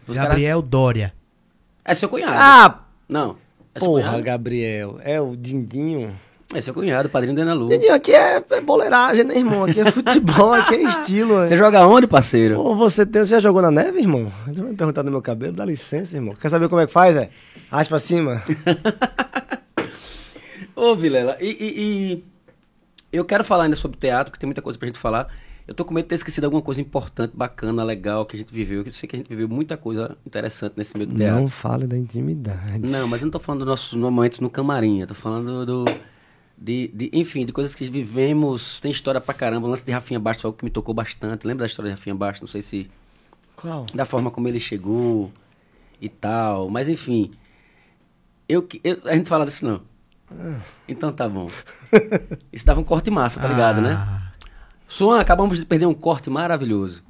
Gabriel 0.08 0.60
Dória. 0.60 1.12
É 1.84 1.94
seu 1.94 2.08
cunhado. 2.08 2.32
Ah, 2.36 2.80
Não. 3.08 3.36
É 3.74 3.80
seu 3.80 3.88
porra, 3.88 4.02
cunhado? 4.02 4.22
Gabriel. 4.22 4.98
É 5.02 5.20
o 5.20 5.34
Dindinho. 5.36 6.14
É 6.54 6.60
seu 6.60 6.74
cunhado, 6.74 7.08
padrinho 7.08 7.34
da 7.34 7.42
Ana 7.42 7.54
Lu. 7.54 7.68
Dindinho, 7.70 7.94
aqui 7.94 8.12
é, 8.14 8.44
é 8.50 8.60
boleiragem, 8.60 9.24
né, 9.24 9.38
irmão? 9.38 9.64
Aqui 9.64 9.80
é 9.80 9.90
futebol, 9.90 10.52
aqui 10.52 10.74
é 10.74 10.82
estilo. 10.84 11.36
Você 11.46 11.54
né? 11.54 11.56
joga 11.56 11.86
onde, 11.86 12.06
parceiro? 12.06 12.60
Ô, 12.60 12.76
você, 12.76 13.06
tem, 13.06 13.22
você 13.22 13.28
já 13.28 13.38
jogou 13.40 13.62
na 13.62 13.70
neve, 13.70 14.00
irmão? 14.00 14.30
Você 14.46 14.60
vai 14.60 14.70
me 14.72 14.76
perguntar 14.76 15.00
do 15.02 15.10
meu 15.10 15.22
cabelo? 15.22 15.54
Dá 15.54 15.64
licença, 15.64 16.14
irmão. 16.14 16.34
Quer 16.34 16.50
saber 16.50 16.68
como 16.68 16.82
é 16.82 16.86
que 16.86 16.92
faz, 16.92 17.16
é? 17.16 17.30
Raspa 17.70 17.92
pra 17.92 17.98
cima. 17.98 18.42
Ô, 20.76 20.94
Vilela, 20.94 21.36
e, 21.40 21.48
e- 21.50 22.24
e 23.12 23.16
eu 23.16 23.24
quero 23.24 23.44
falar 23.44 23.64
ainda 23.64 23.76
sobre 23.76 23.98
teatro, 23.98 24.30
porque 24.30 24.40
tem 24.40 24.46
muita 24.46 24.62
coisa 24.62 24.78
pra 24.78 24.88
gente 24.88 24.98
falar. 24.98 25.28
Eu 25.66 25.74
tô 25.74 25.84
com 25.84 25.94
medo 25.94 26.04
de 26.04 26.08
ter 26.08 26.14
esquecido 26.16 26.44
alguma 26.44 26.60
coisa 26.62 26.80
importante, 26.80 27.32
bacana, 27.36 27.84
legal, 27.84 28.26
que 28.26 28.34
a 28.36 28.38
gente 28.38 28.52
viveu. 28.52 28.82
Eu 28.84 28.90
sei 28.92 29.08
que 29.08 29.14
a 29.14 29.18
gente 29.18 29.28
viveu 29.28 29.48
muita 29.48 29.76
coisa 29.76 30.16
interessante 30.26 30.74
nesse 30.76 30.96
meio 30.96 31.08
do 31.08 31.16
teatro. 31.16 31.40
Não 31.42 31.48
fale 31.48 31.86
da 31.86 31.96
intimidade. 31.96 32.80
Não, 32.80 33.06
mas 33.06 33.20
eu 33.22 33.26
não 33.26 33.30
tô 33.30 33.38
falando 33.38 33.60
dos 33.60 33.68
nossos 33.68 33.94
momentos 33.96 34.40
no 34.40 34.50
camarim, 34.50 35.00
eu 35.00 35.06
tô 35.06 35.14
falando 35.14 35.64
do. 35.64 35.84
De, 36.58 36.88
de- 36.94 37.10
enfim, 37.12 37.44
de 37.46 37.52
coisas 37.52 37.74
que 37.74 37.88
vivemos. 37.90 38.78
Tem 38.80 38.90
história 38.92 39.20
pra 39.20 39.34
caramba. 39.34 39.66
O 39.66 39.70
lance 39.70 39.84
de 39.84 39.90
Rafinha 39.90 40.20
Bastos 40.20 40.42
foi 40.42 40.48
algo 40.48 40.58
que 40.58 40.64
me 40.64 40.70
tocou 40.70 40.94
bastante. 40.94 41.46
Lembra 41.46 41.62
da 41.64 41.66
história 41.66 41.90
de 41.90 41.96
Rafinha 41.96 42.14
Bastos? 42.14 42.40
Não 42.42 42.48
sei 42.52 42.62
se. 42.62 42.90
Qual? 43.56 43.86
Da 43.94 44.04
forma 44.04 44.30
como 44.30 44.46
ele 44.48 44.60
chegou 44.60 45.32
e 46.00 46.08
tal. 46.08 46.68
Mas 46.70 46.88
enfim. 46.88 47.32
Eu, 48.48 48.66
eu- 48.84 49.00
a 49.06 49.14
gente 49.16 49.28
fala 49.28 49.44
disso 49.46 49.64
não. 49.64 49.80
Então 50.88 51.12
tá 51.12 51.28
bom. 51.28 51.50
Isso 52.52 52.64
dava 52.64 52.80
um 52.80 52.84
corte 52.84 53.10
massa, 53.10 53.40
tá 53.40 53.48
ligado, 53.48 53.80
né? 53.80 53.94
Suan, 54.92 55.18
acabamos 55.20 55.58
de 55.58 55.64
perder 55.64 55.86
um 55.86 55.94
corte 55.94 56.28
maravilhoso. 56.28 57.02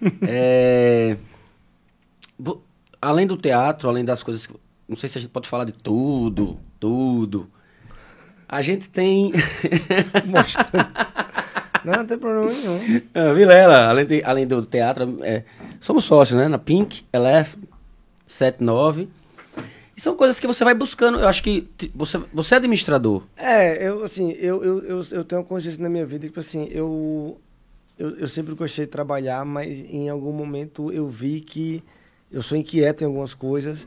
É, 0.28 1.16
Além 3.00 3.26
do 3.26 3.36
teatro, 3.36 3.88
além 3.88 4.04
das 4.04 4.22
coisas. 4.22 4.46
que- 4.46 4.54
Não 4.88 4.96
sei 4.96 5.08
se 5.08 5.18
a 5.18 5.20
gente 5.20 5.30
pode 5.30 5.48
falar 5.48 5.64
de 5.64 5.72
tudo, 5.72 6.58
tudo. 6.78 7.48
A 8.48 8.60
gente 8.62 8.88
tem. 8.90 9.32
Não, 11.84 11.94
não 11.94 12.06
tem 12.06 12.18
problema 12.18 12.52
nenhum. 12.52 13.02
Ah, 13.14 13.32
Vilela, 13.32 13.88
além, 13.88 14.06
de- 14.06 14.22
além 14.24 14.46
do 14.46 14.64
teatro, 14.64 15.18
é, 15.22 15.42
somos 15.80 16.04
sócios, 16.04 16.38
né? 16.38 16.46
Na 16.46 16.58
Pink, 16.58 17.04
Elef, 17.12 17.56
79. 18.26 19.08
E 19.96 20.00
são 20.00 20.16
coisas 20.16 20.40
que 20.40 20.46
você 20.46 20.64
vai 20.64 20.74
buscando. 20.74 21.18
Eu 21.18 21.28
acho 21.28 21.42
que 21.42 21.68
você, 21.94 22.18
você 22.32 22.54
é 22.54 22.56
administrador. 22.58 23.22
É, 23.36 23.86
eu, 23.86 24.04
assim, 24.04 24.32
eu, 24.32 24.62
eu, 24.64 24.78
eu, 24.84 25.06
eu 25.10 25.24
tenho 25.24 25.40
uma 25.40 25.46
consciência 25.46 25.82
na 25.82 25.88
minha 25.88 26.06
vida 26.06 26.22
que, 26.22 26.28
tipo 26.28 26.40
assim, 26.40 26.68
eu, 26.70 27.38
eu, 27.98 28.16
eu 28.16 28.28
sempre 28.28 28.54
gostei 28.54 28.86
de 28.86 28.90
trabalhar, 28.90 29.44
mas 29.44 29.68
em 29.68 30.08
algum 30.08 30.32
momento 30.32 30.90
eu 30.90 31.08
vi 31.08 31.40
que 31.40 31.82
eu 32.30 32.42
sou 32.42 32.56
inquieto 32.56 33.02
em 33.02 33.04
algumas 33.04 33.34
coisas 33.34 33.86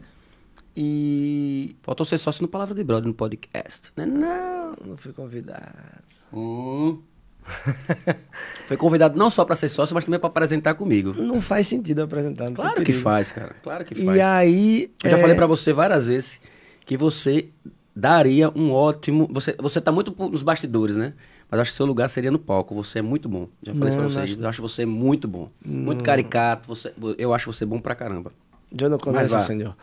e... 0.75 1.75
Faltou 1.81 2.05
ser 2.05 2.17
sócio 2.17 2.41
no 2.41 2.47
Palavra 2.47 2.75
de 2.75 2.83
Brother, 2.83 3.07
no 3.07 3.13
podcast. 3.13 3.91
Né? 3.95 4.05
Não. 4.05 4.75
Não 4.85 4.97
fui 4.97 5.13
convidado. 5.13 6.03
Hum. 6.33 6.99
Foi 8.67 8.77
convidado 8.77 9.17
não 9.17 9.29
só 9.29 9.45
para 9.45 9.55
ser 9.55 9.69
sócio, 9.69 9.93
mas 9.93 10.05
também 10.05 10.19
para 10.19 10.27
apresentar 10.27 10.73
comigo. 10.73 11.13
Não 11.13 11.39
faz 11.39 11.67
sentido 11.67 12.01
apresentar. 12.01 12.45
não 12.45 12.53
Claro 12.53 12.83
que 12.83 12.93
faz, 12.93 13.31
cara. 13.31 13.55
Claro 13.61 13.85
que 13.85 13.93
faz. 13.95 14.17
E 14.17 14.21
aí... 14.21 14.91
Eu 15.03 15.11
já 15.11 15.17
é, 15.17 15.21
falei 15.21 15.35
para 15.35 15.45
você 15.45 15.71
várias 15.71 16.07
vezes 16.07 16.41
que 16.85 16.97
você 16.97 17.49
daria 17.95 18.51
um 18.55 18.71
ótimo. 18.71 19.29
Você, 19.31 19.55
você 19.59 19.79
tá 19.79 19.91
muito 19.91 20.13
nos 20.29 20.43
bastidores, 20.43 20.95
né? 20.95 21.13
Mas 21.49 21.59
acho 21.59 21.71
que 21.71 21.77
seu 21.77 21.85
lugar 21.85 22.09
seria 22.09 22.31
no 22.31 22.39
palco. 22.39 22.73
Você 22.75 22.99
é 22.99 23.01
muito 23.01 23.29
bom. 23.29 23.47
Já 23.61 23.73
falei 23.73 23.89
isso 23.89 23.97
Não, 23.97 24.05
pra 24.05 24.15
não 24.15 24.25
você. 24.27 24.31
acho- 24.33 24.41
Eu 24.41 24.49
acho 24.49 24.61
você 24.61 24.85
muito 24.85 25.27
bom. 25.27 25.49
Muito 25.63 26.03
caricato. 26.03 26.67
Você, 26.67 26.91
eu 27.17 27.33
acho 27.33 27.51
você 27.51 27.65
bom 27.65 27.79
pra 27.79 27.93
caramba. 27.93 28.31
Eu 28.77 28.89
não 28.89 28.97
conheço, 28.97 29.39
senhor. 29.41 29.75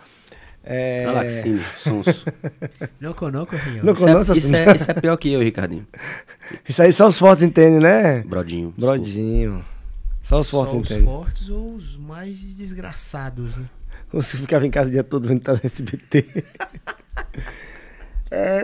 É... 0.65 1.05
Alaxine, 1.07 1.61
Sonso. 1.79 2.25
não 3.01 3.13
conoco, 3.15 3.57
Rinho. 3.57 3.85
Não 3.85 3.93
Isso, 3.95 4.09
é, 4.09 4.13
conoce, 4.13 4.39
isso, 4.39 4.55
é, 4.55 4.77
isso 4.77 4.91
é 4.91 4.95
pior 4.95 5.17
que 5.17 5.33
eu, 5.33 5.41
Ricardinho. 5.41 5.87
Isso 6.69 6.83
aí 6.83 6.93
só 6.93 7.09
os 7.09 7.19
fortes 7.19 7.43
entendem, 7.45 7.81
né? 7.81 8.23
Brodinho. 8.25 8.75
Brodinho. 8.77 9.65
Só 10.23 10.39
os 10.41 10.47
Só 10.49 10.59
fortes 10.59 10.75
os 10.77 10.91
entendem. 10.91 11.05
fortes 11.05 11.49
ou 11.51 11.75
os 11.75 11.97
mais 11.97 12.39
desgraçados, 12.55 13.57
né? 13.57 13.65
Você 14.13 14.37
ficava 14.37 14.67
em 14.67 14.71
casa 14.71 14.89
o 14.89 14.93
dia 14.93 15.03
todo 15.03 15.27
vendo 15.27 15.41
tá 15.41 15.55
no 15.55 15.61
SBT. 15.65 16.45
É, 18.31 18.61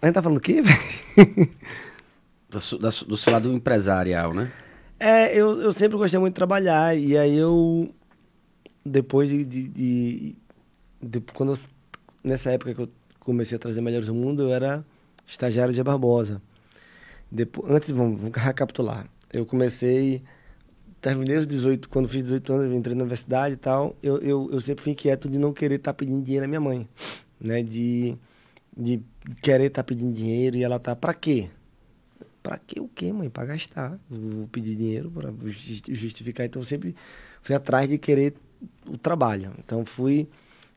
a 0.00 0.06
gente 0.06 0.14
tá 0.14 0.22
falando 0.22 0.38
o 0.38 0.40
quê, 0.40 0.62
velho? 0.62 0.78
Do, 2.48 2.60
su- 2.60 2.78
do 2.78 3.16
seu 3.16 3.32
lado 3.32 3.52
empresarial, 3.52 4.32
né? 4.32 4.48
É, 5.00 5.34
eu, 5.36 5.60
eu 5.60 5.72
sempre 5.72 5.96
gostei 5.98 6.20
muito 6.20 6.34
de 6.34 6.36
trabalhar. 6.36 6.96
E 6.96 7.18
aí 7.18 7.36
eu. 7.36 7.92
Depois 8.86 9.28
de. 9.28 9.44
de, 9.44 9.68
de- 9.68 10.36
de- 11.04 11.20
quando 11.20 11.52
eu- 11.52 11.58
nessa 12.22 12.50
época 12.52 12.74
que 12.74 12.80
eu 12.82 12.88
comecei 13.20 13.56
a 13.56 13.58
trazer 13.58 13.80
Melhores 13.80 14.06
do 14.08 14.14
Mundo, 14.14 14.42
eu 14.42 14.52
era 14.52 14.84
estagiário 15.26 15.72
de 15.72 15.82
Barbosa. 15.82 16.40
Depois, 17.30 17.70
antes, 17.70 17.90
vamos, 17.90 18.20
vamos 18.20 18.36
recapitular. 18.36 19.06
Eu 19.32 19.44
comecei. 19.46 20.22
Terminei 21.00 21.36
os 21.36 21.46
18, 21.46 21.88
quando 21.88 22.08
fiz 22.08 22.22
18 22.22 22.52
anos, 22.52 22.66
eu 22.66 22.72
entrei 22.74 22.94
na 22.94 23.02
universidade 23.02 23.54
e 23.54 23.56
tal. 23.58 23.94
Eu, 24.02 24.18
eu, 24.18 24.48
eu 24.50 24.60
sempre 24.60 24.82
fui 24.82 24.92
inquieto 24.92 25.28
de 25.28 25.38
não 25.38 25.52
querer 25.52 25.74
estar 25.76 25.92
pedindo 25.92 26.22
dinheiro 26.22 26.44
à 26.46 26.48
minha 26.48 26.60
mãe. 26.60 26.88
Né? 27.40 27.62
De, 27.62 28.16
de 28.76 29.02
querer 29.42 29.66
estar 29.66 29.84
pedindo 29.84 30.12
dinheiro 30.14 30.56
e 30.56 30.62
ela 30.62 30.78
tá, 30.78 30.96
pra 30.96 31.12
quê? 31.12 31.50
Pra 32.42 32.56
que 32.58 32.80
o 32.80 32.88
quê, 32.88 33.12
mãe? 33.12 33.28
Pra 33.28 33.44
gastar. 33.44 33.98
Vou 34.08 34.46
pedir 34.48 34.76
dinheiro 34.76 35.10
para 35.10 35.30
justificar. 35.88 36.46
Então, 36.46 36.62
eu 36.62 36.66
sempre 36.66 36.94
fui 37.42 37.54
atrás 37.54 37.86
de 37.88 37.98
querer 37.98 38.34
o 38.86 38.96
trabalho. 38.96 39.52
Então, 39.58 39.84
fui, 39.84 40.26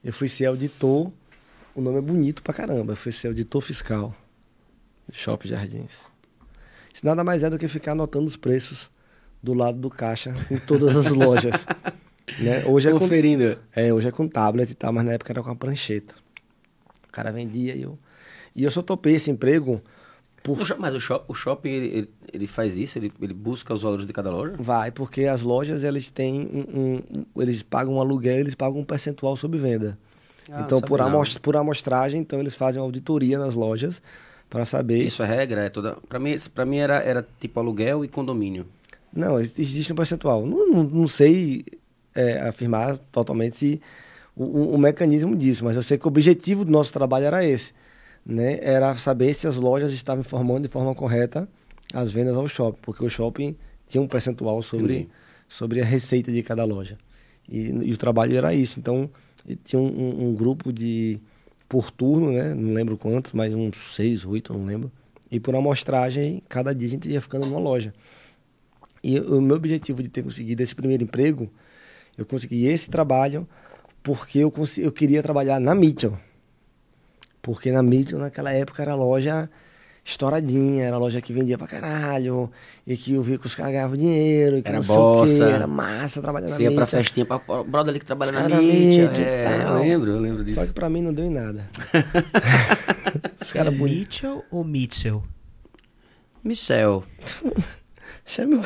eu 0.03 0.13
fui 0.13 0.27
ser 0.27 0.45
auditor. 0.45 1.11
O 1.75 1.81
nome 1.81 1.97
é 1.99 2.01
bonito 2.01 2.41
pra 2.41 2.53
caramba. 2.53 2.93
Eu 2.93 2.97
fui 2.97 3.11
ser 3.11 3.27
auditor 3.27 3.61
fiscal. 3.61 4.15
do 5.07 5.15
Shopping 5.15 5.47
Jardins. 5.49 5.93
Isso 6.93 7.05
nada 7.05 7.23
mais 7.23 7.43
é 7.43 7.49
do 7.49 7.57
que 7.59 7.67
ficar 7.67 7.91
anotando 7.91 8.25
os 8.25 8.35
preços 8.35 8.89
do 9.41 9.53
lado 9.53 9.77
do 9.77 9.89
caixa 9.89 10.33
em 10.49 10.57
todas 10.57 10.95
as 10.95 11.09
lojas. 11.13 11.65
né? 12.39 12.65
Hoje 12.65 12.89
é 12.89 12.91
com, 12.91 12.99
Conferindo. 12.99 13.57
é, 13.75 13.93
hoje 13.93 14.07
é 14.07 14.11
com 14.11 14.27
tablet 14.27 14.71
e 14.71 14.75
tal, 14.75 14.91
mas 14.91 15.05
na 15.05 15.13
época 15.13 15.31
era 15.31 15.43
com 15.43 15.51
a 15.51 15.55
prancheta. 15.55 16.15
O 17.07 17.11
cara 17.11 17.31
vendia 17.31 17.75
e 17.75 17.83
eu. 17.83 17.97
E 18.55 18.63
eu 18.63 18.71
só 18.71 18.81
topei 18.81 19.15
esse 19.15 19.29
emprego 19.29 19.81
por 20.55 20.71
O 20.71 20.79
mas 20.79 20.93
o, 20.93 20.99
shop, 20.99 21.25
o 21.27 21.33
shopping, 21.33 21.69
ele, 21.69 22.09
ele, 22.31 22.47
faz 22.47 22.77
isso? 22.77 22.97
Ele, 22.97 23.11
ele 23.21 23.33
busca 23.33 23.73
os 23.73 23.81
valores 23.81 24.05
de 24.05 24.13
cada 24.13 24.29
loja? 24.31 24.55
Vai, 24.57 24.91
porque 24.91 25.25
as 25.25 25.41
lojas 25.41 25.83
eles 25.83 26.09
têm 26.09 26.41
um, 26.41 27.01
um- 27.19 27.41
eles 27.41 27.61
pagam 27.61 27.95
um 27.95 27.99
aluguel, 27.99 28.39
eles 28.39 28.55
pagam 28.55 28.79
um 28.79 28.83
percentual 28.85 29.35
sobre 29.35 29.59
venda. 29.59 29.97
Ah, 30.49 30.61
então 30.61 30.79
por, 30.79 31.01
amos- 31.01 31.37
por 31.37 31.57
amostragem, 31.57 32.21
então 32.21 32.39
eles 32.39 32.55
fazem 32.55 32.81
uma 32.81 32.87
auditoria 32.87 33.37
nas 33.37 33.53
lojas 33.53 34.01
para 34.49 34.63
saber. 34.63 35.03
Isso 35.03 35.21
é 35.21 35.25
regra? 35.25 35.65
É 35.65 35.69
toda... 35.69 35.97
Pra 36.07 36.19
mim, 36.19 36.35
pra 36.53 36.65
mim 36.65 36.77
era, 36.77 36.99
era 37.03 37.27
tipo 37.39 37.59
aluguel 37.59 38.05
e 38.05 38.07
condomínio. 38.07 38.65
Não, 39.13 39.39
ex- 39.39 39.57
existe 39.59 39.91
um 39.91 39.95
percentual. 39.95 40.45
Não, 40.45 40.69
não, 40.69 40.83
não 40.83 41.07
sei 41.07 41.65
é, 42.15 42.39
afirmar 42.41 42.97
totalmente 43.11 43.57
se, 43.57 43.81
o, 44.35 44.43
o, 44.43 44.73
o, 44.75 44.77
mecanismo 44.77 45.35
disso, 45.35 45.63
mas 45.65 45.75
eu 45.75 45.83
sei 45.83 45.97
que 45.97 46.05
o 46.05 46.07
objetivo 46.07 46.63
do 46.65 46.71
nosso 46.71 46.91
trabalho 46.93 47.25
era 47.25 47.45
esse, 47.45 47.73
né? 48.28 48.59
Era 48.61 48.95
saber 48.97 49.34
se 49.34 49.47
as 49.47 49.55
lojas 49.55 49.93
estavam 49.93 50.19
informando 50.19 50.61
de 50.61 50.67
forma 50.67 50.93
correta 50.93 51.47
as 51.93 52.11
vendas 52.11 52.36
ao 52.36 52.47
shopping, 52.47 52.80
porque 52.82 53.05
o 53.05 53.09
shopping 53.09 53.55
tinha 53.88 54.01
um 54.01 54.07
percentual 54.07 54.61
sobre, 54.61 55.09
sobre 55.47 55.82
a 55.82 55.86
receita 55.86 56.30
de 56.30 56.43
cada 56.43 56.65
loja. 56.65 56.97
E, 57.47 57.69
e 57.69 57.93
o 57.93 57.97
trabalho 57.97 58.36
era 58.36 58.53
isso. 58.53 58.78
Então, 58.78 59.09
tinha 59.63 59.82
um, 59.82 60.28
um, 60.28 60.36
grupo 60.36 60.73
de 60.73 61.17
por 61.69 61.89
turno, 61.89 62.34
né? 62.34 62.53
Não 62.53 62.73
lembro 62.73 62.97
quantos, 62.97 63.32
mas 63.32 63.53
uns 63.53 63.95
seis, 63.95 64.25
oito, 64.25 64.53
não 64.53 64.65
lembro. 64.65 64.91
E 65.32 65.39
por 65.39 65.55
amostragem, 65.55 66.43
cada 66.49 66.75
dia 66.75 66.88
a 66.88 66.91
gente 66.91 67.09
ia 67.09 67.21
ficando 67.21 67.45
numa 67.45 67.59
loja. 67.59 67.93
E 69.01 69.17
o 69.21 69.39
meu 69.39 69.55
objetivo 69.55 70.03
de 70.03 70.09
ter 70.09 70.23
conseguido 70.23 70.61
esse 70.61 70.75
primeiro 70.75 71.03
emprego, 71.03 71.49
eu 72.17 72.25
consegui 72.25 72.65
esse 72.65 72.89
trabalho 72.89 73.47
porque 74.03 74.39
eu, 74.39 74.51
eu 74.78 74.91
queria 74.91 75.23
trabalhar 75.23 75.59
na 75.61 75.73
Mitchell. 75.73 76.17
Porque 77.47 77.71
na 77.71 77.81
Mitchell, 77.81 78.19
naquela 78.19 78.51
época, 78.51 78.81
era 78.81 78.93
loja 78.93 79.49
estouradinha, 80.03 80.83
era 80.83 80.97
loja 80.97 81.21
que 81.21 81.31
vendia 81.31 81.57
pra 81.57 81.65
caralho, 81.65 82.51
e 82.85 82.97
que 82.97 83.13
eu 83.13 83.21
via 83.21 83.37
que 83.37 83.45
os 83.45 83.55
caras 83.55 83.71
ganhavam 83.71 83.95
dinheiro, 83.95 84.61
era 84.65 84.81
bossa, 84.81 85.45
era 85.45 85.65
massa 85.65 86.21
trabalhando 86.21 86.49
na 86.49 86.55
Você 86.57 86.63
ia 86.63 86.71
pra 86.73 86.85
festinha, 86.85 87.25
pra 87.25 87.39
brother 87.39 87.91
ali 87.91 87.99
que 87.99 88.05
trabalha 88.05 88.33
na 88.33 88.49
Mitchell. 88.61 89.09
É, 89.25 89.63
eu 89.63 89.79
lembro, 89.79 90.11
eu 90.11 90.19
lembro 90.19 90.43
disso. 90.43 90.59
Só 90.59 90.65
que 90.65 90.73
pra 90.73 90.89
mim 90.89 91.01
não 91.01 91.13
deu 91.13 91.23
em 91.23 91.29
nada. 91.29 91.69
os 93.39 93.53
caras 93.53 93.73
é 93.73 93.77
Mitchell 93.77 94.43
ou 94.51 94.65
Mitchell? 94.65 95.23
Michel. 96.43 97.05
chame, 98.27 98.61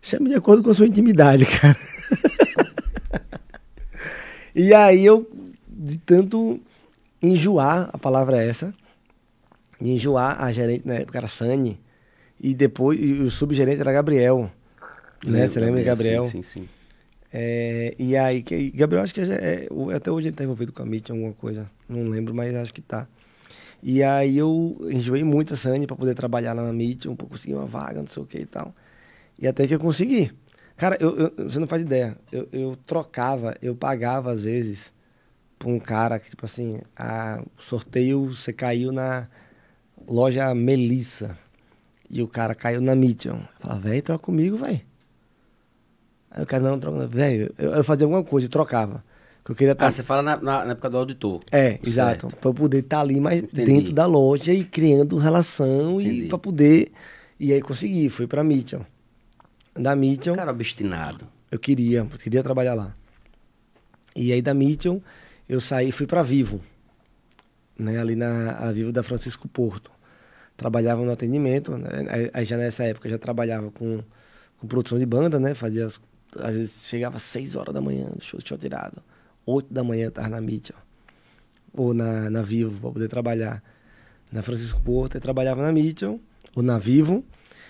chame 0.00 0.30
de 0.30 0.36
acordo 0.36 0.62
com 0.62 0.70
a 0.70 0.74
sua 0.74 0.86
intimidade, 0.86 1.44
cara. 1.44 1.76
e 4.56 4.72
aí 4.72 5.04
eu, 5.04 5.30
de 5.68 5.98
tanto 5.98 6.58
enjoar, 7.22 7.90
a 7.92 7.98
palavra 7.98 8.42
é 8.42 8.48
essa, 8.48 8.74
de 9.80 9.90
enjoar, 9.90 10.42
a 10.42 10.52
gerente 10.52 10.86
na 10.86 10.94
época 10.94 11.18
era 11.18 11.28
Sani, 11.28 11.80
e 12.40 12.54
depois 12.54 12.98
e 13.00 13.12
o 13.12 13.30
subgerente 13.30 13.80
era 13.80 13.92
Gabriel. 13.92 14.50
Né? 15.24 15.46
Você 15.46 15.60
lembra 15.60 15.80
de 15.80 15.86
Gabriel? 15.86 16.24
Sim, 16.24 16.42
sim, 16.42 16.62
sim. 16.62 16.68
É, 17.32 17.94
e 17.98 18.16
aí, 18.16 18.42
que, 18.42 18.70
Gabriel, 18.72 19.02
acho 19.04 19.14
que 19.14 19.20
é, 19.20 19.68
até 19.94 20.10
hoje 20.10 20.28
ele 20.28 20.36
tá 20.36 20.44
envolvido 20.44 20.72
com 20.72 20.82
a 20.82 20.86
MIT, 20.86 21.12
alguma 21.12 21.32
coisa. 21.32 21.70
Não 21.88 22.04
lembro, 22.04 22.34
mas 22.34 22.54
acho 22.54 22.74
que 22.74 22.82
tá. 22.82 23.06
E 23.82 24.02
aí 24.02 24.36
eu 24.36 24.76
enjoei 24.90 25.24
muito 25.24 25.54
a 25.54 25.56
Sani 25.56 25.86
para 25.86 25.96
poder 25.96 26.14
trabalhar 26.14 26.52
lá 26.52 26.62
na 26.62 26.70
MIT, 26.70 27.08
um 27.08 27.16
pouco 27.16 27.34
conseguir 27.34 27.54
uma 27.54 27.66
vaga, 27.66 28.00
não 28.00 28.06
sei 28.06 28.22
o 28.22 28.26
que 28.26 28.38
e 28.38 28.46
tal. 28.46 28.74
E 29.38 29.48
até 29.48 29.66
que 29.66 29.74
eu 29.74 29.78
consegui. 29.78 30.30
Cara, 30.76 30.96
eu, 31.00 31.16
eu, 31.16 31.48
você 31.48 31.58
não 31.58 31.66
faz 31.66 31.82
ideia. 31.82 32.16
Eu, 32.30 32.48
eu 32.52 32.76
trocava, 32.86 33.56
eu 33.62 33.74
pagava 33.74 34.30
às 34.30 34.42
vezes 34.42 34.92
pra 35.62 35.70
um 35.70 35.78
cara 35.78 36.18
que, 36.18 36.28
tipo 36.30 36.44
assim, 36.44 36.80
a 36.96 37.40
sorteio 37.56 38.26
você 38.26 38.52
caiu 38.52 38.90
na 38.90 39.28
loja 40.08 40.52
Melissa. 40.54 41.38
E 42.10 42.20
o 42.20 42.28
cara 42.28 42.54
caiu 42.54 42.80
na 42.80 42.94
Mitchell. 42.94 43.36
Eu 43.36 43.48
falava, 43.60 43.80
velho, 43.80 44.02
troca 44.02 44.24
comigo, 44.24 44.56
velho. 44.58 44.80
Aí 46.30 46.42
o 46.42 46.46
cara, 46.46 46.62
não, 46.62 46.78
troca, 46.78 47.06
velho. 47.06 47.54
Eu, 47.56 47.70
eu, 47.72 47.84
fazia 47.84 48.04
alguma 48.04 48.24
coisa 48.24 48.46
e 48.46 48.50
trocava. 48.50 49.04
Que 49.44 49.52
eu 49.52 49.56
queria 49.56 49.74
tá... 49.74 49.86
Ah, 49.86 49.90
você 49.90 50.02
fala 50.02 50.22
na, 50.22 50.36
na, 50.36 50.64
na, 50.64 50.72
época 50.72 50.90
do 50.90 50.98
auditor. 50.98 51.40
É, 51.50 51.70
certo. 51.70 51.86
exato. 51.86 52.26
Pra 52.36 52.50
eu 52.50 52.54
poder 52.54 52.80
estar 52.80 52.96
tá 52.96 53.02
ali, 53.02 53.18
mas 53.20 53.42
Entendi. 53.42 53.64
dentro 53.64 53.92
da 53.92 54.04
loja 54.04 54.52
e 54.52 54.64
criando 54.64 55.16
relação 55.16 56.00
Entendi. 56.00 56.24
e 56.24 56.28
pra 56.28 56.38
poder. 56.38 56.92
E 57.38 57.52
aí 57.52 57.62
consegui, 57.62 58.08
fui 58.08 58.26
pra 58.26 58.44
Mitchell. 58.44 58.84
Da 59.74 59.96
Mitchell. 59.96 60.34
Cara 60.34 60.50
obstinado. 60.50 61.26
Eu 61.50 61.58
queria, 61.58 62.04
queria 62.22 62.42
trabalhar 62.42 62.74
lá. 62.74 62.94
E 64.14 64.32
aí 64.32 64.42
da 64.42 64.52
Mitchell, 64.52 65.02
eu 65.52 65.60
saí 65.60 65.90
e 65.90 65.92
fui 65.92 66.06
pra 66.06 66.22
Vivo 66.22 66.60
né, 67.78 67.98
ali 67.98 68.14
na 68.14 68.70
Vivo 68.72 68.92
da 68.92 69.02
Francisco 69.02 69.48
Porto. 69.48 69.90
Trabalhava 70.56 71.04
no 71.04 71.10
atendimento, 71.10 71.76
né, 71.76 72.30
aí 72.32 72.44
já 72.44 72.56
nessa 72.56 72.84
época 72.84 73.08
já 73.08 73.18
trabalhava 73.18 73.70
com, 73.70 74.02
com 74.58 74.66
produção 74.66 74.98
de 74.98 75.06
banda, 75.06 75.40
né, 75.40 75.54
fazia, 75.54 75.86
as, 75.86 76.00
às 76.38 76.54
vezes 76.54 76.86
chegava 76.86 77.16
às 77.16 77.22
6 77.22 77.56
horas 77.56 77.74
da 77.74 77.80
manhã, 77.80 78.08
show, 78.20 78.40
show 78.44 78.56
tirado. 78.56 79.02
8 79.44 79.72
da 79.72 79.82
manhã 79.82 80.10
tava 80.10 80.28
na 80.28 80.40
Mitchell, 80.40 80.76
ou 81.72 81.92
na, 81.92 82.30
na 82.30 82.42
Vivo, 82.42 82.80
para 82.80 82.92
poder 82.92 83.08
trabalhar. 83.08 83.62
Na 84.30 84.42
Francisco 84.42 84.80
Porto, 84.80 85.16
eu 85.16 85.20
trabalhava 85.20 85.60
na 85.60 85.72
Mitchell, 85.72 86.20
ou 86.54 86.62
na 86.62 86.78
Vivo. 86.78 87.24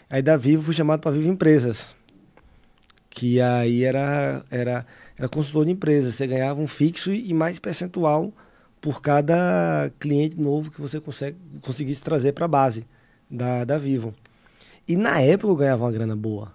Aí 0.09 0.23
da 0.23 0.37
Vivo 0.37 0.63
fui 0.63 0.75
chamado 0.75 1.01
para 1.01 1.11
Vivo 1.11 1.29
Empresas, 1.29 1.95
que 3.11 3.41
aí 3.41 3.83
era, 3.83 4.45
era, 4.51 4.87
era 5.19 5.29
consultor 5.29 5.65
de 5.65 5.73
empresas. 5.73 6.15
Você 6.15 6.27
ganhava 6.27 6.61
um 6.61 6.67
fixo 6.67 7.13
e 7.13 7.33
mais 7.33 7.59
percentual 7.59 8.33
por 8.81 9.01
cada 9.01 9.91
cliente 10.01 10.39
novo 10.41 10.71
que 10.71 10.81
você 10.81 11.01
consegue, 11.01 11.37
conseguisse 11.61 12.03
trazer 12.03 12.33
para 12.33 12.47
a 12.47 12.49
base 12.49 12.85
da, 13.31 13.65
da 13.65 13.79
Vivo. 13.79 14.13
E 14.87 14.97
na 14.97 15.21
época 15.21 15.53
eu 15.53 15.57
ganhava 15.57 15.85
uma 15.85 15.93
grana 15.93 16.17
boa. 16.17 16.53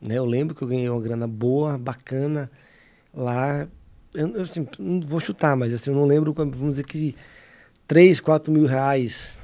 Né? 0.00 0.14
Eu 0.14 0.24
lembro 0.24 0.54
que 0.54 0.62
eu 0.62 0.68
ganhei 0.68 0.88
uma 0.88 1.00
grana 1.00 1.26
boa, 1.26 1.76
bacana. 1.76 2.50
Lá, 3.12 3.68
eu, 4.14 4.28
eu 4.28 4.42
assim, 4.42 4.66
não 4.78 5.00
vou 5.00 5.18
chutar, 5.18 5.56
mas 5.56 5.72
assim, 5.72 5.90
eu 5.90 5.96
não 5.96 6.06
lembro, 6.06 6.32
vamos 6.32 6.70
dizer 6.70 6.84
que 6.84 7.16
3, 7.88 8.20
4 8.20 8.52
mil 8.52 8.66
reais 8.66 9.40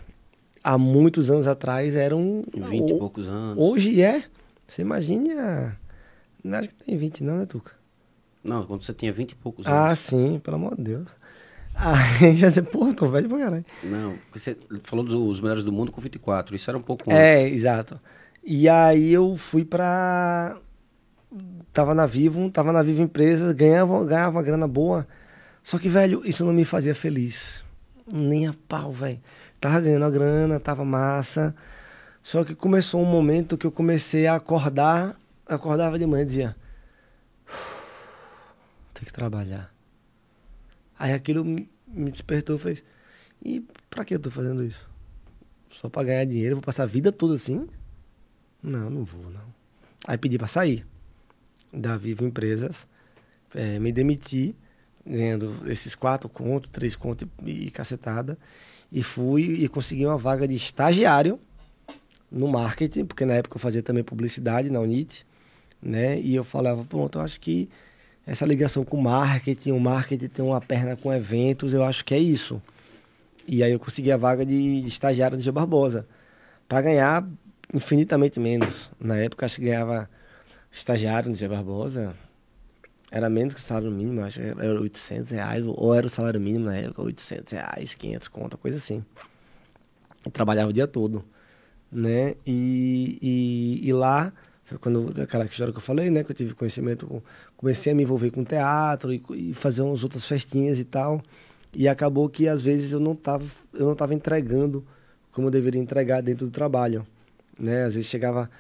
há 0.63 0.79
muitos 0.79 1.31
anos 1.31 1.49
atrás 1.49 1.95
eram... 1.95 2.45
20 2.55 2.91
e 2.91 2.99
poucos 2.99 3.29
anos. 3.29 3.59
Hoje 3.59 4.01
é. 4.01 4.25
Você 4.67 4.83
imagina... 4.83 5.77
Não 6.43 6.59
acho 6.59 6.69
que 6.69 6.85
tem 6.85 6.97
20 6.97 7.25
não, 7.25 7.39
né, 7.39 7.47
Tuca? 7.47 7.73
Não, 8.47 8.65
quando 8.65 8.83
você 8.83 8.95
tinha 8.95 9.13
20 9.13 9.33
e 9.33 9.35
poucos 9.35 9.67
ah, 9.67 9.71
anos. 9.71 9.93
Ah, 9.93 9.97
sim, 9.97 10.41
pelo 10.43 10.57
amor 10.57 10.77
de 10.77 10.83
Deus. 10.83 11.09
Aí 11.75 12.35
já 12.35 12.49
disse, 12.49 12.63
pô, 12.63 12.93
tô 12.95 13.07
velho 13.07 13.29
pra 13.29 13.39
caralho. 13.39 13.65
Não, 13.83 14.15
você 14.33 14.57
falou 14.83 15.05
dos 15.05 15.41
melhores 15.41 15.63
do 15.63 15.73
mundo 15.73 15.93
com 15.93 16.01
24, 16.01 16.57
isso 16.57 16.71
era 16.71 16.79
um 16.79 16.83
pouco 16.83 17.11
é, 17.11 17.15
antes. 17.15 17.53
É, 17.53 17.55
exato. 17.55 18.01
E 18.43 18.69
aí 18.69 19.13
eu 19.13 19.37
fui 19.37 19.65
pra. 19.65 20.57
Tava 21.73 21.95
na 21.95 22.07
Vivo, 22.07 22.49
tava 22.51 22.73
na 22.73 22.83
Vivo 22.83 23.03
Empresa, 23.03 23.53
ganhava, 23.53 24.05
ganhava 24.05 24.37
uma 24.37 24.43
grana 24.43 24.67
boa. 24.67 25.07
Só 25.63 25.79
que, 25.79 25.89
velho, 25.89 26.23
isso 26.25 26.45
não 26.45 26.53
me 26.53 26.65
fazia 26.65 26.95
feliz. 26.95 27.63
Nem 28.11 28.47
a 28.47 28.55
pau, 28.69 28.93
velho. 28.93 29.21
Tava 29.61 29.81
ganhando 29.81 30.05
a 30.05 30.11
grana, 30.11 30.61
tava 30.61 30.85
massa. 30.85 31.55
Só 32.23 32.45
que 32.45 32.55
começou 32.55 33.03
um 33.03 33.07
momento 33.07 33.59
que 33.59 33.67
eu 33.67 33.73
comecei 33.73 34.27
a 34.27 34.37
acordar, 34.37 35.17
acordava 35.47 35.99
de 35.99 36.07
manhã 36.07 36.23
e 36.23 36.27
dizia: 36.27 36.57
tem 38.97 39.05
que 39.05 39.13
trabalhar 39.13 39.77
Aí 40.99 41.13
aquilo 41.13 41.45
me 41.45 42.11
despertou, 42.11 42.59
fez. 42.59 42.83
E 43.45 43.61
pra 43.91 44.05
que 44.05 44.15
eu 44.15 44.19
tô 44.19 44.31
fazendo 44.31 44.65
isso? 44.65 44.89
Só 45.71 45.89
pra 45.89 46.05
ganhar 46.05 46.25
dinheiro? 46.25 46.57
Vou 46.57 46.63
passar 46.63 46.85
a 46.85 46.87
vida 46.87 47.13
toda 47.13 47.35
assim? 47.35 47.69
Não, 48.63 48.89
não 48.89 49.05
vou, 49.05 49.31
não. 49.31 49.55
Aí 50.07 50.17
pedi 50.17 50.39
pra 50.39 50.47
sair 50.47 50.87
da 51.73 51.97
Vivo 51.97 52.25
Empresas, 52.25 52.89
é, 53.55 53.79
me 53.79 53.93
demiti, 53.93 54.55
ganhando 55.05 55.71
esses 55.71 55.95
quatro 55.95 56.29
contos, 56.29 56.71
três 56.73 56.97
contos 56.97 57.29
e, 57.45 57.67
e 57.67 57.71
cacetada. 57.71 58.39
E 58.91 59.03
fui 59.03 59.43
e 59.43 59.69
consegui 59.69 60.07
uma 60.07 60.17
vaga 60.17 60.49
de 60.49 60.55
estagiário 60.55 61.39
no 62.31 62.49
marketing, 62.49 63.05
porque 63.05 63.27
na 63.27 63.35
época 63.35 63.57
eu 63.57 63.61
fazia 63.61 63.83
também 63.83 64.03
publicidade 64.03 64.71
na 64.71 64.81
Unite, 64.81 65.27
né? 65.83 66.19
E 66.21 66.35
eu 66.35 66.45
falava, 66.45 66.85
pronto, 66.85 67.19
eu 67.19 67.23
acho 67.23 67.39
que 67.39 67.69
essa 68.27 68.45
ligação 68.45 68.85
com 68.85 68.97
marketing, 68.97 69.71
o 69.71 69.81
marketing 69.81 70.29
tem 70.29 70.45
uma 70.45 70.61
perna 70.61 70.97
com 70.97 71.15
eventos, 71.15 71.73
eu 71.73 71.85
acho 71.85 72.05
que 72.05 72.13
é 72.13 72.19
isso. 72.19 72.61
E 73.47 73.63
aí 73.63 73.71
eu 73.71 73.79
consegui 73.79 74.11
a 74.11 74.17
vaga 74.17 74.45
de, 74.45 74.85
estagiário 74.85 75.37
do 75.37 75.43
Gil 75.43 75.53
Barbosa, 75.53 76.07
para 76.69 76.83
ganhar 76.83 77.25
infinitamente 77.73 78.41
menos. 78.41 78.91
Na 78.99 79.17
época, 79.17 79.47
acho 79.47 79.57
que 79.57 79.67
ganhava 79.67 80.11
estagiário 80.73 81.31
no 81.31 81.37
Gil 81.37 81.49
Barbosa, 81.49 82.17
era 83.13 83.31
menos 83.31 83.55
que 83.55 83.61
o 83.61 83.63
salário 83.63 83.91
mínimo, 83.93 84.23
acho 84.23 84.41
que 84.41 84.47
era 84.47 84.81
800 84.81 85.31
reais, 85.31 85.65
ou 85.65 85.95
era 85.95 86.07
o 86.07 86.11
salário 86.11 86.41
mínimo 86.41 86.65
na 86.67 86.77
época, 86.77 87.03
800 87.03 87.53
reais, 87.53 87.95
500 87.95 88.27
conta, 88.27 88.57
coisa 88.57 88.77
assim. 88.77 89.05
E 90.27 90.31
trabalhava 90.31 90.71
o 90.71 90.73
dia 90.73 90.89
todo, 90.89 91.25
né? 91.91 92.35
E, 92.45 93.19
e, 93.23 93.89
e 93.89 93.93
lá 93.93 94.33
foi 94.67 94.79
quando, 94.79 95.23
aquela 95.23 95.45
história 95.45 95.73
que 95.73 95.79
eu 95.79 95.83
falei, 95.83 96.11
né? 96.11 96.25
Que 96.25 96.33
eu 96.33 96.37
tive 96.37 96.53
conhecimento, 96.53 97.23
comecei 97.57 97.93
a 97.93 97.95
me 97.95 98.03
envolver 98.03 98.33
com 98.33 98.45
teatro 98.45 99.15
e, 99.15 99.23
e 99.31 99.55
fazer 99.55 99.83
umas 99.83 100.03
outras 100.03 100.27
festinhas 100.27 100.81
e 100.81 100.85
tal. 100.85 101.23
E 101.73 101.89
acabou 101.89 102.29
que 102.29 102.49
às 102.49 102.65
vezes 102.65 102.93
eu 102.93 102.99
não 103.01 103.13
estava 103.13 103.45
eu 103.73 103.87
não 103.87 103.95
tava 103.95 104.13
entregando 104.13 104.85
como 105.31 105.47
eu 105.47 105.51
deveria 105.53 105.81
entregar 105.81 106.21
dentro 106.21 106.47
do 106.47 106.53
trabalho, 106.53 107.07
né? 107.59 107.85
Às 107.85 107.95
vezes 107.95 108.11
chegava 108.11 108.51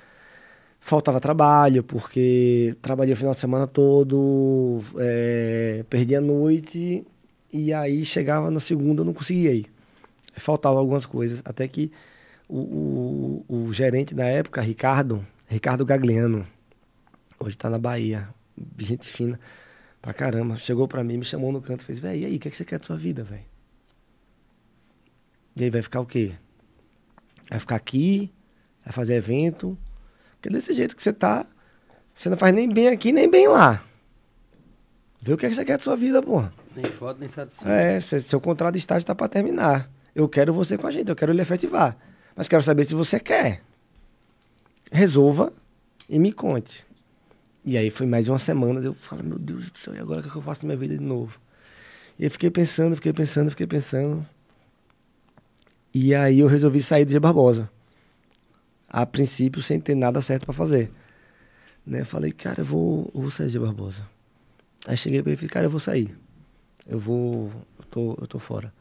faltava 0.80 1.18
trabalho 1.18 1.82
porque 1.82 2.76
trabalhei 2.80 3.14
o 3.14 3.16
final 3.16 3.34
de 3.34 3.40
semana 3.40 3.66
todo, 3.66 4.78
é, 4.98 5.84
perdi 5.90 6.14
a 6.14 6.20
noite 6.20 7.04
e 7.52 7.72
aí 7.72 8.04
chegava 8.04 8.48
na 8.50 8.60
segunda 8.60 9.00
eu 9.00 9.04
não 9.04 9.14
conseguia 9.14 9.52
ir. 9.52 9.66
Faltava 10.36 10.78
algumas 10.78 11.04
coisas, 11.06 11.42
até 11.44 11.66
que 11.66 11.90
o, 12.48 13.44
o, 13.48 13.66
o 13.66 13.72
gerente 13.72 14.14
na 14.14 14.26
época, 14.26 14.60
Ricardo, 14.60 15.26
Ricardo 15.46 15.84
Gagliano, 15.84 16.46
hoje 17.38 17.56
está 17.56 17.70
na 17.70 17.78
Bahia, 17.78 18.28
gente 18.78 19.06
fina. 19.06 19.38
Pra 20.02 20.14
caramba. 20.14 20.56
Chegou 20.56 20.86
pra 20.86 21.02
mim, 21.02 21.16
me 21.16 21.24
chamou 21.24 21.50
no 21.50 21.60
canto 21.60 21.82
e 21.82 21.84
fez, 21.84 21.98
velho, 21.98 22.20
e 22.20 22.24
aí, 22.26 22.36
o 22.36 22.38
que, 22.38 22.46
é 22.46 22.50
que 22.50 22.56
você 22.56 22.64
quer 22.64 22.78
da 22.78 22.84
sua 22.84 22.96
vida, 22.96 23.24
velho? 23.24 23.44
E 25.56 25.64
aí, 25.64 25.70
vai 25.70 25.82
ficar 25.82 26.00
o 26.00 26.06
quê? 26.06 26.32
Vai 27.50 27.58
ficar 27.58 27.74
aqui? 27.74 28.32
Vai 28.84 28.92
fazer 28.92 29.14
evento? 29.14 29.76
Porque 30.34 30.48
desse 30.48 30.72
jeito 30.74 30.94
que 30.94 31.02
você 31.02 31.12
tá, 31.12 31.44
você 32.14 32.28
não 32.28 32.36
faz 32.36 32.54
nem 32.54 32.68
bem 32.68 32.88
aqui, 32.88 33.10
nem 33.10 33.28
bem 33.28 33.48
lá. 33.48 33.84
Vê 35.20 35.32
o 35.32 35.36
que, 35.36 35.46
é 35.46 35.48
que 35.48 35.56
você 35.56 35.64
quer 35.64 35.78
da 35.78 35.82
sua 35.82 35.96
vida, 35.96 36.22
porra. 36.22 36.52
Nem 36.76 36.84
foto, 36.84 37.18
nem 37.18 37.28
satisfação. 37.28 37.72
É, 37.72 37.98
seu 37.98 38.40
contrato 38.40 38.74
de 38.74 38.78
estágio 38.78 39.04
tá 39.04 39.14
pra 39.14 39.26
terminar. 39.26 39.90
Eu 40.14 40.28
quero 40.28 40.54
você 40.54 40.78
com 40.78 40.86
a 40.86 40.90
gente, 40.92 41.08
eu 41.08 41.16
quero 41.16 41.32
ele 41.32 41.42
efetivar. 41.42 41.96
Mas 42.36 42.48
quero 42.48 42.62
saber 42.62 42.84
se 42.84 42.94
você 42.94 43.18
quer. 43.18 43.62
Resolva 44.90 45.52
e 46.08 46.18
me 46.18 46.32
conte. 46.32 46.86
E 47.64 47.76
aí 47.76 47.90
foi 47.90 48.06
mais 48.06 48.28
uma 48.28 48.38
semana, 48.38 48.80
eu 48.80 48.94
falo, 48.94 49.24
meu 49.24 49.38
Deus 49.38 49.70
do 49.70 49.78
céu, 49.78 49.94
e 49.94 49.98
agora 49.98 50.20
o 50.20 50.30
que, 50.30 50.36
eu 50.36 50.42
faço 50.42 50.64
na 50.64 50.68
minha 50.68 50.78
vida 50.78 50.96
de 50.96 51.04
novo? 51.04 51.40
E 52.16 52.24
eu 52.24 52.30
fiquei 52.30 52.48
pensando, 52.48 52.94
fiquei 52.94 53.12
pensando, 53.12 53.50
fiquei 53.50 53.66
pensando. 53.66 54.24
E 55.92 56.14
aí 56.14 56.38
eu 56.38 56.46
resolvi 56.46 56.80
sair 56.80 57.04
de 57.04 57.18
Barbosa. 57.18 57.68
A 58.88 59.04
princípio, 59.04 59.60
sem 59.60 59.80
ter 59.80 59.96
nada 59.96 60.20
certo 60.20 60.44
para 60.44 60.54
fazer. 60.54 60.92
Né? 61.84 62.04
Falei, 62.04 62.30
cara, 62.30 62.60
eu 62.60 62.64
vou, 62.64 63.10
eu 63.12 63.20
vou 63.20 63.30
sair 63.30 63.48
de 63.48 63.58
Barbosa. 63.58 64.06
Aí 64.86 64.96
cheguei 64.96 65.20
pra 65.20 65.30
ele 65.30 65.34
e 65.34 65.38
falei, 65.38 65.50
cara, 65.50 65.66
eu 65.66 65.70
vou 65.70 65.80
sair. 65.80 66.16
Eu 66.86 66.98
vou, 66.98 67.50
eu 67.78 67.84
tô, 67.90 68.16
eu 68.20 68.26
tô 68.26 68.38
fora. 68.38 68.72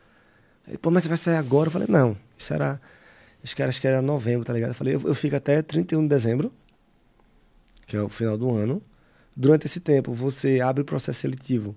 Ele, 0.67 0.77
pô, 0.77 0.91
mas 0.91 1.03
você 1.03 1.09
vai 1.09 1.17
sair 1.17 1.37
agora? 1.37 1.67
Eu 1.67 1.71
falei, 1.71 1.87
não, 1.89 2.15
isso 2.37 2.53
era, 2.53 2.79
acho 3.45 3.55
que 3.55 3.61
era, 3.61 3.69
acho 3.69 3.79
que 3.79 3.87
era 3.87 4.01
novembro, 4.01 4.43
tá 4.43 4.51
ligado? 4.51 4.71
Eu 4.71 4.75
falei, 4.75 4.95
eu, 4.95 5.01
eu 5.05 5.15
fico 5.15 5.35
até 5.37 5.61
31 5.61 6.01
de 6.01 6.09
dezembro 6.09 6.51
que 7.85 7.95
é 7.95 8.01
o 8.01 8.09
final 8.09 8.37
do 8.37 8.51
ano. 8.51 8.81
Durante 9.35 9.65
esse 9.65 9.79
tempo, 9.79 10.13
você 10.13 10.59
abre 10.61 10.81
o 10.81 10.85
processo 10.85 11.19
seletivo 11.19 11.75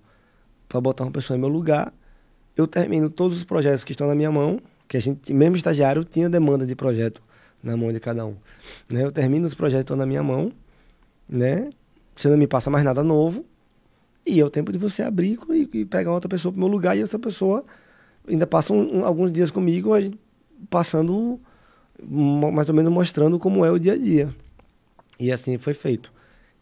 para 0.69 0.81
botar 0.81 1.05
uma 1.05 1.11
pessoa 1.11 1.37
em 1.37 1.41
meu 1.41 1.49
lugar. 1.49 1.93
Eu 2.57 2.67
termino 2.67 3.11
todos 3.11 3.37
os 3.37 3.45
projetos 3.45 3.85
que 3.85 3.93
estão 3.93 4.07
na 4.07 4.15
minha 4.15 4.31
mão, 4.31 4.61
que 4.87 4.97
a 4.97 5.01
gente, 5.01 5.33
mesmo 5.33 5.57
estagiário, 5.57 6.05
tinha 6.05 6.29
demanda 6.29 6.67
de 6.67 6.75
projeto 6.75 7.23
na 7.63 7.77
mão 7.77 7.93
de 7.93 8.01
cada 8.01 8.25
um. 8.25 8.37
Né? 8.89 9.05
Eu 9.05 9.13
termino 9.13 9.47
os 9.47 9.55
projetos 9.55 9.83
que 9.83 9.85
estão 9.85 9.97
na 9.97 10.07
minha 10.07 10.23
mão, 10.23 10.53
né? 11.29 11.71
Você 12.15 12.29
não 12.29 12.37
me 12.37 12.47
passa 12.47 12.71
mais 12.71 12.85
nada 12.85 13.03
novo. 13.03 13.45
E 14.25 14.41
é 14.41 14.45
o 14.45 14.51
tempo 14.51 14.71
de 14.73 14.79
você 14.79 15.03
abrir 15.03 15.39
e, 15.51 15.79
e 15.81 15.85
pegar 15.85 16.13
outra 16.13 16.29
pessoa 16.29 16.53
para 16.53 16.59
meu 16.59 16.69
lugar 16.69 16.97
e 16.97 17.01
essa 17.01 17.19
pessoa 17.19 17.65
ainda 18.27 18.47
passa 18.47 18.73
um, 18.73 18.99
um, 18.99 19.05
alguns 19.05 19.33
dias 19.33 19.51
comigo, 19.51 19.95
a 19.95 20.01
gente 20.01 20.19
passando 20.69 21.41
mais 22.03 22.69
ou 22.69 22.75
menos 22.75 22.93
mostrando 22.93 23.39
como 23.39 23.65
é 23.65 23.71
o 23.71 23.79
dia 23.79 23.95
a 23.95 23.99
dia. 23.99 24.35
E 25.19 25.33
assim 25.33 25.59
foi 25.59 25.75
feito. 25.75 26.13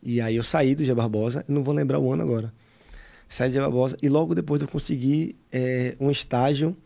E 0.03 0.20
aí 0.20 0.37
eu 0.37 0.43
saí 0.43 0.74
do 0.74 0.84
G 0.84 0.95
Barbosa, 0.95 1.45
não 1.49 1.62
vou 1.62 1.74
lembrar 1.74 1.99
o 1.99 2.12
ano 2.12 2.22
agora. 2.22 2.53
Saí 3.28 3.49
do 3.49 3.55
G 3.55 3.61
Barbosa 3.61 3.97
e 4.03 4.09
logo 4.09 4.34
depois 4.34 4.62
eu 4.62 4.68
consegui 4.68 5.37
é, 5.53 5.95
um 6.01 6.11
estágio, 6.11 6.76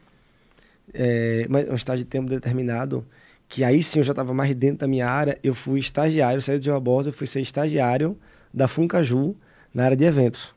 é, 0.93 1.47
um 1.71 1.75
estágio 1.75 2.05
de 2.05 2.11
tempo 2.11 2.29
determinado, 2.29 3.07
que 3.49 3.63
aí 3.63 3.83
sim 3.83 4.01
eu 4.01 4.05
já 4.05 4.13
estava 4.13 4.33
mais 4.33 4.55
dentro 4.55 4.79
da 4.79 4.89
minha 4.89 5.09
área. 5.09 5.39
Eu 5.43 5.55
fui 5.55 5.79
estagiário, 5.79 6.43
saí 6.43 6.59
do 6.59 6.65
G 6.65 6.71
Barbosa, 6.71 7.11
eu 7.11 7.13
fui 7.13 7.27
ser 7.27 7.41
estagiário 7.41 8.17
da 8.53 8.67
Funcaju 8.67 9.37
na 9.73 9.85
área 9.85 9.97
de 9.97 10.05
eventos. 10.05 10.55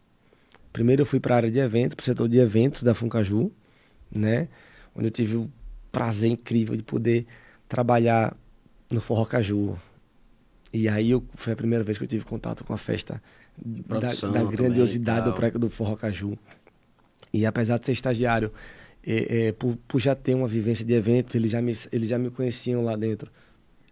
Primeiro 0.72 1.04
eu 1.04 1.06
fui 1.06 1.20
para 1.20 1.36
a 1.36 1.38
área 1.38 1.52
de 1.52 1.60
eventos, 1.60 1.96
para 1.96 2.02
o 2.02 2.06
setor 2.06 2.28
de 2.28 2.40
eventos 2.40 2.82
da 2.82 2.96
Funcaju, 2.96 3.52
né? 4.12 4.48
Onde 4.96 5.08
eu 5.08 5.12
tive 5.12 5.36
o 5.36 5.52
prazer 5.92 6.32
incrível 6.32 6.76
de 6.76 6.82
poder 6.82 7.28
trabalhar 7.74 8.38
no 8.92 9.02
Forró 9.02 9.26
Caju, 9.26 9.76
e 10.72 10.88
aí 10.88 11.10
eu, 11.10 11.24
foi 11.34 11.54
a 11.54 11.56
primeira 11.56 11.84
vez 11.84 11.98
que 11.98 12.04
eu 12.04 12.08
tive 12.08 12.24
contato 12.24 12.64
com 12.64 12.72
a 12.72 12.78
festa 12.78 13.20
da, 13.58 13.98
da, 13.98 14.44
grandiosidade 14.44 15.32
do, 15.32 15.60
do 15.60 15.70
Forró 15.72 15.96
Caju. 15.96 16.38
E 17.34 17.48
apesar 17.48 17.80
de 17.80 17.88
ser 17.88 17.94
estagiário, 17.94 18.52
é, 19.04 19.48
é, 19.48 19.52
por, 19.54 19.76
por, 19.88 20.00
já 20.00 20.14
ter 20.14 20.36
uma 20.36 20.48
vivência 20.48 20.86
de 20.86 20.94
evento, 20.94 21.36
eles 21.36 21.50
já, 21.50 21.64
me, 21.64 21.76
eles 21.92 22.10
já 22.10 22.20
me 22.20 22.30
conheciam 22.30 22.84
lá 22.84 22.96
dentro. 22.96 23.32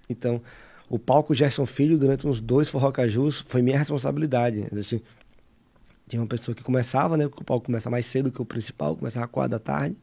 Então, 0.07 0.39
o 0.87 0.99
palco 0.99 1.33
Gerson 1.33 1.65
Filho, 1.65 1.97
durante 1.97 2.27
uns 2.27 2.39
dois 2.39 2.69
Forró 2.69 2.91
Cajus, 2.91 3.43
foi 3.47 3.63
minha 3.63 3.79
responsabilidade. 3.79 4.67
Assim, 4.79 5.01
tinha 6.07 6.21
uma 6.21 6.27
pessoa 6.27 6.53
que 6.53 6.61
começava, 6.61 7.17
né? 7.17 7.27
Porque 7.27 7.41
o 7.41 7.45
palco 7.45 7.65
começa 7.65 7.89
mais 7.89 8.05
cedo 8.05 8.31
que 8.31 8.43
o 8.43 8.45
principal, 8.45 8.95
começava 8.95 9.25
às 9.25 9.31
quatro 9.31 9.49
da 9.49 9.59
tarde. 9.59 9.97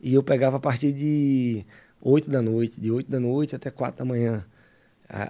E 0.00 0.14
eu 0.14 0.22
pegava 0.22 0.56
a 0.56 0.60
partir 0.60 0.90
de 0.90 1.66
oito 2.04 2.30
da 2.30 2.40
noite, 2.40 2.80
de 2.80 2.90
oito 2.90 3.10
da 3.10 3.18
noite 3.18 3.56
até 3.56 3.70
quatro 3.70 3.98
da 3.98 4.04
manhã 4.04 4.44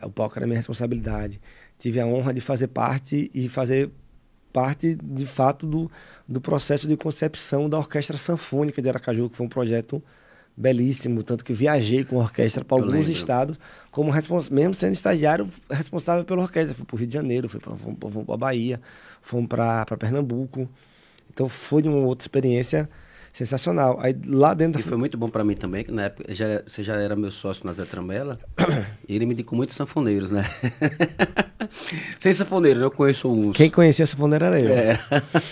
o 0.04 0.10
palco 0.10 0.38
era 0.38 0.46
minha 0.46 0.58
responsabilidade. 0.58 1.40
Tive 1.78 2.00
a 2.00 2.06
honra 2.06 2.32
de 2.32 2.40
fazer 2.40 2.68
parte 2.68 3.30
e 3.34 3.48
fazer 3.48 3.90
parte, 4.52 4.94
de 4.94 5.26
fato, 5.26 5.66
do, 5.66 5.90
do 6.28 6.40
processo 6.40 6.86
de 6.86 6.96
concepção 6.96 7.68
da 7.68 7.78
Orquestra 7.78 8.16
Sanfônica 8.16 8.80
de 8.80 8.88
Aracaju, 8.88 9.28
que 9.28 9.36
foi 9.36 9.46
um 9.46 9.48
projeto 9.48 10.02
belíssimo, 10.56 11.24
tanto 11.24 11.44
que 11.44 11.52
viajei 11.52 12.04
com 12.04 12.20
a 12.20 12.22
orquestra 12.22 12.64
para 12.64 12.76
alguns 12.76 12.92
lembro. 12.92 13.10
estados, 13.10 13.58
como 13.90 14.12
mesmo 14.52 14.72
sendo 14.72 14.92
estagiário 14.92 15.50
responsável 15.68 16.24
pela 16.24 16.42
orquestra. 16.42 16.72
Fui 16.74 16.84
para 16.84 16.94
o 16.94 16.98
Rio 16.98 17.08
de 17.08 17.14
Janeiro, 17.14 17.48
fui 17.48 17.58
para 17.58 17.72
a 18.34 18.36
Bahia, 18.36 18.80
fomos 19.20 19.48
para 19.48 19.84
Pernambuco. 19.98 20.68
Então 21.28 21.48
foi 21.48 21.82
uma 21.82 22.06
outra 22.06 22.22
experiência 22.22 22.88
sensacional. 23.34 23.98
Aí 24.00 24.16
lá 24.26 24.54
dentro. 24.54 24.80
E 24.80 24.84
foi 24.84 24.96
muito 24.96 25.18
bom 25.18 25.28
para 25.28 25.42
mim 25.44 25.56
também, 25.56 25.84
que 25.84 25.90
na 25.90 26.04
época 26.04 26.32
já, 26.32 26.62
você 26.64 26.84
já 26.84 26.94
era 26.94 27.16
meu 27.16 27.32
sócio 27.32 27.66
na 27.66 27.72
Zé 27.72 27.84
Trambela. 27.84 28.38
e 29.08 29.16
ele 29.16 29.26
me 29.26 29.34
indicou 29.34 29.56
muitos 29.56 29.74
sanfoneiros, 29.74 30.30
né? 30.30 30.48
Sem 32.20 32.32
sanfoneiro, 32.32 32.80
eu 32.80 32.90
conheço 32.90 33.28
uns. 33.30 33.56
Quem 33.56 33.68
conhecia 33.68 34.06
sanfoneiro 34.06 34.44
era 34.44 34.60
eu. 34.60 34.72
É. 34.72 35.00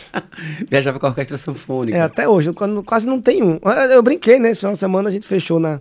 Viajava 0.71 1.01
com 1.01 1.07
a 1.07 1.09
orquestra 1.09 1.37
sanfônica. 1.37 1.99
É, 1.99 2.01
até 2.01 2.29
hoje, 2.29 2.51
quase 2.87 3.07
não 3.07 3.21
tem 3.21 3.43
um. 3.43 3.59
Eu 3.91 4.03
brinquei, 4.03 4.39
né? 4.39 4.51
Essa 4.51 4.75
semana 4.77 5.09
a 5.09 5.13
gente 5.13 5.27
fechou 5.27 5.59
na, 5.59 5.81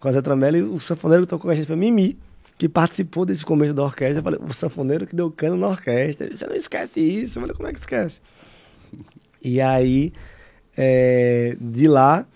com 0.00 0.08
a 0.08 0.12
Zé 0.12 0.20
Trambela 0.20 0.58
e 0.58 0.62
o 0.62 0.80
sanfoneiro 0.80 1.22
que 1.22 1.28
tocou 1.28 1.46
com 1.46 1.52
a 1.52 1.54
gente 1.54 1.66
foi 1.66 1.76
Mimi 1.76 2.18
que 2.58 2.68
participou 2.68 3.24
desse 3.24 3.44
começo 3.46 3.72
da 3.72 3.84
orquestra. 3.84 4.18
Eu 4.18 4.22
falei, 4.22 4.40
o 4.42 4.52
sanfoneiro 4.52 5.06
que 5.06 5.16
deu 5.16 5.30
cano 5.30 5.56
na 5.56 5.68
orquestra. 5.68 6.26
Ele 6.26 6.34
disse, 6.34 6.44
você 6.44 6.50
não 6.50 6.56
esquece 6.56 7.00
isso. 7.00 7.38
Eu 7.38 7.42
falei, 7.42 7.56
como 7.56 7.68
é 7.68 7.72
que 7.72 7.78
esquece? 7.78 8.20
E 9.42 9.60
aí, 9.60 10.12
é, 10.82 11.58
de 11.60 11.86
lá, 11.86 12.26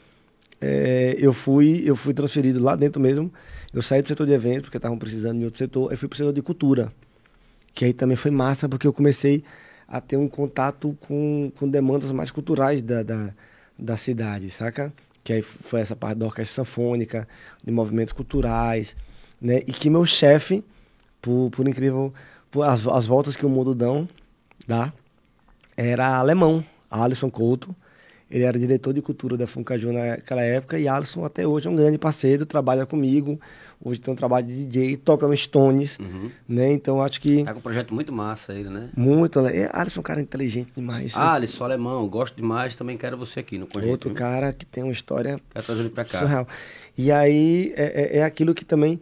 é, 0.60 1.16
eu 1.18 1.32
fui 1.32 1.82
eu 1.86 1.96
fui 1.96 2.12
transferido 2.12 2.62
lá 2.62 2.76
dentro 2.76 3.00
mesmo. 3.00 3.32
Eu 3.72 3.80
saí 3.80 4.02
do 4.02 4.08
setor 4.08 4.26
de 4.26 4.34
eventos, 4.34 4.64
porque 4.64 4.76
estavam 4.76 4.98
precisando 4.98 5.40
em 5.40 5.44
outro 5.44 5.56
setor. 5.56 5.90
Eu 5.90 5.96
fui 5.96 6.06
para 6.08 6.14
o 6.14 6.18
setor 6.18 6.32
de 6.34 6.42
cultura, 6.42 6.92
que 7.72 7.86
aí 7.86 7.94
também 7.94 8.16
foi 8.16 8.30
massa, 8.30 8.68
porque 8.68 8.86
eu 8.86 8.92
comecei 8.92 9.42
a 9.88 9.98
ter 9.98 10.18
um 10.18 10.28
contato 10.28 10.94
com, 11.00 11.50
com 11.58 11.66
demandas 11.66 12.12
mais 12.12 12.30
culturais 12.30 12.82
da, 12.82 13.02
da, 13.02 13.32
da 13.78 13.96
cidade, 13.96 14.50
saca? 14.50 14.92
Que 15.24 15.32
aí 15.32 15.42
foi 15.42 15.80
essa 15.80 15.96
parte 15.96 16.18
da 16.18 16.26
orquestra 16.26 16.64
sanfônica, 16.64 17.26
de 17.64 17.72
movimentos 17.72 18.12
culturais, 18.12 18.94
né? 19.40 19.62
E 19.66 19.72
que 19.72 19.88
meu 19.88 20.04
chefe, 20.04 20.62
por, 21.22 21.50
por 21.50 21.66
incrível, 21.66 22.12
por 22.50 22.62
as, 22.62 22.86
as 22.86 23.06
voltas 23.06 23.36
que 23.36 23.46
o 23.46 23.48
mundo 23.48 23.74
dão, 23.74 24.06
dá, 24.68 24.92
era 25.74 26.18
alemão, 26.18 26.62
Alisson 26.90 27.30
Couto, 27.30 27.74
ele 28.34 28.42
era 28.42 28.58
diretor 28.58 28.92
de 28.92 29.00
cultura 29.00 29.36
da 29.36 29.46
Funcaju 29.46 29.92
naquela 29.92 30.42
época 30.42 30.76
e 30.76 30.88
Alisson 30.88 31.24
até 31.24 31.46
hoje 31.46 31.68
é 31.68 31.70
um 31.70 31.76
grande 31.76 31.96
parceiro, 31.96 32.44
trabalha 32.44 32.84
comigo. 32.84 33.40
Hoje 33.80 34.00
tem 34.00 34.12
um 34.12 34.16
trabalho 34.16 34.44
de 34.44 34.66
DJ, 34.66 34.96
toca 34.96 35.28
no 35.28 35.36
Stones, 35.36 36.00
uhum. 36.00 36.28
né? 36.48 36.72
Então 36.72 37.00
acho 37.00 37.20
que... 37.20 37.44
Tá 37.44 37.52
com 37.52 37.60
um 37.60 37.62
projeto 37.62 37.94
muito 37.94 38.12
massa 38.12 38.52
ele, 38.52 38.70
né? 38.70 38.90
Muito, 38.96 39.40
né? 39.40 39.68
Alisson 39.72 39.98
é 39.98 40.00
um 40.00 40.02
cara 40.02 40.20
inteligente 40.20 40.72
demais. 40.74 41.14
Ah, 41.14 41.34
Alisson 41.34 41.62
alemão, 41.62 42.08
gosto 42.08 42.34
demais, 42.34 42.74
também 42.74 42.98
quero 42.98 43.16
você 43.16 43.38
aqui 43.38 43.56
no 43.56 43.68
projeto. 43.68 43.90
Outro 43.90 44.12
cara 44.12 44.52
que 44.52 44.66
tem 44.66 44.82
uma 44.82 44.92
história... 44.92 45.40
Quero 45.50 45.64
trazer 45.64 45.82
ele 45.82 45.90
pra 45.90 46.04
cá. 46.04 46.18
Surreal. 46.18 46.48
E 46.98 47.12
aí 47.12 47.72
é, 47.76 48.16
é, 48.16 48.18
é 48.18 48.24
aquilo 48.24 48.52
que 48.52 48.64
também... 48.64 48.98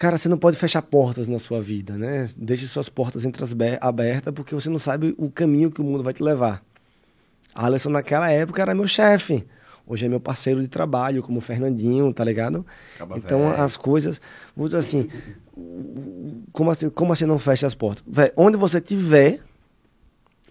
Cara, 0.00 0.18
você 0.18 0.28
não 0.28 0.38
pode 0.38 0.56
fechar 0.56 0.82
portas 0.82 1.28
na 1.28 1.38
sua 1.38 1.60
vida, 1.60 1.96
né? 1.96 2.28
Deixe 2.36 2.66
suas 2.66 2.88
portas 2.88 3.24
entre 3.24 3.44
as 3.44 3.54
abertas, 3.80 4.34
porque 4.34 4.54
você 4.54 4.68
não 4.68 4.78
sabe 4.80 5.14
o 5.16 5.30
caminho 5.30 5.70
que 5.70 5.80
o 5.80 5.84
mundo 5.84 6.02
vai 6.02 6.12
te 6.12 6.22
levar. 6.24 6.62
Alisson 7.54 7.90
naquela 7.90 8.30
época 8.30 8.62
era 8.62 8.74
meu 8.74 8.86
chefe. 8.86 9.46
Hoje 9.86 10.04
é 10.04 10.08
meu 10.08 10.20
parceiro 10.20 10.60
de 10.60 10.68
trabalho, 10.68 11.22
como 11.22 11.38
o 11.38 11.40
Fernandinho, 11.40 12.12
tá 12.12 12.22
ligado? 12.22 12.66
Acaba 12.96 13.16
então 13.16 13.48
véio. 13.48 13.62
as 13.62 13.74
coisas, 13.74 14.20
assim, 14.76 15.08
como 16.52 16.70
assim, 16.70 16.90
como 16.90 17.12
assim 17.12 17.24
não 17.24 17.38
fecha 17.38 17.66
as 17.66 17.74
portas? 17.74 18.04
Onde 18.36 18.58
você 18.58 18.82
tiver, 18.82 19.40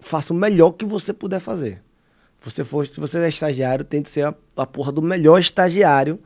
faça 0.01 0.33
o 0.33 0.35
melhor 0.35 0.71
que 0.71 0.85
você 0.85 1.13
puder 1.13 1.39
fazer. 1.39 1.83
Você 2.41 2.63
for, 2.63 2.85
se 2.87 2.99
você 2.99 3.19
é 3.19 3.29
estagiário, 3.29 3.85
tem 3.85 4.01
que 4.01 4.09
ser 4.09 4.25
a, 4.25 4.33
a 4.55 4.65
porra 4.65 4.91
do 4.91 5.03
melhor 5.03 5.39
estagiário 5.39 6.19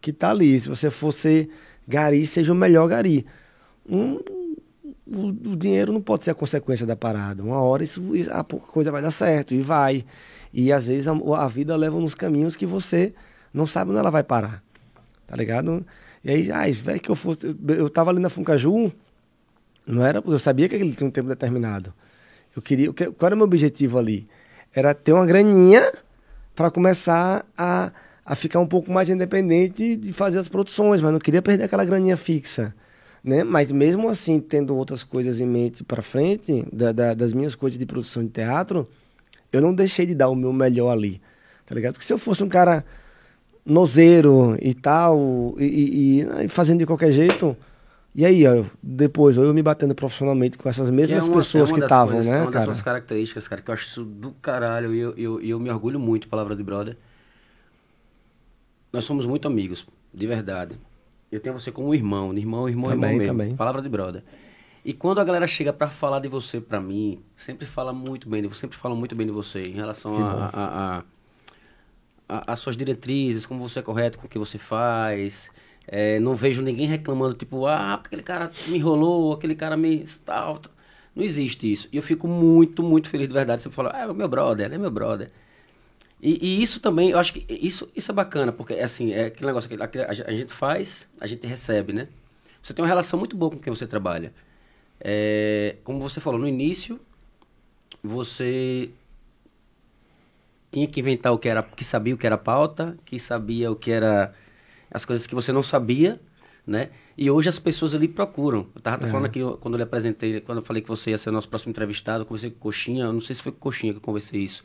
que 0.00 0.12
tá 0.12 0.30
ali. 0.30 0.60
Se 0.60 0.68
você 0.68 0.90
for 0.90 1.12
ser 1.12 1.48
gari, 1.86 2.26
seja 2.26 2.52
o 2.52 2.56
melhor 2.56 2.88
gari. 2.88 3.24
Um, 3.88 4.18
o, 5.06 5.28
o, 5.28 5.56
dinheiro 5.56 5.92
não 5.92 6.00
pode 6.00 6.24
ser 6.24 6.32
a 6.32 6.34
consequência 6.34 6.84
da 6.84 6.96
parada. 6.96 7.42
Uma 7.42 7.60
hora 7.60 7.84
isso, 7.84 8.02
a 8.30 8.42
coisa 8.42 8.90
vai 8.90 9.00
dar 9.00 9.10
certo 9.10 9.54
e 9.54 9.60
vai. 9.60 10.04
E 10.52 10.72
às 10.72 10.86
vezes 10.86 11.06
a, 11.06 11.12
a, 11.12 11.48
vida 11.48 11.76
leva 11.76 12.00
nos 12.00 12.14
caminhos 12.14 12.56
que 12.56 12.66
você 12.66 13.14
não 13.54 13.66
sabe 13.66 13.90
onde 13.90 14.00
ela 14.00 14.10
vai 14.10 14.24
parar. 14.24 14.62
Tá 15.26 15.36
ligado? 15.36 15.84
E 16.24 16.30
aí, 16.30 16.50
ai, 16.50 16.72
velho, 16.72 17.00
que 17.00 17.10
eu 17.10 17.14
fosse. 17.14 17.46
Eu, 17.46 17.74
eu 17.74 17.90
tava 17.90 18.10
ali 18.10 18.20
na 18.20 18.28
Funcaju, 18.28 18.92
não 19.86 20.04
era. 20.04 20.22
Eu 20.26 20.38
sabia 20.38 20.68
que 20.68 20.74
ele 20.74 20.92
tinha 20.92 21.06
um 21.06 21.10
tempo 21.10 21.28
determinado. 21.28 21.92
Eu 22.54 22.62
queria. 22.62 22.92
Qual 22.92 23.26
era 23.26 23.34
o 23.34 23.38
meu 23.38 23.46
objetivo 23.46 23.98
ali? 23.98 24.26
Era 24.74 24.92
ter 24.94 25.12
uma 25.12 25.24
graninha 25.24 25.92
para 26.54 26.70
começar 26.70 27.44
a, 27.56 27.92
a 28.24 28.34
ficar 28.34 28.58
um 28.60 28.66
pouco 28.66 28.90
mais 28.90 29.08
independente 29.08 29.94
de 29.96 30.12
fazer 30.12 30.38
as 30.38 30.48
produções, 30.48 31.00
mas 31.00 31.12
não 31.12 31.20
queria 31.20 31.42
perder 31.42 31.64
aquela 31.64 31.84
graninha 31.84 32.16
fixa. 32.16 32.74
Né? 33.26 33.42
Mas 33.42 33.72
mesmo 33.72 34.08
assim, 34.08 34.38
tendo 34.38 34.76
outras 34.76 35.02
coisas 35.02 35.40
em 35.40 35.46
mente 35.46 35.82
para 35.82 36.00
frente, 36.00 36.64
da, 36.72 36.92
da, 36.92 37.12
das 37.12 37.32
minhas 37.32 37.56
coisas 37.56 37.76
de 37.76 37.84
produção 37.84 38.22
de 38.22 38.30
teatro, 38.30 38.88
eu 39.52 39.60
não 39.60 39.74
deixei 39.74 40.06
de 40.06 40.14
dar 40.14 40.28
o 40.28 40.36
meu 40.36 40.52
melhor 40.52 40.92
ali, 40.92 41.20
tá 41.66 41.74
ligado? 41.74 41.94
Porque 41.94 42.06
se 42.06 42.12
eu 42.12 42.18
fosse 42.18 42.44
um 42.44 42.48
cara 42.48 42.84
nozeiro 43.64 44.56
e 44.62 44.72
tal, 44.72 45.56
e, 45.58 45.64
e, 45.64 46.44
e 46.44 46.48
fazendo 46.48 46.78
de 46.78 46.86
qualquer 46.86 47.10
jeito, 47.10 47.56
e 48.14 48.24
aí, 48.24 48.46
ó, 48.46 48.64
depois, 48.80 49.36
eu 49.36 49.52
me 49.52 49.62
batendo 49.62 49.92
profissionalmente 49.92 50.56
com 50.56 50.68
essas 50.68 50.88
mesmas 50.88 51.24
é 51.24 51.26
uma, 51.26 51.36
pessoas 51.36 51.72
é 51.72 51.74
que 51.74 51.80
estavam, 51.80 52.22
né, 52.22 52.38
é 52.38 52.42
uma 52.42 52.50
cara? 52.52 52.66
das 52.66 52.80
características, 52.80 53.48
cara, 53.48 53.60
que 53.60 53.68
eu 53.68 53.74
acho 53.74 53.88
isso 53.88 54.04
do 54.04 54.30
caralho 54.40 54.94
e 54.94 55.00
eu, 55.00 55.14
eu, 55.16 55.40
eu 55.40 55.58
me 55.58 55.68
orgulho 55.68 55.98
muito, 55.98 56.28
palavra 56.28 56.54
de 56.54 56.62
brother. 56.62 56.96
Nós 58.92 59.04
somos 59.04 59.26
muito 59.26 59.48
amigos, 59.48 59.84
de 60.14 60.26
verdade. 60.28 60.78
Eu 61.30 61.40
tenho 61.40 61.58
você 61.58 61.72
como 61.72 61.94
irmão, 61.94 62.32
irmão, 62.36 62.68
irmão, 62.68 62.90
também, 62.90 63.10
irmão 63.10 63.18
mesmo. 63.18 63.32
Também. 63.32 63.56
Palavra 63.56 63.82
de 63.82 63.88
brother. 63.88 64.22
E 64.84 64.92
quando 64.92 65.20
a 65.20 65.24
galera 65.24 65.46
chega 65.46 65.72
para 65.72 65.88
falar 65.88 66.20
de 66.20 66.28
você 66.28 66.60
para 66.60 66.80
mim, 66.80 67.20
sempre 67.34 67.66
fala 67.66 67.92
muito 67.92 68.28
bem 68.28 68.40
de 68.40 68.48
você, 68.48 68.60
sempre 68.60 68.76
fala 68.78 68.94
muito 68.94 69.16
bem 69.16 69.26
de 69.26 69.32
você 69.32 69.66
em 69.66 69.72
relação 69.72 70.14
a, 70.24 70.50
a, 70.52 71.02
a, 72.28 72.52
a, 72.52 72.56
suas 72.56 72.76
diretrizes, 72.76 73.44
como 73.44 73.68
você 73.68 73.80
é 73.80 73.82
correto 73.82 74.16
com 74.16 74.26
o 74.26 74.28
que 74.28 74.38
você 74.38 74.58
faz, 74.58 75.50
é, 75.88 76.20
não 76.20 76.36
vejo 76.36 76.62
ninguém 76.62 76.86
reclamando, 76.86 77.34
tipo, 77.34 77.66
ah, 77.66 77.94
aquele 77.94 78.22
cara 78.22 78.52
me 78.68 78.78
enrolou, 78.78 79.32
aquele 79.32 79.56
cara 79.56 79.76
me. 79.76 80.04
Tal, 80.24 80.60
Não 81.14 81.24
existe 81.24 81.72
isso. 81.72 81.88
E 81.92 81.96
eu 81.96 82.02
fico 82.02 82.28
muito, 82.28 82.80
muito 82.82 83.08
feliz 83.08 83.26
de 83.26 83.34
verdade. 83.34 83.62
Você 83.62 83.70
fala, 83.70 83.90
ah, 83.92 84.02
é 84.02 84.12
meu 84.12 84.28
brother, 84.28 84.72
é 84.72 84.78
meu 84.78 84.90
brother. 84.90 85.30
E, 86.20 86.38
e, 86.40 86.62
isso 86.62 86.80
também, 86.80 87.10
eu 87.10 87.18
acho 87.18 87.32
que 87.32 87.46
isso, 87.48 87.88
isso 87.94 88.10
é 88.10 88.14
bacana, 88.14 88.50
porque 88.50 88.74
assim, 88.74 89.12
é 89.12 89.26
aquele 89.26 89.46
negócio 89.46 89.68
que 89.68 89.76
a, 89.76 90.32
gente 90.32 90.52
faz, 90.52 91.08
a 91.20 91.26
gente 91.26 91.46
recebe, 91.46 91.92
né? 91.92 92.08
Você 92.62 92.72
tem 92.72 92.82
uma 92.82 92.88
relação 92.88 93.18
muito 93.18 93.36
boa 93.36 93.50
com 93.52 93.58
quem 93.58 93.72
você 93.72 93.86
trabalha. 93.86 94.32
É, 94.98 95.76
como 95.84 96.00
você 96.00 96.20
falou, 96.20 96.40
no 96.40 96.48
início, 96.48 96.98
você 98.02 98.90
tinha 100.72 100.86
que 100.86 101.00
inventar 101.00 101.32
o 101.32 101.38
que 101.38 101.48
era, 101.48 101.62
que 101.62 101.84
sabia 101.84 102.14
o 102.14 102.18
que 102.18 102.26
era 102.26 102.38
pauta, 102.38 102.96
que 103.04 103.18
sabia 103.18 103.70
o 103.70 103.76
que 103.76 103.90
era 103.90 104.34
as 104.90 105.04
coisas 105.04 105.26
que 105.26 105.34
você 105.34 105.52
não 105.52 105.62
sabia, 105.62 106.20
né? 106.66 106.90
E 107.16 107.30
hoje 107.30 107.48
as 107.48 107.58
pessoas 107.58 107.94
ali 107.94 108.08
procuram. 108.08 108.66
Eu 108.74 108.80
tava 108.80 109.06
é. 109.06 109.10
falando 109.10 109.26
aqui, 109.26 109.40
quando 109.60 109.74
eu 109.74 109.78
lhe 109.78 109.84
apresentei, 109.84 110.40
quando 110.40 110.58
eu 110.58 110.64
falei 110.64 110.82
que 110.82 110.88
você 110.88 111.10
ia 111.10 111.18
ser 111.18 111.28
o 111.28 111.32
nosso 111.32 111.48
próximo 111.48 111.70
entrevistado, 111.70 112.22
eu 112.22 112.26
conversei 112.26 112.50
com 112.50 112.58
Coxinha, 112.58 113.04
eu 113.04 113.12
não 113.12 113.20
sei 113.20 113.36
se 113.36 113.42
foi 113.42 113.52
com 113.52 113.58
Coxinha 113.58 113.92
que 113.92 113.98
eu 113.98 114.02
conversei 114.02 114.40
isso. 114.40 114.64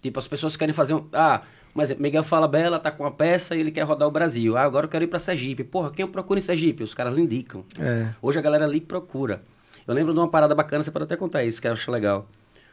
Tipo, 0.00 0.18
as 0.18 0.28
pessoas 0.28 0.56
querem 0.56 0.74
fazer 0.74 0.94
um... 0.94 1.06
Ah, 1.12 1.42
mas 1.74 1.94
Miguel 1.96 2.24
fala 2.24 2.48
Bela 2.48 2.78
tá 2.78 2.90
com 2.90 3.04
uma 3.04 3.10
peça 3.10 3.54
e 3.54 3.60
ele 3.60 3.70
quer 3.70 3.82
rodar 3.82 4.08
o 4.08 4.10
Brasil. 4.10 4.56
Ah, 4.56 4.62
agora 4.62 4.86
eu 4.86 4.90
quero 4.90 5.04
ir 5.04 5.06
para 5.06 5.18
Sergipe. 5.18 5.62
Porra, 5.62 5.90
quem 5.90 6.02
eu 6.04 6.08
procuro 6.08 6.38
em 6.38 6.42
Sergipe? 6.42 6.82
Os 6.82 6.94
caras 6.94 7.14
lhe 7.14 7.22
indicam. 7.22 7.64
É. 7.78 8.08
Hoje 8.20 8.38
a 8.38 8.42
galera 8.42 8.64
ali 8.64 8.80
procura. 8.80 9.42
Eu 9.86 9.94
lembro 9.94 10.12
de 10.12 10.18
uma 10.18 10.28
parada 10.28 10.54
bacana, 10.54 10.82
você 10.82 10.90
pode 10.90 11.04
até 11.04 11.16
contar 11.16 11.44
isso, 11.44 11.60
que 11.60 11.68
eu 11.68 11.72
acho 11.72 11.90
legal. 11.90 12.28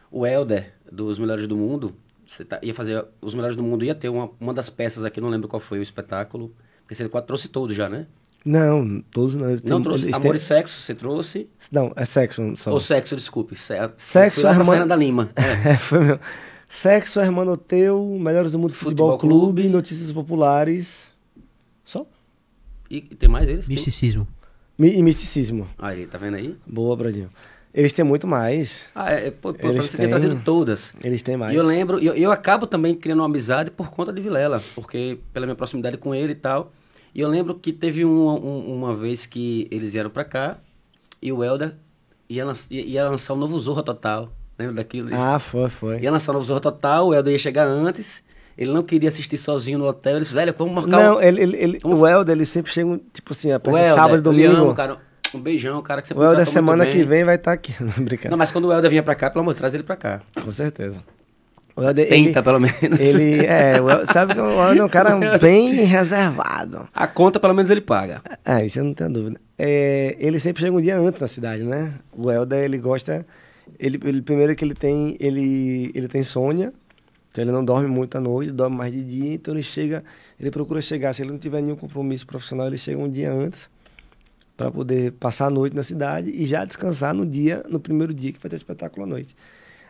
O 0.10 0.26
Helder, 0.26 0.74
dos 0.91 1.20
Melhores 1.20 1.48
do 1.48 1.56
Mundo, 1.56 1.95
você 2.28 2.44
tá, 2.44 2.60
ia 2.62 2.74
fazer... 2.74 3.06
Os 3.22 3.34
Melhores 3.34 3.56
do 3.56 3.64
Mundo 3.64 3.86
ia 3.86 3.94
ter 3.94 4.10
uma, 4.10 4.30
uma 4.40 4.54
das 4.54 4.70
peças 4.70 5.06
aqui, 5.06 5.22
não 5.22 5.30
lembro 5.30 5.48
qual 5.48 5.60
foi 5.60 5.80
o 5.80 5.82
espetáculo 5.82 6.54
porque 6.88 6.95
você 6.95 7.10
trouxe 7.10 7.49
todos 7.49 7.76
já, 7.76 7.90
né? 7.90 8.08
Não, 8.45 9.04
todos 9.12 9.36
não. 9.36 9.48
Não 9.62 9.84
trouxe. 9.84 10.10
Amor 10.14 10.36
e 10.36 10.40
Sexo, 10.40 10.82
você 10.82 10.95
trouxe? 10.95 11.49
Não, 11.70 11.91
é 11.98 12.06
Sexo 12.06 12.56
só. 12.56 12.72
Ou 12.72 12.80
Sexo, 12.80 13.14
desculpe. 13.14 13.58
Sexo, 13.58 14.48
é 14.48 14.54
Fernanda 14.56 14.95
Lima. 14.95 15.30
É. 15.36 15.76
foi 15.76 15.99
meu. 15.99 16.20
Sexo, 16.68 17.19
Hermanoteu, 17.19 18.18
Melhores 18.19 18.52
do 18.52 18.60
Mundo 18.60 18.73
Futebol, 18.73 19.11
Futebol 19.14 19.39
Clube, 19.39 19.61
Clube, 19.61 19.69
Notícias 19.69 20.11
Populares. 20.11 21.11
Só? 21.84 22.06
E, 22.89 23.02
tem 23.02 23.30
mais 23.30 23.48
eles? 23.48 23.69
Misticismo. 23.69 24.27
Tem... 24.77 24.98
E 24.98 25.02
misticismo. 25.02 25.68
Aí, 25.77 26.06
tá 26.06 26.18
vendo 26.18 26.35
aí? 26.35 26.56
Boa, 26.65 26.95
Bradinho. 26.95 27.30
Eles 27.73 27.94
têm 27.94 28.03
muito 28.03 28.26
mais. 28.26 28.88
Ah, 28.95 29.11
é, 29.11 29.30
pô, 29.30 29.53
pô, 29.53 29.69
Eles 29.69 29.85
você 29.85 29.98
têm... 29.98 30.06
ter 30.06 30.10
trazido 30.10 30.41
todas. 30.44 30.94
Eles 31.03 31.22
têm 31.22 31.38
mais. 31.38 31.53
E 31.53 31.56
eu 31.56 31.64
lembro, 31.64 31.99
eu, 31.99 32.15
eu 32.15 32.31
acabo 32.31 32.65
também 32.65 32.95
criando 32.95 33.19
uma 33.19 33.26
amizade 33.26 33.69
por 33.69 33.89
conta 33.89 34.11
de 34.11 34.22
Vilela, 34.22 34.64
porque 34.73 35.19
pela 35.31 35.45
minha 35.45 35.56
proximidade 35.56 35.98
com 35.98 36.14
ele 36.15 36.31
e 36.31 36.35
tal. 36.35 36.72
E 37.14 37.22
eu 37.22 37.30
lembro 37.30 37.56
que 37.56 37.72
teve 37.72 38.03
uma, 38.03 38.34
uma 38.34 38.95
vez 38.95 39.26
que 39.26 39.68
eles 39.69 39.94
vieram 39.94 40.10
pra 40.10 40.23
cá 40.23 40.57
e 41.22 41.31
o 41.31 41.44
Helder 41.44 41.76
ia, 42.30 42.45
ia 42.69 43.10
lançar 43.10 43.34
um 43.34 43.38
novo 43.38 43.60
Zorra 43.60 43.84
Total. 43.84 44.31
Lembra 44.57 44.75
daquilo? 44.75 45.09
Ah, 45.13 45.38
foi, 45.38 45.69
foi. 45.69 45.99
Ia 45.99 46.11
lançar 46.11 46.34
novo 46.34 46.43
Zorra 46.43 46.59
Total, 46.59 47.07
o 47.07 47.13
Helder 47.13 47.34
ia 47.34 47.39
chegar 47.39 47.67
antes. 47.67 48.23
Ele 48.57 48.71
não 48.73 48.81
queria 48.81 49.09
assistir 49.09 49.38
sozinho 49.38 49.77
no 49.77 49.85
hotel. 49.85 50.13
Ele 50.13 50.21
disse, 50.21 50.34
velho, 50.34 50.53
vamos 50.57 50.73
marcar 50.73 50.89
Não, 50.89 51.17
um... 51.17 51.21
ele, 51.21 51.41
ele, 51.41 51.57
ele 51.57 51.79
o 51.84 52.07
Helder, 52.07 52.35
ele 52.35 52.45
sempre 52.45 52.71
chega, 52.71 52.99
tipo 53.13 53.34
assim, 53.34 53.51
a 53.51 53.59
sábado 53.93 54.17
e 54.17 54.21
domingo. 54.21 54.55
Amo, 54.55 54.73
cara. 54.73 54.97
Um 55.34 55.39
beijão, 55.39 55.81
cara, 55.81 56.01
que 56.01 56.07
você 56.07 56.13
O 56.13 56.23
Helder 56.23 56.47
semana 56.47 56.85
que 56.85 57.03
vem 57.03 57.23
vai 57.23 57.35
estar 57.35 57.51
tá 57.51 57.53
aqui, 57.53 57.75
não 57.84 58.03
brincando. 58.03 58.31
Não, 58.31 58.38
mas 58.38 58.49
quando 58.49 58.65
o 58.65 58.73
Helder 58.73 58.89
vinha 58.89 59.03
pra 59.03 59.13
cá, 59.13 59.29
pelo 59.29 59.41
amor, 59.41 59.53
traz 59.53 59.73
ele 59.73 59.84
pra 59.84 59.95
cá. 59.95 60.21
Com 60.43 60.51
certeza. 60.51 60.97
O 61.75 61.84
Helder, 61.84 62.09
Tenta, 62.09 62.39
ele, 62.39 62.41
pelo 62.41 62.59
menos. 62.59 62.99
Ele, 62.99 63.45
é, 63.45 63.79
o, 63.79 64.11
sabe 64.11 64.34
que 64.34 64.39
o 64.39 64.49
Helder 64.49 64.81
é 64.81 64.84
um 64.84 64.89
cara 64.89 65.15
bem 65.38 65.84
reservado. 65.84 66.88
A 66.95 67.05
conta, 67.05 67.39
pelo 67.39 67.53
menos, 67.53 67.69
ele 67.69 67.81
paga. 67.81 68.21
É, 68.43 68.65
isso 68.65 68.79
eu 68.79 68.85
não 68.85 68.93
tenho 68.93 69.11
dúvida. 69.11 69.39
É, 69.59 70.15
ele 70.17 70.39
sempre 70.39 70.63
chega 70.63 70.75
um 70.75 70.81
dia 70.81 70.97
antes 70.97 71.21
na 71.21 71.27
cidade, 71.27 71.61
né? 71.61 71.93
O 72.11 72.31
Helder, 72.31 72.63
ele 72.63 72.79
gosta... 72.79 73.23
Ele, 73.80 73.99
ele, 74.03 74.22
primeiro 74.22 74.56
que 74.56 74.64
ele 74.64 74.73
tem, 74.73 75.15
ele, 75.19 75.91
ele 75.94 76.07
tem 76.07 76.22
insônia, 76.22 76.73
então 77.31 77.44
ele 77.44 77.52
não 77.52 77.64
dorme 77.64 77.88
muito 77.88 78.18
à 78.18 78.22
noite, 78.22 78.52
dorme 78.52 78.76
mais 78.76 78.91
de 78.94 79.03
dia, 79.03 79.34
então 79.34 79.53
ele 79.53 79.61
chega, 79.61 80.03
ele 80.39 80.49
procura 80.49 80.81
chegar, 80.81 81.14
se 81.14 81.22
ele 81.22 81.31
não 81.31 81.38
tiver 81.38 81.61
nenhum 81.61 81.76
compromisso 81.76 82.26
profissional, 82.26 82.68
ele 82.68 82.77
chega 82.77 82.98
um 82.98 83.10
dia 83.10 83.31
antes 83.31 83.69
para 84.56 84.72
poder 84.72 85.11
passar 85.14 85.45
a 85.45 85.49
noite 85.52 85.76
na 85.76 85.84
cidade 85.84 86.31
e 86.31 86.45
já 86.45 86.65
descansar 86.65 87.14
no 87.14 87.26
dia, 87.26 87.64
no 87.69 87.80
primeiro 87.80 88.14
dia 88.14 88.34
que 88.34 88.39
vai 88.39 88.49
ter 88.49 88.56
espetáculo 88.56 89.06
à 89.06 89.07
noite. 89.07 89.35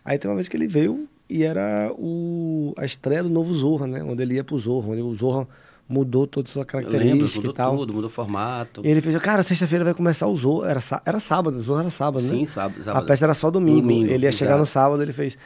Aí 0.04 0.18
tem 0.18 0.30
uma 0.30 0.36
vez 0.36 0.50
que 0.50 0.58
ele 0.58 0.68
veio 0.68 1.08
e 1.30 1.44
era 1.44 1.92
o, 1.98 2.74
a 2.78 2.86
estreia 2.86 3.24
do 3.24 3.30
novo 3.30 3.54
Zorra, 3.54 3.88
né? 3.88 4.04
Onde 4.04 4.22
ele 4.22 4.36
ia 4.36 4.44
pro 4.44 4.58
Zorra, 4.58 4.90
onde 4.90 5.02
o 5.02 5.16
Zorra 5.16 5.48
mudou 5.88 6.28
toda 6.28 6.48
a 6.48 6.52
sua 6.52 6.66
característica 6.66 7.14
lembro, 7.14 7.36
mudou 7.36 7.52
e 7.52 7.56
tal. 7.56 7.78
tudo, 7.78 7.94
mudou 7.94 8.10
o 8.10 8.12
formato. 8.12 8.82
E 8.84 8.90
ele 8.90 9.02
fez, 9.02 9.18
cara, 9.18 9.44
sexta-feira 9.44 9.86
vai 9.86 9.94
começar 9.94 10.28
o 10.28 10.36
Zorra. 10.36 10.70
Era, 10.70 10.80
era 11.06 11.20
sábado, 11.20 11.58
o 11.58 11.62
Zorra 11.62 11.82
era 11.82 11.90
sábado, 11.90 12.24
né? 12.24 12.30
Sim, 12.30 12.46
sábado, 12.46 12.84
sábado. 12.84 13.04
A 13.04 13.08
peça 13.08 13.26
era 13.26 13.34
só 13.34 13.50
domingo. 13.50 13.82
domingo 13.82 14.06
ele 14.06 14.26
ia 14.26 14.30
exato. 14.30 14.38
chegar 14.38 14.58
no 14.58 14.66
sábado, 14.66 15.02
ele 15.02 15.14
fez, 15.14 15.38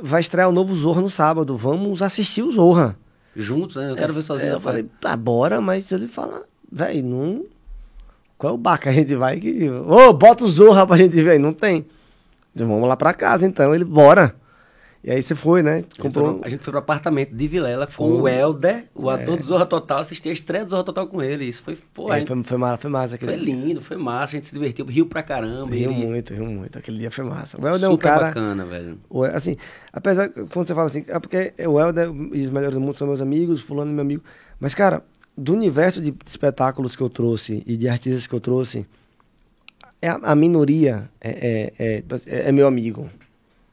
vai 0.00 0.20
estrear 0.20 0.48
o 0.48 0.52
novo 0.52 0.74
Zorra 0.74 1.00
no 1.00 1.10
sábado, 1.10 1.56
vamos 1.56 2.02
assistir 2.02 2.42
o 2.42 2.50
Zorra. 2.50 2.96
Juntos, 3.34 3.76
né? 3.76 3.90
Eu 3.90 3.96
quero 3.96 4.12
é, 4.12 4.14
ver 4.14 4.22
sozinho. 4.22 4.52
É, 4.52 4.54
eu 4.54 4.60
falei, 4.60 4.86
ah, 5.04 5.16
bora, 5.16 5.60
mas 5.60 5.90
ele 5.92 6.08
fala, 6.08 6.44
velho, 6.70 7.04
não 7.04 7.44
qual 8.40 8.52
é 8.52 8.54
o 8.54 8.58
bar 8.58 8.78
que 8.78 8.88
a 8.88 8.92
gente 8.92 9.14
vai 9.14 9.38
que. 9.38 9.68
Ô, 9.68 10.08
oh, 10.08 10.12
bota 10.14 10.44
o 10.44 10.48
Zorra 10.48 10.86
pra 10.86 10.96
gente 10.96 11.22
ver. 11.22 11.38
Não 11.38 11.52
tem. 11.52 11.84
Vamos 12.54 12.88
lá 12.88 12.96
pra 12.96 13.12
casa 13.12 13.46
então. 13.46 13.74
Ele, 13.74 13.84
bora. 13.84 14.34
E 15.02 15.10
aí 15.10 15.22
você 15.22 15.34
foi, 15.34 15.62
né? 15.62 15.82
Comprou... 15.98 16.26
A 16.26 16.30
gente 16.30 16.38
foi, 16.38 16.46
a 16.46 16.50
gente 16.50 16.62
foi 16.62 16.72
pro 16.72 16.78
apartamento 16.78 17.34
de 17.34 17.48
Vilela 17.48 17.86
com 17.86 18.20
o 18.20 18.28
Helder, 18.28 18.84
o 18.94 19.10
é. 19.10 19.14
ator 19.14 19.38
do 19.38 19.46
Zorra 19.46 19.64
Total, 19.64 20.00
assisti 20.00 20.28
a 20.28 20.32
estreia 20.32 20.62
do 20.64 20.70
Zorra 20.70 20.84
Total 20.84 21.06
com 21.06 21.22
ele. 21.22 21.46
Isso 21.46 21.62
foi, 21.62 21.78
pô, 21.94 22.12
é, 22.12 22.18
gente... 22.18 22.28
foi, 22.28 22.42
foi, 22.42 22.58
massa, 22.58 22.76
foi 22.76 22.90
massa 22.90 23.14
aquele 23.14 23.32
Foi 23.32 23.40
lindo, 23.40 23.80
foi 23.80 23.96
massa, 23.96 24.32
a 24.32 24.36
gente 24.36 24.46
se 24.46 24.52
divertiu, 24.52 24.84
riu 24.84 25.06
pra 25.06 25.22
caramba. 25.22 25.74
Riu 25.74 25.90
ele... 25.90 26.06
muito, 26.06 26.34
riu 26.34 26.44
muito. 26.44 26.78
Aquele 26.78 26.98
dia 26.98 27.10
foi 27.10 27.24
massa. 27.24 27.58
O 27.58 27.66
Helder 27.66 27.88
é 27.88 27.92
um 27.92 27.96
cara. 27.96 28.26
bacana, 28.26 28.66
velho. 28.66 28.98
Assim, 29.32 29.56
apesar, 29.90 30.28
quando 30.28 30.66
você 30.66 30.74
fala 30.74 30.88
assim, 30.88 31.04
é 31.08 31.18
porque 31.18 31.54
o 31.66 31.80
Helder 31.80 32.10
e 32.34 32.42
os 32.42 32.50
melhores 32.50 32.74
do 32.74 32.80
mundo 32.80 32.96
são 32.96 33.06
meus 33.06 33.22
amigos, 33.22 33.62
fulano 33.62 33.90
é 33.90 33.94
meu 33.94 34.02
amigo. 34.02 34.22
Mas, 34.60 34.74
cara, 34.74 35.02
do 35.34 35.54
universo 35.54 36.02
de 36.02 36.14
espetáculos 36.26 36.94
que 36.94 37.02
eu 37.02 37.08
trouxe 37.08 37.62
e 37.66 37.74
de 37.74 37.88
artistas 37.88 38.26
que 38.26 38.34
eu 38.34 38.40
trouxe 38.40 38.86
é 40.02 40.08
a, 40.08 40.20
a 40.22 40.34
minoria 40.34 41.08
é, 41.20 41.72
é, 41.78 42.02
é, 42.26 42.48
é, 42.48 42.52
meu 42.52 42.66
amigo. 42.66 43.08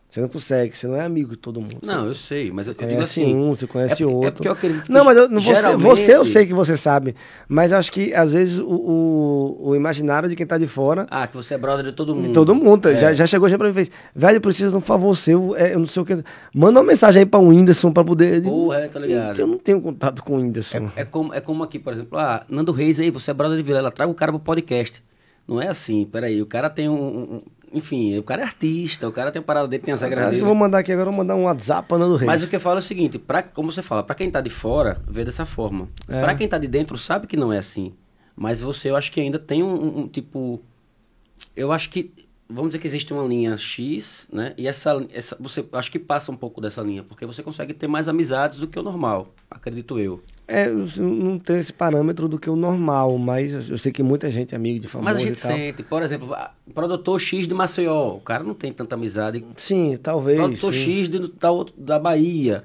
Você 0.09 0.21
não 0.21 0.29
consegue, 0.29 0.75
você 0.75 0.87
não 0.87 0.95
é 0.95 1.01
amigo 1.01 1.31
de 1.31 1.37
todo 1.37 1.59
mundo. 1.59 1.79
Não, 1.81 2.05
eu 2.05 2.15
sei, 2.15 2.49
mas 2.49 2.65
eu, 2.65 2.73
eu 2.79 2.87
digo 2.87 3.01
assim. 3.01 3.35
um, 3.35 3.53
você 3.53 3.67
conhece 3.67 4.03
é, 4.03 4.05
outro. 4.05 4.27
É 4.27 4.31
porque 4.31 4.47
eu 4.47 4.53
acredito 4.53 4.89
Não, 4.89 5.03
mas 5.03 5.17
eu, 5.17 5.29
você, 5.29 5.53
geralmente... 5.53 5.83
você 5.83 6.15
eu 6.15 6.23
sei 6.23 6.45
que 6.45 6.53
você 6.53 6.77
sabe. 6.77 7.13
Mas 7.45 7.73
eu 7.73 7.77
acho 7.77 7.91
que, 7.91 8.13
às 8.13 8.31
vezes, 8.31 8.57
o, 8.57 8.67
o, 8.67 9.69
o 9.69 9.75
imaginário 9.75 10.29
de 10.29 10.35
quem 10.35 10.45
tá 10.45 10.57
de 10.57 10.65
fora. 10.65 11.07
Ah, 11.11 11.27
que 11.27 11.35
você 11.35 11.55
é 11.55 11.57
brother 11.57 11.83
de 11.83 11.91
todo 11.91 12.15
mundo. 12.15 12.27
De 12.29 12.33
todo 12.33 12.55
mundo. 12.55 12.87
É. 12.87 12.95
Já, 12.95 13.13
já 13.13 13.27
chegou 13.27 13.49
já 13.49 13.57
pra 13.57 13.67
mim 13.67 13.71
e 13.71 13.75
fez. 13.75 13.91
Velho, 14.15 14.37
eu 14.37 14.41
preciso 14.41 14.71
de 14.71 14.77
um 14.77 14.81
favor 14.81 15.13
seu. 15.13 15.53
É, 15.57 15.73
eu 15.73 15.79
não 15.79 15.85
sei 15.85 16.01
o 16.01 16.05
que. 16.05 16.23
Manda 16.55 16.79
uma 16.79 16.85
mensagem 16.85 17.19
aí 17.19 17.25
pra 17.25 17.41
um 17.41 17.49
Whindersson 17.49 17.91
pra 17.91 18.05
poder. 18.05 18.41
Porra, 18.43 18.77
é, 18.77 18.87
tá 18.87 18.99
ligado. 19.01 19.37
Eu 19.37 19.47
não 19.47 19.57
tenho 19.57 19.81
contato 19.81 20.23
com 20.23 20.35
o 20.35 20.37
Whindersson. 20.37 20.89
É, 20.95 21.01
é, 21.01 21.05
como, 21.05 21.33
é 21.33 21.41
como 21.41 21.65
aqui, 21.65 21.77
por 21.77 21.91
exemplo, 21.91 22.17
ah, 22.17 22.45
Nando 22.47 22.71
Reis 22.71 22.97
aí, 22.97 23.11
você 23.11 23.31
é 23.31 23.33
brother 23.33 23.57
de 23.57 23.63
Vilela, 23.63 23.91
traga 23.91 24.09
o 24.09 24.15
cara 24.15 24.31
pro 24.31 24.39
podcast. 24.39 25.03
Não 25.45 25.61
é 25.61 25.67
assim, 25.67 26.05
peraí, 26.05 26.41
o 26.41 26.45
cara 26.45 26.69
tem 26.69 26.89
um, 26.89 26.95
um 26.95 27.41
enfim, 27.73 28.17
o 28.17 28.23
cara 28.23 28.41
é 28.41 28.45
artista, 28.45 29.07
o 29.07 29.11
cara 29.11 29.31
tem 29.31 29.39
uma 29.39 29.45
parada 29.45 29.67
dele, 29.67 29.83
tem 29.83 29.93
as 29.93 30.01
regras 30.01 30.29
dele. 30.29 30.41
Eu 30.41 30.45
vou 30.45 30.55
mandar 30.55 30.79
aqui 30.79 30.91
agora, 30.91 31.09
vou 31.09 31.17
mandar 31.17 31.35
um 31.35 31.43
WhatsApp 31.43 31.87
para 31.87 31.97
Nando 31.97 32.15
Reis. 32.15 32.27
Mas 32.27 32.43
o 32.43 32.47
que 32.47 32.55
eu 32.55 32.59
falo 32.59 32.77
é 32.77 32.79
o 32.79 32.81
seguinte, 32.81 33.19
pra, 33.19 33.43
como 33.43 33.71
você 33.71 33.81
fala, 33.81 34.03
para 34.03 34.15
quem 34.15 34.29
tá 34.31 34.41
de 34.41 34.49
fora, 34.49 35.01
vê 35.07 35.25
dessa 35.25 35.45
forma. 35.45 35.87
É. 36.07 36.21
Para 36.21 36.35
quem 36.35 36.47
tá 36.47 36.57
de 36.57 36.67
dentro, 36.67 36.97
sabe 36.97 37.27
que 37.27 37.37
não 37.37 37.51
é 37.51 37.57
assim. 37.57 37.93
Mas 38.35 38.61
você, 38.61 38.89
eu 38.89 38.95
acho 38.95 39.11
que 39.11 39.19
ainda 39.19 39.39
tem 39.39 39.63
um, 39.63 39.99
um 39.99 40.07
tipo... 40.07 40.61
Eu 41.55 41.71
acho 41.71 41.89
que 41.89 42.11
vamos 42.49 42.69
dizer 42.69 42.79
que 42.79 42.87
existe 42.87 43.13
uma 43.13 43.23
linha 43.23 43.57
X, 43.57 44.27
né? 44.31 44.53
E 44.57 44.67
essa, 44.67 45.05
essa 45.13 45.35
você 45.39 45.65
acho 45.73 45.91
que 45.91 45.99
passa 45.99 46.31
um 46.31 46.35
pouco 46.35 46.61
dessa 46.61 46.81
linha, 46.81 47.03
porque 47.03 47.25
você 47.25 47.43
consegue 47.43 47.73
ter 47.73 47.87
mais 47.87 48.07
amizades 48.07 48.59
do 48.59 48.67
que 48.67 48.79
o 48.79 48.83
normal, 48.83 49.33
acredito 49.49 49.99
eu. 49.99 50.21
É, 50.47 50.69
não 50.69 51.37
tem 51.37 51.57
esse 51.57 51.73
parâmetro 51.73 52.29
do 52.29 52.39
que 52.39 52.49
o 52.49 52.55
normal, 52.55 53.17
mas 53.17 53.69
eu 53.69 53.77
sei 53.77 53.91
que 53.91 54.01
muita 54.01 54.31
gente 54.31 54.53
é 54.53 54.55
amigo 54.55 54.79
de 54.79 54.87
famoso 54.87 55.13
Mas 55.13 55.21
a 55.21 55.25
gente 55.25 55.37
sente, 55.37 55.83
por 55.83 56.01
exemplo, 56.01 56.33
produtor 56.73 57.19
X 57.19 57.47
de 57.47 57.53
Maceió, 57.53 58.15
o 58.15 58.21
cara 58.21 58.43
não 58.43 58.53
tem 58.53 58.71
tanta 58.71 58.95
amizade. 58.95 59.43
Sim, 59.57 59.97
talvez. 60.01 60.37
Produtor 60.37 60.73
sim. 60.73 60.79
X 60.79 61.09
de, 61.09 61.31
da, 61.33 61.49
da 61.77 61.99
Bahia. 61.99 62.63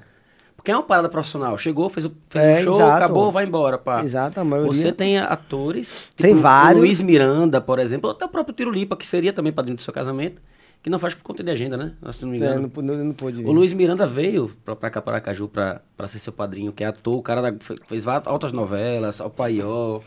Porque 0.63 0.71
é 0.71 0.77
uma 0.77 0.83
parada 0.83 1.09
profissional. 1.09 1.57
Chegou, 1.57 1.89
fez 1.89 2.05
o, 2.05 2.11
fez 2.29 2.45
é, 2.45 2.61
show, 2.61 2.75
exato. 2.75 3.03
acabou, 3.03 3.29
vai 3.33 3.43
embora. 3.45 3.77
Pá. 3.77 4.01
Exato, 4.01 4.39
a 4.39 4.45
maioria. 4.45 4.71
Você 4.71 4.93
tem 4.93 5.17
atores. 5.17 6.07
Tipo, 6.11 6.23
tem 6.23 6.35
vários. 6.35 6.81
Luiz 6.81 7.01
Miranda, 7.01 7.59
por 7.59 7.79
exemplo, 7.79 8.09
ou 8.09 8.15
até 8.15 8.23
o 8.23 8.29
próprio 8.29 8.55
Tiro 8.55 8.71
Lipa, 8.71 8.95
que 8.95 9.05
seria 9.05 9.33
também 9.33 9.51
padrinho 9.51 9.75
do 9.75 9.83
seu 9.83 9.93
casamento, 9.93 10.41
que 10.81 10.89
não 10.89 10.97
faz 10.97 11.13
por 11.15 11.23
conta 11.23 11.43
de 11.43 11.51
agenda, 11.51 11.75
né? 11.75 11.91
Se 12.13 12.21
não 12.21 12.31
me 12.31 12.37
engano. 12.37 12.71
É, 12.73 12.81
não, 12.81 12.95
não, 12.95 13.03
não 13.03 13.13
pôde. 13.13 13.43
O 13.43 13.51
Luiz 13.51 13.73
Miranda 13.73 14.07
veio 14.07 14.55
pra, 14.63 14.73
pra 14.73 14.89
cá, 14.89 15.01
para 15.01 15.17
Aracaju, 15.17 15.49
pra, 15.49 15.81
pra 15.97 16.07
ser 16.07 16.19
seu 16.19 16.31
padrinho, 16.31 16.71
que 16.71 16.81
é 16.81 16.87
ator, 16.87 17.17
o 17.17 17.21
cara 17.21 17.41
da, 17.41 17.53
fez 17.85 18.07
altas 18.07 18.53
novelas, 18.53 19.19
o 19.19 19.29
Paió. 19.29 19.99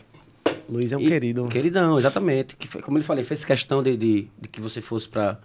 Luiz 0.67 0.91
é 0.91 0.97
um 0.97 1.01
e, 1.01 1.07
querido. 1.07 1.47
Queridão, 1.49 1.99
exatamente. 1.99 2.55
Que, 2.55 2.81
como 2.81 2.97
ele 2.97 3.05
falei, 3.05 3.23
fez 3.23 3.45
questão 3.45 3.83
de, 3.83 3.95
de, 3.95 4.27
de 4.41 4.49
que 4.49 4.59
você 4.59 4.81
fosse 4.81 5.07
pra, 5.07 5.37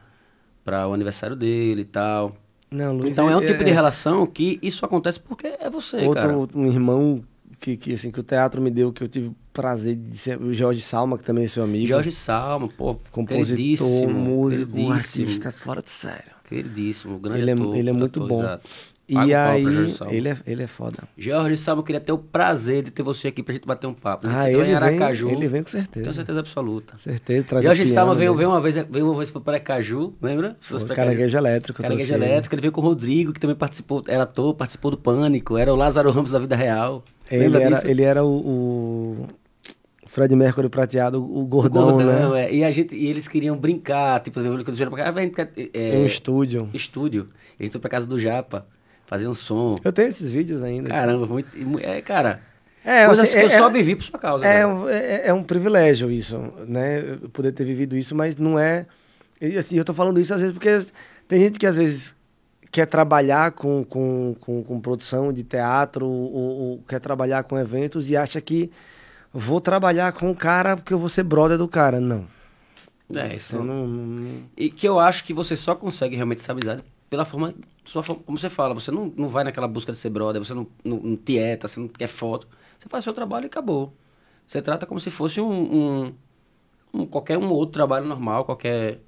pra 0.64 0.88
o 0.88 0.94
aniversário 0.94 1.36
dele 1.36 1.82
e 1.82 1.84
tal. 1.84 2.34
Não, 2.72 2.96
Luiz 2.96 3.12
então 3.12 3.28
é, 3.28 3.34
é 3.34 3.36
um 3.36 3.40
tipo 3.40 3.62
é, 3.62 3.64
de 3.64 3.70
relação 3.70 4.26
que 4.26 4.58
isso 4.62 4.84
acontece 4.84 5.20
porque 5.20 5.46
é 5.60 5.68
você, 5.68 5.98
outro, 5.98 6.14
cara. 6.14 6.48
um 6.54 6.66
irmão 6.66 7.22
que, 7.60 7.76
que, 7.76 7.92
assim, 7.92 8.10
que 8.10 8.18
o 8.18 8.22
teatro 8.24 8.60
me 8.60 8.70
deu, 8.70 8.92
que 8.92 9.04
eu 9.04 9.08
tive 9.08 9.30
prazer 9.52 9.94
de 9.94 10.18
ser, 10.18 10.40
o 10.40 10.52
Jorge 10.52 10.80
Salma, 10.80 11.16
que 11.16 11.24
também 11.24 11.44
é 11.44 11.48
seu 11.48 11.62
amigo. 11.62 11.86
Jorge 11.86 12.10
Salma, 12.10 12.68
pô, 12.68 12.96
compositor, 13.12 14.08
músico, 14.08 14.78
um 14.78 14.90
artista 14.90 15.52
fora 15.52 15.80
de 15.80 15.90
sério. 15.90 16.32
Queridíssimo, 16.48 17.18
grande 17.18 17.40
ele 17.40 17.50
é, 17.50 17.54
ator, 17.54 17.76
Ele 17.76 17.90
é 17.90 17.92
muito 17.92 18.18
ator, 18.18 18.28
bom. 18.28 18.40
Exato. 18.40 18.68
E 19.08 19.34
aí, 19.34 19.64
ele 20.10 20.28
é, 20.28 20.36
ele 20.46 20.62
é 20.62 20.66
foda. 20.66 21.00
Jorge 21.18 21.56
Salmo, 21.56 21.80
eu 21.80 21.84
queria 21.84 22.00
ter 22.00 22.12
o 22.12 22.18
prazer 22.18 22.84
de 22.84 22.90
ter 22.90 23.02
você 23.02 23.28
aqui 23.28 23.42
pra 23.42 23.52
gente 23.52 23.66
bater 23.66 23.86
um 23.86 23.92
papo. 23.92 24.26
Ah, 24.28 24.48
ele, 24.48 24.62
vem, 24.62 24.74
Aracaju, 24.74 25.28
ele 25.28 25.48
vem 25.48 25.62
com 25.62 25.70
certeza. 25.70 26.04
Tenho 26.04 26.14
certeza 26.14 26.40
absoluta. 26.40 26.96
Certeza, 26.98 27.46
traz 27.48 27.64
Jorge 27.64 27.84
Salmo 27.84 28.14
veio, 28.14 28.34
veio, 28.34 28.48
uma 28.48 28.60
vez, 28.60 28.76
veio 28.76 29.06
uma 29.06 29.16
vez 29.16 29.30
pro 29.30 29.42
Aracaju, 29.44 30.14
lembra? 30.22 30.56
O 30.70 30.86
Caranguejo 30.86 31.36
Elétrico. 31.36 31.82
Caranguejo 31.82 32.14
Elétrico, 32.14 32.54
ele 32.54 32.62
veio 32.62 32.72
com 32.72 32.80
o 32.80 32.84
Rodrigo, 32.84 33.32
que 33.32 33.40
também 33.40 33.56
participou, 33.56 34.02
era 34.06 34.22
ator, 34.22 34.54
participou 34.54 34.92
do 34.92 34.96
Pânico, 34.96 35.58
era 35.58 35.72
o 35.72 35.76
Lázaro 35.76 36.10
Ramos 36.10 36.30
da 36.30 36.38
vida 36.38 36.54
real. 36.54 37.04
Ele 37.30 37.56
era, 37.56 37.90
ele 37.90 38.02
era 38.02 38.24
o, 38.24 38.28
o... 38.28 39.26
Fred 40.06 40.34
Mercury 40.36 40.68
prateado, 40.68 41.22
o 41.22 41.44
gordão, 41.44 41.88
o 41.88 41.92
gordão 41.92 42.32
né? 42.32 42.44
É. 42.44 42.54
E, 42.54 42.64
a 42.64 42.70
gente, 42.70 42.94
e 42.94 43.06
eles 43.08 43.26
queriam 43.26 43.56
brincar, 43.56 44.20
tipo, 44.20 44.40
quando 44.40 44.60
eles 44.60 44.78
vieram 44.78 44.92
pra 44.92 45.12
cá, 45.12 45.48
é, 45.74 45.96
um 45.96 46.06
estúdio. 46.06 46.70
Estúdio. 46.72 47.28
A 47.58 47.62
gente 47.62 47.72
foi 47.72 47.80
pra 47.80 47.90
casa 47.90 48.06
do 48.06 48.18
Japa 48.18 48.66
fazer 49.12 49.28
um 49.28 49.34
som. 49.34 49.76
Eu 49.84 49.92
tenho 49.92 50.08
esses 50.08 50.32
vídeos 50.32 50.62
ainda. 50.62 50.88
Caramba, 50.88 51.26
muito, 51.26 51.50
é, 51.82 52.00
cara. 52.00 52.40
É, 52.82 53.04
coisas 53.04 53.28
assim, 53.28 53.38
que 53.40 53.44
eu 53.44 53.50
é, 53.50 53.58
só 53.58 53.68
vivi 53.68 53.94
por 53.94 54.04
sua 54.04 54.18
causa. 54.18 54.46
É, 54.46 54.62
é, 54.88 55.22
é, 55.26 55.34
um 55.34 55.42
privilégio 55.42 56.10
isso, 56.10 56.38
né? 56.66 57.18
Poder 57.30 57.52
ter 57.52 57.64
vivido 57.66 57.94
isso, 57.94 58.14
mas 58.14 58.36
não 58.36 58.58
é. 58.58 58.86
E, 59.38 59.58
assim, 59.58 59.76
eu 59.76 59.84
tô 59.84 59.92
falando 59.92 60.18
isso 60.18 60.32
às 60.32 60.40
vezes 60.40 60.54
porque 60.54 60.70
tem 61.28 61.40
gente 61.40 61.58
que 61.58 61.66
às 61.66 61.76
vezes 61.76 62.16
quer 62.70 62.86
trabalhar 62.86 63.52
com, 63.52 63.84
com, 63.84 64.34
com, 64.40 64.64
com 64.64 64.80
produção 64.80 65.30
de 65.30 65.42
teatro 65.42 66.08
ou, 66.08 66.34
ou, 66.34 66.84
quer 66.88 66.98
trabalhar 66.98 67.42
com 67.42 67.58
eventos 67.58 68.08
e 68.08 68.16
acha 68.16 68.40
que 68.40 68.70
vou 69.30 69.60
trabalhar 69.60 70.12
com 70.12 70.30
o 70.30 70.34
cara 70.34 70.74
porque 70.74 70.94
eu 70.94 70.98
vou 70.98 71.10
ser 71.10 71.22
brother 71.22 71.58
do 71.58 71.68
cara. 71.68 72.00
Não. 72.00 72.26
É, 73.14 73.36
isso 73.36 73.62
não, 73.62 73.86
não... 73.86 74.42
E 74.56 74.70
que 74.70 74.88
eu 74.88 74.98
acho 74.98 75.22
que 75.24 75.34
você 75.34 75.54
só 75.54 75.74
consegue 75.74 76.16
realmente 76.16 76.38
essa 76.38 76.52
amizade 76.52 76.82
pela 77.10 77.26
forma, 77.26 77.52
sua 77.84 78.02
como 78.02 78.38
você 78.38 78.48
fala, 78.48 78.74
você 78.74 78.90
não, 78.90 79.12
não 79.16 79.28
vai 79.28 79.44
naquela 79.44 79.68
busca 79.68 79.92
de 79.92 79.98
ser 79.98 80.10
brother, 80.10 80.42
você 80.42 80.54
não, 80.54 80.66
não, 80.84 80.98
não 80.98 81.16
tieta, 81.16 81.66
você 81.66 81.80
não 81.80 81.88
quer 81.88 82.06
foto, 82.06 82.46
você 82.78 82.88
faz 82.88 83.04
seu 83.04 83.12
trabalho 83.12 83.44
e 83.44 83.46
acabou. 83.46 83.92
Você 84.46 84.60
trata 84.60 84.86
como 84.86 85.00
se 85.00 85.10
fosse 85.10 85.40
um, 85.40 85.50
um, 85.50 86.14
um 86.92 87.06
qualquer 87.06 87.38
um 87.38 87.50
outro 87.50 87.72
trabalho 87.72 88.06
normal, 88.06 88.44
qualquer 88.44 89.00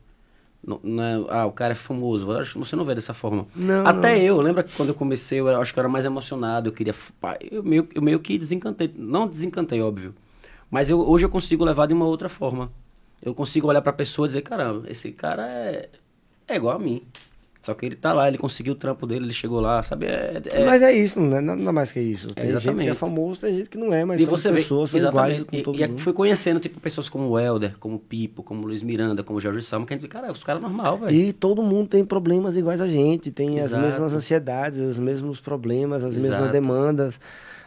não, 0.66 0.80
não 0.82 1.02
é, 1.02 1.14
ah, 1.28 1.46
o 1.46 1.52
cara 1.52 1.72
é 1.72 1.74
famoso. 1.74 2.26
Você 2.56 2.74
não 2.74 2.84
vê 2.84 2.94
dessa 2.94 3.12
forma. 3.12 3.46
Não, 3.54 3.86
Até 3.86 4.16
não. 4.16 4.22
eu, 4.22 4.40
lembra 4.40 4.62
que 4.62 4.74
quando 4.74 4.88
eu 4.90 4.94
comecei, 4.94 5.40
eu 5.40 5.60
acho 5.60 5.72
que 5.72 5.78
eu 5.78 5.82
era 5.82 5.88
mais 5.88 6.04
emocionado, 6.04 6.68
eu 6.68 6.72
queria. 6.72 6.94
Eu 7.50 7.62
meio, 7.62 7.88
eu 7.94 8.02
meio 8.02 8.18
que 8.20 8.38
desencantei. 8.38 8.92
Não 8.96 9.26
desencantei, 9.26 9.80
óbvio. 9.82 10.14
Mas 10.70 10.88
eu, 10.90 10.98
hoje 11.06 11.24
eu 11.26 11.30
consigo 11.30 11.64
levar 11.64 11.86
de 11.86 11.94
uma 11.94 12.06
outra 12.06 12.28
forma. 12.28 12.72
Eu 13.22 13.34
consigo 13.34 13.68
olhar 13.68 13.82
pra 13.82 13.92
pessoa 13.92 14.26
e 14.26 14.28
dizer, 14.30 14.42
caramba, 14.42 14.90
esse 14.90 15.12
cara 15.12 15.46
é, 15.46 15.88
é 16.48 16.56
igual 16.56 16.76
a 16.76 16.78
mim. 16.78 17.02
Só 17.64 17.72
que 17.72 17.86
ele 17.86 17.96
tá 17.96 18.12
lá, 18.12 18.28
ele 18.28 18.36
conseguiu 18.36 18.74
o 18.74 18.76
trampo 18.76 19.06
dele, 19.06 19.24
ele 19.24 19.32
chegou 19.32 19.58
lá, 19.58 19.82
sabe? 19.82 20.04
É, 20.04 20.42
é... 20.50 20.66
Mas 20.66 20.82
é 20.82 20.92
isso, 20.92 21.18
não 21.18 21.38
é 21.38 21.40
nada 21.40 21.72
mais 21.72 21.90
que 21.90 21.98
isso. 21.98 22.28
Tem 22.34 22.50
é 22.50 22.58
gente 22.60 22.84
que 22.84 22.90
é 22.90 22.94
famoso, 22.94 23.40
tem 23.40 23.56
gente 23.56 23.70
que 23.70 23.78
não 23.78 23.90
é, 23.90 24.04
mas 24.04 24.20
e 24.20 24.26
são 24.26 24.36
você 24.36 24.52
pessoas, 24.52 24.92
vê, 24.92 25.00
são 25.00 25.08
iguais 25.08 25.42
com 25.44 25.62
todo 25.62 25.80
e, 25.80 25.88
mundo. 25.88 25.98
E 25.98 26.02
fui 26.02 26.12
conhecendo, 26.12 26.60
tipo, 26.60 26.78
pessoas 26.78 27.08
como 27.08 27.30
o 27.30 27.40
Helder, 27.40 27.74
como 27.80 27.96
o 27.96 27.98
Pipo, 27.98 28.42
como 28.42 28.64
o 28.64 28.66
Luiz 28.66 28.82
Miranda, 28.82 29.22
como 29.22 29.38
o 29.38 29.40
Jorge 29.40 29.62
Salmo, 29.62 29.86
que 29.86 29.94
a 29.94 29.96
gente, 29.96 30.06
cara, 30.08 30.30
os 30.30 30.44
caras 30.44 30.60
normal, 30.60 30.98
velho. 30.98 31.16
E 31.16 31.32
todo 31.32 31.62
mundo 31.62 31.88
tem 31.88 32.04
problemas 32.04 32.54
iguais 32.54 32.82
a 32.82 32.86
gente, 32.86 33.30
tem 33.30 33.56
Exato. 33.56 33.82
as 33.82 33.90
mesmas 33.92 34.12
ansiedades, 34.12 34.80
os 34.82 34.98
mesmos 34.98 35.40
problemas, 35.40 36.04
as 36.04 36.16
Exato. 36.16 36.32
mesmas 36.32 36.52
demandas 36.52 37.20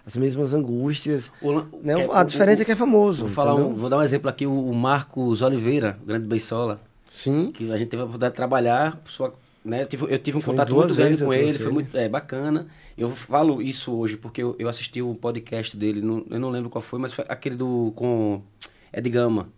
as 0.06 0.16
mesmas 0.16 0.54
angústias. 0.54 1.30
O, 1.42 1.52
né? 1.84 2.02
é, 2.02 2.08
a 2.10 2.24
diferença 2.24 2.60
o, 2.60 2.62
é 2.62 2.66
que 2.66 2.72
é 2.72 2.76
famoso. 2.78 3.26
Vou, 3.26 3.34
falar 3.34 3.56
um, 3.56 3.74
vou 3.74 3.90
dar 3.90 3.98
um 3.98 4.02
exemplo 4.02 4.30
aqui, 4.30 4.48
o, 4.48 4.74
Marcos 4.74 5.42
Oliveira, 5.42 5.98
o 6.02 6.06
grande 6.06 6.26
beisola. 6.26 6.80
Sim. 7.10 7.52
Que 7.54 7.70
a 7.74 7.78
gente 7.78 7.90
teve 7.90 8.04
a 8.04 8.06
oportunidade 8.06 8.32
de 8.32 8.36
trabalhar, 8.38 9.02
sua, 9.06 9.34
né? 9.68 9.84
Eu 9.84 9.88
tive, 9.88 10.06
eu 10.14 10.20
tive 10.20 10.38
um 10.38 10.42
foi 10.42 10.54
contato 10.54 10.74
muito 10.74 10.96
grande 10.96 11.24
com 11.24 11.34
ele, 11.34 11.60
foi 11.60 11.72
muito 11.72 11.96
é, 11.98 12.10
bacana. 12.10 12.68
Eu 12.98 13.12
falo 13.12 13.62
isso 13.62 13.92
hoje 13.94 14.18
porque 14.18 14.42
eu, 14.42 14.56
eu 14.58 14.68
assisti 14.68 15.02
o 15.02 15.14
podcast 15.16 15.76
dele, 15.78 16.02
não, 16.02 16.26
eu 16.30 16.40
não 16.40 16.50
lembro 16.50 16.70
qual 16.70 16.82
foi, 16.82 17.00
mas 17.00 17.14
foi 17.14 17.26
aquele 17.28 17.56
do 17.56 17.92
com 17.96 18.42
Ed 18.92 19.10
Gama. 19.10 19.50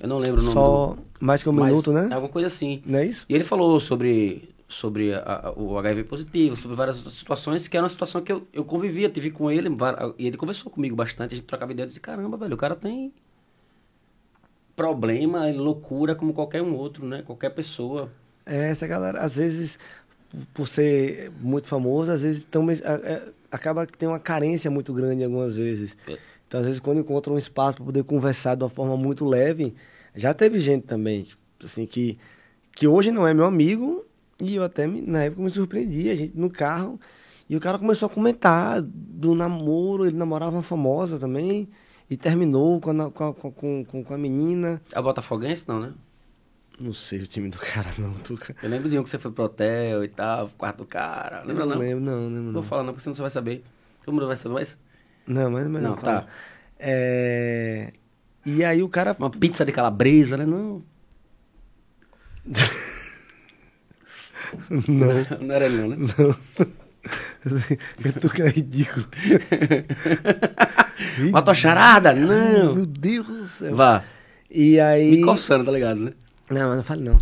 Eu 0.00 0.08
não 0.08 0.18
lembro 0.18 0.40
o 0.40 0.44
nome. 0.44 0.54
Só 0.54 0.96
mais 1.20 1.42
que 1.42 1.48
um 1.48 1.52
minuto, 1.52 1.92
né? 1.92 2.08
Alguma 2.12 2.28
coisa 2.28 2.46
assim. 2.46 2.82
Não 2.86 2.98
é 3.00 3.06
isso? 3.06 3.26
E 3.28 3.34
ele 3.34 3.42
falou 3.42 3.80
sobre, 3.80 4.48
sobre 4.68 5.12
a, 5.12 5.48
a, 5.48 5.52
o 5.52 5.76
HIV 5.76 6.04
positivo, 6.04 6.56
sobre 6.56 6.76
várias 6.76 6.98
situações, 6.98 7.66
que 7.66 7.76
era 7.76 7.82
uma 7.82 7.88
situação 7.88 8.20
que 8.20 8.30
eu, 8.30 8.46
eu 8.52 8.64
convivia, 8.64 9.08
tive 9.08 9.30
com 9.30 9.50
ele, 9.50 9.68
e 10.16 10.26
ele 10.26 10.36
conversou 10.36 10.70
comigo 10.70 10.94
bastante, 10.94 11.34
a 11.34 11.36
gente 11.36 11.46
trocava 11.46 11.72
ideia 11.72 11.84
e 11.84 11.88
disse, 11.88 12.00
caramba, 12.00 12.36
velho, 12.36 12.54
o 12.54 12.58
cara 12.58 12.76
tem 12.76 13.12
problema, 14.76 15.50
loucura 15.50 16.14
como 16.14 16.32
qualquer 16.32 16.62
um 16.62 16.76
outro, 16.76 17.04
né? 17.04 17.22
Qualquer 17.22 17.50
pessoa. 17.50 18.12
É, 18.48 18.70
essa 18.70 18.86
galera, 18.86 19.20
às 19.20 19.36
vezes, 19.36 19.78
por 20.54 20.66
ser 20.66 21.30
muito 21.40 21.68
famoso, 21.68 22.10
às 22.10 22.22
vezes 22.22 22.44
tão, 22.50 22.68
é, 22.70 23.22
acaba 23.50 23.86
que 23.86 23.96
tem 23.96 24.08
uma 24.08 24.18
carência 24.18 24.70
muito 24.70 24.92
grande 24.92 25.22
algumas 25.22 25.56
vezes. 25.56 25.96
É. 26.06 26.18
Então, 26.46 26.60
às 26.60 26.66
vezes, 26.66 26.80
quando 26.80 27.00
encontra 27.00 27.32
um 27.32 27.38
espaço 27.38 27.76
para 27.76 27.84
poder 27.84 28.04
conversar 28.04 28.54
de 28.54 28.64
uma 28.64 28.70
forma 28.70 28.96
muito 28.96 29.26
leve, 29.26 29.74
já 30.14 30.32
teve 30.32 30.58
gente 30.58 30.86
também, 30.86 31.26
assim, 31.62 31.84
que, 31.84 32.18
que 32.74 32.88
hoje 32.88 33.10
não 33.10 33.26
é 33.26 33.34
meu 33.34 33.44
amigo, 33.44 34.04
e 34.40 34.56
eu 34.56 34.62
até, 34.62 34.86
me, 34.86 35.02
na 35.02 35.24
época, 35.24 35.42
me 35.42 35.50
surpreendi, 35.50 36.08
a 36.08 36.16
gente 36.16 36.36
no 36.36 36.48
carro, 36.48 36.98
e 37.50 37.56
o 37.56 37.60
cara 37.60 37.78
começou 37.78 38.06
a 38.06 38.10
comentar 38.10 38.80
do 38.82 39.34
namoro, 39.34 40.06
ele 40.06 40.16
namorava 40.16 40.56
uma 40.56 40.62
famosa 40.62 41.18
também, 41.18 41.68
e 42.08 42.16
terminou 42.16 42.80
com 42.80 42.90
a, 42.90 43.10
com 43.10 43.24
a, 43.24 43.34
com, 43.34 43.84
com, 43.84 44.04
com 44.04 44.14
a 44.14 44.18
menina. 44.18 44.80
A 44.94 45.02
Botafoguense, 45.02 45.64
não, 45.68 45.80
né? 45.80 45.92
Não 46.80 46.92
sei 46.92 47.20
o 47.20 47.26
time 47.26 47.48
do 47.48 47.58
cara, 47.58 47.90
não, 47.98 48.14
Tuca. 48.14 48.54
Eu 48.62 48.68
lembro 48.68 48.88
de 48.88 48.96
um 48.96 49.02
que 49.02 49.10
você 49.10 49.18
foi 49.18 49.32
pro 49.32 49.42
hotel 49.44 50.04
e 50.04 50.08
tal, 50.08 50.48
quarto 50.56 50.78
do 50.78 50.86
cara. 50.86 51.42
Lembra 51.44 51.66
não? 51.66 51.74
Não 51.74 51.80
lembro, 51.80 52.04
não, 52.04 52.28
lembro 52.28 52.42
não. 52.42 52.52
Vou 52.52 52.62
falar 52.62 52.84
não, 52.84 52.92
porque 52.92 53.02
você 53.02 53.08
não 53.08 53.16
vai 53.16 53.30
saber. 53.30 53.64
Todo 54.04 54.14
mundo 54.14 54.28
vai 54.28 54.36
saber 54.36 54.54
mais? 54.54 54.78
Não, 55.26 55.50
mas 55.50 55.66
melhor 55.66 55.90
Não, 55.90 55.96
tá. 55.96 56.26
É... 56.78 57.92
E 58.46 58.64
aí 58.64 58.80
o 58.80 58.88
cara... 58.88 59.16
Uma 59.18 59.28
pizza 59.28 59.64
de 59.64 59.72
calabresa, 59.72 60.36
né? 60.36 60.46
Não. 60.46 60.84
não. 64.88 65.08
Não 65.44 65.54
era 65.54 65.66
ele 65.66 65.78
não, 65.78 65.88
né? 65.88 65.96
Não. 66.16 66.36
Tuca 68.20 68.44
é 68.44 68.50
ridículo. 68.50 69.04
Uma 71.28 71.42
tocharada? 71.42 72.14
Não. 72.14 72.76
Meu 72.76 72.86
Deus 72.86 73.26
do 73.26 73.48
céu. 73.48 73.74
Vá. 73.74 74.04
E 74.48 74.78
aí... 74.78 75.10
Me 75.10 75.24
coçando, 75.24 75.64
tá 75.64 75.72
ligado, 75.72 75.98
né? 76.00 76.12
Não, 76.50 76.68
mas 76.68 76.76
não 76.76 76.84
fale 76.84 77.02
não. 77.02 77.18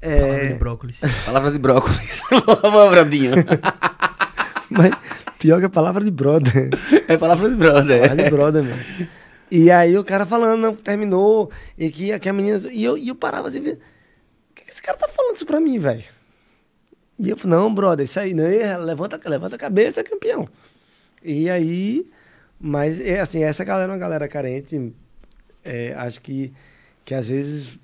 É... 0.00 0.20
Palavra 0.20 0.48
de 0.48 0.54
brócolis. 0.54 1.00
palavra 1.24 1.50
de 1.50 1.58
brócolis. 1.58 2.22
Vamos, 2.62 2.90
Bradinho. 2.90 3.32
mas 4.70 4.92
pior 5.38 5.58
que 5.58 5.66
a 5.66 5.70
palavra 5.70 6.04
de 6.04 6.10
brother. 6.10 6.70
É 7.08 7.16
palavra 7.16 7.48
de 7.48 7.56
brother. 7.56 8.00
Palavra 8.02 8.24
de 8.24 8.30
brother, 8.30 8.64
mano. 8.64 9.08
E 9.50 9.70
aí 9.70 9.96
o 9.96 10.04
cara 10.04 10.26
falando, 10.26 10.60
não, 10.60 10.74
terminou, 10.74 11.50
e 11.76 11.90
que, 11.90 12.18
que 12.18 12.28
a 12.28 12.32
menina... 12.32 12.60
E 12.70 12.84
eu, 12.84 12.98
e 12.98 13.08
eu 13.08 13.14
parava 13.14 13.48
assim, 13.48 13.60
o 13.60 13.64
que 14.54 14.64
esse 14.68 14.82
cara 14.82 14.98
tá 14.98 15.08
falando 15.08 15.36
isso 15.36 15.46
pra 15.46 15.58
mim, 15.58 15.78
velho? 15.78 16.04
E 17.18 17.30
eu 17.30 17.36
falei, 17.36 17.56
não, 17.56 17.74
brother, 17.74 18.04
isso 18.04 18.20
aí, 18.20 18.34
né? 18.34 18.76
Levanta, 18.76 19.18
levanta 19.24 19.56
a 19.56 19.58
cabeça, 19.58 20.04
campeão. 20.04 20.46
E 21.24 21.48
aí... 21.48 22.06
Mas, 22.60 23.00
é 23.00 23.20
assim, 23.20 23.42
essa 23.42 23.64
galera 23.64 23.90
é 23.90 23.94
uma 23.94 24.00
galera 24.00 24.28
carente. 24.28 24.92
É, 25.64 25.94
acho 25.94 26.20
que, 26.20 26.52
que 27.04 27.14
às 27.14 27.28
vezes 27.28 27.78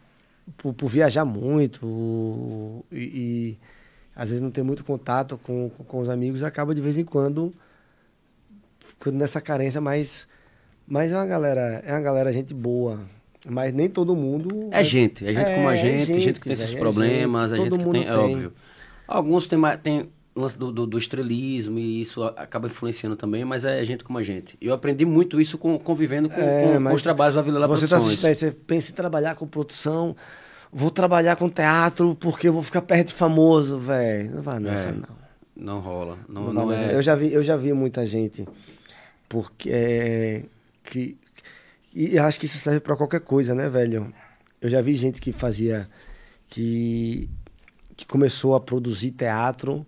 por, 0.57 0.75
por 0.75 0.89
viajar 0.89 1.25
muito 1.25 2.85
e, 2.91 2.99
e, 2.99 3.59
às 4.15 4.29
vezes 4.29 4.43
não 4.43 4.51
ter 4.51 4.63
muito 4.63 4.85
contato 4.85 5.39
com, 5.43 5.71
com, 5.71 5.85
com, 5.85 6.01
os 6.01 6.09
amigos, 6.09 6.43
acaba 6.43 6.75
de 6.75 6.81
vez 6.81 6.99
em 6.99 7.05
quando 7.05 7.55
ficando 8.85 9.19
nessa 9.19 9.41
carência, 9.41 9.81
mas, 9.81 10.29
mas 10.87 11.13
é 11.13 11.17
uma 11.17 11.27
galera, 11.27 11.83
é 11.85 11.93
uma 11.93 12.01
galera 12.01 12.33
gente 12.33 12.55
boa. 12.55 13.01
Mas 13.47 13.75
nem 13.75 13.91
todo 13.91 14.17
mundo. 14.17 14.71
É, 14.71 14.83
gente, 14.83 15.27
é 15.27 15.33
gente 15.33 15.51
é, 15.51 15.55
como 15.55 15.69
a 15.69 15.77
gente, 15.77 16.03
é 16.03 16.05
gente, 16.07 16.21
gente 16.21 16.41
que 16.41 16.45
tem 16.45 16.55
esses 16.55 16.75
problemas, 16.75 17.51
gente, 17.51 17.61
a 17.61 17.65
gente 17.65 17.79
que 17.79 17.91
tem, 17.91 18.03
é 18.03 18.05
tem, 18.05 18.13
é 18.13 18.17
óbvio. 18.17 18.53
Alguns 19.07 19.47
tem, 19.47 19.59
tem 19.83 20.09
lance 20.35 20.59
do, 20.59 20.73
do, 20.73 20.87
do, 20.87 20.99
estrelismo 20.99 21.79
e 21.79 22.01
isso 22.01 22.25
acaba 22.25 22.67
influenciando 22.67 23.15
também, 23.15 23.45
mas 23.45 23.65
é 23.65 23.85
gente 23.85 24.03
como 24.03 24.19
a 24.19 24.23
gente. 24.23 24.57
Eu 24.61 24.75
aprendi 24.75 25.05
muito 25.05 25.41
isso 25.41 25.57
com, 25.57 25.79
convivendo 25.79 26.29
com, 26.29 26.41
é, 26.41 26.77
com, 26.77 26.85
com 26.85 26.93
os 26.93 27.03
trabalhos 27.03 27.37
da 27.37 27.43
Vila 27.43 27.67
Você 27.69 27.85
está 27.85 27.99
assistindo, 27.99 28.35
você 28.35 28.51
pensa 28.51 28.91
em 28.91 28.95
trabalhar 28.95 29.37
com 29.37 29.47
produção, 29.47 30.17
vou 30.73 30.91
trabalhar 30.91 31.37
com 31.37 31.49
teatro 31.49 32.17
porque 32.17 32.49
eu 32.49 32.53
vou 32.53 32.63
ficar 32.63 32.83
perto 32.83 33.09
de 33.09 33.15
famoso, 33.15 33.79
velho. 33.79 34.35
Não 34.35 34.43
vai 34.43 34.59
nessa, 34.59 34.89
é, 34.89 34.93
não. 34.93 35.25
Não 35.57 35.81
rola. 35.81 36.19
Não, 36.29 36.53
não, 36.53 36.67
não 36.67 36.73
é... 36.73 36.95
eu, 36.95 37.01
já 37.01 37.15
vi, 37.15 37.33
eu 37.33 37.45
já 37.45 37.57
vi 37.57 37.73
muita 37.73 38.05
gente 38.05 38.45
porque 39.29 39.71
é, 39.73 40.45
que 40.83 41.17
e 41.95 42.19
acho 42.19 42.41
que 42.41 42.47
isso 42.47 42.59
serve 42.59 42.81
para 42.81 42.97
qualquer 42.97 43.21
coisa, 43.21 43.55
né, 43.55 43.69
velho? 43.69 44.13
Eu 44.61 44.69
já 44.69 44.83
vi 44.83 44.97
gente 44.97 45.21
que 45.21 45.33
fazia 45.33 45.89
que 46.49 47.31
que 47.97 48.05
começou 48.05 48.57
a 48.57 48.61
produzir 48.61 49.13
teatro 49.13 49.87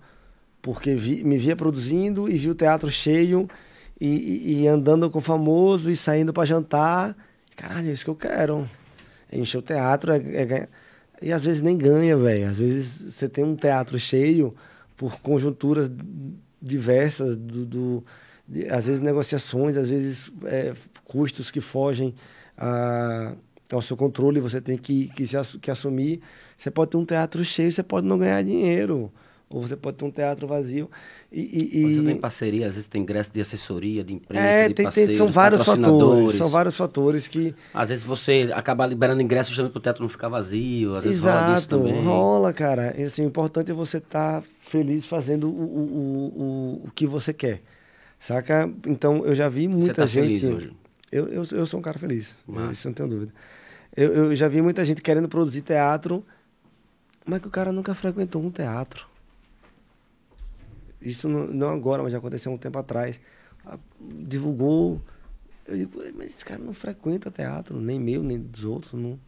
porque 0.66 0.96
vi, 0.96 1.22
me 1.22 1.38
via 1.38 1.54
produzindo 1.54 2.28
e 2.28 2.36
viu 2.36 2.50
o 2.50 2.54
teatro 2.56 2.90
cheio 2.90 3.48
e, 4.00 4.08
e, 4.08 4.62
e 4.62 4.66
andando 4.66 5.08
com 5.08 5.20
o 5.20 5.22
famoso 5.22 5.88
e 5.88 5.96
saindo 5.96 6.32
para 6.32 6.44
jantar. 6.44 7.16
Caralho, 7.54 7.88
é 7.88 7.92
isso 7.92 8.04
que 8.04 8.10
eu 8.10 8.16
quero. 8.16 8.68
É 9.30 9.38
encher 9.38 9.58
o 9.58 9.62
teatro 9.62 10.10
é, 10.10 10.16
é, 10.16 10.68
e 11.22 11.32
às 11.32 11.44
vezes 11.44 11.62
nem 11.62 11.78
ganha, 11.78 12.16
velho. 12.16 12.48
Às 12.48 12.58
vezes 12.58 13.14
você 13.14 13.28
tem 13.28 13.44
um 13.44 13.54
teatro 13.54 13.96
cheio 13.96 14.56
por 14.96 15.20
conjunturas 15.20 15.88
diversas, 16.60 17.36
do, 17.36 17.64
do 17.64 18.04
de, 18.48 18.68
às 18.68 18.88
vezes 18.88 19.00
negociações, 19.00 19.76
às 19.76 19.88
vezes 19.88 20.32
é, 20.46 20.74
custos 21.04 21.48
que 21.48 21.60
fogem 21.60 22.12
a, 22.58 23.34
ao 23.70 23.80
seu 23.80 23.96
controle, 23.96 24.40
você 24.40 24.60
tem 24.60 24.76
que, 24.76 25.10
que, 25.10 25.28
se, 25.28 25.36
que 25.60 25.70
assumir. 25.70 26.20
Você 26.58 26.72
pode 26.72 26.90
ter 26.90 26.96
um 26.96 27.04
teatro 27.04 27.44
cheio, 27.44 27.70
você 27.70 27.84
pode 27.84 28.04
não 28.04 28.18
ganhar 28.18 28.42
dinheiro 28.42 29.12
ou 29.48 29.62
você 29.62 29.76
pode 29.76 29.96
ter 29.96 30.04
um 30.04 30.10
teatro 30.10 30.46
vazio. 30.46 30.90
E, 31.30 31.80
e, 31.80 31.94
você 31.94 32.02
tem 32.02 32.16
parceria, 32.16 32.66
às 32.66 32.74
vezes 32.74 32.88
tem 32.88 33.02
ingresso 33.02 33.30
de 33.32 33.40
assessoria, 33.40 34.02
de 34.02 34.14
imprensa, 34.14 34.44
é, 34.44 34.68
de 34.68 34.74
tem, 34.74 34.88
tem, 34.88 35.16
são 35.16 35.30
vários 35.30 35.64
fatores, 35.64 36.32
são 36.34 36.48
vários 36.48 36.76
fatores 36.76 37.28
que... 37.28 37.54
Às 37.72 37.90
vezes 37.90 38.04
você 38.04 38.50
acaba 38.54 38.84
liberando 38.86 39.22
ingresso 39.22 39.50
justamente 39.50 39.72
para 39.72 39.78
o 39.78 39.82
teatro 39.82 40.02
não 40.02 40.08
ficar 40.08 40.28
vazio, 40.28 40.96
às 40.96 41.04
vezes 41.04 41.18
Exato, 41.18 41.44
rola 41.44 41.58
isso 41.58 41.68
também. 41.68 42.04
rola, 42.04 42.52
cara. 42.52 42.94
E, 42.98 43.04
assim, 43.04 43.22
o 43.22 43.26
importante 43.26 43.70
é 43.70 43.74
você 43.74 43.98
estar 43.98 44.40
tá 44.40 44.48
feliz 44.58 45.06
fazendo 45.06 45.48
o, 45.48 45.52
o, 45.52 46.82
o, 46.82 46.86
o 46.86 46.90
que 46.92 47.06
você 47.06 47.32
quer, 47.32 47.62
saca? 48.18 48.68
Então, 48.86 49.24
eu 49.24 49.34
já 49.34 49.48
vi 49.48 49.68
muita 49.68 49.86
você 49.86 49.94
tá 49.94 50.06
gente... 50.06 50.40
Feliz 50.40 50.44
hoje? 50.44 50.72
Eu, 51.12 51.28
eu, 51.28 51.44
eu 51.52 51.66
sou 51.66 51.78
um 51.78 51.82
cara 51.82 51.98
feliz, 51.98 52.34
Mas... 52.46 52.78
isso 52.78 52.88
não 52.88 52.94
tenho 52.94 53.08
dúvida. 53.08 53.32
Eu, 53.96 54.12
eu 54.12 54.36
já 54.36 54.48
vi 54.48 54.60
muita 54.60 54.84
gente 54.84 55.00
querendo 55.00 55.28
produzir 55.28 55.62
teatro, 55.62 56.24
mas 57.24 57.40
que 57.40 57.46
o 57.46 57.50
cara 57.50 57.72
nunca 57.72 57.94
frequentou 57.94 58.42
um 58.42 58.50
teatro. 58.50 59.06
Isso 61.06 61.28
não, 61.28 61.46
não 61.46 61.68
agora, 61.68 62.02
mas 62.02 62.10
já 62.10 62.18
aconteceu 62.18 62.50
um 62.50 62.58
tempo 62.58 62.78
atrás. 62.78 63.20
Ah, 63.64 63.78
divulgou. 64.00 65.00
Eu 65.64 65.76
digo, 65.76 66.02
mas 66.16 66.30
esse 66.30 66.44
cara 66.44 66.60
não 66.60 66.72
frequenta 66.72 67.30
teatro, 67.30 67.80
nem 67.80 68.00
meu, 68.00 68.24
nem 68.24 68.38
dos 68.38 68.64
outros. 68.64 68.92
Não. 68.92 69.18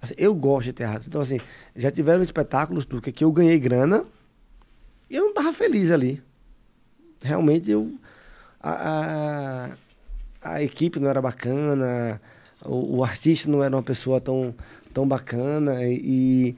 Assim, 0.00 0.14
eu 0.16 0.32
gosto 0.32 0.66
de 0.66 0.74
teatro. 0.74 1.08
Então, 1.08 1.20
assim, 1.20 1.40
já 1.74 1.90
tiveram 1.90 2.22
espetáculos 2.22 2.84
porque 2.84 3.10
que 3.10 3.24
eu 3.24 3.32
ganhei 3.32 3.58
grana 3.58 4.04
e 5.10 5.16
eu 5.16 5.24
não 5.24 5.30
estava 5.30 5.52
feliz 5.52 5.90
ali. 5.90 6.22
Realmente 7.20 7.68
eu. 7.68 7.92
A, 8.60 9.70
a, 10.42 10.54
a, 10.54 10.62
equipe 10.62 11.00
não 11.00 11.08
era 11.08 11.20
bacana, 11.20 12.20
o, 12.64 12.98
o, 12.98 13.04
artista 13.04 13.50
não 13.50 13.62
era 13.62 13.74
uma 13.74 13.82
pessoa 13.82 14.20
tão, 14.20 14.54
tão 14.92 15.06
bacana 15.06 15.84
e, 15.84 16.56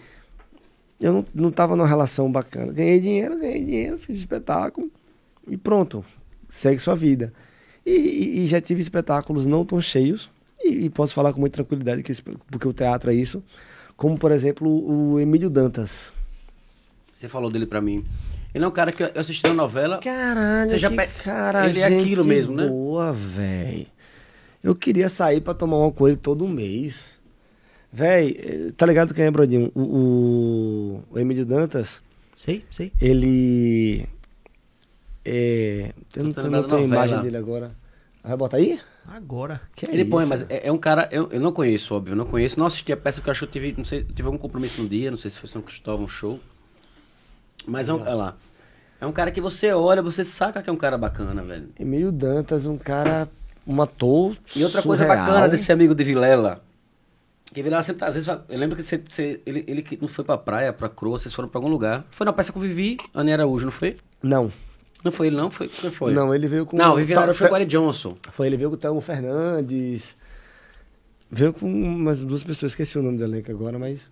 eu 1.01 1.13
não, 1.13 1.27
não 1.35 1.51
tava 1.51 1.75
numa 1.75 1.89
relação 1.89 2.31
bacana. 2.31 2.73
Ganhei 2.73 3.01
dinheiro, 3.01 3.39
ganhei 3.39 3.65
dinheiro, 3.65 3.99
fiz 3.99 4.21
espetáculo 4.21 4.91
e 5.49 5.57
pronto, 5.57 6.05
segue 6.49 6.79
sua 6.79 6.95
vida. 6.95 7.33
E, 7.85 7.91
e, 7.91 8.45
e 8.45 8.47
já 8.47 8.61
tive 8.61 8.83
espetáculos 8.83 9.47
não 9.47 9.65
tão 9.65 9.81
cheios, 9.81 10.31
e, 10.63 10.85
e, 10.85 10.91
posso 10.91 11.15
falar 11.15 11.33
com 11.33 11.41
muita 11.41 11.55
tranquilidade, 11.55 12.03
que, 12.03 12.13
porque 12.51 12.69
o 12.69 12.73
teatro 12.73 13.11
é 13.11 13.15
isso, 13.15 13.43
como 13.97 14.19
por 14.19 14.31
exemplo 14.31 14.69
o 14.69 15.19
Emílio 15.19 15.49
Dantas. 15.49 16.13
Você 17.15 17.29
falou 17.29 17.51
dele 17.51 17.67
para 17.67 17.81
mim. 17.81 18.05
Ele 18.55 18.65
é 18.65 18.69
um 18.69 18.71
cara 18.71 18.93
que 18.93 19.03
eu 19.03 19.11
assisti 19.15 19.47
a 19.47 19.55
novela. 19.55 19.99
Caralho, 19.99 20.71
você 20.71 20.79
já 20.79 20.91
pe... 20.91 21.07
cara, 21.23 21.69
ele 21.69 21.81
é 21.81 21.87
aquilo 21.87 22.25
mesmo, 22.25 22.55
né? 22.55 22.67
Boa, 22.67 23.13
velho. 23.13 23.87
Eu 24.63 24.75
queria 24.75 25.09
sair 25.09 25.41
para 25.41 25.55
tomar 25.55 25.79
uma 25.79 25.93
com 25.93 26.07
ele 26.07 26.17
todo 26.17 26.47
mês. 26.47 27.10
Véi, 27.93 28.73
tá 28.77 28.87
ligado 28.87 29.13
quem 29.13 29.25
é, 29.25 29.31
Brodinho? 29.31 29.71
O, 29.75 29.81
o, 29.81 31.05
o 31.11 31.19
Emílio 31.19 31.45
Dantas. 31.45 32.01
Sei, 32.37 32.65
sei. 32.71 32.93
Ele. 33.01 34.09
É. 35.25 35.93
Eu 36.17 36.25
não, 36.25 36.51
não 36.51 36.63
tenho 36.63 36.81
a 36.83 36.85
imagem 36.85 37.21
dele 37.21 37.37
agora. 37.37 37.73
Vai 38.23 38.37
botar 38.37 38.59
aí? 38.59 38.81
Agora. 39.07 39.61
Que 39.75 39.87
é 39.87 39.89
ele 39.91 40.03
isso? 40.03 40.11
põe, 40.11 40.25
mas 40.25 40.43
é, 40.49 40.69
é, 40.69 40.73
um 40.73 40.79
cara. 40.79 41.09
Eu, 41.11 41.29
eu 41.33 41.41
não 41.41 41.53
conheço, 41.53 41.95
óbvio, 41.95 42.13
eu 42.13 42.17
não 42.17 42.27
conheço. 42.27 42.59
Não 42.59 42.67
assisti 42.67 42.93
a 42.93 42.97
peça 42.97 43.21
porque 43.21 43.31
eu 43.31 43.33
acho 43.33 43.41
que 43.41 43.59
eu 43.59 43.63
tive. 43.63 43.75
Não 43.77 43.85
sei, 43.85 44.05
tive 44.05 44.27
algum 44.27 44.39
compromisso 44.39 44.81
no 44.81 44.89
dia, 44.89 45.11
não 45.11 45.19
sei 45.19 45.31
se 45.31 45.39
foi 45.39 45.49
São 45.49 45.61
Cristóvão 45.61 46.07
show. 46.07 46.39
Mas 47.67 47.89
é 47.89 47.93
um, 47.93 48.01
olha 48.01 48.15
lá. 48.15 48.37
É 49.01 49.07
um 49.07 49.13
cara 49.13 49.33
que 49.33 49.41
você 49.41 49.73
olha, 49.73 50.01
você 50.01 50.23
saca 50.23 50.63
que 50.63 50.71
é 50.71 50.73
um 50.73 50.77
cara 50.77 50.97
bacana, 50.97 51.43
velho. 51.43 51.71
Emílio 51.79 52.13
Dantas, 52.13 52.67
um 52.67 52.79
cara. 52.79 53.29
Um 53.67 53.83
ator. 53.83 54.37
E 54.55 54.63
outra 54.63 54.81
surreal. 54.81 54.85
coisa 54.85 55.07
bacana 55.07 55.49
desse 55.49 55.73
amigo 55.73 55.95
de 55.95 56.05
Vilela 56.05 56.63
que 57.53 57.63
Vilela 57.63 57.83
sempre, 57.83 58.05
às 58.05 58.15
vezes, 58.15 58.29
eu 58.29 58.59
lembro 58.59 58.77
que 58.77 58.83
você, 58.83 58.97
você, 58.97 59.41
ele, 59.45 59.65
ele 59.67 59.99
não 60.01 60.09
foi 60.09 60.25
pra 60.25 60.39
praia, 60.39 60.73
pra 60.73 60.89
Croa, 60.89 61.19
vocês 61.19 61.35
foram 61.35 61.49
pra 61.49 61.59
algum 61.59 61.69
lugar. 61.69 62.05
Foi 62.11 62.25
na 62.25 62.33
peça 62.33 62.53
que 62.53 62.59
eu 62.59 62.63
vivi, 62.63 62.97
Ani 63.13 63.33
Araújo, 63.33 63.65
não 63.65 63.73
foi? 63.73 63.97
Não. 64.23 64.53
Não 65.05 65.11
foi 65.11 65.29
ele, 65.29 65.37
não? 65.37 65.51
Foi, 65.51 65.67
quem 65.67 65.91
foi? 65.91 66.13
Não, 66.13 66.35
ele 66.35 66.47
veio 66.47 66.65
com... 66.67 66.77
Não, 66.77 66.95
Vivi 66.95 67.15
Araújo 67.15 67.39
foi 67.39 67.49
com 67.49 67.55
o 67.55 67.57
Eric 67.57 67.71
Johnson. 67.71 68.17
Foi, 68.33 68.47
ele 68.47 68.57
veio 68.57 68.71
com 68.71 68.77
o 68.77 68.79
Thelmo 68.79 69.01
Fernandes. 69.01 70.17
Veio 71.31 71.53
com 71.53 71.67
umas 71.67 72.19
duas 72.19 72.45
pessoas, 72.45 72.73
esqueci 72.73 72.99
o 72.99 73.03
nome 73.03 73.19
do 73.19 73.25
elenco 73.25 73.51
agora, 73.51 73.79
mas... 73.79 74.09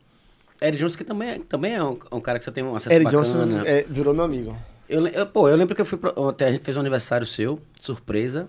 Eric 0.61 0.79
Johnson, 0.79 0.97
que 0.97 1.05
também 1.05 1.29
é, 1.31 1.39
também 1.39 1.75
é 1.75 1.83
um, 1.83 1.97
um 2.11 2.21
cara 2.21 2.39
que 2.39 2.45
você 2.45 2.51
tem 2.51 2.65
um 2.65 2.75
acesso 2.75 2.93
Eric 2.93 3.05
bacana. 3.13 3.47
Johnson 3.47 3.61
é, 3.65 3.85
virou 3.89 4.13
meu 4.13 4.25
amigo. 4.25 4.57
Eu, 4.89 5.07
eu, 5.07 5.27
pô, 5.27 5.49
eu 5.49 5.55
lembro 5.55 5.75
que 5.75 5.81
eu 5.81 5.85
fui 5.85 5.99
pra, 5.99 6.13
Até 6.29 6.47
a 6.47 6.51
gente 6.51 6.65
fez 6.65 6.77
um 6.77 6.81
aniversário 6.81 7.27
seu, 7.27 7.61
surpresa. 7.81 8.49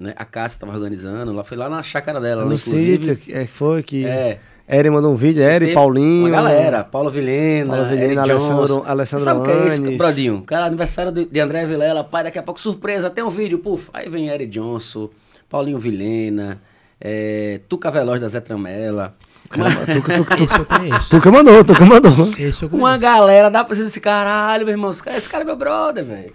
Né? 0.00 0.14
A 0.16 0.24
Cássia 0.24 0.56
estava 0.56 0.72
organizando, 0.72 1.30
lá, 1.30 1.44
foi 1.44 1.58
lá 1.58 1.68
na 1.68 1.82
chácara 1.82 2.18
dela. 2.18 2.42
No 2.46 2.56
sítio, 2.56 3.18
é, 3.28 3.44
foi 3.44 3.82
que... 3.82 4.06
É, 4.06 4.38
Eri 4.66 4.88
mandou 4.88 5.12
um 5.12 5.16
vídeo, 5.16 5.42
Eri, 5.42 5.74
Paulinho. 5.74 6.28
Uma 6.28 6.30
galera, 6.30 6.84
Paulo 6.84 7.10
Vilhena, 7.10 7.74
Paulo 7.74 7.88
Vilhena, 7.88 8.22
Alessandro, 8.22 8.84
Alessandro 8.86 9.24
Sabe 9.24 9.40
o 9.40 9.42
que 9.42 9.50
é 9.50 9.66
isso, 9.66 9.98
Brodinho? 9.98 10.42
Cara, 10.42 10.66
aniversário 10.66 11.12
de 11.12 11.40
André 11.40 11.66
Vilela, 11.66 12.02
pai, 12.02 12.22
daqui 12.22 12.38
a 12.38 12.42
pouco 12.42 12.60
surpresa, 12.60 13.10
tem 13.10 13.22
um 13.22 13.30
vídeo, 13.30 13.58
puf. 13.58 13.90
Aí 13.92 14.08
vem 14.08 14.28
Eri 14.28 14.46
Johnson, 14.46 15.10
Paulinho 15.48 15.78
Vilhena, 15.78 16.62
é, 17.00 17.60
Tuca 17.68 17.90
Veloz 17.90 18.20
da 18.20 18.28
Zé 18.28 18.40
Tramela. 18.40 19.16
Caramba, 19.50 19.80
tuca, 19.92 20.16
tuca, 20.16 20.36
tuca, 20.36 20.44
esse 20.44 20.58
eu 20.58 20.64
conheço. 20.64 21.10
Tuca 21.10 21.32
mandou, 21.32 21.64
Tuca 21.64 21.84
mandou. 21.84 22.12
Esse 22.38 22.62
eu 22.62 22.68
Uma 22.68 22.96
galera, 22.96 23.50
dá 23.50 23.64
pra 23.64 23.74
ser 23.74 23.84
esse 23.84 24.00
caralho, 24.00 24.64
meu 24.64 24.72
irmão. 24.72 24.92
Esse 24.92 25.28
cara 25.28 25.42
é 25.42 25.44
meu 25.44 25.56
brother, 25.56 26.04
velho. 26.04 26.32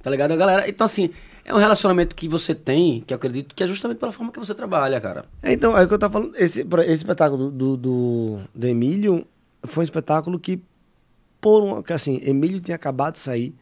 Tá 0.00 0.10
ligado? 0.10 0.30
A 0.30 0.36
galera. 0.36 0.68
Então, 0.68 0.84
assim, 0.84 1.10
é 1.44 1.54
um 1.54 1.58
relacionamento 1.58 2.16
que 2.16 2.26
você 2.26 2.54
tem, 2.54 3.02
que 3.06 3.12
eu 3.12 3.16
acredito 3.16 3.54
que 3.54 3.62
é 3.62 3.66
justamente 3.66 3.98
pela 3.98 4.12
forma 4.12 4.32
que 4.32 4.38
você 4.38 4.54
trabalha, 4.54 4.98
cara. 5.00 5.26
É, 5.42 5.52
então, 5.52 5.76
é 5.76 5.84
o 5.84 5.88
que 5.88 5.92
eu 5.92 5.98
tava 5.98 6.14
falando. 6.14 6.34
Esse, 6.36 6.60
esse 6.62 6.92
espetáculo 6.92 7.50
do, 7.50 7.76
do, 7.76 8.40
do, 8.54 8.66
Emílio 8.66 9.26
foi 9.62 9.82
um 9.82 9.84
espetáculo 9.84 10.38
que, 10.38 10.62
por 11.40 11.62
um, 11.62 11.82
que 11.82 11.92
assim, 11.92 12.18
Emílio 12.24 12.60
tinha 12.60 12.76
acabado 12.76 13.14
de 13.14 13.20
sair 13.20 13.54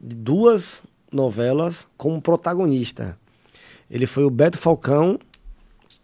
de 0.00 0.14
duas 0.14 0.84
novelas 1.10 1.86
como 1.96 2.22
protagonista. 2.22 3.18
Ele 3.90 4.06
foi 4.06 4.24
o 4.24 4.30
Beto 4.30 4.56
Falcão 4.56 5.18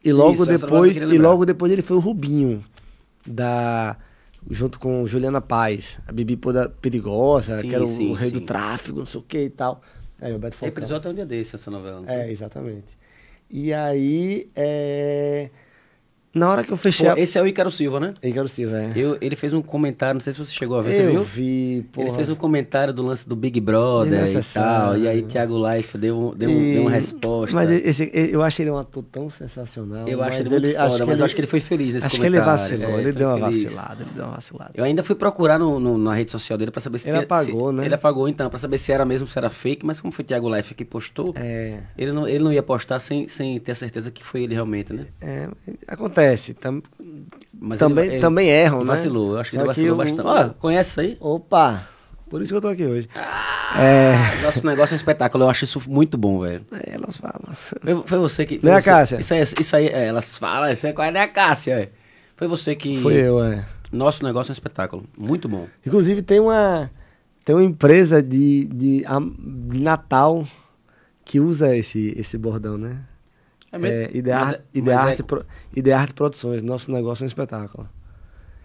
e 0.05 0.13
logo 0.13 0.35
Isso, 0.35 0.47
depois 0.47 0.97
e 0.97 1.19
logo 1.19 1.47
depois 1.47 1.71
ele 1.71 1.83
foi 1.83 1.97
o 1.97 2.01
Rubinho 2.01 2.65
da 3.25 3.97
junto 4.51 4.81
com 4.81 5.07
Juliana 5.07 5.41
Paz, 5.41 6.01
a 6.07 6.11
Bibi 6.11 6.37
Perigosa, 6.81 7.61
sim, 7.61 7.69
que 7.69 7.75
era 7.75 7.85
o, 7.85 7.87
sim, 7.87 8.11
o 8.11 8.15
rei 8.15 8.31
sim. 8.31 8.35
do 8.35 8.41
tráfego, 8.41 8.99
não 9.01 9.07
sei 9.07 9.21
o 9.21 9.23
que 9.23 9.45
e 9.45 9.51
tal. 9.51 9.81
É, 10.23 10.33
o 10.33 10.39
Beto 10.39 10.57
Falcão. 10.57 10.69
Reprisou 10.69 10.97
até 10.97 11.09
um 11.09 11.15
dia 11.15 11.27
desse 11.27 11.57
essa 11.57 11.71
novela. 11.71 12.05
É, 12.11 12.31
exatamente. 12.31 12.97
E 13.51 13.75
aí, 13.75 14.49
é... 14.55 15.51
Na 16.35 16.49
hora 16.49 16.65
que 16.65 16.73
eu 16.73 16.77
fechei 16.79 17.07
Pô, 17.07 17.13
a... 17.13 17.21
esse 17.21 17.39
é 17.39 17.43
o 17.43 17.47
Ícaro 17.47 17.71
Silva, 17.71 18.01
né? 18.01 18.15
Ícaro 18.23 18.49
Silva, 18.49 18.79
é. 18.79 18.93
Eu, 18.97 19.19
ele 19.21 19.37
fez 19.37 19.53
um 19.53 19.61
comentário, 19.61 20.15
não 20.15 20.21
sei 20.23 20.33
se 20.33 20.39
você 20.39 20.53
chegou 20.53 20.79
a 20.79 20.83
ver, 20.83 20.93
eu 20.93 20.95
você 20.95 21.11
viu? 21.11 21.23
vi, 21.23 21.87
porra. 21.93 22.09
Ele 22.09 22.17
fez 22.17 22.31
um 22.31 22.35
comentário 22.35 22.93
do 22.93 23.03
lance 23.03 23.29
do 23.29 23.37
Big 23.37 23.61
Brother 23.61 24.35
e 24.35 24.43
tal. 24.55 24.97
E 24.97 25.07
aí 25.07 25.23
Thiago 25.23 25.57
Life 25.69 25.99
deu, 25.99 26.35
deu, 26.35 26.51
e... 26.51 26.73
deu 26.73 26.83
uma 26.83 26.91
resposta. 26.91 27.55
Mas 27.55 27.71
esse, 27.71 28.11
eu 28.15 28.43
achei 28.43 28.65
ele 28.65 28.71
um 28.71 28.79
ator 28.79 29.05
tão 29.13 29.29
sensacional. 29.29 30.09
Eu 30.09 30.23
acho 30.23 30.41
ele 30.41 30.49
muito 30.49 30.67
ele, 30.67 30.75
foda, 30.75 30.89
mas 30.89 31.01
ele, 31.01 31.21
eu 31.21 31.25
acho 31.27 31.35
que 31.35 31.41
ele 31.41 31.49
foi 31.49 31.61
feliz 31.61 31.93
nesse 31.93 32.07
acho 32.07 32.17
comentário. 32.17 32.51
Acho 32.51 32.69
que 32.69 32.75
ele 32.75 32.81
vacilou, 32.83 32.99
é, 32.99 33.03
ele 33.03 33.13
deu 33.13 33.29
uma 33.29 33.51
feliz. 33.51 33.65
vacilada, 33.65 34.03
ele 34.03 34.11
deu 34.15 34.25
uma 34.25 34.35
vacilada. 34.35 34.71
Eu 34.75 34.85
ainda 34.85 35.03
fui 35.03 35.15
procurar 35.15 35.59
no, 35.59 35.79
no, 35.79 35.99
na 35.99 36.15
rede 36.15 36.31
social 36.31 36.59
dele 36.59 36.71
pra 36.71 36.81
saber 36.81 36.99
se... 36.99 37.09
Ele 37.09 37.19
tinha, 37.19 37.25
apagou, 37.25 37.69
se, 37.69 37.77
né? 37.77 37.85
Ele 37.85 37.95
apagou, 37.95 38.27
então, 38.27 38.49
pra 38.49 38.59
saber 38.59 38.79
se 38.79 38.91
era 38.91 39.05
mesmo, 39.05 39.29
se 39.29 39.37
era 39.37 39.51
fake. 39.51 39.85
Mas 39.85 40.01
como 40.01 40.11
foi 40.11 40.25
Thiago 40.25 40.49
Life 40.55 40.75
que 40.75 40.85
postou, 40.85 41.35
é. 41.37 41.81
ele, 41.99 42.13
não, 42.13 42.27
ele 42.27 42.43
não 42.43 42.53
ia 42.53 42.63
postar 42.63 42.99
sem, 42.99 43.29
sem 43.29 43.59
ter 43.59 43.73
a 43.73 43.75
certeza 43.75 44.11
que 44.11 44.25
foi 44.25 44.45
ele 44.45 44.55
realmente, 44.55 44.95
né? 44.95 45.07
É, 45.21 45.49
acontece. 45.87 46.22
Tam... 46.55 46.83
Mas 47.53 47.79
também, 47.79 48.07
ele, 48.07 48.21
também 48.21 48.49
erram, 48.49 48.79
ele 48.79 48.89
né? 48.89 48.97
Vacilou, 48.97 49.33
eu 49.35 49.39
acho 49.39 49.51
que 49.51 49.57
ele 49.57 49.65
vacilou 49.65 49.99
que 49.99 50.05
bastante. 50.05 50.27
Ó, 50.27 50.47
oh, 50.47 50.55
conhece 50.55 50.91
isso 50.91 51.01
aí? 51.01 51.17
Opa! 51.21 51.89
Por 52.29 52.41
isso 52.41 52.51
que 52.51 52.57
eu 52.57 52.61
tô 52.63 52.69
aqui 52.69 52.85
hoje. 52.85 53.09
Ah, 53.15 53.75
é... 53.79 54.43
Nosso 54.43 54.67
negócio 54.67 54.95
é 54.95 54.97
um 54.97 54.97
espetáculo, 54.97 55.45
eu 55.45 55.51
acho 55.51 55.65
isso 55.65 55.83
muito 55.87 56.17
bom, 56.17 56.41
velho. 56.41 56.65
É, 56.73 56.95
elas 56.95 57.19
falam. 57.19 57.55
Foi, 57.55 58.03
foi 58.07 58.19
você 58.19 58.47
que. 58.47 58.59
Não 58.63 58.73
é 58.73 58.77
a 58.77 58.83
Cássia? 58.83 59.21
Isso 59.21 59.35
aí, 59.35 59.43
isso 59.43 59.77
aí 59.77 59.87
é, 59.89 60.07
elas 60.07 60.39
falam, 60.39 60.73
isso 60.73 60.87
aí 60.87 60.95
é 60.97 61.21
a 61.21 61.29
Cássia, 61.29 61.79
é. 61.79 61.91
Foi 62.35 62.49
você 62.49 62.75
que. 62.75 63.01
Foi 63.03 63.15
eu, 63.15 63.45
é. 63.45 63.67
Nosso 63.93 64.25
negócio 64.25 64.51
é 64.51 64.53
um 64.53 64.55
espetáculo, 64.55 65.05
muito 65.17 65.47
bom. 65.49 65.69
Inclusive 65.87 66.23
tem 66.23 66.41
uma. 66.41 66.91
Tem 67.45 67.55
uma 67.55 67.65
empresa 67.65 68.23
de, 68.23 68.65
de, 68.65 69.05
de 69.05 69.81
Natal 69.81 70.47
que 71.25 71.39
usa 71.39 71.77
esse, 71.77 72.15
esse 72.17 72.39
bordão, 72.39 72.79
né? 72.79 73.01
É 73.73 73.79
mesmo? 73.79 74.05
É, 74.05 74.11
Idearte, 74.17 74.55
é, 74.55 74.79
Idearte, 74.79 75.23
é... 75.23 75.25
Pro, 75.25 75.47
Idearte 75.75 76.15
Produções, 76.15 76.63
nosso 76.63 76.93
negócio 76.93 77.23
é 77.23 77.25
um 77.25 77.27
espetáculo. 77.27 77.89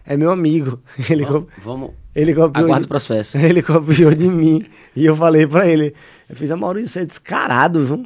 É 0.05 0.15
meu 0.15 0.31
amigo. 0.31 0.81
Ele 1.09 1.25
vamos, 1.25 1.49
vamos 1.63 1.91
ele 2.17 2.33
copiou 2.33 2.65
aguarda 2.65 2.81
de, 2.81 2.85
o 2.85 2.87
processo. 2.87 3.37
Ele 3.39 3.61
copiou 3.61 4.13
de 4.13 4.27
mim. 4.27 4.65
E 4.95 5.05
eu 5.05 5.15
falei 5.15 5.45
pra 5.45 5.67
ele, 5.67 5.93
eu 6.27 6.35
fiz 6.35 6.49
a 6.49 6.57
Maurício, 6.57 6.89
você 6.89 7.01
é 7.01 7.05
descarado, 7.05 7.85
viu? 7.85 8.05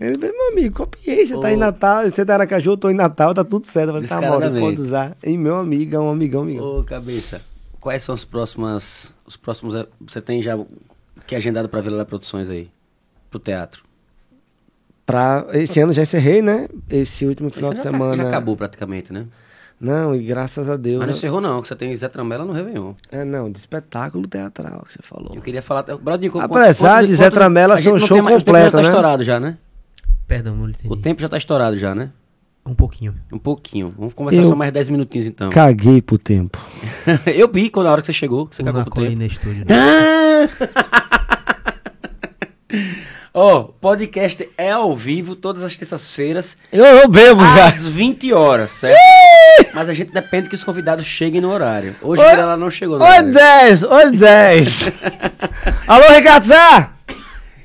Ele 0.00 0.18
falou, 0.18 0.34
meu 0.34 0.48
amigo, 0.48 0.74
copiei, 0.74 1.24
você 1.24 1.36
oh. 1.36 1.40
tá 1.40 1.52
em 1.52 1.56
Natal, 1.56 2.02
você 2.02 2.24
tá 2.24 2.32
em 2.32 2.34
Aracaju, 2.34 2.72
eu 2.72 2.76
tô 2.76 2.90
em 2.90 2.94
Natal, 2.94 3.32
tá 3.32 3.44
tudo 3.44 3.68
certo. 3.68 3.90
Eu 3.90 3.94
falei, 3.94 4.08
tá, 4.08 4.20
Maurício, 4.20 4.60
pode 4.60 4.80
usar. 4.80 5.16
E 5.22 5.38
meu 5.38 5.54
amigo, 5.54 5.94
é 5.94 6.00
um 6.00 6.10
amigão, 6.10 6.42
amigão. 6.42 6.80
Ô, 6.80 6.82
cabeça, 6.82 7.40
quais 7.78 8.02
são 8.02 8.12
os 8.12 8.24
próximos, 8.24 9.14
os 9.24 9.36
próximos, 9.36 9.74
você 10.00 10.20
tem 10.20 10.42
já 10.42 10.58
que 11.24 11.36
é 11.36 11.38
agendado 11.38 11.68
pra 11.68 11.80
Vila 11.80 12.04
Produções 12.04 12.50
aí, 12.50 12.68
pro 13.30 13.38
teatro? 13.38 13.84
Pra, 15.12 15.46
esse 15.52 15.78
ano 15.78 15.92
já 15.92 16.00
encerrei, 16.00 16.40
né? 16.40 16.66
Esse 16.88 17.26
último 17.26 17.50
final 17.50 17.72
esse 17.72 17.82
de 17.82 17.82
semana. 17.82 18.16
Já 18.16 18.28
acabou 18.30 18.56
praticamente, 18.56 19.12
né? 19.12 19.26
Não, 19.78 20.14
e 20.14 20.22
graças 20.22 20.70
a 20.70 20.76
Deus. 20.78 21.00
Mas 21.00 21.08
não 21.08 21.14
encerrou, 21.14 21.38
não, 21.38 21.60
que 21.60 21.68
você 21.68 21.76
tem 21.76 21.94
Zé 21.94 22.08
Tramela 22.08 22.46
no 22.46 22.52
Réveillon. 22.54 22.94
É, 23.10 23.22
não, 23.22 23.50
de 23.50 23.58
espetáculo 23.58 24.26
teatral 24.26 24.82
que 24.86 24.92
você 24.94 25.02
falou. 25.02 25.32
Eu 25.34 25.42
queria 25.42 25.60
falar. 25.60 25.82
Bradinho, 26.00 26.32
Apesar 26.40 27.04
de 27.04 27.14
Zé 27.14 27.28
Tramela 27.28 27.76
ser 27.76 27.92
um 27.92 27.98
show 27.98 28.16
completo. 28.22 28.40
O 28.40 28.54
tempo 28.54 28.64
já 28.64 28.70
tá 28.70 28.76
né? 28.78 28.82
estourado 28.84 29.22
já, 29.22 29.38
né? 29.38 29.58
Perdão, 30.26 30.56
não 30.56 30.70
entendi. 30.70 30.90
O 30.90 30.96
tempo 30.96 31.20
já 31.20 31.28
tá 31.28 31.36
estourado 31.36 31.76
já, 31.76 31.94
né? 31.94 32.10
Um 32.64 32.74
pouquinho. 32.74 33.14
Um 33.30 33.38
pouquinho. 33.38 33.92
Vamos 33.98 34.14
conversar 34.14 34.40
eu 34.40 34.48
só 34.48 34.56
mais 34.56 34.72
10 34.72 34.88
minutinhos 34.88 35.26
então. 35.26 35.50
Caguei 35.50 36.00
pro 36.00 36.16
tempo. 36.16 36.58
eu 37.34 37.52
vi 37.52 37.68
quando 37.68 37.88
a 37.88 37.92
hora 37.92 38.00
que 38.00 38.06
você 38.06 38.14
chegou, 38.14 38.46
que 38.46 38.56
você 38.56 38.62
cagou 38.62 38.82
pro 38.84 38.94
tempo. 39.04 39.22
Estúdio, 39.24 39.66
né? 39.68 40.48
Ó, 43.34 43.60
oh, 43.60 43.64
podcast 43.64 44.46
é 44.58 44.70
ao 44.70 44.94
vivo 44.94 45.34
todas 45.34 45.62
as 45.62 45.74
terças-feiras. 45.74 46.54
Eu, 46.70 46.84
eu 46.84 47.08
bebo, 47.08 47.40
cara. 47.40 47.64
Às 47.64 47.88
20 47.88 48.30
horas, 48.34 48.72
certo? 48.72 48.98
Mas 49.72 49.88
a 49.88 49.94
gente 49.94 50.12
depende 50.12 50.50
que 50.50 50.54
os 50.54 50.62
convidados 50.62 51.06
cheguem 51.06 51.40
no 51.40 51.50
horário. 51.50 51.96
Hoje 52.02 52.20
oi, 52.20 52.30
ela 52.30 52.58
não 52.58 52.70
chegou 52.70 52.98
no 52.98 53.04
oi 53.04 53.10
horário. 53.10 53.32
10, 53.32 53.82
oi 53.84 54.10
10. 54.10 54.92
Alô, 55.88 56.14
Ricardo 56.14 56.46
Sá? 56.46 56.92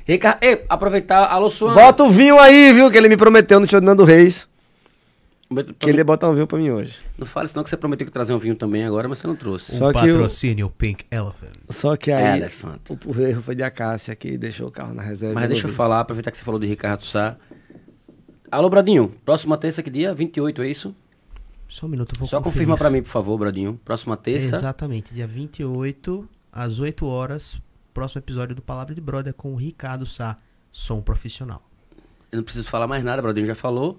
Ricardo, 0.06 0.38
ei, 0.40 0.64
aproveitar, 0.70 1.26
alô, 1.26 1.50
Suana. 1.50 1.74
Bota 1.74 2.02
o 2.02 2.08
vinho 2.08 2.38
aí, 2.38 2.72
viu, 2.72 2.90
que 2.90 2.96
ele 2.96 3.10
me 3.10 3.16
prometeu 3.18 3.60
no 3.60 3.68
show 3.68 3.78
do 3.78 3.84
Nando 3.84 4.04
Reis. 4.04 4.48
Que 5.78 5.88
ele 5.88 5.98
ia 5.98 6.04
botar 6.04 6.28
um 6.28 6.34
vinho 6.34 6.46
pra 6.46 6.58
mim 6.58 6.70
hoje. 6.70 6.98
Não 7.16 7.26
fale 7.26 7.48
senão 7.48 7.64
que 7.64 7.70
você 7.70 7.76
prometeu 7.76 8.06
que 8.06 8.12
trazer 8.12 8.34
um 8.34 8.38
vinho 8.38 8.54
também 8.54 8.84
agora, 8.84 9.08
mas 9.08 9.18
você 9.18 9.26
não 9.26 9.34
trouxe. 9.34 9.74
Um 9.74 9.78
Só 9.78 9.92
patrocínio 9.92 10.66
o... 10.66 10.70
Pink 10.70 11.06
Elephant. 11.10 11.54
Só 11.70 11.96
que 11.96 12.12
aí 12.12 12.38
Elephant. 12.38 12.80
o, 12.90 12.98
o 13.10 13.20
erro 13.22 13.42
foi 13.42 13.54
de 13.54 13.62
Acácia 13.62 14.14
que 14.14 14.36
deixou 14.36 14.68
o 14.68 14.70
carro 14.70 14.92
na 14.92 15.02
reserva. 15.02 15.34
Mas 15.40 15.48
deixa 15.48 15.66
eu 15.66 15.72
falar, 15.72 16.00
aproveitar 16.00 16.30
que 16.30 16.36
você 16.36 16.44
falou 16.44 16.60
de 16.60 16.66
Ricardo 16.66 17.02
Sá. 17.02 17.36
Alô, 18.50 18.68
Bradinho. 18.68 19.14
Próxima 19.24 19.56
terça 19.56 19.82
que 19.82 19.88
dia? 19.88 20.12
28, 20.12 20.62
é 20.62 20.68
isso? 20.68 20.94
Só 21.66 21.86
um 21.86 21.88
minuto, 21.88 22.18
vou 22.18 22.28
Só 22.28 22.38
conferir. 22.38 22.52
confirma 22.52 22.76
pra 22.76 22.90
mim, 22.90 23.02
por 23.02 23.08
favor, 23.10 23.38
Bradinho. 23.38 23.80
Próxima 23.84 24.16
terça. 24.16 24.56
Exatamente, 24.56 25.14
dia 25.14 25.26
28, 25.26 26.28
às 26.52 26.78
8 26.78 27.06
horas. 27.06 27.60
Próximo 27.94 28.20
episódio 28.20 28.54
do 28.54 28.62
Palavra 28.62 28.94
de 28.94 29.00
Brother 29.00 29.32
com 29.32 29.54
o 29.54 29.56
Ricardo 29.56 30.04
Sá, 30.04 30.36
som 30.70 31.00
profissional. 31.00 31.62
Eu 32.30 32.36
não 32.36 32.42
preciso 32.44 32.68
falar 32.68 32.86
mais 32.86 33.02
nada, 33.02 33.22
Bradinho 33.22 33.46
já 33.46 33.54
falou. 33.54 33.98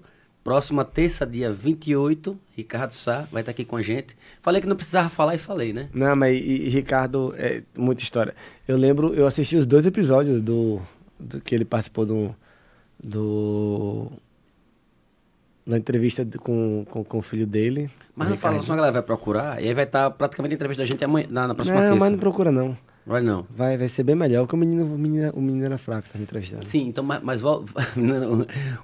Próxima 0.50 0.84
terça, 0.84 1.24
dia 1.24 1.52
28, 1.52 2.36
Ricardo 2.56 2.90
Sá 2.90 3.28
vai 3.30 3.40
estar 3.40 3.52
aqui 3.52 3.64
com 3.64 3.76
a 3.76 3.82
gente. 3.82 4.16
Falei 4.42 4.60
que 4.60 4.66
não 4.66 4.74
precisava 4.74 5.08
falar 5.08 5.36
e 5.36 5.38
falei, 5.38 5.72
né? 5.72 5.88
Não, 5.94 6.16
mas 6.16 6.36
e, 6.36 6.66
e 6.66 6.68
Ricardo, 6.68 7.32
é 7.38 7.62
muita 7.72 8.02
história. 8.02 8.34
Eu 8.66 8.76
lembro, 8.76 9.14
eu 9.14 9.28
assisti 9.28 9.54
os 9.54 9.64
dois 9.64 9.86
episódios 9.86 10.42
do, 10.42 10.82
do 11.20 11.40
que 11.40 11.54
ele 11.54 11.64
participou 11.64 12.04
do, 12.04 12.34
do 13.00 14.10
na 15.64 15.78
entrevista 15.78 16.26
com, 16.40 16.84
com, 16.90 17.04
com, 17.04 17.18
o 17.18 17.22
filho 17.22 17.46
dele. 17.46 17.88
Mas 18.16 18.30
não 18.30 18.36
fala, 18.36 18.60
só 18.60 18.72
a 18.72 18.76
galera 18.76 18.92
vai 18.94 19.02
procurar, 19.02 19.62
e 19.62 19.68
aí 19.68 19.74
vai 19.74 19.84
estar 19.84 20.10
praticamente 20.10 20.54
a 20.54 20.56
entrevista 20.56 20.82
da 20.82 20.90
gente 20.90 21.04
amanhã, 21.04 21.28
na, 21.30 21.46
na 21.46 21.54
próxima 21.54 21.76
não, 21.76 21.82
terça. 21.82 21.94
Não, 21.94 22.00
mas 22.00 22.10
não 22.10 22.18
procura 22.18 22.50
não. 22.50 22.76
Vai 23.06 23.22
não. 23.22 23.46
Vai, 23.50 23.78
vai 23.78 23.88
ser 23.88 24.02
bem 24.02 24.14
melhor, 24.14 24.42
porque 24.42 24.54
o 24.54 24.58
menino, 24.58 24.84
o 24.84 24.98
menino, 24.98 25.32
o 25.34 25.40
menino 25.40 25.64
era 25.64 25.78
fraco, 25.78 26.08
tá 26.08 26.18
me 26.18 26.24
entrevistando. 26.24 26.66
Sim, 26.66 26.86
então, 26.86 27.02
mas, 27.02 27.22
mas 27.22 27.42
o 27.42 27.64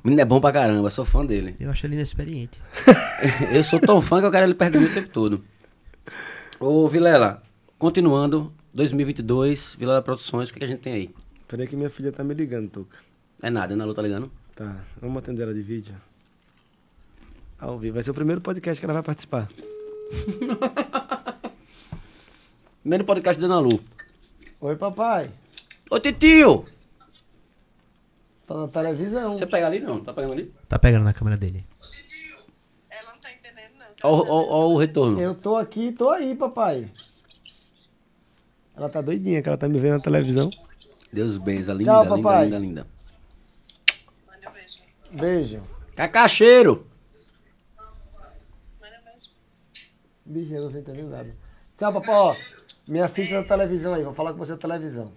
menino 0.02 0.20
é 0.20 0.24
bom 0.24 0.40
pra 0.40 0.52
caramba, 0.52 0.90
sou 0.90 1.04
fã 1.04 1.24
dele. 1.24 1.54
Eu 1.60 1.70
acho 1.70 1.86
ele 1.86 1.94
inexperiente. 1.94 2.60
eu 3.52 3.62
sou 3.62 3.78
tão 3.78 4.00
fã 4.00 4.20
que 4.20 4.26
eu 4.26 4.30
quero 4.30 4.46
ele 4.46 4.54
perder 4.54 4.82
o 4.82 4.94
tempo 4.94 5.08
todo. 5.10 5.44
Ô, 6.58 6.88
Vilela, 6.88 7.42
continuando, 7.78 8.52
2022, 8.72 9.76
Vilela 9.78 10.02
Produções, 10.02 10.48
o 10.48 10.52
que, 10.52 10.58
que 10.58 10.64
a 10.64 10.68
gente 10.68 10.80
tem 10.80 10.94
aí? 10.94 11.10
Peraí 11.46 11.66
que 11.66 11.76
minha 11.76 11.90
filha 11.90 12.10
tá 12.10 12.24
me 12.24 12.34
ligando, 12.34 12.70
Tuca. 12.70 12.96
É 13.42 13.50
nada, 13.50 13.74
Ana 13.74 13.84
Lu 13.84 13.94
tá 13.94 14.02
ligando? 14.02 14.30
Tá, 14.54 14.76
vamos 15.00 15.18
atender 15.18 15.42
ela 15.42 15.52
de 15.52 15.62
vídeo. 15.62 15.94
Ao 17.58 17.78
vivo, 17.78 17.94
vai 17.94 18.02
ser 18.02 18.10
o 18.10 18.14
primeiro 18.14 18.40
podcast 18.40 18.80
que 18.80 18.86
ela 18.86 18.94
vai 18.94 19.02
participar. 19.02 19.48
primeiro 22.82 23.04
podcast 23.04 23.40
da 23.40 23.46
Ana 23.46 23.60
Lu. 23.60 23.80
Oi, 24.60 24.76
papai. 24.76 25.30
Ô, 25.90 25.98
titio! 25.98 26.64
Tá 28.46 28.54
na 28.54 28.68
televisão. 28.68 29.36
Você 29.36 29.46
pega 29.46 29.66
ali, 29.66 29.80
não? 29.80 30.02
Tá 30.02 30.12
pegando 30.12 30.32
ali? 30.32 30.54
Tá 30.68 30.78
pegando 30.78 31.04
na 31.04 31.12
câmera 31.12 31.36
dele. 31.36 31.66
Ô, 31.80 31.84
titio! 31.90 32.38
Ela 32.88 33.12
não 33.12 33.18
tá 33.20 33.30
entendendo, 33.32 33.72
não. 33.78 33.86
Ó, 34.02 34.24
ó, 34.26 34.46
ó 34.64 34.68
o 34.68 34.78
retorno. 34.78 35.20
Eu 35.20 35.34
tô 35.34 35.56
aqui, 35.56 35.92
tô 35.92 36.10
aí, 36.10 36.34
papai. 36.34 36.90
Ela 38.74 38.88
tá 38.88 39.00
doidinha, 39.00 39.42
que 39.42 39.48
ela 39.48 39.58
tá 39.58 39.68
me 39.68 39.78
vendo 39.78 39.96
na 39.96 40.00
televisão. 40.00 40.50
Deus 41.12 41.38
benza, 41.38 41.72
linda, 41.72 41.90
Tchau, 41.92 42.02
linda, 42.02 42.16
papai. 42.16 42.44
linda, 42.44 42.58
linda. 42.58 42.86
Manda 44.26 44.48
um 44.48 44.52
beijo. 44.52 44.78
Beijo. 45.12 45.62
Cacacheiro! 45.94 46.86
Manda 48.80 48.96
um 49.00 49.04
beijo. 49.04 49.30
Bicho, 50.24 50.54
eu 50.54 50.62
não 50.64 50.72
tô 50.72 50.78
entendendo 50.78 51.10
nada. 51.10 51.36
Tchau, 51.78 51.92
papai. 51.92 52.55
Me 52.86 53.00
assiste 53.00 53.34
na 53.34 53.42
televisão 53.42 53.94
aí, 53.94 54.04
vou 54.04 54.14
falar 54.14 54.32
com 54.32 54.38
você 54.38 54.52
na 54.52 54.58
televisão. 54.58 55.10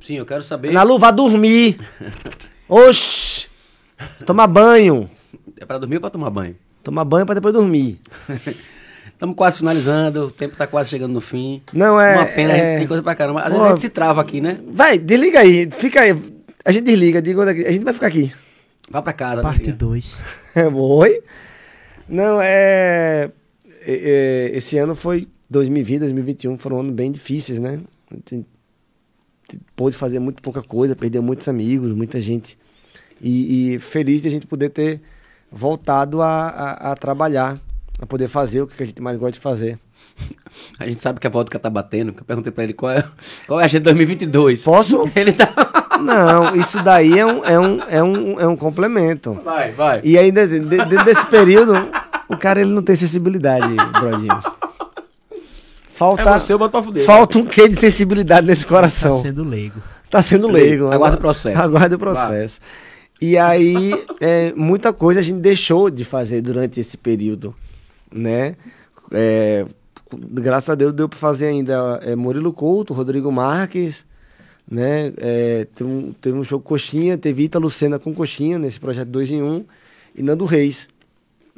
Sim, 0.00 0.14
eu 0.14 0.26
quero 0.26 0.42
saber. 0.42 0.70
Na 0.70 0.84
luva 0.84 1.10
dormir. 1.10 1.78
Oxi! 2.68 3.48
Tomar 4.24 4.46
banho. 4.46 5.10
É 5.58 5.64
pra 5.64 5.78
dormir 5.78 5.96
ou 5.96 6.00
pra 6.00 6.10
tomar 6.10 6.30
banho? 6.30 6.56
Tomar 6.84 7.04
banho 7.04 7.26
pra 7.26 7.34
depois 7.34 7.52
dormir. 7.52 8.00
Estamos 9.12 9.34
quase 9.34 9.58
finalizando, 9.58 10.26
o 10.26 10.30
tempo 10.30 10.56
tá 10.56 10.66
quase 10.66 10.90
chegando 10.90 11.12
no 11.12 11.20
fim. 11.20 11.62
Não 11.72 12.00
é. 12.00 12.16
Uma 12.16 12.26
pena, 12.26 12.52
a 12.52 12.56
gente 12.56 12.66
é... 12.66 12.78
tem 12.78 12.86
coisa 12.86 13.02
pra 13.02 13.14
caramba. 13.14 13.40
Às 13.40 13.46
Pô, 13.46 13.54
vezes 13.54 13.64
a 13.64 13.68
gente 13.70 13.80
se 13.80 13.88
trava 13.88 14.20
aqui, 14.20 14.40
né? 14.40 14.60
Vai, 14.68 14.98
desliga 14.98 15.40
aí. 15.40 15.68
Fica 15.72 16.02
aí. 16.02 16.14
A 16.64 16.70
gente 16.70 16.84
desliga, 16.84 17.20
diga 17.20 17.40
onde 17.40 17.64
é 17.64 17.68
A 17.68 17.72
gente 17.72 17.84
vai 17.84 17.94
ficar 17.94 18.08
aqui. 18.08 18.32
Vá 18.90 19.02
pra 19.02 19.12
casa. 19.12 19.42
Parte 19.42 19.70
né? 19.70 19.72
2. 19.72 20.20
Oi? 20.72 21.22
Não, 22.08 22.40
é, 22.40 23.30
é- 23.84 24.50
é, 24.52 24.56
Esse 24.56 24.76
ano 24.76 24.94
foi 24.94 25.26
2020, 25.48 26.00
2021 26.00 26.58
foram 26.58 26.80
anos 26.80 26.94
bem 26.94 27.10
difíceis, 27.10 27.58
né? 27.58 27.80
A 28.10 28.14
gente 28.14 28.46
pôde 29.74 29.96
fazer 29.96 30.18
muito 30.18 30.42
pouca 30.42 30.62
coisa, 30.62 30.96
perdeu 30.96 31.22
muitos 31.22 31.48
amigos, 31.48 31.92
muita 31.92 32.20
gente. 32.20 32.58
E, 33.20 33.74
e 33.74 33.78
feliz 33.78 34.20
de 34.20 34.28
a 34.28 34.30
gente 34.30 34.46
poder 34.46 34.70
ter 34.70 35.00
voltado 35.50 36.20
a, 36.20 36.48
a, 36.48 36.92
a 36.92 36.96
trabalhar, 36.96 37.58
a 38.00 38.06
poder 38.06 38.28
fazer 38.28 38.62
o 38.62 38.66
que 38.66 38.82
a 38.82 38.86
gente 38.86 39.00
mais 39.00 39.16
gosta 39.16 39.32
de 39.32 39.40
fazer. 39.40 39.78
A 40.78 40.86
gente 40.86 41.02
sabe 41.02 41.20
que 41.20 41.26
a 41.26 41.30
vodka 41.30 41.58
tá 41.58 41.68
batendo, 41.68 42.12
que 42.12 42.20
eu 42.20 42.24
perguntei 42.24 42.50
pra 42.50 42.64
ele 42.64 42.72
qual 42.72 42.92
é, 42.92 43.04
qual 43.46 43.60
é 43.60 43.64
a 43.64 43.66
agenda 43.66 43.84
2022. 43.84 44.62
Posso? 44.62 45.02
Ele 45.14 45.32
tá... 45.32 45.52
Não, 46.00 46.54
isso 46.56 46.82
daí 46.82 47.18
é 47.18 47.26
um, 47.26 47.44
é 47.44 47.58
um, 47.58 47.82
é 47.82 48.02
um, 48.02 48.40
é 48.40 48.46
um 48.46 48.56
complemento. 48.56 49.34
Vai, 49.44 49.72
vai. 49.72 50.00
E 50.04 50.18
ainda 50.18 50.46
dentro 50.46 51.04
desse 51.04 51.26
período, 51.26 51.74
o 52.28 52.36
cara 52.36 52.60
ele 52.60 52.70
não 52.70 52.82
tem 52.82 52.94
sensibilidade, 52.96 53.74
Brodinho. 53.98 54.42
Falta, 55.96 56.22
É 56.22 56.38
você, 56.38 56.52
eu 56.52 56.58
boto 56.58 56.72
pra 56.72 56.82
fuder. 56.82 57.04
falta 57.06 57.38
um 57.38 57.44
quê 57.46 57.68
de 57.68 57.76
sensibilidade 57.76 58.46
nesse 58.46 58.64
Tá 58.64 58.68
coração. 58.68 59.12
sendo 59.20 59.42
leigo. 59.44 59.82
Tá 60.10 60.20
sendo 60.20 60.46
leigo. 60.46 60.88
Aguarda 60.92 61.16
o 61.16 61.20
processo. 61.20 61.58
Aguarda 61.58 61.96
o 61.96 61.98
processo. 61.98 62.60
E 63.20 63.38
aí, 63.38 63.92
é, 64.20 64.52
muita 64.54 64.92
coisa 64.92 65.20
a 65.20 65.22
gente 65.22 65.40
deixou 65.40 65.88
de 65.88 66.04
fazer 66.04 66.42
durante 66.42 66.78
esse 66.78 66.98
período, 66.98 67.54
né? 68.12 68.56
É, 69.10 69.64
graças 70.12 70.68
a 70.68 70.74
Deus 70.74 70.92
deu 70.92 71.08
para 71.08 71.18
fazer 71.18 71.46
ainda 71.46 71.98
é, 72.02 72.14
Murilo 72.14 72.52
Couto, 72.52 72.92
Rodrigo 72.92 73.32
Marques, 73.32 74.04
né? 74.70 75.12
É, 75.16 75.66
teve, 75.74 75.88
um, 75.90 76.12
teve 76.20 76.36
um 76.36 76.44
jogo 76.44 76.62
Coxinha, 76.62 77.16
teve 77.16 77.44
Ita 77.44 77.58
Lucena 77.58 77.98
com 77.98 78.12
Coxinha 78.14 78.58
nesse 78.58 78.78
projeto 78.78 79.08
2 79.08 79.30
em 79.30 79.42
1 79.42 79.46
um, 79.50 79.64
e 80.14 80.22
Nando 80.22 80.44
Reis, 80.44 80.86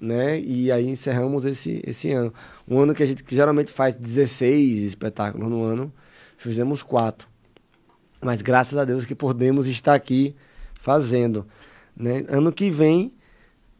né? 0.01 0.39
E 0.39 0.71
aí 0.71 0.89
encerramos 0.89 1.45
esse, 1.45 1.83
esse 1.85 2.13
ano. 2.13 2.33
Um 2.69 2.81
ano 2.81 2.95
que 2.95 3.03
a 3.03 3.07
gente 3.07 3.25
que 3.25 3.35
geralmente 3.35 3.73
faz 3.73 3.95
16 3.95 4.83
espetáculos 4.83 5.49
no 5.49 5.63
ano, 5.63 5.93
fizemos 6.37 6.83
quatro. 6.83 7.29
Mas 8.21 8.43
graças 8.43 8.79
a 8.79 8.85
Deus 8.85 9.05
que 9.05 9.15
podemos 9.15 9.69
estar 9.69 9.95
aqui 9.95 10.35
fazendo. 10.75 11.47
Né? 11.97 12.25
Ano 12.29 12.53
que 12.53 12.71
vem 12.71 13.13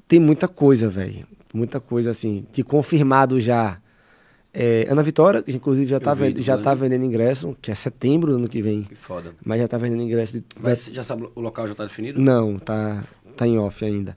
tem 0.07 0.19
muita 0.19 0.49
coisa, 0.49 0.89
velho. 0.89 1.27
Muita 1.53 1.81
coisa 1.81 2.11
assim. 2.11 2.47
De 2.53 2.63
confirmado 2.63 3.41
já. 3.41 3.81
É, 4.55 4.87
Ana 4.89 5.03
Vitória, 5.03 5.43
que 5.43 5.53
inclusive 5.53 5.87
já 5.87 5.99
está 5.99 6.17
já 6.37 6.57
tá 6.57 6.75
vendendo 6.75 7.05
ingresso, 7.05 7.57
que 7.61 7.71
é 7.71 7.75
setembro 7.75 8.33
do 8.33 8.39
ano 8.39 8.49
que 8.49 8.63
vem. 8.63 8.85
Que 8.85 8.95
foda. 8.95 9.35
Mas 9.45 9.59
já 9.59 9.67
está 9.67 9.77
vendendo 9.77 10.03
ingresso. 10.03 10.33
De, 10.33 10.45
Mas 10.59 10.87
já 10.87 11.03
sabe, 11.03 11.29
o 11.35 11.41
local 11.41 11.69
já 11.69 11.75
tá 11.75 11.85
definido? 11.85 12.21
não, 12.21 12.59
tá, 12.59 13.05
tá 13.37 13.47
em 13.47 13.59
off 13.59 13.85
ainda. 13.85 14.17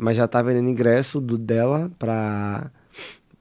Mas 0.00 0.16
já 0.16 0.26
tá 0.26 0.42
vendendo 0.42 0.68
ingresso 0.68 1.20
do 1.20 1.38
dela 1.38 1.90
para 1.98 2.70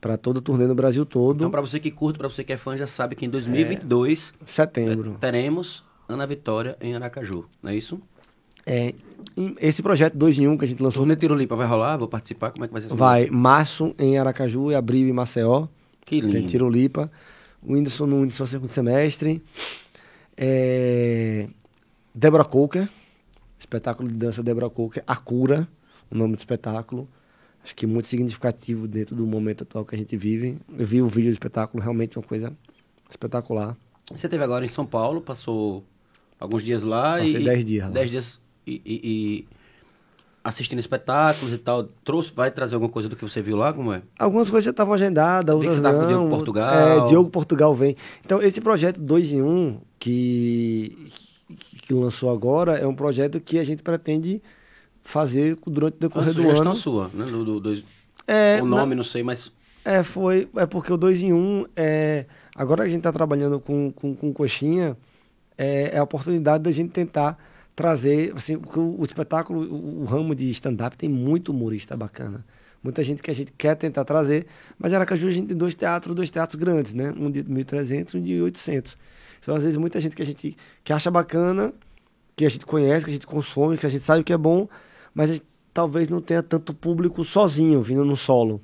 para 0.02 0.18
toda 0.18 0.40
a 0.40 0.42
turnê 0.42 0.66
no 0.66 0.74
Brasil 0.74 1.06
todo. 1.06 1.38
Então, 1.38 1.52
pra 1.52 1.62
você 1.62 1.80
que 1.80 1.92
curte, 1.92 2.18
pra 2.18 2.28
você 2.28 2.44
que 2.44 2.52
é 2.52 2.58
fã, 2.58 2.76
já 2.76 2.88
sabe 2.88 3.16
que 3.16 3.24
em 3.24 3.30
2022 3.30 4.34
setembro. 4.44 5.12
eh, 5.12 5.18
teremos 5.20 5.84
Ana 6.10 6.26
Vitória 6.26 6.76
em 6.82 6.96
Aracaju, 6.96 7.46
não 7.62 7.70
é 7.70 7.76
isso? 7.76 8.02
É, 8.66 8.94
esse 9.60 9.82
projeto 9.82 10.16
2 10.16 10.40
em 10.40 10.48
1 10.48 10.52
um 10.52 10.58
que 10.58 10.66
a 10.66 10.68
gente 10.68 10.84
lançou 10.84 11.02
Turnê 11.02 11.16
Tirolipa 11.16 11.56
vai 11.56 11.68
rolar? 11.68 11.98
Vou 11.98 12.08
participar? 12.08 12.52
Como 12.52 12.66
é 12.66 12.68
que 12.68 12.74
vai 12.74 12.82
ser 12.82 12.90
vai 12.90 13.28
março 13.28 13.96
em 13.98 14.18
Aracaju 14.18 14.72
e 14.72 14.76
abril 14.76 15.08
em 15.08 15.14
Maceió. 15.14 15.68
Que 16.06 16.22
Tem 16.22 16.30
lindo. 16.30 16.48
Tirolipa. 16.48 17.12
O 17.62 17.74
Whindersson 17.74 18.06
no 18.06 18.22
Whindersson 18.22 18.46
segundo 18.46 18.70
semestre. 18.70 19.42
É... 20.38 21.48
Débora 22.14 22.44
Coker. 22.44 22.88
Espetáculo 23.58 24.10
de 24.10 24.16
dança 24.16 24.44
Débora 24.44 24.70
Coker. 24.70 25.04
A 25.08 25.16
Cura, 25.16 25.68
o 26.12 26.16
nome 26.16 26.36
do 26.36 26.40
espetáculo. 26.40 27.08
Acho 27.64 27.76
que 27.76 27.86
muito 27.86 28.08
significativo 28.08 28.88
dentro 28.88 29.16
do 29.16 29.26
momento 29.26 29.64
atual 29.64 29.86
que 29.86 29.94
a 29.96 29.98
gente 29.98 30.18
vive. 30.18 30.58
Eu 30.78 30.86
vi 30.86 31.02
o 31.02 31.08
vídeo 31.08 31.30
do 31.30 31.34
espetáculo, 31.34 31.82
realmente 31.82 32.18
uma 32.18 32.26
coisa 32.26 32.52
espetacular. 33.10 33.78
Você 34.12 34.28
teve 34.28 34.44
agora 34.44 34.66
em 34.66 34.68
São 34.68 34.86
Paulo, 34.86 35.22
passou 35.22 35.84
alguns 36.40 36.64
dias 36.64 36.82
lá 36.84 37.20
Passei 37.20 37.42
e... 37.42 37.46
10 37.46 37.66
dias 37.66 37.86
lá. 37.86 37.92
10 37.92 38.10
dias 38.10 38.42
e, 38.66 38.82
e- 38.84 39.02
e 39.04 39.48
assistindo 40.44 40.80
espetáculos 40.80 41.54
e 41.54 41.58
tal. 41.58 41.84
Trouxe, 42.04 42.32
vai 42.34 42.50
trazer 42.50 42.76
alguma 42.76 42.92
coisa 42.92 43.08
do 43.08 43.16
que 43.16 43.22
você 43.22 43.42
viu 43.42 43.56
lá? 43.56 43.72
Como 43.72 43.94
é? 43.94 44.02
Algumas 44.18 44.50
coisas 44.50 44.66
já 44.66 44.72
estavam 44.72 44.94
agendadas, 44.94 45.46
que 45.54 45.56
outras 45.56 45.76
você 45.76 45.82
tava 45.82 45.98
com 46.00 46.06
o 46.06 46.10
não. 46.10 46.10
Diogo 46.10 46.30
Portugal. 46.30 47.06
É, 47.06 47.08
Diogo 47.10 47.30
Portugal 47.30 47.76
vem. 47.76 47.96
Então, 48.26 48.42
esse 48.42 48.60
projeto 48.60 49.00
2 49.00 49.34
em 49.34 49.42
1 49.42 49.48
um, 49.48 49.80
que, 50.00 51.12
que 51.84 51.94
lançou 51.94 52.32
agora 52.32 52.78
é 52.78 52.88
um 52.88 52.96
projeto 52.96 53.40
que 53.40 53.60
a 53.60 53.64
gente 53.64 53.84
pretende 53.84 54.42
fazer 55.04 55.58
durante 55.66 55.96
o 55.96 56.00
Foi 56.00 56.08
decorrer 56.10 56.34
do 56.34 56.42
sugestão 56.42 56.62
ano. 56.72 56.76
sua, 56.76 57.10
né? 57.14 57.26
Do, 57.26 57.44
do- 57.46 57.60
dois- 57.60 57.84
É, 58.28 58.60
o 58.62 58.66
nome, 58.66 58.96
não 58.96 59.04
sei, 59.04 59.24
mas... 59.24 59.52
É, 59.84 60.04
foi. 60.04 60.48
É 60.56 60.66
porque 60.68 60.94
o 60.94 60.98
2 60.98 61.24
em 61.24 61.34
1 61.34 61.36
um, 61.38 61.66
é. 61.76 62.26
Agora 62.56 62.84
que 62.84 62.88
a 62.88 62.92
gente 62.92 63.00
está 63.00 63.12
trabalhando 63.12 63.60
com, 63.60 63.92
com, 63.92 64.16
com 64.16 64.32
coxinha, 64.32 64.96
é, 65.58 65.96
é 65.96 65.98
a 65.98 66.04
oportunidade 66.04 66.64
da 66.64 66.72
gente 66.72 66.92
tentar 66.92 67.36
trazer. 67.76 68.32
Assim, 68.36 68.56
o, 68.58 69.02
o 69.02 69.04
espetáculo, 69.04 69.62
o, 69.62 70.02
o 70.02 70.06
ramo 70.06 70.36
de 70.36 70.50
stand-up 70.52 70.96
tem 70.96 71.10
muito 71.10 71.50
humorista 71.52 71.98
bacana. 71.98 72.46
Muita 72.84 73.04
gente 73.04 73.24
que 73.24 73.32
a 73.32 73.34
gente 73.34 73.52
quer 73.58 73.76
tentar 73.76 74.04
trazer, 74.06 74.46
mas 74.78 74.94
Aracaju 74.94 75.28
a 75.28 75.32
gente 75.32 75.48
tem 75.48 75.58
dois 75.58 75.74
teatros, 75.74 76.16
dois 76.16 76.30
teatros 76.30 76.60
grandes, 76.60 76.94
né? 76.94 77.12
Um 77.18 77.30
de 77.32 77.44
1.300 77.44 78.14
e 78.14 78.18
um 78.18 78.22
de 78.24 78.42
800. 78.42 78.96
Então, 79.42 79.56
às 79.56 79.64
vezes, 79.64 79.78
muita 79.78 80.00
gente 80.00 80.16
que 80.16 80.22
a 80.22 80.26
gente 80.26 80.56
que 80.84 80.94
acha 80.94 81.10
bacana, 81.10 81.74
que 82.36 82.46
a 82.46 82.50
gente 82.50 82.66
conhece, 82.68 83.04
que 83.06 83.10
a 83.12 83.14
gente 83.14 83.26
consome, 83.28 83.78
que 83.78 83.86
a 83.86 83.90
gente 83.90 84.04
sabe 84.04 84.24
que 84.24 84.34
é 84.34 84.38
bom, 84.38 84.68
mas 85.14 85.32
a 85.40 85.42
talvez 85.74 86.10
não 86.10 86.22
tenha 86.22 86.44
tanto 86.44 86.74
público 86.74 87.24
sozinho, 87.24 87.82
vindo 87.82 88.04
no 88.04 88.16
solo. 88.16 88.62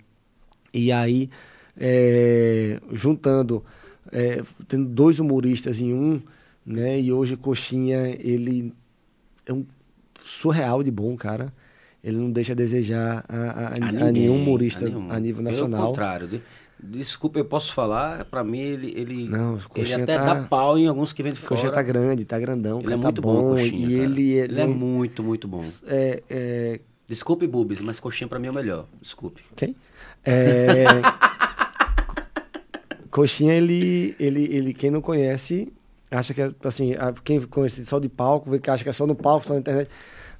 E 0.73 0.91
aí, 0.91 1.29
é, 1.77 2.79
juntando, 2.91 3.63
é, 4.11 4.43
tendo 4.67 4.89
dois 4.89 5.19
humoristas 5.19 5.79
em 5.81 5.93
um, 5.93 6.21
né? 6.65 6.99
E 6.99 7.11
hoje 7.13 7.37
Coxinha, 7.37 8.15
ele 8.19 8.73
é 9.45 9.53
um 9.53 9.65
surreal 10.23 10.83
de 10.83 10.91
bom, 10.91 11.15
cara. 11.15 11.53
Ele 12.03 12.17
não 12.17 12.31
deixa 12.31 12.53
a 12.53 12.55
desejar 12.55 13.25
a, 13.27 13.35
a- 13.37 13.67
a- 13.69 13.75
a 13.75 13.79
ninguém, 13.79 14.11
nenhum 14.11 14.35
humorista 14.35 14.85
a, 14.85 14.89
nenhum. 14.89 15.19
nível 15.19 15.43
Pelo 15.43 15.49
nacional. 15.55 15.87
contrário. 15.87 16.41
De- 16.81 16.97
Desculpa, 16.99 17.39
eu 17.39 17.45
posso 17.45 17.73
falar, 17.73 18.25
pra 18.25 18.43
mim 18.43 18.59
ele, 18.59 18.93
ele, 18.95 19.27
Não, 19.27 19.57
ele 19.75 19.93
até 19.93 20.17
tá- 20.17 20.33
dá 20.33 20.43
pau 20.43 20.77
em 20.77 20.87
alguns 20.87 21.13
que 21.13 21.23
vem 21.23 21.33
de 21.33 21.39
O 21.39 21.43
Coxinha 21.47 21.69
fora. 21.69 21.75
tá 21.75 21.81
grande, 21.83 22.25
tá 22.25 22.39
grandão, 22.39 22.79
ele 22.79 22.87
é 22.93 22.97
tá 22.97 22.97
muito 22.97 23.21
bom, 23.21 23.49
Coxinha, 23.51 23.87
e 23.87 23.93
ele, 23.93 24.37
é, 24.39 24.43
ele 24.43 24.61
é 24.61 24.67
muito, 24.67 25.23
muito 25.23 25.47
bom. 25.47 25.63
é, 25.87 26.23
é, 26.29 26.79
Desculpe, 27.07 27.47
Bubis, 27.47 27.79
mas 27.81 27.99
Coxinha 27.99 28.27
pra 28.27 28.37
mim 28.37 28.47
é 28.47 28.51
o 28.51 28.53
melhor. 28.53 28.85
Desculpe. 29.01 29.41
Quem? 29.55 29.75
É... 30.25 30.83
Coxinha, 33.09 33.53
ele, 33.53 34.15
ele, 34.19 34.43
ele, 34.53 34.73
quem 34.73 34.91
não 34.91 35.01
conhece, 35.01 35.71
acha 36.11 36.33
que 36.33 36.41
é, 36.41 36.51
assim, 36.63 36.93
quem 37.23 37.41
conhece 37.41 37.85
só 37.85 37.99
de 37.99 38.09
palco, 38.09 38.49
vê 38.49 38.59
que 38.59 38.69
acha 38.69 38.83
que 38.83 38.89
é 38.89 38.93
só 38.93 39.07
no 39.07 39.15
palco, 39.15 39.47
só 39.47 39.53
na 39.53 39.59
internet. 39.59 39.89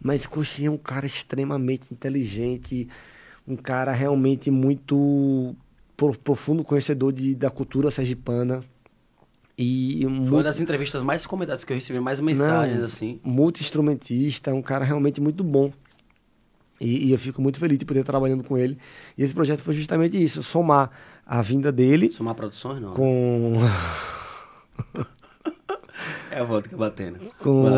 Mas 0.02 0.26
Coxinha 0.28 0.68
é 0.68 0.72
um 0.72 0.78
cara 0.78 1.06
extremamente 1.06 1.86
inteligente, 1.92 2.88
um 3.48 3.56
cara 3.56 3.92
realmente 3.92 4.52
muito 4.52 5.56
profundo 6.24 6.64
conhecedor 6.64 7.12
de, 7.12 7.34
da 7.36 7.50
cultura 7.50 7.90
sergipana. 7.90 8.64
E 9.58 10.02
Foi 10.04 10.12
muito, 10.12 10.34
uma 10.36 10.44
das 10.44 10.60
entrevistas 10.60 11.02
mais 11.02 11.26
comentadas 11.26 11.64
que 11.64 11.74
eu 11.74 11.76
recebi, 11.76 12.00
mais 12.00 12.20
mensagens 12.20 12.78
Não, 12.78 12.86
assim. 12.86 13.20
multi-instrumentista, 13.24 14.54
um 14.54 14.62
cara 14.62 14.86
realmente 14.86 15.20
muito 15.20 15.44
bom. 15.44 15.74
E, 16.80 17.08
e 17.08 17.12
eu 17.12 17.18
fico 17.18 17.42
muito 17.42 17.60
feliz 17.60 17.80
de 17.80 17.86
poder 17.86 18.02
estar 18.02 18.14
trabalhando 18.14 18.44
com 18.44 18.56
ele. 18.56 18.78
E 19.18 19.24
esse 19.24 19.34
projeto 19.34 19.62
foi 19.62 19.74
justamente 19.74 20.22
isso, 20.22 20.44
somar 20.44 20.92
a 21.26 21.42
vinda 21.42 21.72
dele 21.72 22.12
Somar 22.12 22.36
produções, 22.36 22.80
não. 22.80 22.94
com... 22.94 23.54
É 26.30 26.40
a 26.42 26.44
volta 26.44 26.70
que 26.70 26.76
é 26.76 26.78
batendo. 26.78 27.18
com... 27.40 27.66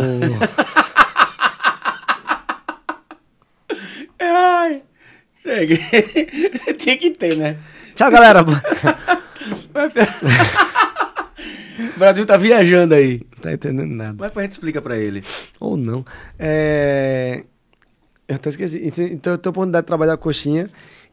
Ai, 4.19 4.83
cheguei. 5.41 5.77
Tinha 6.77 6.97
que 6.97 7.11
ter, 7.11 7.37
né? 7.37 7.57
Tchau, 7.99 8.09
galera! 8.09 8.45
O 11.95 11.99
Brasil 11.99 12.25
tá 12.25 12.37
viajando 12.37 12.95
aí. 12.95 13.21
Não 13.35 13.41
tá 13.41 13.51
entendendo 13.51 13.93
nada. 13.93 14.15
Mas 14.17 14.37
a 14.37 14.41
gente 14.41 14.51
explica 14.51 14.81
pra 14.81 14.97
ele. 14.97 15.21
Ou 15.59 15.75
não. 15.75 16.05
É... 16.37 17.43
Eu 18.25 18.35
até 18.35 18.49
esqueci. 18.49 18.85
Então 19.11 19.33
eu 19.33 19.37
tenho 19.37 19.49
a 19.49 19.49
oportunidade 19.49 19.83
de 19.83 19.87
trabalhar 19.87 20.15
coxinha. 20.15 20.69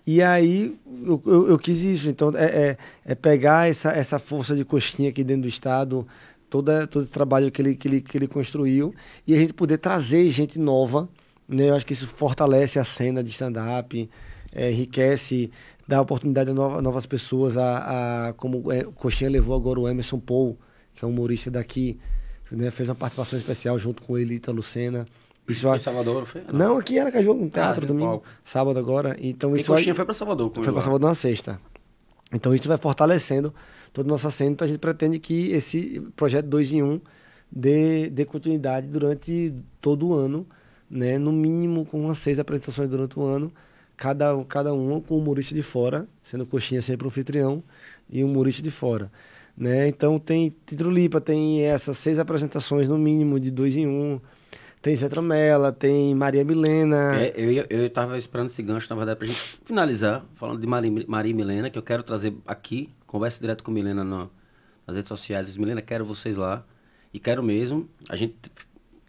E 0.06 0.22
aí 0.22 0.76
eu, 1.04 1.20
eu, 1.26 1.48
eu 1.50 1.58
quis 1.58 1.82
isso. 1.82 2.08
Então 2.08 2.32
é, 2.36 2.44
é, 2.44 2.76
é 3.04 3.14
pegar 3.16 3.68
essa, 3.68 3.90
essa 3.90 4.20
força 4.20 4.54
de 4.54 4.64
coxinha 4.64 5.10
aqui 5.10 5.24
dentro 5.24 5.42
do 5.42 5.48
estado, 5.48 6.06
toda, 6.48 6.86
todo 6.86 7.02
esse 7.02 7.12
trabalho 7.12 7.50
que 7.50 7.62
ele, 7.62 7.74
que, 7.74 7.88
ele, 7.88 8.00
que 8.00 8.16
ele 8.16 8.28
construiu, 8.28 8.94
e 9.26 9.34
a 9.34 9.36
gente 9.36 9.52
poder 9.52 9.78
trazer 9.78 10.28
gente 10.30 10.56
nova. 10.56 11.08
Né? 11.48 11.68
Eu 11.68 11.74
acho 11.74 11.86
que 11.86 11.94
isso 11.94 12.06
fortalece 12.06 12.78
a 12.78 12.84
cena 12.84 13.24
de 13.24 13.30
stand-up, 13.30 14.08
é, 14.52 14.70
enriquece, 14.70 15.50
dá 15.86 16.00
oportunidade 16.00 16.50
a 16.50 16.54
nova- 16.54 16.82
novas 16.82 17.06
pessoas, 17.06 17.56
a, 17.56 18.28
a, 18.28 18.32
como 18.34 18.72
é, 18.72 18.84
Coxinha 18.84 19.30
levou 19.30 19.54
agora 19.56 19.78
o 19.80 19.88
Emerson 19.88 20.18
Paul, 20.18 20.58
que 20.94 21.04
é 21.04 21.08
um 21.08 21.10
humorista 21.10 21.50
daqui, 21.50 21.98
né? 22.50 22.70
fez 22.70 22.88
uma 22.88 22.94
participação 22.94 23.38
especial 23.38 23.78
junto 23.78 24.02
com 24.02 24.16
ele, 24.18 24.34
Ita 24.34 24.50
Lucena. 24.52 25.06
Isso 25.48 25.68
Foi 25.68 25.76
em 25.76 25.78
Salvador, 25.78 26.14
não 26.16 26.26
foi? 26.26 26.42
não, 26.52 26.76
aqui 26.78 26.98
era 26.98 27.12
Caju, 27.12 27.30
um 27.32 27.48
teatro, 27.48 27.86
tem 27.86 27.96
domingo, 27.96 28.22
sábado 28.44 28.78
agora. 28.80 29.16
Então 29.20 29.56
E 29.56 29.60
isso 29.60 29.68
vai, 29.68 29.78
Coxinha 29.78 29.94
foi 29.94 30.04
pra 30.04 30.12
Salvador. 30.14 30.50
foi 30.52 30.72
para 30.72 30.82
Salvador 30.82 31.08
na 31.08 31.14
sexta. 31.14 31.60
Então 32.32 32.52
isso 32.52 32.66
vai 32.66 32.76
fortalecendo 32.76 33.54
toda 33.92 34.08
a 34.08 34.10
nossa 34.10 34.28
cena. 34.30 34.50
Então 34.50 34.64
a 34.64 34.68
gente 34.68 34.80
pretende 34.80 35.20
que 35.20 35.52
esse 35.52 36.00
projeto 36.16 36.46
2 36.46 36.72
em 36.72 36.82
1 36.82 36.86
um 36.94 37.00
dê, 37.52 38.10
dê 38.10 38.24
continuidade 38.24 38.88
durante 38.88 39.54
todo 39.80 40.08
o 40.08 40.14
ano, 40.14 40.44
né? 40.90 41.16
No 41.16 41.30
mínimo 41.30 41.86
com 41.86 42.00
umas 42.00 42.18
seis 42.18 42.40
apresentações 42.40 42.90
durante 42.90 43.16
o 43.16 43.22
ano, 43.22 43.52
cada, 43.96 44.42
cada 44.44 44.72
uma 44.74 45.00
com 45.00 45.14
um 45.16 45.18
humorista 45.18 45.54
de 45.54 45.62
fora, 45.62 46.06
sendo 46.22 46.44
Coxinha 46.46 46.82
sempre 46.82 47.06
um 47.06 47.08
anfitrião 47.08 47.62
e 48.10 48.22
um 48.22 48.28
humorista 48.30 48.62
de 48.62 48.70
fora. 48.70 49.10
Né? 49.56 49.88
Então 49.88 50.18
tem 50.18 50.54
Titrulipa, 50.66 51.20
tem 51.20 51.62
essas 51.62 51.96
seis 51.96 52.18
apresentações 52.18 52.88
no 52.88 52.98
mínimo, 52.98 53.40
de 53.40 53.50
dois 53.50 53.74
em 53.76 53.86
um. 53.86 54.20
Tem 54.82 54.94
Zé 54.94 55.08
Tramela, 55.08 55.72
tem 55.72 56.14
Maria 56.14 56.44
Milena. 56.44 57.16
É, 57.20 57.32
eu, 57.36 57.50
ia- 57.50 57.66
eu 57.70 57.90
tava 57.90 58.16
esperando 58.18 58.48
esse 58.48 58.62
gancho, 58.62 58.86
na 58.90 58.94
verdade, 58.96 59.18
pra 59.18 59.26
gente 59.26 59.40
finalizar, 59.64 60.24
falando 60.34 60.60
de 60.60 60.66
Maria, 60.66 60.92
Maria 61.08 61.34
Milena, 61.34 61.70
que 61.70 61.78
eu 61.78 61.82
quero 61.82 62.02
trazer 62.02 62.36
aqui, 62.46 62.90
conversa 63.06 63.40
direto 63.40 63.64
com 63.64 63.70
Milena 63.70 64.04
no- 64.04 64.30
nas 64.86 64.94
redes 64.94 65.08
sociais. 65.08 65.56
Milena, 65.56 65.80
quero 65.82 66.04
vocês 66.04 66.36
lá. 66.36 66.64
E 67.12 67.18
quero 67.18 67.42
mesmo. 67.42 67.88
A 68.08 68.14
gente 68.14 68.34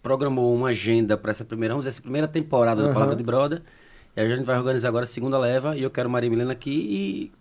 programou 0.02 0.52
uma 0.54 0.68
agenda 0.68 1.16
para 1.16 1.30
essa 1.30 1.44
primeira, 1.44 1.74
vamos 1.74 1.84
dizer, 1.84 1.90
essa 1.96 2.02
primeira 2.02 2.26
temporada 2.26 2.80
da 2.80 2.86
Aham. 2.86 2.94
Palavra 2.94 3.14
de 3.16 3.22
Broda. 3.22 3.62
E 4.18 4.20
a 4.20 4.28
gente 4.28 4.44
vai 4.44 4.58
organizar 4.58 4.88
agora 4.88 5.04
a 5.04 5.06
segunda 5.06 5.38
leva. 5.38 5.76
E 5.76 5.82
eu 5.84 5.90
quero 5.90 6.10
Maria 6.10 6.28
Milena 6.28 6.50
aqui 6.50 6.70
e. 6.72 7.32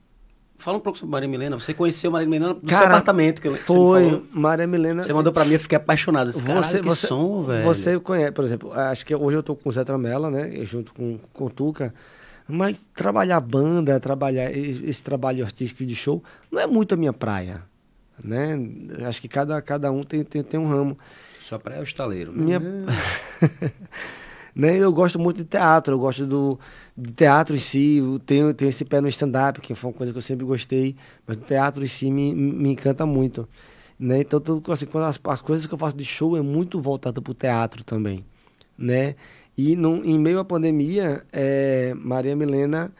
Fala 0.59 0.77
um 0.77 0.79
pouco 0.79 0.97
sobre 0.97 1.11
Maria 1.11 1.27
Milena. 1.27 1.59
Você 1.59 1.73
conheceu 1.73 2.11
Maria 2.11 2.27
Milena 2.27 2.53
do 2.53 2.59
seu 2.59 2.69
Cara, 2.69 2.85
apartamento, 2.85 3.41
que 3.41 3.47
eu- 3.47 3.55
Foi. 3.55 4.23
Maria 4.31 4.67
Milena. 4.67 5.03
Você 5.03 5.13
mandou 5.13 5.33
pra 5.33 5.43
mim, 5.43 5.53
eu 5.53 5.59
fiquei 5.59 5.75
apaixonado. 5.75 6.29
Esse 6.29 6.41
Você, 6.43 6.79
que 6.79 6.85
você, 6.85 7.07
som, 7.07 7.43
velho. 7.43 7.63
você 7.63 7.99
conhece, 7.99 8.31
por 8.31 8.43
exemplo, 8.45 8.73
acho 8.73 9.05
que 9.05 9.15
hoje 9.15 9.37
eu 9.37 9.43
tô 9.43 9.55
com 9.55 9.69
o 9.69 9.71
Zé 9.71 9.83
Tramela, 9.83 10.29
né? 10.29 10.51
Junto 10.63 10.93
com, 10.93 11.19
com 11.33 11.45
o 11.45 11.49
Tuca. 11.49 11.93
Mas 12.47 12.85
trabalhar 12.95 13.39
banda, 13.39 13.99
trabalhar 13.99 14.51
esse, 14.55 15.03
trabalho 15.03 15.43
artístico 15.43 15.83
de 15.85 15.95
show, 15.95 16.23
não 16.51 16.59
é 16.59 16.67
muito 16.67 16.93
a 16.93 16.97
minha 16.97 17.13
praia. 17.13 17.63
Né? 18.23 18.57
Acho 19.07 19.21
que 19.21 19.27
cada, 19.27 19.59
cada 19.61 19.91
um 19.91 20.03
tem, 20.03 20.23
tem, 20.23 20.43
tem 20.43 20.59
um 20.59 20.67
ramo. 20.67 20.97
Sua 21.41 21.59
praia 21.59 21.79
é 21.79 21.81
o 21.81 21.83
estaleiro. 21.83 22.31
Minha... 22.33 22.59
né? 24.57 24.77
Eu 24.77 24.91
gosto 24.91 25.19
muito 25.19 25.38
de 25.38 25.45
teatro, 25.45 25.93
eu 25.93 25.99
gosto 25.99 26.25
do, 26.25 26.59
de 26.97 27.11
teatro 27.13 27.55
em 27.55 27.59
si, 27.59 27.97
eu 27.97 28.19
tenho, 28.19 28.53
tenho 28.53 28.69
esse 28.69 28.84
pé 28.84 28.99
no 28.99 29.07
stand-up, 29.07 29.61
que 29.61 29.75
foi 29.75 29.91
uma 29.91 29.95
coisa 29.97 30.11
que 30.11 30.17
eu 30.17 30.21
sempre 30.21 30.45
gostei, 30.45 30.95
mas 31.27 31.38
o 31.38 31.41
teatro 31.41 31.84
em 31.84 31.88
si 31.88 32.09
me, 32.11 32.34
me 32.34 32.69
encanta 32.69 33.05
muito. 33.05 33.47
Né? 33.99 34.21
Então, 34.21 34.39
tudo, 34.39 34.71
assim, 34.71 34.85
quando 34.85 35.05
as, 35.05 35.19
as 35.23 35.41
coisas 35.41 35.67
que 35.67 35.73
eu 35.73 35.77
faço 35.77 35.95
de 35.95 36.05
show 36.05 36.35
é 36.38 36.41
muito 36.41 36.79
voltada 36.79 37.21
para 37.21 37.31
o 37.31 37.34
teatro 37.34 37.84
também. 37.84 38.25
Né? 38.77 39.15
E 39.57 39.75
no, 39.75 40.03
em 40.05 40.19
meio 40.19 40.39
à 40.39 40.45
pandemia, 40.45 41.23
é, 41.31 41.93
Maria 41.95 42.35
Milena 42.35 42.91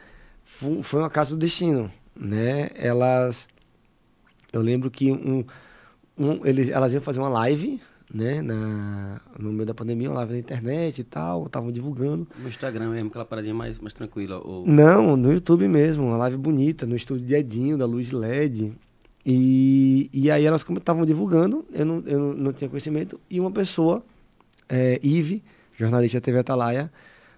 fu- 0.44 0.82
foi 0.82 1.00
uma 1.00 1.10
casa 1.10 1.30
do 1.30 1.36
destino. 1.36 1.90
Né? 2.16 2.70
Elas. 2.74 3.48
Eu 4.52 4.60
lembro 4.60 4.90
que 4.90 5.12
um, 5.12 5.44
um, 6.16 6.44
eles, 6.44 6.68
elas 6.68 6.92
iam 6.92 7.02
fazer 7.02 7.20
uma 7.20 7.28
live, 7.28 7.80
né, 8.12 8.40
na, 8.40 9.20
no 9.38 9.52
meio 9.52 9.66
da 9.66 9.74
pandemia, 9.74 10.08
uma 10.08 10.16
live 10.16 10.32
na 10.32 10.38
internet 10.38 11.00
e 11.00 11.04
tal, 11.04 11.46
estavam 11.46 11.70
divulgando. 11.70 12.26
No 12.38 12.48
Instagram 12.48 12.90
mesmo, 12.90 13.08
aquela 13.08 13.24
paradinha 13.24 13.54
mais, 13.54 13.78
mais 13.78 13.92
tranquila. 13.92 14.38
Ou... 14.44 14.66
Não, 14.66 15.16
no 15.16 15.32
YouTube 15.32 15.68
mesmo, 15.68 16.04
uma 16.06 16.16
live 16.16 16.36
bonita, 16.36 16.86
no 16.86 16.96
estúdio 16.96 17.26
de 17.26 17.34
Edinho, 17.34 17.76
da 17.76 17.86
luz 17.86 18.10
LED. 18.12 18.72
E, 19.26 20.08
e 20.12 20.30
aí 20.30 20.44
elas 20.46 20.64
estavam 20.66 21.04
divulgando, 21.04 21.64
eu 21.72 21.84
não, 21.84 22.02
eu 22.06 22.18
não, 22.18 22.32
não 22.34 22.52
tinha 22.52 22.68
conhecimento, 22.70 23.20
e 23.28 23.38
uma 23.38 23.50
pessoa, 23.50 24.02
é, 24.68 24.98
Ive, 25.02 25.42
jornalista 25.76 26.18
da 26.18 26.24
TV 26.24 26.38
Atalaia, 26.38 26.90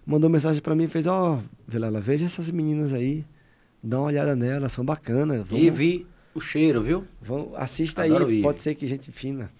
mandou 0.07 0.31
mensagem 0.31 0.63
pra 0.63 0.75
mim 0.75 0.85
e 0.85 0.89
fez, 0.89 1.09
ó, 1.09 1.41
Vilela, 1.67 2.01
veja 2.01 2.27
essas 2.27 2.49
meninas 2.51 2.93
aí, 2.93 3.25
dá 3.83 3.99
uma 3.99 4.07
olhada 4.07 4.37
nelas, 4.37 4.71
são 4.71 4.85
bacanas. 4.85 5.45
vamos- 5.45 5.65
E 5.65 5.69
vi 5.71 6.07
o 6.33 6.41
cheiro, 6.41 6.81
viu? 6.81 7.05
Vamos, 7.21 7.49
assista 7.57 8.05
Adoro 8.05 8.27
aí, 8.27 8.35
Ive. 8.35 8.43
pode 8.43 8.63
ser 8.63 8.77
que 8.77 8.87
gente 8.87 9.11
fina. 9.11 9.51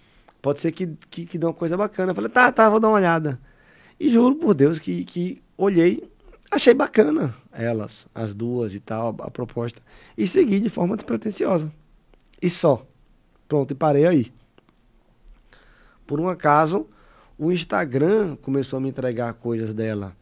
Pode 0.41 0.61
ser 0.61 0.71
que, 0.71 0.87
que, 1.09 1.25
que 1.25 1.37
dê 1.37 1.45
uma 1.45 1.53
coisa 1.53 1.77
bacana. 1.77 2.11
Eu 2.11 2.15
falei, 2.15 2.29
tá, 2.29 2.51
tá, 2.51 2.69
vou 2.69 2.79
dar 2.79 2.87
uma 2.87 2.97
olhada. 2.97 3.39
E 3.99 4.09
juro 4.09 4.35
por 4.35 4.53
Deus 4.53 4.79
que, 4.79 5.03
que 5.05 5.41
olhei, 5.57 6.03
achei 6.49 6.73
bacana 6.73 7.35
elas, 7.51 8.07
as 8.15 8.33
duas 8.33 8.73
e 8.73 8.79
tal, 8.79 9.15
a 9.19 9.29
proposta. 9.29 9.81
E 10.17 10.25
segui 10.27 10.59
de 10.59 10.69
forma 10.69 10.95
despretensiosa. 10.95 11.71
E 12.41 12.49
só. 12.49 12.85
Pronto, 13.47 13.71
e 13.71 13.75
parei 13.75 14.07
aí. 14.07 14.33
Por 16.07 16.19
um 16.19 16.27
acaso, 16.27 16.87
o 17.37 17.51
Instagram 17.51 18.35
começou 18.37 18.77
a 18.77 18.79
me 18.81 18.89
entregar 18.89 19.33
coisas 19.33 19.73
dela, 19.73 20.15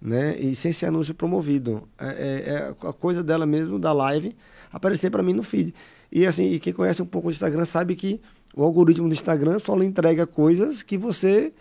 né? 0.00 0.38
E 0.38 0.54
sem 0.54 0.72
ser 0.72 0.86
anúncio 0.86 1.14
promovido. 1.14 1.88
É, 1.98 2.06
é- 2.06 2.50
é 2.50 2.88
a 2.88 2.92
coisa 2.92 3.22
dela 3.22 3.44
mesmo, 3.44 3.78
da 3.78 3.92
live, 3.92 4.34
aparecer 4.72 5.10
para 5.10 5.22
mim 5.22 5.32
no 5.34 5.42
feed. 5.42 5.74
E 6.10 6.24
assim, 6.24 6.50
e 6.52 6.60
quem 6.60 6.72
conhece 6.72 7.02
um 7.02 7.06
pouco 7.06 7.28
o 7.28 7.30
Instagram 7.30 7.64
sabe 7.64 7.94
que 7.96 8.20
o 8.56 8.62
algoritmo 8.64 9.06
do 9.08 9.12
Instagram 9.12 9.58
só 9.60 9.76
lhe 9.76 9.84
entrega 9.84 10.26
coisas 10.26 10.82
que 10.82 10.96
você 10.98 11.52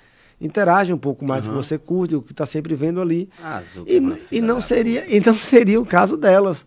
interage 0.41 0.91
um 0.91 0.97
pouco 0.97 1.23
mais, 1.25 1.43
que 1.45 1.51
Aham. 1.53 1.61
você 1.61 1.77
curte, 1.77 2.15
o 2.15 2.21
que 2.21 2.31
está 2.31 2.45
sempre 2.45 2.73
vendo 2.73 2.99
ali. 3.01 3.29
Azul. 3.43 3.83
E, 3.87 3.97
n- 3.99 4.17
e 4.31 4.41
não 4.41 4.59
seria, 4.61 5.05
e 5.13 5.19
não 5.23 5.35
seria 5.37 5.79
o 5.79 5.85
caso 5.85 6.17
delas. 6.17 6.65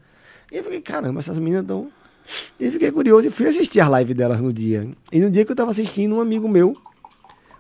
E 0.53 0.57
eu 0.59 0.63
fiquei, 0.65 0.81
caramba, 0.81 1.19
essas 1.21 1.39
meninas 1.39 1.63
estão. 1.63 1.91
E 2.61 2.71
fiquei 2.71 2.93
curioso 2.93 3.27
e 3.27 3.31
fui 3.31 3.47
assistir 3.47 3.81
a 3.81 3.89
live 3.89 4.13
delas 4.15 4.41
no 4.41 4.53
dia. 4.53 4.87
E 5.11 5.19
no 5.19 5.31
dia 5.31 5.45
que 5.45 5.51
eu 5.51 5.55
estava 5.55 5.71
assistindo, 5.71 6.15
um 6.17 6.21
amigo 6.21 6.47
meu 6.49 6.75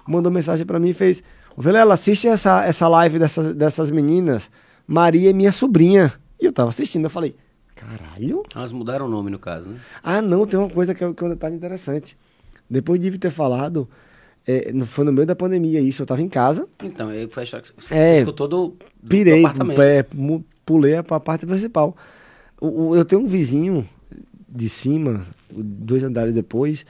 mandou 0.06 0.30
mensagem 0.30 0.64
para 0.66 0.78
mim 0.78 0.90
e 0.90 0.94
fez: 0.94 1.22
"Ô, 1.56 1.62
Vilela, 1.62 1.94
assiste 1.94 2.28
essa, 2.28 2.64
essa 2.64 2.86
live 2.88 3.18
dessas, 3.18 3.54
dessas 3.54 3.90
meninas. 3.90 4.50
Maria 4.86 5.30
é 5.30 5.32
minha 5.32 5.52
sobrinha. 5.52 6.12
E 6.40 6.44
eu 6.46 6.52
tava 6.52 6.68
assistindo, 6.70 7.04
eu 7.04 7.10
falei: 7.10 7.34
caralho? 7.74 8.42
Elas 8.54 8.72
mudaram 8.72 9.06
o 9.06 9.08
nome, 9.08 9.30
no 9.30 9.38
caso, 9.38 9.70
né? 9.70 9.78
Ah, 10.02 10.20
não, 10.22 10.46
tem 10.46 10.58
uma 10.58 10.68
coisa 10.70 10.94
que 10.94 11.02
é, 11.04 11.12
que 11.12 11.22
é 11.22 11.26
um 11.26 11.30
detalhe 11.30 11.54
interessante. 11.56 12.16
Depois 12.68 13.00
de 13.00 13.16
ter 13.18 13.30
falado, 13.30 13.88
é, 14.46 14.72
foi 14.84 15.04
no 15.04 15.12
meio 15.12 15.26
da 15.26 15.34
pandemia 15.36 15.80
isso, 15.80 16.02
eu 16.02 16.06
tava 16.06 16.22
em 16.22 16.28
casa, 16.28 16.68
Então, 16.82 17.08
aí 17.08 17.26
foi 17.30 17.42
a 17.42 17.44
história 17.44 17.66
que 17.66 17.82
você, 17.82 17.94
É, 17.94 18.02
você 18.02 18.16
escutou 18.18 18.48
do, 18.48 18.68
do, 19.02 19.08
pirei, 19.08 19.40
apartamento. 19.44 19.80
é, 19.80 20.04
pulei 20.66 21.02
para 21.02 21.16
a 21.16 21.20
parte 21.20 21.46
principal. 21.46 21.96
O- 22.60 22.88
o- 22.90 22.96
eu 22.96 23.04
tenho 23.04 23.22
um 23.22 23.26
vizinho 23.26 23.88
de 24.48 24.68
cima, 24.68 25.26
dois 25.50 26.02
andares 26.02 26.34
depois, 26.34 26.84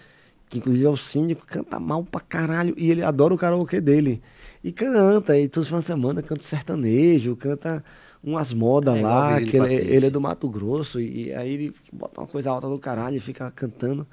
que 0.49 0.59
inclusive 0.59 0.87
é 0.87 0.89
o 0.89 0.97
síndico, 0.97 1.47
canta 1.47 1.79
mal 1.79 2.03
pra 2.05 2.21
caralho, 2.21 2.75
e 2.77 2.91
ele 2.91 3.03
adora 3.03 3.35
o 3.35 3.39
karaokê 3.39 3.81
dele. 3.81 4.21
E 4.65 4.73
canta, 4.73 5.39
e 5.39 5.47
todos 5.49 5.67
os 5.67 5.69
finais 5.69 5.85
de 5.85 5.89
semana 5.89 6.23
canta 6.23 6.43
sertanejo, 6.43 7.37
canta 7.37 7.85
umas 8.25 8.53
modas 8.53 8.97
É 8.97 9.03
lá, 9.03 9.41
que 9.41 9.57
ele, 9.57 9.59
Patrícia. 9.59 9.95
ele 9.95 10.07
é 10.07 10.11
do 10.11 10.21
Mato 10.21 10.49
Grosso, 10.49 11.01
e, 11.01 11.33
aí 11.35 11.53
ele 11.53 11.75
bota 11.93 12.21
uma 12.21 12.27
coisa 12.27 12.51
alta 12.51 12.67
do 12.69 12.79
caralho 12.79 13.17
e 13.17 13.21
fica 13.21 13.49
cantando. 13.51 14.07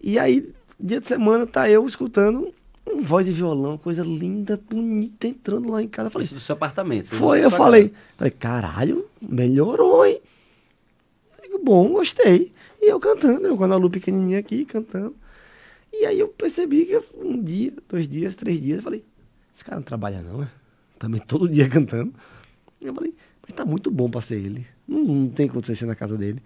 E 0.00 0.18
aí, 0.18 0.48
dia 0.78 1.00
de 1.00 1.08
semana, 1.08 1.46
tá 1.46 1.68
eu 1.70 1.86
escutando 1.86 2.52
um 2.86 3.02
voz 3.02 3.26
de 3.26 3.32
violão, 3.32 3.76
coisa 3.76 4.02
linda, 4.02 4.60
bonita, 4.70 5.26
entrando 5.26 5.70
lá 5.70 5.82
em 5.82 5.88
casa. 5.88 6.08
Eu 6.08 6.12
falei, 6.12 6.24
Isso 6.24 6.34
do 6.34 6.40
seu 6.40 6.54
apartamento. 6.54 7.14
foi, 7.14 7.44
eu 7.44 7.50
falei, 7.50 7.92
falei, 8.16 8.30
caralho, 8.30 9.08
melhorou, 9.20 10.06
hein? 10.06 10.20
Digo, 11.42 11.58
Bom, 11.58 11.92
gostei. 11.92 12.52
E 12.80 12.88
eu 12.88 13.00
cantando, 13.00 13.46
eu 13.46 13.56
com 13.56 13.64
a 13.64 13.76
Lu 13.76 13.90
pequenininha 13.90 14.38
aqui, 14.38 14.64
cantando. 14.64 15.14
E 15.92 16.04
aí 16.04 16.18
eu 16.18 16.28
percebi 16.28 16.84
que 16.84 17.00
um 17.18 17.42
dia, 17.42 17.72
dois 17.88 18.06
dias, 18.06 18.34
três 18.34 18.60
dias, 18.60 18.78
eu 18.78 18.84
falei, 18.84 19.04
esse 19.54 19.64
cara 19.64 19.76
não 19.76 19.82
trabalha 19.82 20.20
não, 20.20 20.42
é? 20.42 20.48
Também 20.98 21.20
todo 21.20 21.48
dia 21.48 21.68
cantando. 21.70 22.12
E 22.80 22.86
eu 22.86 22.94
falei, 22.94 23.14
mas 23.42 23.52
tá 23.52 23.64
muito 23.64 23.90
bom 23.90 24.10
pra 24.10 24.20
ser 24.20 24.36
ele. 24.36 24.66
Não, 24.86 25.02
não 25.02 25.28
tem 25.28 25.48
condição 25.48 25.72
de 25.72 25.78
ser 25.78 25.86
na 25.86 25.94
casa 25.94 26.16
dele. 26.16 26.42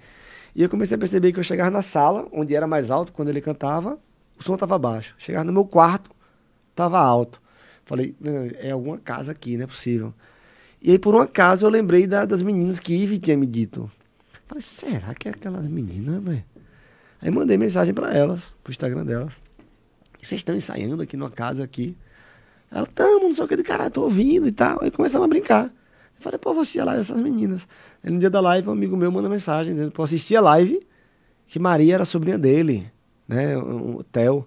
E 0.55 0.63
eu 0.63 0.69
comecei 0.69 0.95
a 0.95 0.99
perceber 0.99 1.33
que 1.33 1.39
eu 1.39 1.45
chegava 1.45 1.71
na 1.71 1.83
sala, 1.83 2.27
onde 2.33 2.55
era 2.55 2.67
mais 2.67 2.91
alto, 2.91 3.13
quando 3.13 3.29
ele 3.29 3.41
cantava, 3.41 3.99
o 4.41 4.45
som 4.45 4.57
tava 4.57 4.79
baixo. 4.79 5.15
Chegava 5.19 5.45
no 5.45 5.53
meu 5.53 5.65
quarto, 5.65 6.11
tava 6.75 6.99
alto. 6.99 7.41
Falei, 7.85 8.15
"Não, 8.21 8.49
é 8.59 8.71
alguma 8.71 8.99
casa 8.99 9.33
aqui, 9.33 9.57
não 9.57 9.65
é 9.65 9.67
possível. 9.67 10.15
E 10.83 10.93
aí, 10.93 10.99
por 10.99 11.15
um 11.15 11.19
acaso, 11.19 11.67
eu 11.67 11.71
lembrei 11.71 12.07
da- 12.07 12.25
das 12.25 12.41
meninas 12.43 12.79
que 12.81 12.95
Ivy 12.95 13.19
tinha 13.19 13.37
me 13.37 13.47
dito. 13.47 13.91
Falei, 14.47 14.63
será 14.63 15.15
que 15.15 15.29
é 15.29 15.33
aquelas 15.33 15.67
meninas, 15.69 16.23
velho? 16.23 16.45
Aí 17.21 17.31
mandei 17.31 17.59
mensagem 17.59 17.93
pra 17.93 18.15
elas, 18.15 18.41
pro 18.65 18.71
Instagram 18.71 19.05
delas. 19.05 19.33
Vocês 20.23 20.41
estão 20.41 20.57
ensaiando 20.57 21.03
aqui 21.03 21.17
numa 21.17 21.31
casa 21.31 21.63
aqui? 21.63 21.97
Ela, 22.71 22.87
tamo, 22.87 23.25
não 23.25 23.35
sei 23.35 23.45
o 23.45 23.49
que 23.49 23.57
de 23.57 23.63
caralho, 23.63 23.91
tô 23.91 24.03
ouvindo 24.03 24.47
e 24.47 24.53
tal. 24.53 24.83
Aí 24.83 24.91
começamos 24.91 25.25
a 25.25 25.29
brincar. 25.29 25.65
Eu 25.67 25.71
falei, 26.23 26.39
pô, 26.39 26.53
vou 26.53 26.63
assistir 26.63 26.81
a 26.81 26.85
live 26.85 27.01
dessas 27.01 27.21
meninas. 27.21 27.67
Aí 28.03 28.11
no 28.11 28.19
dia 28.19 28.31
da 28.31 28.41
live, 28.41 28.69
um 28.69 28.73
amigo 28.73 28.97
meu 28.97 29.11
manda 29.13 29.29
mensagem 29.29 29.75
dizendo, 29.75 29.91
pô, 29.91 30.03
assistir 30.03 30.37
a 30.37 30.41
live, 30.41 30.81
que 31.47 31.59
Maria 31.59 31.95
era 31.97 32.05
sobrinha 32.05 32.39
dele, 32.39 32.91
né? 33.35 33.57
O, 33.57 34.03
Theo. 34.05 34.47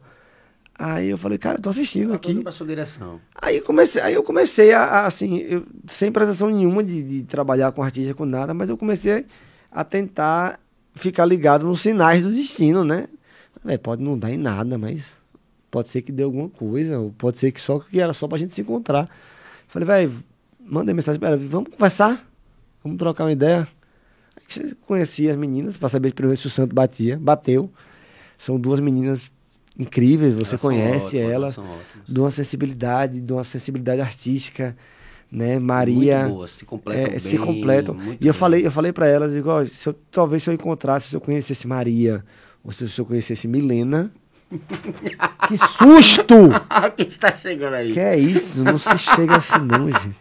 Aí 0.77 1.09
eu 1.09 1.17
falei, 1.17 1.37
cara, 1.37 1.59
tô 1.59 1.69
assistindo 1.69 2.13
aqui. 2.13 2.41
pra 2.41 2.51
sua 2.51 2.65
direção. 2.65 3.19
Aí 3.39 3.61
comecei, 3.61 4.01
aí 4.01 4.13
eu 4.15 4.23
comecei 4.23 4.73
a, 4.73 4.83
a, 4.83 5.05
assim, 5.05 5.37
eu- 5.37 5.65
sem 5.87 6.11
pretensão 6.11 6.49
nenhuma 6.49 6.83
de, 6.83 7.03
de 7.03 7.23
trabalhar 7.23 7.71
com 7.71 7.83
artista, 7.83 8.13
com 8.13 8.25
nada, 8.25 8.53
mas 8.53 8.69
eu 8.69 8.77
comecei 8.77 9.25
a 9.71 9.83
tentar 9.83 10.59
ficar 10.95 11.25
ligado 11.25 11.65
nos 11.67 11.81
sinais 11.81 12.23
do 12.23 12.31
destino, 12.31 12.83
né? 12.83 13.07
Véi, 13.63 13.77
pode 13.77 14.01
não 14.03 14.17
dar 14.17 14.31
em 14.31 14.37
nada, 14.37 14.77
mas 14.77 15.03
pode 15.71 15.89
ser 15.89 16.01
que 16.01 16.11
dê 16.11 16.23
alguma 16.23 16.49
coisa, 16.49 16.99
ou 16.99 17.11
pode 17.11 17.37
ser 17.37 17.51
que 17.51 17.61
só 17.61 17.79
que 17.79 17.99
era 17.99 18.11
só 18.13 18.27
pra 18.27 18.37
gente 18.37 18.53
se 18.53 18.61
encontrar. 18.61 19.07
Falei, 19.67 19.87
velho, 19.87 20.13
mandei 20.59 20.93
mensagem 20.93 21.19
pra 21.19 21.29
ela, 21.29 21.37
vamos 21.37 21.69
conversar, 21.71 22.27
vamos 22.83 22.97
trocar 22.97 23.25
uma 23.25 23.31
ideia. 23.31 23.67
Aí 24.35 24.73
conhecia 24.87 25.31
as 25.31 25.37
meninas, 25.37 25.77
pra 25.77 25.87
saber 25.87 26.13
primeiro 26.13 26.39
se 26.39 26.47
o 26.47 26.49
santo 26.49 26.73
batia, 26.75 27.17
bateu. 27.21 27.71
São 28.43 28.59
duas 28.59 28.81
meninas 28.81 29.31
incríveis, 29.79 30.33
você 30.33 30.51
Elas 30.55 30.61
conhece 30.61 31.17
ótimas, 31.17 31.31
elas 31.33 31.59
de 32.05 32.19
uma 32.19 32.29
sensibilidade, 32.29 33.21
de 33.21 33.31
uma 33.31 33.43
sensibilidade 33.45 34.01
artística, 34.01 34.75
né? 35.31 35.57
Maria 35.59 36.23
Muito 36.23 36.33
boas, 36.35 36.51
se 36.51 36.65
completam 36.65 37.03
é, 37.03 37.09
bem. 37.11 37.19
se 37.19 37.37
completam. 37.37 37.95
E 37.95 38.11
eu 38.11 38.17
bem. 38.19 38.33
falei, 38.33 38.65
eu 38.65 38.71
falei 38.71 38.91
para 38.91 39.07
elas, 39.07 39.31
digo, 39.31 39.49
ó, 39.49 39.63
se 39.63 39.87
eu, 39.87 39.95
talvez 40.11 40.43
se 40.43 40.49
eu 40.49 40.53
encontrasse, 40.53 41.07
se 41.07 41.15
eu 41.15 41.21
conhecesse 41.21 41.65
Maria, 41.65 42.21
ou 42.61 42.73
se 42.73 42.99
eu 42.99 43.05
conhecesse 43.05 43.47
Milena. 43.47 44.11
Que 45.47 45.57
susto! 45.57 46.35
Quem 46.97 47.07
está 47.07 47.35
chegando 47.37 47.73
aí? 47.75 47.93
Que 47.93 47.99
é 47.99 48.17
isso? 48.17 48.63
Não 48.63 48.77
se 48.77 48.97
chega 48.97 49.37
assim 49.37 49.59
não, 49.59 49.87
gente. 49.89 50.15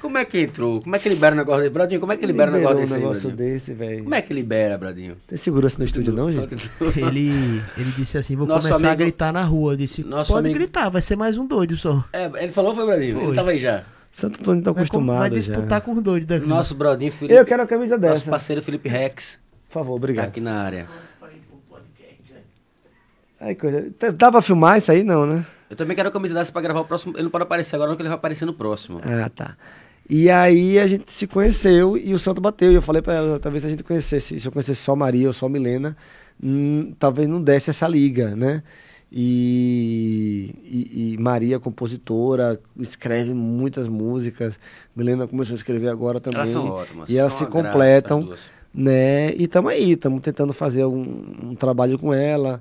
Como 0.00 0.18
é 0.18 0.24
que 0.24 0.38
entrou? 0.40 0.82
Como 0.82 0.94
é 0.94 0.98
que 0.98 1.08
libera 1.08 1.34
um 1.34 1.38
negócio 1.38 1.62
desse? 1.62 1.72
Bradinho, 1.72 2.00
como 2.00 2.12
é 2.12 2.16
que 2.16 2.26
libera 2.26 2.50
um 2.50 2.54
negócio 2.54 2.76
desse 2.78 2.92
um 2.92 2.96
aí, 2.96 3.02
negócio 3.02 3.22
Bradinho? 3.30 3.52
desse, 3.52 3.72
velho. 3.72 4.02
Como 4.02 4.14
é 4.14 4.22
que 4.22 4.34
libera, 4.34 4.76
Bradinho? 4.78 5.16
Tem 5.26 5.38
segurança 5.38 5.76
no 5.78 5.84
estúdio 5.84 6.12
não, 6.12 6.30
gente? 6.30 6.54
Ele, 6.96 7.62
ele 7.76 7.92
disse 7.96 8.18
assim: 8.18 8.36
vou 8.36 8.46
Nosso 8.46 8.66
começar 8.68 8.86
a 8.86 8.90
amigo- 8.90 9.02
gritar 9.02 9.32
na 9.32 9.42
rua. 9.44 9.72
Eu 9.72 9.76
disse: 9.76 10.04
Nosso 10.04 10.32
pode 10.32 10.46
amigo- 10.48 10.58
gritar, 10.60 10.88
vai 10.90 11.00
ser 11.02 11.16
mais 11.16 11.38
um 11.38 11.46
doido 11.46 11.76
só. 11.76 12.04
É, 12.12 12.30
ele 12.42 12.52
falou 12.52 12.74
foi, 12.74 12.84
Bradinho? 12.86 13.16
Ele 13.18 13.26
Foi. 13.26 13.34
tava 13.34 13.50
aí 13.50 13.58
já. 13.58 13.82
Santo 14.12 14.40
Antônio 14.40 14.62
tá 14.62 14.70
acostumado 14.70 15.18
vai 15.20 15.30
já. 15.30 15.36
disputar 15.36 15.80
com 15.80 15.92
os 15.92 16.02
doidos 16.02 16.28
daqui. 16.28 16.46
Nosso 16.46 16.74
Bradinho, 16.74 17.10
Felipe. 17.10 17.34
Eu 17.38 17.44
quero 17.44 17.62
a 17.62 17.66
camisa 17.66 17.96
Nosso 17.98 18.12
dessa. 18.14 18.30
parceiro 18.30 18.62
Felipe 18.62 18.88
Rex, 18.88 19.38
Por 19.68 19.74
favor, 19.74 19.90
tá 19.92 19.96
obrigado. 19.96 20.26
aqui 20.28 20.40
na 20.40 20.62
área. 20.62 20.86
Ai, 23.44 23.54
coisa... 23.54 23.90
Tá- 23.98 24.10
Dá 24.10 24.30
pra 24.30 24.40
filmar 24.42 24.78
isso 24.78 24.90
aí? 24.90 25.02
Não, 25.04 25.26
né? 25.26 25.44
Eu 25.68 25.76
também 25.76 25.96
quero 25.96 26.08
a 26.08 26.12
camisa 26.12 26.34
dessa 26.34 26.50
pra 26.52 26.62
gravar 26.62 26.80
o 26.80 26.84
próximo. 26.84 27.14
Ele 27.16 27.24
não 27.24 27.30
pode 27.30 27.44
aparecer 27.44 27.74
agora, 27.76 27.90
não, 27.90 27.96
que 27.96 28.02
ele 28.02 28.08
vai 28.08 28.16
aparecer 28.16 28.44
no 28.44 28.54
próximo. 28.54 29.00
Ah, 29.04 29.28
tá. 29.34 29.56
E 30.08 30.30
aí 30.30 30.78
a 30.78 30.86
gente 30.86 31.10
se 31.12 31.26
conheceu 31.26 31.96
e 31.96 32.12
o 32.14 32.18
santo 32.18 32.40
bateu. 32.40 32.70
E 32.70 32.74
eu 32.74 32.82
falei 32.82 33.00
pra 33.02 33.14
ela, 33.14 33.38
talvez 33.40 33.62
se 33.62 33.66
a 33.66 33.70
gente 33.70 33.82
conhecesse, 33.82 34.38
se 34.38 34.46
eu 34.46 34.52
conhecesse 34.52 34.80
só 34.82 34.94
Maria 34.94 35.26
ou 35.26 35.32
só 35.32 35.48
Milena, 35.48 35.96
hum, 36.42 36.92
talvez 36.98 37.26
não 37.28 37.42
desse 37.42 37.70
essa 37.70 37.88
liga, 37.88 38.36
né? 38.36 38.62
E, 39.10 40.54
e- 40.64 41.12
e 41.14 41.18
Maria, 41.18 41.58
compositora, 41.58 42.60
escreve 42.78 43.32
muitas 43.32 43.88
músicas. 43.88 44.58
Milena 44.94 45.26
começou 45.26 45.54
a 45.54 45.56
escrever 45.56 45.88
agora 45.88 46.20
também. 46.20 46.38
Elas 46.40 46.50
são 46.50 46.68
ótimas. 46.68 47.08
E 47.08 47.16
elas 47.16 47.32
se 47.32 47.44
graça, 47.46 47.52
completam, 47.62 48.22
duas. 48.22 48.40
né? 48.74 49.32
E 49.34 49.44
estamos 49.44 49.70
aí, 49.72 49.92
estamos 49.92 50.20
tentando 50.20 50.52
fazer 50.52 50.84
um, 50.84 51.32
um 51.50 51.54
trabalho 51.54 51.98
com 51.98 52.12
ela, 52.12 52.60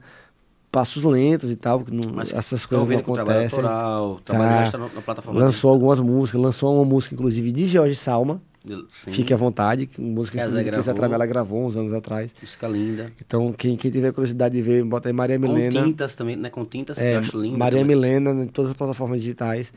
passos 0.74 1.04
lentos 1.04 1.52
e 1.52 1.56
tal, 1.56 1.80
porque 1.82 1.96
não- 1.96 2.12
Mas 2.16 2.34
essas 2.34 2.64
tá 2.64 2.68
coisas 2.68 2.90
não 2.90 2.98
acontecem. 2.98 3.60
autoral, 3.60 4.20
Tá. 4.26 4.34
na, 4.34 4.72
na 4.96 5.02
plataforma. 5.02 5.40
Lançou 5.40 5.72
algumas 5.72 6.00
músicas, 6.00 6.42
lançou 6.42 6.76
uma 6.76 6.84
música, 6.84 7.14
inclusive, 7.14 7.52
de 7.52 7.66
Jorge 7.68 7.96
Salma. 7.96 8.42
Sim, 8.90 9.12
Fique 9.12 9.34
à 9.34 9.38
vontade, 9.38 9.86
que 9.86 10.02
música 10.02 10.38
Que 10.38 10.44
a 10.44 10.48
que 10.48 10.52
a 10.52 10.56
Zé 10.56 10.64
gravou. 10.64 10.94
Tramela 10.96 11.26
gravou 11.28 11.66
uns 11.68 11.76
anos 11.78 11.94
atrás. 11.94 12.34
música 12.42 12.68
linda. 12.68 13.06
Então, 13.24 13.54
quem, 13.54 13.76
quem 13.76 13.92
tiver 13.92 14.12
curiosidade 14.14 14.56
de 14.56 14.62
ver, 14.64 14.84
bota 14.84 15.10
aí 15.10 15.14
Maria 15.14 15.38
Milena. 15.38 15.82
Com 15.82 15.86
tintas 15.88 16.16
também, 16.16 16.36
né? 16.38 16.50
Com 16.50 16.66
tintas, 16.66 16.98
É, 16.98 17.16
eu 17.16 17.20
acho 17.20 17.40
linda. 17.40 17.58
Maria 17.58 17.80
também. 17.82 17.96
Milena, 17.96 18.32
em 18.44 18.48
todas 18.48 18.72
as 18.72 18.78
plataformas 18.78 19.22
digitais. 19.22 19.72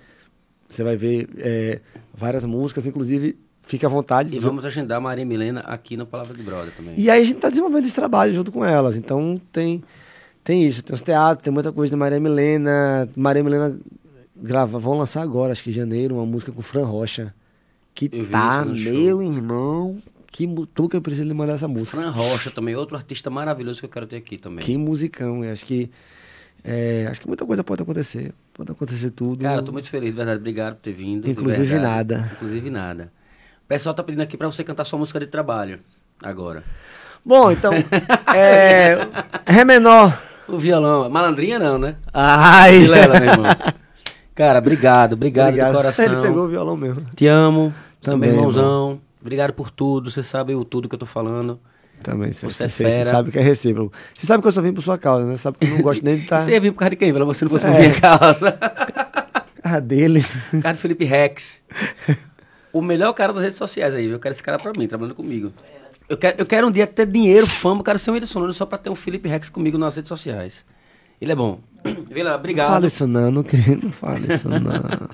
Você 0.71 0.83
vai 0.83 0.97
ver 0.97 1.29
é, 1.37 1.81
várias 2.15 2.45
músicas, 2.45 2.87
inclusive, 2.87 3.37
fique 3.63 3.85
à 3.85 3.89
vontade. 3.89 4.35
E 4.35 4.39
vamos 4.39 4.65
agendar 4.65 5.01
Maria 5.01 5.27
Milena 5.27 5.61
aqui 5.61 5.97
no 5.97 6.07
Palavra 6.07 6.33
de 6.35 6.43
Brother 6.43 6.73
também. 6.77 6.95
E 6.97 7.11
aí 7.11 7.21
a 7.21 7.25
gente 7.25 7.37
está 7.37 7.49
desenvolvendo 7.51 7.85
esse 7.85 7.95
trabalho 7.95 8.33
junto 8.33 8.51
com 8.53 8.65
elas. 8.65 8.97
Então 8.97 9.41
tem, 9.53 9.83
tem 10.47 10.65
isso, 10.65 10.81
tem 10.81 10.95
os 10.95 11.01
teatros, 11.01 11.43
tem 11.43 11.53
muita 11.53 11.73
coisa 11.73 11.91
de 11.91 11.97
Maria 11.97 12.21
Milena. 12.21 13.09
Maria 13.17 13.43
Milena 13.43 13.77
grava, 14.37 14.79
vão 14.79 14.97
lançar 14.97 15.21
agora, 15.23 15.51
acho 15.51 15.65
que 15.65 15.71
em 15.71 15.73
janeiro, 15.73 16.15
uma 16.15 16.25
música 16.25 16.53
com 16.53 16.63
Fran 16.63 16.85
Rocha. 16.85 17.35
Que 17.93 18.09
Eu 18.13 18.29
tá, 18.29 18.65
meu 18.65 19.21
irmão, 19.21 19.99
que 20.31 20.47
tu 20.73 20.89
que 20.89 20.97
eu 20.97 21.03
preciso 21.03 21.27
lhe 21.27 21.35
mandar 21.35 21.55
essa 21.55 21.67
música. 21.67 21.97
Fran 21.97 22.11
Rocha 22.11 22.49
também, 22.53 22.77
outro 22.77 22.95
artista 22.95 23.29
maravilhoso 23.29 23.81
que 23.81 23.87
eu 23.87 23.91
quero 23.91 24.07
ter 24.07 24.19
aqui 24.19 24.39
também. 24.39 24.65
Que 24.65 24.79
musicão, 24.79 25.45
eu 25.45 25.53
acho 25.53 25.67
que 25.67 25.91
é, 26.63 27.09
acho 27.11 27.21
que 27.21 27.27
muita 27.27 27.45
coisa 27.45 27.65
pode 27.65 27.83
acontecer. 27.83 28.33
Pode 28.55 28.71
acontecer 28.71 29.11
tudo. 29.11 29.43
Cara, 29.43 29.59
eu 29.59 29.65
tô 29.65 29.73
muito 29.73 29.91
feliz, 29.91 30.11
de 30.11 30.17
verdade. 30.17 30.39
Obrigado 30.39 30.77
por 30.77 30.83
ter 30.83 30.93
vindo. 30.93 31.29
Inclusive 31.29 31.77
nada. 31.81 32.31
Inclusive 32.37 32.71
nada. 32.71 33.11
O 33.65 33.67
pessoal 33.67 33.97
tá 33.97 34.05
pedindo 34.05 34.21
aqui 34.23 34.37
pra 34.37 34.47
você 34.47 34.63
cantar 34.63 34.85
sua 34.85 34.97
música 34.97 35.19
de 35.19 35.27
trabalho. 35.27 35.81
Agora. 36.23 36.63
Bom, 37.25 37.51
então, 37.51 37.73
é, 38.33 38.97
Ré 39.45 39.65
menor. 39.65 40.23
O 40.49 40.59
violão. 40.59 41.09
Malandrinha 41.11 41.59
não, 41.59 41.79
né? 41.79 41.97
Ai, 42.13 42.79
Vilela, 42.81 43.19
meu 43.21 43.31
irmão. 43.33 43.45
Cara, 44.35 44.59
obrigado. 44.59 45.15
Obrigado, 45.15 45.55
de 45.55 45.61
coração. 45.73 46.05
Ele 46.05 46.23
pegou 46.23 46.45
o 46.45 46.49
violão 46.49 46.77
mesmo. 46.77 47.05
Te 47.17 47.27
amo. 47.27 47.73
Também, 48.01 48.29
Também, 48.31 48.31
irmãozão. 48.31 49.01
Obrigado 49.21 49.53
por 49.53 49.71
tudo. 49.71 50.11
Você 50.11 50.23
sabe 50.23 50.55
o 50.55 50.65
tudo 50.65 50.89
que 50.89 50.95
eu 50.95 50.99
tô 50.99 51.07
falando. 51.07 51.59
Também, 52.03 52.31
você, 52.33 52.47
Você 52.47 52.65
é 52.65 52.69
você- 52.69 53.05
sabe 53.07 53.33
que 53.33 53.39
é 53.39 53.43
recíproco. 53.43 53.93
Você 54.15 54.27
sabe 54.27 54.43
que 54.43 54.49
eu 54.49 54.53
só 54.53 54.61
vim 54.61 54.73
por 54.73 54.83
sua 54.83 54.99
causa, 54.99 55.25
né? 55.25 55.37
Sabe 55.37 55.57
que 55.59 55.65
eu 55.67 55.71
não 55.71 55.81
gosto 55.83 56.05
nem 56.05 56.17
de 56.17 56.23
estar. 56.25 56.39
Você 56.41 56.53
ia 56.53 56.61
vir 56.61 56.71
por 56.73 56.79
causa 56.81 56.91
de 56.91 56.97
quem? 56.97 57.13
Pelo 57.13 57.25
você 57.27 57.45
não 57.45 57.51
fosse 57.51 57.65
por 57.67 57.75
É. 57.75 57.79
minha 57.79 58.01
causa. 58.01 58.59
Ah, 59.69 59.81
dele. 59.81 60.25
Por 60.53 60.63
causa 60.63 60.75
de 60.77 60.81
Felipe 60.81 61.05
Rex. 61.05 61.59
O 62.73 62.81
melhor 62.81 63.13
cara 63.15 63.33
das 63.33 63.43
redes 63.43 63.59
sociais 63.59 63.97
aí, 63.97 64.05
viu? 64.07 64.13
Eu 64.15 64.21
quero 64.21 64.33
esse 64.33 64.41
cara 64.43 64.59
pra 64.61 64.71
mim, 64.79 64.87
trabalhando 64.87 65.17
comigo. 65.17 65.53
Eu 66.09 66.17
quero, 66.17 66.37
eu 66.41 66.47
quero 66.47 66.67
um 66.69 66.71
dia 66.71 66.87
ter 66.87 67.07
dinheiro, 67.07 67.47
fama, 67.47 67.81
eu 67.81 67.85
quero 67.85 67.99
ser 67.99 68.11
um 68.11 68.15
Whindersson 68.15 68.41
Nunes 68.41 68.57
só 68.57 68.65
pra 68.65 68.79
ter 68.79 68.91
um 68.91 68.95
Felipe 68.95 69.29
Rex 69.29 69.49
comigo 69.49 69.77
nas 69.77 69.97
redes 69.97 70.09
sociais. 70.09 70.65
Ele 71.21 71.33
é 71.33 71.35
bom. 71.35 71.59
Vila, 72.11 72.31
Não 72.31 72.37
obrigado. 72.39 72.69
fala 72.71 72.87
isso 72.87 73.07
não, 73.07 73.31
não 73.31 73.43
queria, 73.43 73.77
não 73.77 73.91
fala 73.91 74.21
isso 74.33 74.49
não. 74.49 74.59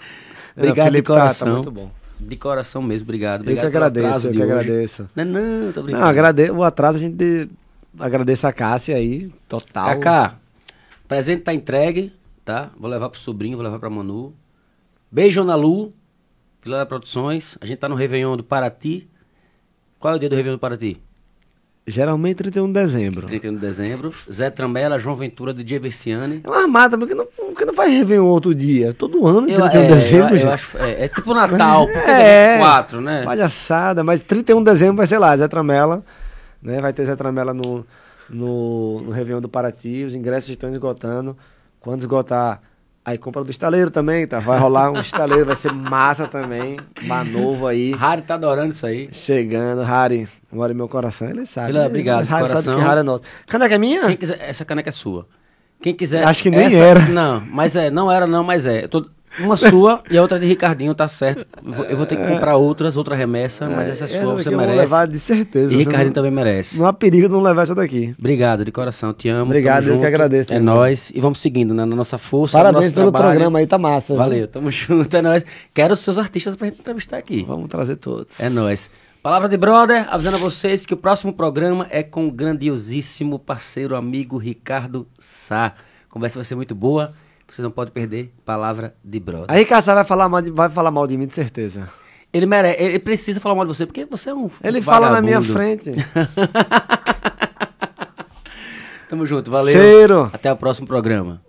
Obrigado 0.55 0.85
Felipe, 0.86 1.02
de 1.02 1.06
coração. 1.06 1.47
Tá, 1.48 1.52
tá 1.52 1.52
muito 1.55 1.70
bom. 1.70 1.90
De 2.20 2.36
coração 2.36 2.82
mesmo, 2.82 3.06
obrigado. 3.06 3.40
Eu 3.40 3.44
que 3.47 3.52
obrigado 3.52 3.98
agradeço, 3.98 4.27
eu 4.28 4.32
que 4.32 4.39
hoje. 4.39 4.43
agradeço. 4.52 5.10
Não, 5.16 5.24
não, 5.24 5.73
tô 5.73 5.82
brincando. 5.82 6.05
Não, 6.05 6.10
agrade... 6.10 6.51
o 6.51 6.62
atraso 6.62 6.97
a 6.98 7.01
gente 7.01 7.14
de- 7.16 7.48
agradece 7.98 8.47
a 8.47 8.52
Cássia 8.52 8.97
aí, 8.97 9.32
total. 9.48 9.86
Kaká, 9.86 10.36
presente 11.09 11.43
tá 11.43 11.55
entregue, 11.55 12.12
tá? 12.44 12.70
Vou 12.78 12.89
levar 12.90 13.09
pro 13.09 13.19
sobrinho, 13.19 13.56
vou 13.56 13.64
levar 13.64 13.78
pra 13.78 13.89
Manu. 13.89 14.35
Beijo, 15.10 15.40
Ana 15.40 15.55
Lu, 15.55 15.93
Vila 16.62 16.85
Produções. 16.85 17.56
A 17.60 17.64
gente 17.66 17.78
tá 17.78 17.89
no 17.89 17.94
Réveillon 17.94 18.36
do 18.36 18.44
Paraty. 18.44 19.09
Qual 20.03 20.15
é 20.15 20.16
o 20.16 20.19
dia 20.19 20.29
do 20.29 20.35
Réveillon 20.35 20.57
do 20.57 20.59
Paraty? 20.59 21.01
Geralmente 21.87 22.39
31 22.39 22.66
de 22.66 22.73
dezembro. 22.73 23.24
31 23.24 23.55
de 23.55 23.61
dezembro. 23.61 24.12
Zé 24.33 24.51
Trambela, 24.51 24.99
João 24.99 25.15
Ventura, 25.15 25.55
DJ 25.55 25.79
Versiani. 25.79 26.41
É 26.43 26.49
uma 26.49 26.62
armada, 26.62 26.99
porque 26.99 27.15
não, 27.15 27.24
porque 27.24 27.65
não 27.65 27.73
vai 27.73 27.89
rever 27.89 28.20
um 28.20 28.27
outro 28.27 28.53
dia? 28.53 28.93
Todo 28.93 29.24
ano, 29.24 29.49
Eu, 29.49 29.61
31 29.61 29.66
é, 29.66 29.87
de 29.87 29.95
dezembro, 29.95 30.37
eu, 30.37 30.41
eu 30.41 30.51
acho, 30.51 30.77
é, 30.79 31.05
é 31.05 31.09
tipo 31.09 31.33
Natal, 31.33 31.89
É. 32.05 32.57
é 32.57 32.59
4, 32.59 33.01
né? 33.01 33.23
Palhaçada, 33.24 34.03
mas 34.03 34.20
31 34.20 34.59
de 34.59 34.65
dezembro 34.73 34.97
vai 34.97 35.07
ser 35.07 35.19
lá, 35.19 35.37
Zé 35.37 35.47
Tramela, 35.47 36.05
né? 36.61 36.81
Vai 36.81 36.93
ter 36.93 37.07
Zé 37.07 37.15
Tramela 37.15 37.55
no, 37.55 37.87
no, 38.29 39.03
no 39.03 39.11
Réveillon 39.12 39.41
do 39.41 39.49
Paraty, 39.49 40.03
os 40.03 40.16
ingressos 40.16 40.51
estão 40.51 40.69
esgotando. 40.73 41.37
Quando 41.79 42.01
esgotar, 42.01 42.61
aí 43.05 43.19
compra 43.19 43.43
do 43.45 43.51
estaleiro 43.51 43.91
também, 43.91 44.27
tá? 44.27 44.39
Vai 44.41 44.59
rolar 44.59 44.91
um 44.91 45.01
estaleiro, 45.01 45.47
vai 45.47 45.57
ser 45.57 45.73
massa 45.73 46.27
também, 46.27 46.79
bar 47.03 47.24
novo 47.24 47.66
aí. 47.66 47.93
Harry 47.93 48.23
tá 48.23 48.35
adorando 48.35 48.73
isso 48.73 48.87
aí. 48.87 49.09
Chegando, 49.12 49.83
Harry, 49.83 50.29
mora 50.53 50.73
em 50.73 50.77
meu 50.77 50.89
coração, 50.89 51.29
ele 51.29 51.47
sabe. 51.47 51.69
Vila, 51.69 51.81
né? 51.81 51.87
obrigado, 51.87 52.24
Harry 52.27 52.47
coração. 52.47 52.62
sabe 52.62 52.77
que 52.79 52.85
Harry 52.89 53.01
é 53.01 53.03
nosso. 53.03 53.23
Caneca 53.47 53.74
é 53.74 53.79
minha? 53.79 54.07
Quem 54.07 54.16
quiser, 54.16 54.39
essa 54.41 54.65
caneca 54.65 54.89
é 54.89 54.93
sua. 54.93 55.27
Quem 55.81 55.95
quiser. 55.95 56.24
Acho 56.24 56.43
que 56.43 56.51
nem 56.51 56.66
essa- 56.66 56.77
era. 56.77 57.01
Não, 57.07 57.41
mas 57.47 57.74
é, 57.74 57.91
não 57.91 58.11
era 58.11 58.27
não, 58.27 58.45
mas 58.45 58.66
é. 58.66 58.85
Eu 58.85 58.89
tô- 58.89 59.07
uma 59.41 59.57
sua 59.57 60.03
e 60.11 60.17
a 60.19 60.23
outra 60.23 60.39
de 60.39 60.47
Ricardinho, 60.47 60.95
tá 60.95 61.09
certo. 61.09 61.47
Eu 61.89 61.97
vou, 61.97 62.07
ter 62.07 62.17
que 62.17 62.27
comprar 62.27 62.57
outras, 62.57 62.97
outra 62.97 63.15
remessa, 63.15 63.69
mas 63.69 63.89
essa 63.89 64.05
é 64.05 64.07
Essa 64.07 64.21
sua, 64.21 64.33
daqui 64.33 64.43
você 64.43 64.49
eu 64.49 64.53
vou 64.53 64.61
merece. 64.61 64.79
levar 64.81 65.07
de 65.07 65.19
certeza. 65.19 65.73
E 65.73 65.77
Ricardinho 65.77 66.07
não, 66.07 66.13
também 66.13 66.31
merece. 66.31 66.79
não 66.79 66.87
há 66.87 66.93
perigo 66.93 67.29
de 67.29 67.33
não 67.35 67.41
levar 67.43 67.63
essa 67.63 67.75
daqui. 67.75 68.15
Obrigado, 68.19 68.65
de 68.65 68.73
coração, 68.73 69.13
te 69.13 69.29
amo. 69.29 69.45
Obrigado, 69.47 69.83
eu 69.85 69.87
que 69.89 69.93
junto. 69.95 70.07
agradeço, 70.07 70.53
É 70.53 70.59
nóis. 70.61 71.11
E 71.15 71.21
vamos 71.21 71.41
seguindo 71.41 71.73
né, 71.73 71.85
na 71.85 71.97
nossa 71.97 72.19
força. 72.19 72.57
Parabéns 72.59 72.93
pelo 72.93 73.11
trabalho. 73.11 73.33
programa 73.33 73.59
aí, 73.59 73.67
tá 73.67 73.79
massa. 73.79 74.09
viu? 74.09 74.17
Valeu, 74.17 74.49
tamo 74.49 74.71
junto, 74.73 75.17
é 75.17 75.23
nóis. 75.23 75.45
Quero 75.73 75.95
os 75.95 76.01
seus 76.01 76.19
artistas 76.19 76.57
pra 76.57 76.67
gente 76.69 76.81
entrevistar 76.81 77.17
aqui. 77.19 77.45
Vamos 77.47 77.69
trazer 77.69 77.97
todos. 77.97 78.39
É 78.41 78.49
nóis. 78.49 78.91
Palavra 79.23 79.49
de 79.49 79.57
brother, 79.57 80.07
avisando 80.11 80.37
a 80.37 80.41
vocês 80.41 80.85
que 80.85 80.95
o 80.95 80.97
próximo 80.97 81.33
programa 81.33 81.87
é 81.91 82.03
com 82.03 82.27
o 82.27 82.31
grandiosíssimo 82.33 83.39
parceiro, 83.39 83.95
amigo 83.95 84.37
Ricardo 84.37 85.07
Sá. 85.19 85.67
A 86.09 86.13
conversa 86.13 86.39
vai 86.39 86.45
ser 86.45 86.57
muito 86.57 86.75
boa, 86.75 87.15
vocês 87.55 87.65
não 87.65 87.70
podem 87.70 87.93
perder. 87.93 88.33
Palavra 88.45 88.95
de 89.05 89.20
brother. 89.20 89.47
Aí 89.49 89.65
Kassar 89.65 89.95
vai 89.95 90.05
falar, 90.05 90.29
mal 90.29 90.41
de, 90.43 90.51
vai 90.51 90.69
falar 90.70 90.91
mal 90.91 91.07
de 91.07 91.16
mim, 91.16 91.27
de 91.27 91.35
certeza. 91.35 91.89
Ele 92.33 92.47
merece, 92.47 92.83
ele 92.83 92.99
precisa 92.99 93.41
falar 93.41 93.55
mal 93.55 93.66
de 93.66 93.74
você, 93.77 93.85
porque 93.85 94.07
você 94.07 94.31
é 94.31 94.35
um 94.35 94.51
Ele 94.65 94.81
fala 94.81 95.11
na 95.11 95.20
minha 95.20 95.43
frente. 95.43 95.93
Tamo 99.11 99.27
junto, 99.27 99.51
valeu. 99.51 99.73
Cheiro. 99.73 100.31
Até 100.33 100.51
o 100.51 100.57
próximo 100.57 100.87
programa. 100.87 101.43